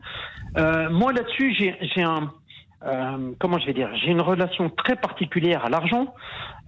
Euh, 0.57 0.89
moi, 0.89 1.13
là-dessus, 1.13 1.53
j'ai 1.53 2.03
un, 2.03 2.31
euh, 2.85 3.31
comment 3.39 3.57
je 3.59 3.65
vais 3.65 3.73
dire, 3.73 3.89
j'ai 3.95 4.11
une 4.11 4.21
relation 4.21 4.69
très 4.69 4.95
particulière 4.95 5.65
à 5.65 5.69
l'argent 5.69 6.13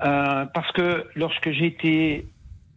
euh, 0.04 0.46
parce 0.54 0.72
que 0.72 1.06
lorsque 1.16 1.48
été 1.48 2.26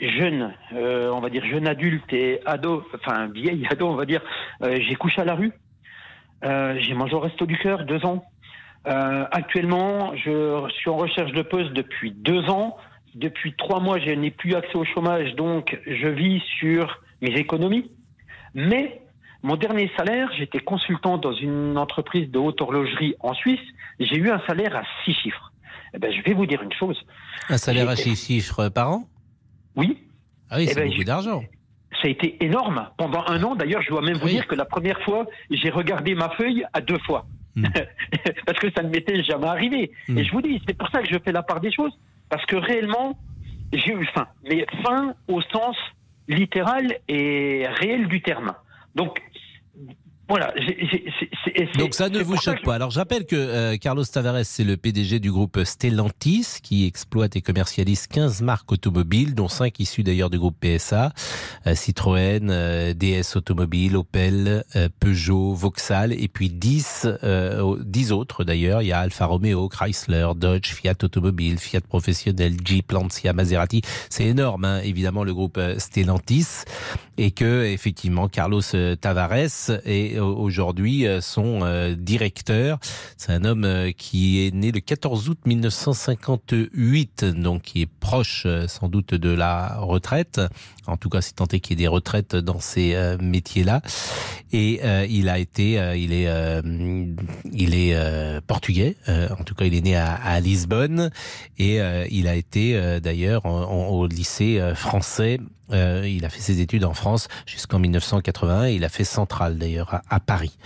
jeune, 0.00 0.52
euh, 0.74 1.10
on 1.12 1.20
va 1.20 1.30
dire 1.30 1.44
jeune 1.44 1.68
adulte 1.68 2.12
et 2.12 2.40
ado, 2.44 2.84
enfin 2.94 3.28
vieille 3.28 3.66
ado, 3.70 3.86
on 3.88 3.94
va 3.94 4.04
dire, 4.04 4.20
euh, 4.62 4.76
j'ai 4.80 4.96
couché 4.96 5.20
à 5.20 5.24
la 5.24 5.34
rue. 5.34 5.52
Euh, 6.44 6.76
j'ai 6.78 6.94
mangé 6.94 7.14
au 7.14 7.20
resto 7.20 7.46
du 7.46 7.56
cœur 7.58 7.84
deux 7.84 8.04
ans. 8.04 8.24
Euh, 8.88 9.24
actuellement, 9.30 10.14
je 10.16 10.68
suis 10.78 10.90
en 10.90 10.96
recherche 10.96 11.32
de 11.32 11.42
poste 11.42 11.72
depuis 11.72 12.10
deux 12.12 12.48
ans. 12.50 12.76
Depuis 13.14 13.54
trois 13.54 13.78
mois, 13.80 13.98
je 14.00 14.10
n'ai 14.10 14.30
plus 14.30 14.54
accès 14.54 14.74
au 14.74 14.84
chômage, 14.84 15.34
donc 15.34 15.78
je 15.86 16.08
vis 16.08 16.40
sur 16.58 17.00
mes 17.20 17.34
économies. 17.34 17.90
Mais 18.54 19.02
mon 19.42 19.56
dernier 19.56 19.90
salaire, 19.96 20.30
j'étais 20.38 20.60
consultant 20.60 21.18
dans 21.18 21.32
une 21.34 21.76
entreprise 21.76 22.30
de 22.30 22.38
haute 22.38 22.60
horlogerie 22.60 23.14
en 23.20 23.34
Suisse. 23.34 23.60
J'ai 24.00 24.16
eu 24.16 24.30
un 24.30 24.40
salaire 24.46 24.74
à 24.74 24.82
six 25.04 25.14
chiffres. 25.14 25.52
Eh 25.94 25.98
ben, 25.98 26.10
je 26.10 26.22
vais 26.22 26.32
vous 26.32 26.46
dire 26.46 26.62
une 26.62 26.72
chose. 26.72 26.98
Un 27.50 27.58
salaire 27.58 27.88
à 27.88 27.96
six 27.96 28.16
chiffres 28.16 28.68
par 28.70 28.90
an? 28.92 29.04
Oui. 29.76 29.98
Ah 30.48 30.56
oui, 30.56 30.64
Eh 30.64 30.72
c'est 30.72 30.80
ben, 30.80 30.88
beaucoup 30.88 31.04
d'argent. 31.04 31.44
Ça 32.00 32.08
a 32.08 32.10
été 32.10 32.42
énorme. 32.44 32.88
Pendant 32.96 33.24
un 33.26 33.42
an, 33.42 33.54
d'ailleurs, 33.54 33.82
je 33.82 33.90
dois 33.90 34.02
même 34.02 34.16
vous 34.16 34.28
dire 34.28 34.46
que 34.46 34.54
la 34.54 34.64
première 34.64 35.00
fois, 35.02 35.26
j'ai 35.50 35.70
regardé 35.70 36.14
ma 36.14 36.30
feuille 36.30 36.64
à 36.72 36.80
deux 36.80 36.98
fois. 37.00 37.26
Parce 38.46 38.58
que 38.58 38.70
ça 38.74 38.82
ne 38.82 38.88
m'était 38.88 39.22
jamais 39.22 39.46
arrivé. 39.46 39.92
Et 40.08 40.24
je 40.24 40.32
vous 40.32 40.42
dis, 40.42 40.60
c'est 40.66 40.76
pour 40.76 40.88
ça 40.88 41.02
que 41.02 41.08
je 41.08 41.18
fais 41.22 41.32
la 41.32 41.42
part 41.42 41.60
des 41.60 41.70
choses. 41.70 41.92
Parce 42.28 42.44
que 42.46 42.56
réellement, 42.56 43.18
j'ai 43.72 43.92
eu 43.92 44.06
faim. 44.14 44.26
Mais 44.48 44.66
faim 44.82 45.14
au 45.28 45.42
sens 45.42 45.76
littéral 46.28 46.98
et 47.08 47.66
réel 47.68 48.08
du 48.08 48.22
terme. 48.22 48.52
Donc, 48.94 49.20
voilà. 50.28 50.52
j'ai- 50.56 50.78
j'ai- 50.90 51.04
c'est- 51.18 51.28
c'est- 51.44 51.66
c'est- 51.72 51.78
Donc 51.78 51.94
ça 51.94 52.08
ne 52.08 52.20
vous 52.22 52.36
choque 52.36 52.60
que- 52.60 52.64
pas. 52.64 52.74
Alors 52.76 52.90
j'appelle 52.90 53.26
que 53.26 53.36
euh, 53.36 53.76
Carlos 53.76 54.04
Tavares, 54.04 54.44
c'est 54.44 54.64
le 54.64 54.76
PDG 54.76 55.18
du 55.18 55.30
groupe 55.30 55.60
Stellantis, 55.64 56.58
qui 56.62 56.86
exploite 56.86 57.36
et 57.36 57.42
commercialise 57.42 58.06
15 58.06 58.40
marques 58.42 58.72
automobiles, 58.72 59.34
dont 59.34 59.48
5 59.48 59.78
issues 59.80 60.02
d'ailleurs 60.02 60.30
du 60.30 60.38
groupe 60.38 60.56
PSA, 60.60 61.12
euh, 61.66 61.74
Citroën, 61.74 62.48
euh, 62.50 62.94
DS 62.94 63.36
Automobile, 63.36 63.96
Opel, 63.96 64.64
euh, 64.76 64.88
Peugeot, 65.00 65.52
Vauxhall, 65.54 66.12
et 66.12 66.28
puis 66.28 66.48
10, 66.48 67.06
euh, 67.24 67.60
au- 67.60 67.78
10 67.78 68.12
autres 68.12 68.44
d'ailleurs. 68.44 68.80
Il 68.82 68.86
y 68.88 68.92
a 68.92 69.00
Alfa 69.00 69.26
Romeo, 69.26 69.68
Chrysler, 69.68 70.28
Dodge, 70.36 70.72
Fiat 70.72 70.94
Automobile, 71.02 71.58
Fiat 71.58 71.80
Professionnel, 71.82 72.54
Jeep, 72.64 72.90
Lancia, 72.92 73.32
Maserati. 73.32 73.82
C'est 74.08 74.24
énorme, 74.24 74.64
hein, 74.64 74.80
évidemment, 74.84 75.24
le 75.24 75.34
groupe 75.34 75.58
euh, 75.58 75.78
Stellantis. 75.78 76.64
Et 77.18 77.30
que, 77.30 77.64
effectivement, 77.66 78.28
Carlos 78.28 78.62
euh, 78.74 78.96
Tavares 78.96 79.70
est 79.84 80.16
euh, 80.16 80.21
aujourd'hui 80.22 81.06
euh, 81.06 81.20
son 81.20 81.60
euh, 81.62 81.94
directeur. 81.94 82.78
C'est 83.16 83.32
un 83.32 83.44
homme 83.44 83.64
euh, 83.64 83.92
qui 83.92 84.46
est 84.46 84.54
né 84.54 84.72
le 84.72 84.80
14 84.80 85.28
août 85.28 85.38
1958, 85.44 87.24
donc 87.24 87.62
qui 87.62 87.82
est 87.82 87.90
proche 88.00 88.46
sans 88.66 88.88
doute 88.88 89.14
de 89.14 89.30
la 89.30 89.76
retraite. 89.78 90.40
En 90.86 90.96
tout 90.96 91.08
cas, 91.08 91.20
c'est 91.20 91.34
tenté 91.34 91.60
qu'il 91.60 91.78
y 91.78 91.82
ait 91.82 91.84
des 91.84 91.88
retraites 91.88 92.34
dans 92.34 92.60
ces 92.60 92.94
euh, 92.94 93.16
métiers-là. 93.20 93.82
Et 94.52 94.80
euh, 94.84 95.06
il 95.08 95.28
a 95.28 95.38
été, 95.38 95.78
euh, 95.78 95.96
il 95.96 96.12
est, 96.12 96.28
il 97.52 97.74
est 97.74 98.40
portugais. 98.46 98.96
En 99.08 99.44
tout 99.44 99.54
cas, 99.54 99.64
il 99.64 99.74
est 99.74 99.80
né 99.80 99.96
à, 99.96 100.40
Lisbonne 100.40 101.10
et 101.58 101.78
il 102.10 102.28
a 102.28 102.34
été 102.34 103.00
d'ailleurs 103.00 103.46
au 103.46 104.06
lycée 104.06 104.60
français. 104.74 105.40
Il 105.70 106.24
a 106.24 106.28
fait 106.28 106.40
ses 106.40 106.60
études 106.60 106.84
en 106.84 106.94
France 106.94 107.28
jusqu'en 107.46 107.78
1981 107.78 108.66
et 108.66 108.74
il 108.74 108.84
a 108.84 108.88
fait 108.88 109.04
Centrale 109.04 109.58
d'ailleurs 109.58 110.00
à, 110.08 110.20
Paris. 110.20 110.56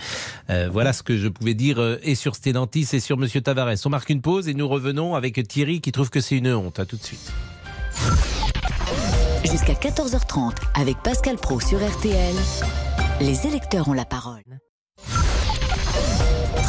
Voilà 0.71 0.93
ce 0.93 1.03
que 1.03 1.17
je 1.17 1.27
pouvais 1.27 1.53
dire 1.53 1.97
et 2.03 2.15
sur 2.15 2.35
Stellantis 2.35 2.87
et 2.93 2.99
sur 2.99 3.17
Monsieur 3.17 3.41
Tavares. 3.41 3.75
On 3.85 3.89
marque 3.89 4.09
une 4.09 4.21
pause 4.21 4.47
et 4.47 4.53
nous 4.53 4.67
revenons 4.67 5.15
avec 5.15 5.45
Thierry 5.47 5.81
qui 5.81 5.91
trouve 5.91 6.09
que 6.09 6.21
c'est 6.21 6.37
une 6.37 6.53
honte. 6.53 6.79
À 6.79 6.85
tout 6.85 6.97
de 6.97 7.03
suite. 7.03 7.31
Jusqu'à 9.51 9.73
14h30 9.73 10.53
avec 10.73 10.97
Pascal 11.03 11.37
Pro 11.37 11.59
sur 11.59 11.77
RTL. 11.79 12.35
Les 13.21 13.47
électeurs 13.47 13.87
ont 13.87 13.93
la 13.93 14.05
parole. 14.05 14.43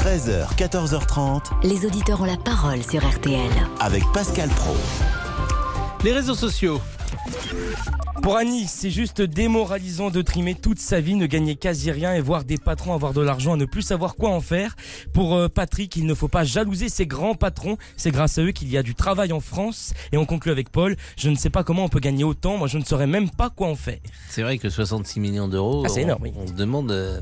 13h, 0.02 0.46
14h30 0.56 1.42
Les 1.64 1.84
auditeurs 1.86 2.20
ont 2.20 2.24
la 2.24 2.36
parole 2.36 2.82
sur 2.82 3.06
RTL. 3.06 3.50
avec 3.80 4.02
Pascal 4.12 4.48
Pro. 4.50 4.76
Les 6.04 6.12
réseaux 6.12 6.34
sociaux. 6.34 6.80
Pour 8.22 8.36
Annie, 8.36 8.66
c'est 8.66 8.90
juste 8.90 9.22
démoralisant 9.22 10.10
de 10.10 10.20
trimer 10.22 10.54
toute 10.54 10.80
sa 10.80 11.00
vie, 11.00 11.14
ne 11.14 11.26
gagner 11.26 11.56
quasi 11.56 11.90
rien 11.90 12.14
et 12.14 12.20
voir 12.20 12.44
des 12.44 12.58
patrons 12.58 12.92
avoir 12.92 13.12
de 13.12 13.20
l'argent 13.20 13.54
et 13.54 13.58
ne 13.58 13.64
plus 13.64 13.82
savoir 13.82 14.16
quoi 14.16 14.30
en 14.30 14.40
faire. 14.40 14.76
Pour 15.12 15.34
euh, 15.34 15.48
Patrick, 15.48 15.96
il 15.96 16.04
ne 16.04 16.14
faut 16.14 16.28
pas 16.28 16.44
jalouser 16.44 16.88
ses 16.88 17.06
grands 17.06 17.34
patrons. 17.34 17.76
C'est 17.96 18.10
grâce 18.10 18.38
à 18.38 18.42
eux 18.42 18.50
qu'il 18.50 18.68
y 18.68 18.76
a 18.76 18.82
du 18.82 18.94
travail 18.94 19.32
en 19.32 19.40
France. 19.40 19.94
Et 20.12 20.16
on 20.18 20.26
conclut 20.26 20.50
avec 20.50 20.70
Paul. 20.70 20.96
Je 21.16 21.30
ne 21.30 21.36
sais 21.36 21.50
pas 21.50 21.64
comment 21.64 21.84
on 21.84 21.88
peut 21.88 22.00
gagner 22.00 22.24
autant. 22.24 22.56
Moi, 22.58 22.68
je 22.68 22.78
ne 22.78 22.84
saurais 22.84 23.06
même 23.06 23.30
pas 23.30 23.50
quoi 23.50 23.68
en 23.68 23.76
faire. 23.76 23.98
C'est 24.28 24.42
vrai 24.42 24.58
que 24.58 24.68
66 24.68 25.20
millions 25.20 25.48
d'euros. 25.48 25.84
Ah, 25.86 25.88
c'est 25.88 26.00
on- 26.00 26.04
énorme, 26.04 26.22
oui. 26.24 26.32
On, 26.36 26.46
se 26.46 26.52
demande 26.52 26.90
euh, 26.90 27.20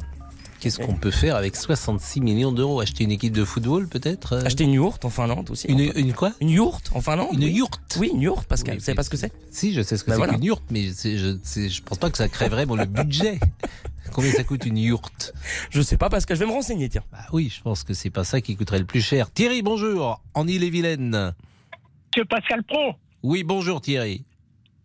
qu'est-ce 0.60 0.78
qu'on 0.78 0.94
peut 0.94 1.10
faire 1.10 1.36
avec 1.36 1.56
66 1.56 2.20
millions 2.20 2.52
d'euros? 2.52 2.80
Acheter 2.80 3.04
une 3.04 3.10
équipe 3.12 3.32
de 3.32 3.44
football 3.44 3.88
peut-être 3.88 4.34
euh? 4.34 4.44
Acheter 4.44 4.64
une 4.64 4.72
yourte 4.72 5.04
en 5.04 5.10
Finlande 5.10 5.50
aussi. 5.50 5.66
Une, 5.68 5.80
une 5.94 6.12
quoi? 6.12 6.32
Une 6.40 6.50
yourte 6.50 6.90
en 6.94 7.00
Finlande. 7.00 7.28
Une 7.32 7.44
oui. 7.44 7.52
yourte 7.52 7.96
Oui, 7.98 8.10
une 8.12 8.20
yourte, 8.22 8.46
Pascal. 8.46 8.74
Oui, 8.74 8.78
Vous 8.78 8.84
savez 8.84 8.96
pas 8.96 9.02
ce 9.02 9.10
que 9.10 9.16
c'est? 9.16 9.32
Si, 9.50 9.72
je 9.72 9.82
sais 9.82 9.96
ce 9.96 10.04
que 10.04 10.10
Ben 10.10 10.14
c'est 10.14 10.18
voilà. 10.18 10.34
qu'une 10.34 10.44
yourte, 10.44 10.64
mais 10.70 10.90
c'est- 10.92 11.18
je, 11.18 11.36
c'est- 11.42 11.68
je 11.68 11.82
pense 11.82 11.98
pas 11.98 12.10
que 12.10 12.18
ça 12.18 12.28
crèverait 12.28 12.66
mon 12.66 12.76
le 12.76 12.84
budget. 12.86 13.38
Combien 14.12 14.30
ça 14.32 14.44
coûte 14.44 14.64
une 14.66 14.78
yourte? 14.78 15.34
Je 15.70 15.82
sais 15.82 15.96
pas, 15.96 16.08
Pascal. 16.08 16.36
Je 16.36 16.40
vais 16.44 16.46
me 16.48 16.54
renseigner, 16.54 16.88
tiens. 16.88 17.02
Bah 17.12 17.18
oui, 17.32 17.52
je 17.54 17.60
pense 17.60 17.82
que 17.82 17.92
c'est 17.92 18.10
pas 18.10 18.24
ça 18.24 18.40
qui 18.40 18.56
coûterait 18.56 18.78
le 18.78 18.84
plus 18.84 19.00
cher. 19.02 19.30
Thierry, 19.32 19.62
bonjour, 19.62 20.22
en 20.34 20.46
Ille-et-Vilaine. 20.46 21.34
Monsieur 22.14 22.24
Pascal 22.28 22.62
Pro. 22.62 22.92
Oui, 23.22 23.42
bonjour 23.42 23.80
Thierry. 23.80 24.24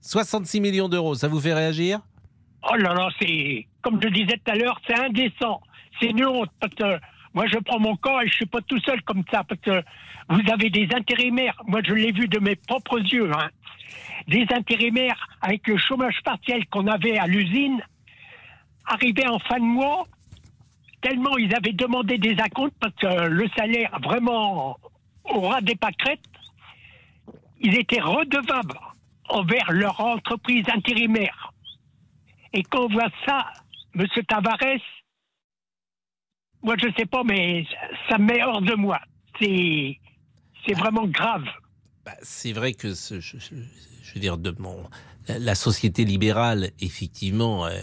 66 0.01 0.59
millions 0.61 0.89
d'euros, 0.89 1.13
ça 1.15 1.27
vous 1.27 1.39
fait 1.39 1.53
réagir? 1.53 2.01
Oh 2.63 2.75
là 2.75 2.93
là, 2.93 3.09
c'est 3.19 3.67
comme 3.81 3.99
je 4.01 4.07
disais 4.09 4.39
tout 4.43 4.51
à 4.51 4.55
l'heure, 4.55 4.79
c'est 4.85 4.99
indécent. 4.99 5.61
C'est 5.99 6.13
honte 6.23 6.51
parce 6.59 6.73
que 6.75 6.99
moi 7.33 7.45
je 7.47 7.57
prends 7.59 7.79
mon 7.79 7.95
camp 7.95 8.19
et 8.21 8.27
je 8.27 8.33
suis 8.33 8.45
pas 8.45 8.61
tout 8.61 8.79
seul 8.81 9.01
comme 9.03 9.23
ça 9.31 9.43
parce 9.43 9.61
que 9.61 9.83
vous 10.29 10.51
avez 10.51 10.69
des 10.69 10.87
intérimaires. 10.95 11.59
Moi 11.65 11.81
je 11.83 11.93
l'ai 11.93 12.11
vu 12.11 12.27
de 12.27 12.39
mes 12.39 12.55
propres 12.55 12.99
yeux. 12.99 13.31
Hein. 13.33 13.49
Des 14.27 14.45
intérimaires 14.51 15.27
avec 15.41 15.67
le 15.67 15.77
chômage 15.77 16.21
partiel 16.23 16.65
qu'on 16.67 16.87
avait 16.87 17.17
à 17.17 17.27
l'usine. 17.27 17.81
arrivé 18.85 19.27
en 19.27 19.39
fin 19.39 19.57
de 19.57 19.63
mois, 19.63 20.05
tellement 21.01 21.37
ils 21.37 21.53
avaient 21.55 21.73
demandé 21.73 22.17
des 22.17 22.39
acomptes 22.39 22.75
parce 22.79 22.95
que 22.95 23.27
le 23.27 23.49
salaire 23.57 23.97
vraiment 24.03 24.77
au 25.25 25.41
ras 25.41 25.61
des 25.61 25.75
pâquerettes, 25.75 26.19
ils 27.59 27.75
étaient 27.77 28.01
redevables 28.01 28.79
envers 29.29 29.71
leur 29.71 29.99
entreprise 29.99 30.65
intérimaire. 30.69 31.51
Et 32.53 32.63
quand 32.63 32.85
on 32.85 32.93
voit 32.93 33.09
ça, 33.25 33.45
Monsieur 33.93 34.23
Tavares, 34.23 34.57
moi 36.63 36.75
je 36.77 36.87
sais 36.97 37.05
pas, 37.05 37.23
mais 37.23 37.65
ça 38.09 38.17
me 38.17 38.25
met 38.25 38.43
hors 38.43 38.61
de 38.61 38.75
moi. 38.75 38.99
C'est 39.39 40.73
vraiment 40.75 41.07
grave. 41.07 41.45
Bah, 42.05 42.11
c'est 42.21 42.53
vrai 42.53 42.73
que 42.73 42.89
je, 42.93 43.15
veux 44.13 44.19
dire 44.19 44.37
de 44.37 44.55
mon 44.57 44.89
la- 45.27 45.55
société 45.55 46.03
libérale 46.03 46.71
effectivement 46.79 47.65
euh, 47.67 47.79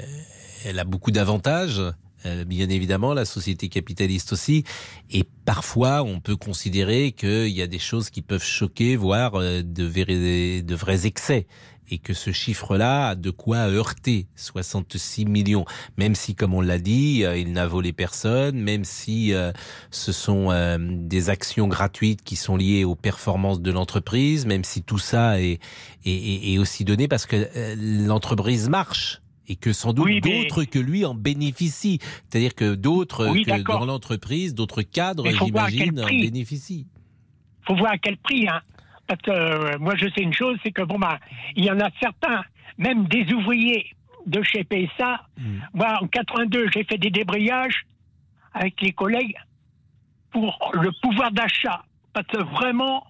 elle 0.64 0.78
a 0.80 0.84
beaucoup 0.84 1.12
d'avantages 1.12 1.80
euh, 2.26 2.44
bien 2.44 2.68
évidemment 2.68 3.14
la 3.14 3.24
société 3.24 3.68
capitaliste 3.68 4.32
aussi 4.32 4.64
et 5.10 5.22
parfois 5.44 6.02
on 6.02 6.18
peut 6.18 6.34
considérer 6.34 7.12
qu'il 7.12 7.48
y 7.48 7.62
a 7.62 7.68
des 7.68 7.78
choses 7.78 8.10
qui 8.10 8.22
peuvent 8.22 8.44
choquer 8.44 8.96
voire 8.96 9.36
euh, 9.36 9.62
de 9.62 10.74
vrais 10.74 11.06
excès 11.06 11.46
et 11.90 11.98
que 11.98 12.12
ce 12.14 12.32
chiffre-là 12.32 13.08
a 13.10 13.14
de 13.14 13.30
quoi 13.30 13.58
heurter 13.70 14.26
66 14.36 15.24
millions, 15.24 15.64
même 15.96 16.14
si, 16.14 16.34
comme 16.34 16.54
on 16.54 16.60
l'a 16.60 16.78
dit, 16.78 17.24
euh, 17.24 17.36
il 17.38 17.52
n'a 17.52 17.66
volé 17.66 17.92
personne, 17.92 18.58
même 18.60 18.84
si 18.84 19.32
euh, 19.32 19.52
ce 19.90 20.12
sont 20.12 20.50
euh, 20.50 20.76
des 20.80 21.30
actions 21.30 21.68
gratuites 21.68 22.22
qui 22.22 22.36
sont 22.36 22.56
liées 22.56 22.84
aux 22.84 22.94
performances 22.94 23.60
de 23.60 23.70
l'entreprise, 23.70 24.46
même 24.46 24.64
si 24.64 24.82
tout 24.82 24.98
ça 24.98 25.40
est, 25.40 25.60
est, 26.04 26.52
est- 26.52 26.58
aussi 26.58 26.84
donné 26.84 27.08
parce 27.08 27.26
que 27.26 27.36
euh, 27.56 27.74
l'entreprise 28.06 28.68
marche 28.68 29.20
et 29.46 29.56
que 29.56 29.72
sans 29.72 29.92
doute 29.94 30.04
Oui, 30.04 30.20
mais- 30.24 30.42
d'autres 30.44 30.64
que 30.64 30.78
lui 30.78 31.04
en 31.06 31.14
bénéficient. 31.14 32.00
C'est-à-dire 32.28 32.54
que 32.54 32.74
d'autres 32.74 33.28
Oui, 33.30 33.44
dans 33.66 33.84
l'entreprise, 33.86 34.54
d'autres 34.54 34.82
cadres, 34.82 35.24
j'imagine, 35.30 36.00
en 36.00 36.06
bénéficient. 36.06 36.86
faut 37.66 37.74
voir 37.76 37.92
à 37.92 37.98
quel 37.98 38.18
prix. 38.18 38.46
Hein. 38.48 38.60
Parce 39.08 39.22
que 39.22 39.30
euh, 39.30 39.78
moi, 39.78 39.94
je 39.96 40.06
sais 40.10 40.22
une 40.22 40.34
chose, 40.34 40.56
c'est 40.62 40.70
que 40.70 40.82
bon, 40.82 40.98
bah, 40.98 41.18
il 41.56 41.64
y 41.64 41.70
en 41.70 41.80
a 41.80 41.88
certains, 42.00 42.44
même 42.76 43.08
des 43.08 43.32
ouvriers 43.32 43.90
de 44.26 44.42
chez 44.42 44.62
PSA. 44.62 45.26
Moi, 45.72 45.98
en 46.00 46.06
82, 46.06 46.68
j'ai 46.72 46.84
fait 46.84 46.98
des 46.98 47.10
débrayages 47.10 47.86
avec 48.52 48.80
les 48.82 48.92
collègues 48.92 49.34
pour 50.30 50.72
le 50.74 50.90
pouvoir 51.00 51.32
d'achat. 51.32 51.82
Parce 52.12 52.26
que 52.26 52.38
vraiment, 52.38 53.06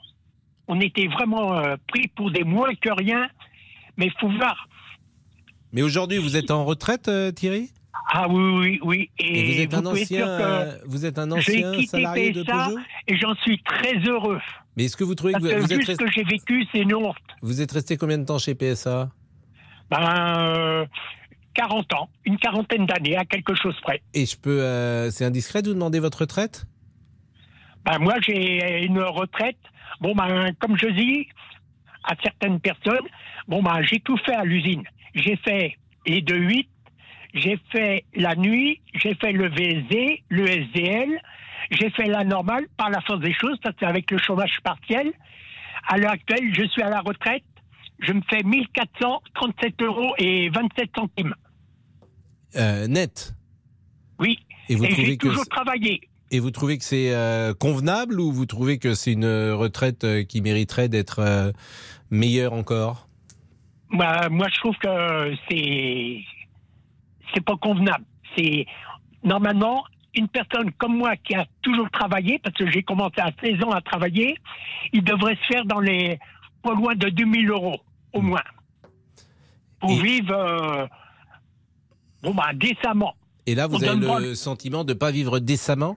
on 0.69 0.81
était 0.81 1.09
vraiment 1.09 1.55
euh, 1.59 1.77
pris 1.89 2.09
pour 2.09 2.31
des 2.31 2.45
moins 2.45 2.75
que 2.75 2.91
rien. 2.91 3.29
Mais 3.97 4.07
il 4.07 4.13
faut 4.21 4.29
voir. 4.29 4.69
Mais 5.73 5.83
aujourd'hui, 5.83 6.19
vous 6.19 6.37
êtes 6.37 6.53
en 6.53 6.65
retraite, 6.65 7.09
euh, 7.09 7.33
Thierry? 7.33 7.73
Ah 8.13 8.27
oui, 8.29 8.41
oui, 8.59 8.81
oui. 8.83 9.11
Et 9.19 9.45
vous 9.55 9.61
êtes 9.61 9.75
un 9.75 9.83
pouvez 9.83 10.03
ancien, 10.03 10.25
que 10.25 10.43
euh, 10.43 10.79
vous 10.87 11.05
êtes 11.07 11.19
un 11.19 11.29
j'ai 11.41 11.65
ancien 11.65 11.73
quitté 11.73 11.87
salarié 11.87 12.33
de 12.33 12.43
Peugeot? 12.43 12.79
et 13.07 13.17
j'en 13.19 13.35
suis 13.37 13.63
très 13.63 13.97
heureux. 14.07 14.41
Mais 14.77 14.85
est-ce 14.85 14.97
que 14.97 15.05
vous 15.05 15.15
trouvez 15.15 15.33
que 15.35 15.39
Parce 15.41 15.53
vous, 15.53 15.57
que 15.57 15.63
vous 15.63 15.69
vu 15.69 15.75
êtes 15.81 15.83
ce 15.87 15.91
resté, 15.91 16.05
que 16.05 16.11
j'ai 16.13 16.25
vécu, 16.25 16.67
c'est 16.73 16.79
une 16.81 16.95
honte. 16.95 17.17
vous 17.43 17.61
êtes 17.61 17.73
resté 17.73 17.97
combien 17.97 18.19
de 18.19 18.25
temps 18.25 18.39
chez 18.39 18.55
PSA 18.55 19.11
Ben, 19.91 20.37
euh, 20.39 20.87
40 21.55 21.93
ans, 21.95 22.09
une 22.25 22.39
quarantaine 22.39 22.87
d'années, 22.87 23.17
à 23.17 23.25
quelque 23.25 23.55
chose 23.55 23.77
près. 23.83 24.01
Et 24.15 24.25
je 24.27 24.39
peux, 24.39 24.63
euh, 24.63 25.11
c'est 25.11 25.25
indiscret 25.25 25.61
de 25.63 25.69
vous 25.69 25.75
demander 25.75 25.99
votre 26.01 26.21
retraite? 26.21 26.65
Ben, 27.85 27.99
moi, 27.99 28.15
j'ai 28.27 28.85
une 28.85 29.01
retraite. 29.01 29.59
Bon, 30.01 30.15
ben, 30.15 30.53
comme 30.61 30.77
je 30.79 30.87
dis 30.89 31.27
à 32.05 32.15
certaines 32.23 32.61
personnes, 32.61 33.07
bon, 33.49 33.63
ben, 33.63 33.83
j'ai 33.83 34.01
tout 34.01 34.17
fait 34.25 34.35
à 34.35 34.45
l'usine. 34.45 34.83
J'ai 35.15 35.37
fait 35.37 35.77
les 36.07 36.21
2-8, 36.23 36.67
j'ai 37.35 37.59
fait 37.71 38.05
la 38.15 38.35
nuit, 38.35 38.81
j'ai 38.95 39.15
fait 39.15 39.33
le 39.33 39.49
VSD, 39.49 40.23
le 40.29 40.49
SDL, 40.49 41.21
j'ai 41.71 41.91
fait 41.91 42.07
la 42.07 42.25
normale 42.25 42.67
par 42.77 42.91
la 42.91 43.01
force 43.03 43.21
des 43.21 43.35
choses, 43.35 43.59
parce 43.63 43.77
qu'avec 43.77 44.11
le 44.11 44.19
chômage 44.19 44.59
partiel, 44.63 45.13
à 45.89 45.99
l'heure 45.99 46.13
actuelle, 46.13 46.53
je 46.55 46.65
suis 46.69 46.83
à 46.83 46.91
la 46.91 47.01
retraite, 47.01 47.43
je 48.01 48.13
me 48.13 48.21
fais 48.31 48.43
1437 48.43 49.83
euros 49.83 50.15
et 50.19 50.49
27 50.51 50.91
centimes. 50.97 51.35
euh, 52.57 52.87
net. 52.87 53.35
Oui. 54.19 54.39
Et 54.69 54.75
vous 54.75 54.85
et 54.85 54.89
trouvez 54.91 55.07
j'ai 55.07 55.17
que 55.17 55.29
toujours 55.29 55.49
travaillé. 55.49 56.01
Et 56.31 56.41
vous 56.41 56.51
trouvez 56.51 56.77
que 56.77 56.85
c'est 56.85 57.15
euh, 57.15 57.55
convenable 57.55 58.21
ou 58.21 58.33
vous 58.33 58.45
trouvez 58.47 58.79
que 58.79 58.95
c'est 58.95 59.13
une 59.13 59.25
euh, 59.25 59.57
retraite 59.57 60.05
euh, 60.05 60.25
qui 60.25 60.43
mériterait 60.43 60.89
d'être 60.89 61.53
meilleure 62.11 62.53
encore? 62.53 63.09
Moi, 63.91 64.29
moi, 64.29 64.47
je 64.53 64.59
trouve 64.59 64.77
que 64.77 65.35
c'est 65.49 66.19
c'est 67.35 67.45
pas 67.45 67.57
convenable. 67.57 68.05
C'est 68.37 68.67
normalement 69.23 69.85
une 70.15 70.29
personne 70.29 70.73
comme 70.73 70.97
moi 70.97 71.17
qui 71.17 71.35
a 71.35 71.47
toujours 71.63 71.91
travaillé, 71.91 72.39
parce 72.39 72.55
que 72.57 72.71
j'ai 72.71 72.83
commencé 72.83 73.21
à 73.21 73.31
16 73.43 73.63
ans 73.65 73.71
à 73.71 73.81
travailler, 73.81 74.37
il 74.93 75.03
devrait 75.05 75.37
se 75.37 75.47
faire 75.53 75.65
dans 75.65 75.81
les 75.81 76.19
pas 76.63 76.75
loin 76.75 76.95
de 76.95 77.09
2000 77.09 77.51
euros 77.51 77.81
au 78.13 78.21
moins 78.21 78.43
pour 79.81 79.91
vivre 79.91 80.35
euh, 80.35 80.87
bon 82.23 82.35
bah 82.35 82.51
décemment. 82.55 83.15
Et 83.47 83.55
là, 83.55 83.67
vous 83.67 83.77
On 83.77 83.89
avez 83.89 84.07
pas 84.07 84.21
le 84.21 84.35
sentiment 84.35 84.85
de 84.85 84.93
pas 84.93 85.11
vivre 85.11 85.39
décemment? 85.39 85.97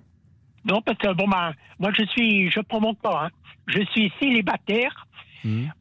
Non, 0.66 0.82
parce 0.82 0.98
que 0.98 1.12
bon 1.14 1.28
bah 1.28 1.54
moi 1.80 1.92
je 1.98 2.06
suis, 2.06 2.50
je 2.52 2.60
prends 2.60 2.80
mon 2.80 2.94
corps, 2.94 3.24
hein. 3.24 3.30
je 3.68 3.84
suis 3.92 4.12
célibataire. 4.20 5.08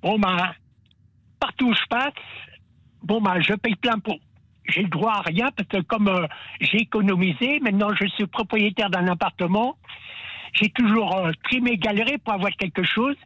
Bon 0.03 0.19
bah 0.19 0.55
partout 1.39 1.69
où 1.69 1.75
je 1.75 1.87
passe, 1.91 2.15
bon 3.03 3.21
bah 3.21 3.41
je 3.41 3.53
paye 3.55 3.77
plein 3.77 3.99
pot. 3.99 4.19
J'ai 4.67 4.83
le 4.83 4.89
droit 4.89 5.13
à 5.15 5.23
rien 5.23 5.51
parce 5.57 5.69
que 5.69 5.81
comme 5.83 6.09
euh, 6.09 6.27
j'ai 6.61 6.79
économisé, 6.83 7.61
maintenant 7.61 7.89
je 7.99 8.07
suis 8.09 8.27
propriétaire 8.27 8.91
d'un 8.91 9.07
appartement. 9.09 9.77
J'ai 10.53 10.69
toujours 10.71 11.17
euh, 11.17 11.33
trimé, 11.45 11.77
galéré 11.77 12.19
pour 12.19 12.35
avoir 12.35 12.51
quelque 12.53 12.83
chose. 12.83 13.17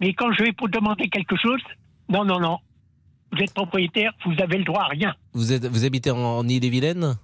Mais 0.00 0.14
quand 0.14 0.32
je 0.32 0.42
vais 0.44 0.52
pour 0.52 0.68
demander 0.68 1.08
quelque 1.08 1.36
chose, 1.36 1.60
non, 2.08 2.24
non, 2.24 2.40
non. 2.40 2.58
Vous 3.32 3.38
êtes 3.42 3.54
propriétaire, 3.54 4.12
vous 4.24 4.34
avez 4.42 4.58
le 4.58 4.64
droit 4.64 4.82
à 4.82 4.88
rien. 4.88 5.14
vous, 5.32 5.52
êtes, 5.52 5.64
vous 5.66 5.84
habitez 5.84 6.10
en, 6.10 6.18
en 6.18 6.46
Ille-et-Vilaine? 6.48 7.16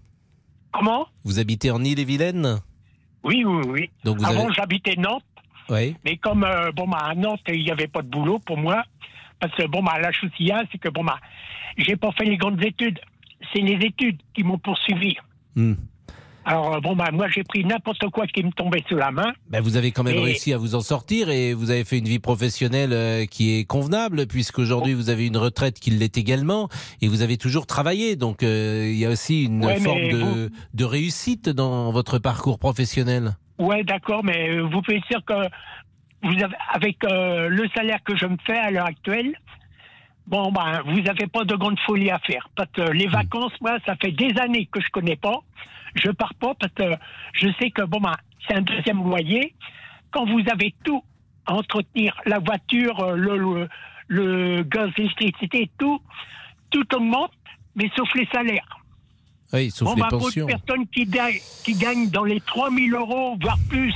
Comment? 0.72 1.06
Vous 1.24 1.38
habitez 1.38 1.70
en 1.70 1.82
Ille-et-Vilaine? 1.82 2.60
Oui, 3.24 3.44
oui, 3.44 3.62
oui. 3.66 3.90
Donc 4.04 4.18
vous 4.18 4.24
Avant, 4.24 4.44
avez- 4.46 4.54
j'habitais 4.54 4.94
Nantes. 4.96 5.24
Oui. 5.70 5.96
Mais 6.04 6.16
comme 6.16 6.44
euh, 6.44 6.70
bon 6.72 6.86
bah, 6.88 6.98
à 7.02 7.14
Nantes, 7.14 7.40
il 7.48 7.62
n'y 7.64 7.70
avait 7.70 7.88
pas 7.88 8.00
de 8.02 8.08
boulot 8.08 8.38
pour 8.38 8.56
moi, 8.56 8.84
parce 9.40 9.54
que 9.54 9.66
bon 9.66 9.82
bah 9.82 9.98
la 10.00 10.12
chose 10.12 10.30
qu'il 10.36 10.46
y 10.46 10.52
a, 10.52 10.62
c'est 10.72 10.78
que 10.78 10.88
bon 10.88 11.04
bah 11.04 11.18
j'ai 11.76 11.96
pas 11.96 12.10
fait 12.12 12.24
les 12.24 12.36
grandes 12.38 12.62
études. 12.64 12.98
C'est 13.52 13.60
les 13.62 13.84
études 13.86 14.18
qui 14.34 14.42
m'ont 14.44 14.58
poursuivi. 14.58 15.14
Hmm. 15.56 15.74
Alors 16.44 16.76
euh, 16.76 16.80
bon 16.80 16.96
bah 16.96 17.10
moi 17.12 17.28
j'ai 17.28 17.42
pris 17.42 17.62
n'importe 17.62 18.08
quoi 18.10 18.26
qui 18.26 18.42
me 18.42 18.50
tombait 18.52 18.82
sous 18.88 18.96
la 18.96 19.10
main. 19.10 19.32
Ben, 19.50 19.60
vous 19.60 19.76
avez 19.76 19.90
quand 19.92 20.02
même 20.02 20.16
réussi 20.18 20.54
à 20.54 20.56
vous 20.58 20.74
en 20.74 20.80
sortir 20.80 21.28
et 21.28 21.52
vous 21.52 21.70
avez 21.70 21.84
fait 21.84 21.98
une 21.98 22.06
vie 22.08 22.20
professionnelle 22.20 22.92
euh, 22.94 23.26
qui 23.26 23.58
est 23.58 23.64
convenable 23.64 24.26
puisqu'aujourd'hui 24.26 24.94
vous 24.94 25.10
avez 25.10 25.26
une 25.26 25.36
retraite 25.36 25.78
qui 25.78 25.90
l'est 25.90 26.16
également 26.16 26.68
et 27.02 27.08
vous 27.08 27.20
avez 27.20 27.36
toujours 27.36 27.66
travaillé. 27.66 28.16
Donc 28.16 28.42
euh, 28.42 28.86
il 28.88 28.96
y 28.96 29.04
a 29.04 29.10
aussi 29.10 29.44
une 29.44 29.62
Ouais, 29.62 29.78
forme 29.78 30.08
de, 30.08 30.16
vous- 30.16 30.48
de 30.72 30.84
réussite 30.84 31.50
dans 31.50 31.90
votre 31.92 32.18
parcours 32.18 32.58
professionnel. 32.58 33.32
Ouais 33.58 33.84
d'accord, 33.84 34.24
mais 34.24 34.58
vous 34.60 34.80
pouvez 34.80 35.02
dire 35.10 35.20
que 35.26 35.34
vous 36.22 36.32
avez 36.42 36.54
avec 36.72 36.96
euh, 37.04 37.48
le 37.48 37.68
salaire 37.76 37.98
que 38.04 38.16
je 38.16 38.24
me 38.24 38.36
fais 38.46 38.56
à 38.56 38.70
l'heure 38.70 38.86
actuelle. 38.86 39.34
Bon 40.28 40.52
ben 40.52 40.82
vous 40.86 41.00
n'avez 41.00 41.26
pas 41.26 41.44
de 41.44 41.54
grande 41.56 41.78
folie 41.80 42.10
à 42.10 42.18
faire 42.18 42.48
parce 42.54 42.70
que 42.72 42.82
les 42.82 43.06
vacances 43.06 43.52
moi 43.62 43.78
ça 43.86 43.96
fait 43.96 44.12
des 44.12 44.30
années 44.38 44.66
que 44.70 44.80
je 44.80 44.88
connais 44.90 45.16
pas. 45.16 45.40
Je 45.94 46.10
pars 46.10 46.34
pas 46.34 46.54
parce 46.54 46.72
que 46.74 46.84
je 47.32 47.48
sais 47.58 47.70
que 47.70 47.82
bon 47.82 47.98
ben 48.00 48.12
c'est 48.46 48.54
un 48.54 48.60
deuxième 48.62 49.02
loyer. 49.02 49.54
Quand 50.10 50.26
vous 50.26 50.42
avez 50.52 50.74
tout 50.84 51.02
à 51.46 51.54
entretenir, 51.54 52.14
la 52.26 52.38
voiture, 52.40 53.00
euh, 53.00 53.16
le, 53.16 53.36
le, 53.38 53.68
le 54.08 54.62
gaz, 54.64 54.90
l'électricité, 54.98 55.70
tout, 55.78 56.00
tout 56.70 56.94
augmente, 56.94 57.32
mais 57.74 57.90
sauf 57.96 58.08
les 58.14 58.26
salaires. 58.26 58.68
Oui, 59.52 59.70
sauf 59.70 59.88
bon, 59.88 59.94
les 59.96 60.02
pour 60.08 60.18
pensions. 60.20 60.46
une 60.46 60.56
personne 60.58 60.86
qui, 60.88 61.04
gagne- 61.06 61.40
qui 61.64 61.72
gagne 61.74 62.10
dans 62.10 62.24
les 62.24 62.40
3000 62.40 62.92
euros, 62.94 63.36
voire 63.40 63.56
plus, 63.70 63.94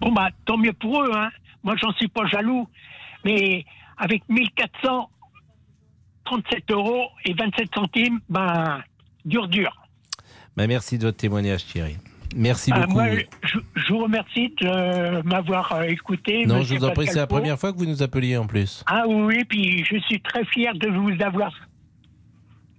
bon, 0.00 0.12
bah, 0.12 0.28
tant 0.46 0.56
mieux 0.56 0.72
pour 0.72 1.02
eux, 1.02 1.10
hein. 1.14 1.30
Moi, 1.64 1.74
j'en 1.80 1.92
suis 1.94 2.08
pas 2.08 2.24
jaloux. 2.26 2.68
Mais 3.24 3.64
avec 3.96 4.22
1437 6.30 6.70
euros 6.70 7.08
et 7.24 7.34
27 7.34 7.68
centimes, 7.74 8.20
ben, 8.28 8.82
dur, 9.24 9.48
dur. 9.48 9.70
Ben, 10.56 10.66
merci 10.66 10.98
de 10.98 11.04
votre 11.06 11.16
témoignage 11.18 11.64
Thierry. 11.66 11.96
Merci 12.36 12.70
Ah, 12.74 12.80
beaucoup. 12.80 12.94
moi, 12.94 13.06
je, 13.42 13.58
je 13.76 13.92
vous 13.92 14.00
remercie 14.02 14.48
de 14.60 14.66
euh, 14.66 15.22
m'avoir 15.24 15.72
euh, 15.72 15.82
écouté. 15.82 16.46
non, 16.46 16.58
monsieur 16.58 16.74
je 16.76 16.80
vous 16.80 16.86
en 16.86 16.90
prie, 16.92 17.06
c'est 17.06 17.18
la 17.18 17.26
première 17.28 17.58
fois 17.58 17.72
que 17.72 17.78
vous 17.78 17.86
nous 17.86 18.02
appeliez 18.02 18.36
en 18.36 18.46
plus. 18.46 18.82
Ah 18.86 19.04
oui, 19.06 19.44
puis 19.44 19.84
je 19.84 19.98
suis 20.00 20.20
très 20.20 20.44
fier 20.46 20.74
de 20.74 20.88
vous 20.88 21.12
avoir 21.22 21.52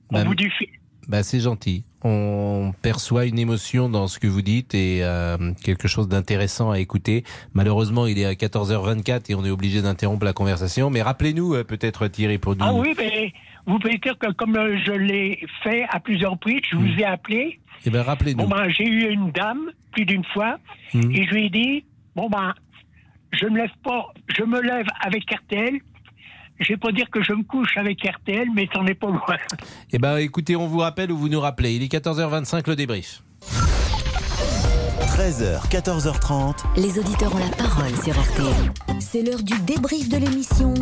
au 0.10 0.16
Ben, 0.16 0.26
bout 0.26 0.36
du 0.36 0.50
fil. 0.52 0.68
Bah, 1.08 1.24
c'est 1.24 1.40
gentil. 1.40 1.84
On 2.04 2.74
perçoit 2.82 3.26
une 3.26 3.40
émotion 3.40 3.90
dans 3.90 4.08
ce 4.08 4.20
que 4.20 4.28
vous 4.28 4.42
dites 4.42 4.76
et 4.76 5.00
euh, 5.04 5.38
quelque 5.64 5.88
chose 5.88 6.08
d'intéressant 6.08 6.70
à 6.72 6.80
écouter. 6.80 7.24
Malheureusement, 7.54 8.06
il 8.06 8.20
est 8.20 8.26
à 8.26 8.34
14h24 8.34 9.24
et 9.30 9.36
on 9.36 9.44
est 9.44 9.50
obligé 9.50 9.82
d'interrompre 9.82 10.26
la 10.26 10.34
conversation. 10.34 10.90
Mais 10.90 11.02
rappelez-nous 11.02 11.56
euh, 11.56 11.64
peut-être 11.64 12.08
Thierry 12.08 12.38
pour 12.38 12.56
nous. 12.56 12.64
Ah 12.66 12.74
oui, 12.74 12.94
mais 12.98 13.34
vous 13.66 13.80
pouvez 13.80 13.98
dire 13.98 14.18
que 14.20 14.32
comme 14.34 14.56
euh, 14.56 14.78
je 14.86 14.92
l'ai 14.92 15.40
fait 15.64 15.86
à 15.90 16.00
plusieurs 16.00 16.34
reprises, 16.34 16.62
je 16.70 16.76
vous 16.76 17.00
ai 17.00 17.06
appelé. 17.06 17.60
Eh 17.86 17.90
bien, 17.90 18.04
rappelez-nous. 18.04 18.44
Bon 18.44 18.50
ben, 18.50 18.70
j'ai 18.70 18.88
eu 18.88 19.10
une 19.12 19.32
dame 19.32 19.72
plus 19.92 20.06
d'une 20.06 20.26
fois 20.26 20.58
Hmm. 20.94 21.12
et 21.12 21.26
je 21.26 21.32
lui 21.34 21.46
ai 21.48 21.50
dit 21.50 21.84
bon 22.16 22.30
ben, 22.30 22.54
je 23.34 23.48
me 23.48 23.58
lève 23.58 23.72
pas, 23.84 24.08
je 24.38 24.44
me 24.44 24.62
lève 24.62 24.86
avec 25.04 25.24
RTL. 25.30 25.80
Je 26.60 26.74
vais 26.74 26.78
pas 26.78 26.92
dire 26.92 27.10
que 27.12 27.22
je 27.22 27.34
me 27.34 27.44
couche 27.44 27.78
avec 27.78 28.02
RTL, 28.02 28.48
mais 28.56 28.70
c'en 28.74 28.86
est 28.86 28.94
pas 28.94 29.08
loin. 29.08 29.38
Eh 29.92 30.00
ben, 30.00 30.18
écoutez, 30.18 30.56
on 30.56 30.68
vous 30.68 30.80
rappelle 30.80 31.12
ou 31.12 31.18
vous 31.18 31.30
nous 31.30 31.40
rappelez. 31.40 31.76
Il 31.76 31.84
est 31.84 31.92
14h25, 31.92 32.68
le 32.70 32.76
débrief. 32.76 33.22
13h, 35.18 35.70
14h30. 35.70 36.56
Les 36.78 36.98
auditeurs 37.00 37.34
ont 37.36 37.40
la 37.40 37.50
parole 37.56 37.92
sur 38.04 38.14
RTL. 38.14 39.00
C'est 39.00 39.22
l'heure 39.22 39.44
du 39.44 39.58
débrief 39.62 40.10
de 40.10 40.18
l'émission 40.18 40.74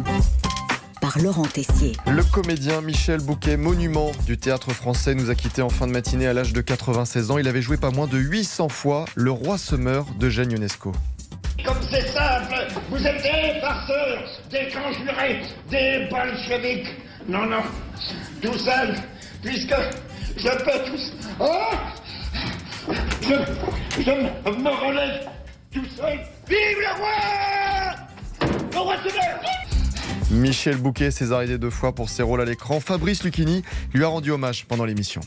par 1.01 1.19
Laurent 1.19 1.43
Tessier. 1.43 1.93
Le 2.07 2.23
comédien 2.23 2.81
Michel 2.81 3.19
Bouquet, 3.19 3.57
monument 3.57 4.11
du 4.25 4.37
théâtre 4.37 4.71
français, 4.71 5.15
nous 5.15 5.29
a 5.29 5.35
quittés 5.35 5.61
en 5.61 5.69
fin 5.69 5.85
de 5.85 5.91
matinée 5.91 6.27
à 6.27 6.33
l'âge 6.33 6.53
de 6.53 6.61
96 6.61 7.31
ans. 7.31 7.37
Il 7.37 7.47
avait 7.47 7.61
joué 7.61 7.77
pas 7.77 7.91
moins 7.91 8.07
de 8.07 8.17
800 8.17 8.69
fois 8.69 9.05
Le 9.15 9.31
Roi 9.31 9.57
se 9.57 9.75
meurt 9.75 10.17
de 10.17 10.29
Jeanne 10.29 10.51
Ionesco. 10.51 10.93
Comme 11.65 11.77
c'est 11.89 12.07
simple, 12.07 12.67
vous 12.89 13.07
êtes 13.07 13.21
des 13.23 13.59
farceurs, 13.61 14.23
des 14.49 14.69
conjurés, 14.69 15.41
des 15.69 16.07
bolcheviks. 16.09 16.87
Non, 17.27 17.45
non, 17.45 17.63
tout 18.41 18.57
seul, 18.57 18.95
puisque 19.41 19.75
je 20.35 20.49
peux 20.49 20.91
tous. 20.91 21.13
Oh 21.39 21.69
je, 23.21 23.33
je 24.01 24.11
me 24.11 24.69
relève 24.69 25.29
tout 25.71 25.85
seul. 25.95 26.19
Vive 26.47 26.77
le 26.79 26.97
roi 26.97 27.95
Le 28.73 28.79
roi 28.79 28.95
Michel 30.31 30.77
Bouquet, 30.77 31.11
césarisé 31.11 31.57
deux 31.57 31.69
fois 31.69 31.93
pour 31.93 32.09
ses 32.09 32.23
rôles 32.23 32.41
à 32.41 32.45
l'écran. 32.45 32.79
Fabrice 32.79 33.23
Lucchini 33.23 33.63
lui 33.93 34.03
a 34.03 34.07
rendu 34.07 34.31
hommage 34.31 34.65
pendant 34.65 34.85
l'émission. 34.85 35.21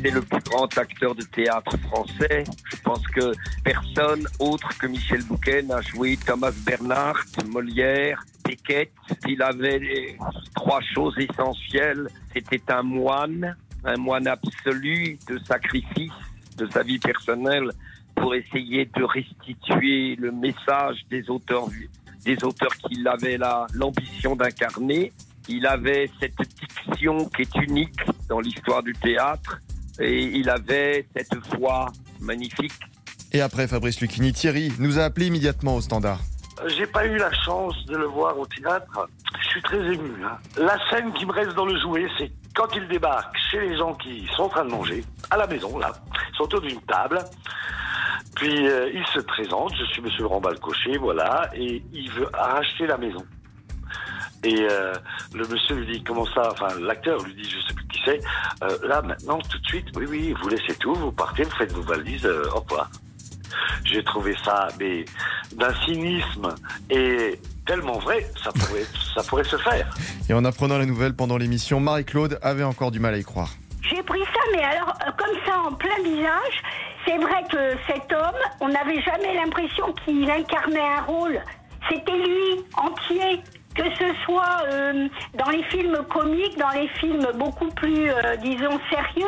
C'est 0.00 0.10
le 0.10 0.20
plus 0.22 0.40
grand 0.50 0.76
acteur 0.78 1.14
de 1.14 1.22
théâtre 1.22 1.76
français. 1.78 2.44
Je 2.70 2.76
pense 2.82 3.06
que 3.08 3.32
personne 3.62 4.26
autre 4.40 4.68
que 4.78 4.86
Michel 4.86 5.22
Bouquet 5.24 5.62
n'a 5.62 5.80
joué 5.80 6.16
Thomas 6.16 6.52
Bernhardt, 6.66 7.24
Molière, 7.48 8.22
Beckett. 8.44 8.90
Il 9.28 9.42
avait 9.42 10.16
trois 10.54 10.80
choses 10.94 11.14
essentielles. 11.18 12.08
C'était 12.32 12.62
un 12.72 12.82
moine, 12.82 13.56
un 13.84 13.96
moine 13.96 14.26
absolu 14.26 15.18
de 15.28 15.38
sacrifice 15.38 16.12
de 16.56 16.66
sa 16.68 16.82
vie 16.82 16.98
personnelle 16.98 17.70
pour 18.14 18.34
essayer 18.34 18.86
de 18.86 19.04
restituer 19.04 20.16
le 20.16 20.32
message 20.32 20.98
des 21.10 21.28
auteurs, 21.30 21.66
des 22.24 22.42
auteurs 22.44 22.74
qu'il 22.76 23.06
avait 23.08 23.38
la- 23.38 23.66
l'ambition 23.74 24.36
d'incarner. 24.36 25.12
Il 25.48 25.66
avait 25.66 26.10
cette 26.20 26.36
diction 26.38 27.24
qui 27.30 27.42
est 27.42 27.56
unique 27.56 28.00
dans 28.28 28.38
l'histoire 28.40 28.82
du 28.82 28.92
théâtre 28.92 29.60
et 30.02 30.22
il 30.24 30.50
avait 30.50 31.06
cette 31.16 31.34
voix 31.56 31.86
magnifique. 32.20 32.72
Et 33.32 33.40
après 33.40 33.66
Fabrice 33.66 34.00
Lucchini, 34.00 34.32
Thierry 34.32 34.72
nous 34.78 34.98
a 34.98 35.04
appelé 35.04 35.26
immédiatement 35.28 35.76
au 35.76 35.80
standard. 35.80 36.20
J'ai 36.76 36.86
pas 36.86 37.06
eu 37.06 37.16
la 37.16 37.32
chance 37.32 37.74
de 37.86 37.96
le 37.96 38.04
voir 38.04 38.38
au 38.38 38.46
théâtre. 38.46 39.08
Je 39.42 39.48
suis 39.48 39.62
très 39.62 39.78
ému. 39.78 40.10
hein. 40.24 40.36
La 40.58 40.78
scène 40.90 41.12
qui 41.14 41.24
me 41.24 41.32
reste 41.32 41.54
dans 41.54 41.64
le 41.64 41.78
jouet, 41.80 42.06
c'est 42.18 42.30
quand 42.54 42.68
il 42.76 42.86
débarque 42.88 43.34
chez 43.50 43.60
les 43.60 43.76
gens 43.78 43.94
qui 43.94 44.28
sont 44.36 44.42
en 44.44 44.48
train 44.48 44.64
de 44.64 44.70
manger, 44.70 45.02
à 45.30 45.38
la 45.38 45.46
maison, 45.46 45.78
là, 45.78 45.90
ils 46.30 46.36
sont 46.36 46.44
autour 46.44 46.60
d'une 46.60 46.80
table. 46.82 47.18
Puis 48.36 48.68
euh, 48.68 48.90
il 48.94 49.04
se 49.06 49.20
présente, 49.20 49.72
je 49.78 49.84
suis 49.92 50.02
Monsieur 50.02 50.22
Laurent 50.22 50.40
Balcocher, 50.40 50.98
voilà, 50.98 51.50
et 51.54 51.82
il 51.92 52.10
veut 52.10 52.28
racheter 52.32 52.86
la 52.86 52.98
maison. 52.98 53.24
Et 54.44 54.66
euh, 54.68 54.92
le 55.34 55.46
monsieur 55.46 55.76
lui 55.76 55.86
dit 55.86 56.04
comment 56.04 56.26
ça? 56.26 56.50
Enfin, 56.52 56.68
l'acteur 56.80 57.22
lui 57.22 57.34
dit 57.34 57.48
je 57.48 57.60
sais 57.66 57.74
plus 57.74 57.86
qui 57.86 58.00
c'est. 58.04 58.20
Euh, 58.62 58.76
là 58.82 59.02
maintenant, 59.02 59.38
tout 59.38 59.58
de 59.58 59.66
suite, 59.66 59.86
oui 59.96 60.06
oui, 60.08 60.34
vous 60.40 60.48
laissez 60.48 60.74
tout, 60.76 60.94
vous 60.94 61.12
partez, 61.12 61.44
vous 61.44 61.56
faites 61.56 61.72
vos 61.72 61.82
valises, 61.82 62.26
euh, 62.26 62.50
au 62.54 62.60
revoir. 62.60 62.90
J'ai 63.84 64.02
trouvé 64.02 64.34
ça 64.44 64.68
mais 64.80 65.04
d'un 65.54 65.74
cynisme 65.84 66.54
et 66.90 67.38
tellement 67.66 67.98
vrai, 67.98 68.26
ça 68.42 68.50
pourrait, 68.52 68.86
ça 69.14 69.22
pourrait 69.22 69.44
se 69.44 69.56
faire. 69.56 69.88
Et 70.28 70.34
en 70.34 70.44
apprenant 70.44 70.78
la 70.78 70.86
nouvelle 70.86 71.14
pendant 71.14 71.36
l'émission, 71.36 71.80
Marie-Claude 71.80 72.38
avait 72.42 72.64
encore 72.64 72.90
du 72.90 73.00
mal 73.00 73.14
à 73.14 73.18
y 73.18 73.24
croire. 73.24 73.50
J'ai 73.82 74.02
pris 74.02 74.20
ça, 74.20 74.40
mais 74.52 74.62
alors, 74.62 74.94
euh, 75.06 75.10
comme 75.16 75.36
ça, 75.44 75.58
en 75.58 75.72
plein 75.72 76.02
visage. 76.04 76.62
C'est 77.04 77.18
vrai 77.18 77.42
que 77.50 77.76
cet 77.86 78.12
homme, 78.12 78.40
on 78.60 78.68
n'avait 78.68 79.02
jamais 79.02 79.34
l'impression 79.34 79.92
qu'il 80.04 80.30
incarnait 80.30 80.80
un 80.80 81.02
rôle. 81.02 81.40
C'était 81.88 82.16
lui, 82.16 82.64
entier. 82.76 83.40
Que 83.74 83.84
ce 83.98 84.14
soit 84.24 84.64
euh, 84.70 85.08
dans 85.38 85.50
les 85.50 85.62
films 85.64 85.98
comiques, 86.10 86.58
dans 86.58 86.70
les 86.70 86.88
films 87.00 87.26
beaucoup 87.38 87.68
plus, 87.68 88.10
euh, 88.10 88.36
disons, 88.36 88.78
sérieux, 88.90 89.26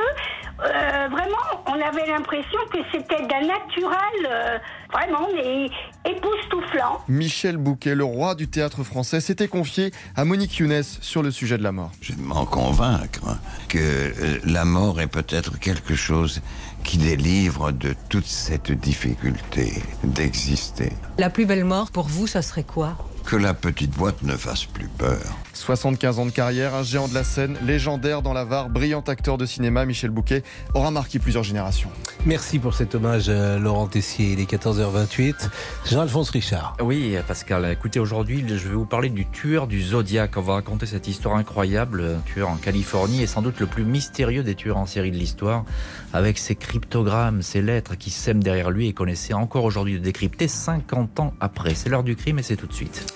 euh, 0.61 1.09
vraiment, 1.11 1.65
on 1.67 1.73
avait 1.73 2.07
l'impression 2.07 2.59
que 2.73 2.79
c'était 2.93 3.27
d'un 3.27 3.47
naturel, 3.47 4.29
euh, 4.29 4.59
vraiment, 4.93 5.29
mais 5.35 5.69
époustouflant. 6.09 7.01
Michel 7.09 7.57
Bouquet, 7.57 7.95
le 7.95 8.05
roi 8.05 8.35
du 8.35 8.49
théâtre 8.49 8.85
français, 8.85 9.21
s'était 9.21 9.49
confié 9.49 9.93
à 10.15 10.25
Monique 10.25 10.59
Younes 10.59 10.83
sur 10.83 11.23
le 11.23 11.31
sujet 11.31 11.57
de 11.59 11.63
la 11.63 11.73
mort. 11.73 11.91
Je 12.03 12.13
m'en 12.19 12.45
convaincre 12.45 13.39
que 13.69 14.13
la 14.45 14.65
mort 14.65 15.01
est 15.01 15.07
peut-être 15.11 15.59
quelque 15.59 15.95
chose 15.95 16.43
qui 16.85 16.99
délivre 16.99 17.73
de 17.73 17.95
toute 18.11 18.27
cette 18.27 18.71
difficulté 18.71 19.73
d'exister. 20.05 20.93
La 21.19 21.31
plus 21.31 21.47
belle 21.47 21.65
mort 21.65 21.91
pour 21.91 22.07
vous, 22.07 22.27
ça 22.27 22.43
serait 22.43 22.63
quoi? 22.63 22.97
Que 23.25 23.37
la 23.37 23.55
petite 23.55 23.93
boîte 23.93 24.23
ne 24.23 24.37
fasse 24.37 24.65
plus 24.67 24.89
peur. 24.89 25.19
75 25.55 26.19
ans 26.19 26.27
de 26.27 26.31
carrière, 26.31 26.75
un 26.75 26.83
géant 26.83 27.09
de 27.09 27.15
la 27.15 27.25
scène, 27.25 27.57
légendaire 27.65 28.23
dans 28.23 28.33
la 28.33 28.45
VAR, 28.45 28.69
brillant 28.69 29.01
acteur 29.01 29.39
de 29.39 29.47
cinéma, 29.47 29.85
Michel 29.87 30.11
Bouquet 30.11 30.43
aura 30.75 30.91
marqué 30.91 31.19
plusieurs 31.19 31.45
générations. 31.45 31.91
Merci 32.27 32.59
pour 32.59 32.75
cet 32.75 32.95
hommage, 32.95 33.27
euh, 33.29 33.59
Laurent 33.59 33.87
Tessier. 33.87 34.33
Il 34.33 34.41
est 34.41 34.51
14h28. 34.51 35.49
Jean-Alphonse 35.87 36.31
Richard. 36.31 36.77
Oui, 36.81 37.17
Pascal. 37.27 37.71
Écoutez, 37.71 38.01
aujourd'hui, 38.01 38.45
je 38.47 38.69
vais 38.69 38.75
vous 38.75 38.87
parler 38.87 39.11
du 39.11 39.27
tueur 39.27 39.67
du 39.67 39.83
Zodiac. 39.83 40.37
On 40.37 40.41
va 40.41 40.55
raconter 40.55 40.87
cette 40.87 41.09
histoire 41.09 41.37
incroyable. 41.37 42.03
Un 42.19 42.21
tueur 42.21 42.49
en 42.49 42.57
Californie 42.57 43.23
et 43.23 43.27
sans 43.27 43.43
doute 43.43 43.61
le 43.61 43.67
plus 43.67 43.85
mystérieux 43.85 44.43
des 44.43 44.55
tueurs 44.55 44.79
en 44.79 44.87
série 44.87 45.11
de 45.11 45.17
l'histoire, 45.17 45.65
avec 46.13 46.39
ses 46.39 46.55
cryptogrammes, 46.55 47.43
ses 47.43 47.63
lettres 47.63 47.95
qui 47.97 48.11
sèment 48.11 48.43
derrière 48.43 48.71
lui 48.71 48.89
et 48.89 48.93
qu'on 48.93 49.07
essaie 49.07 49.35
encore 49.35 49.65
aujourd'hui 49.65 49.95
de 49.95 49.99
décrypter 49.99 50.49
50 50.49 51.21
ans 51.21 51.35
après. 51.41 51.75
C'est 51.75 51.89
l'heure 51.89 52.05
du 52.05 52.17
crime 52.17 52.39
et 52.39 52.43
c'est 52.43 52.57
tout 52.57 52.67
de 52.67 52.73
suite. 52.73 53.07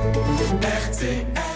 RTL. 0.00 1.49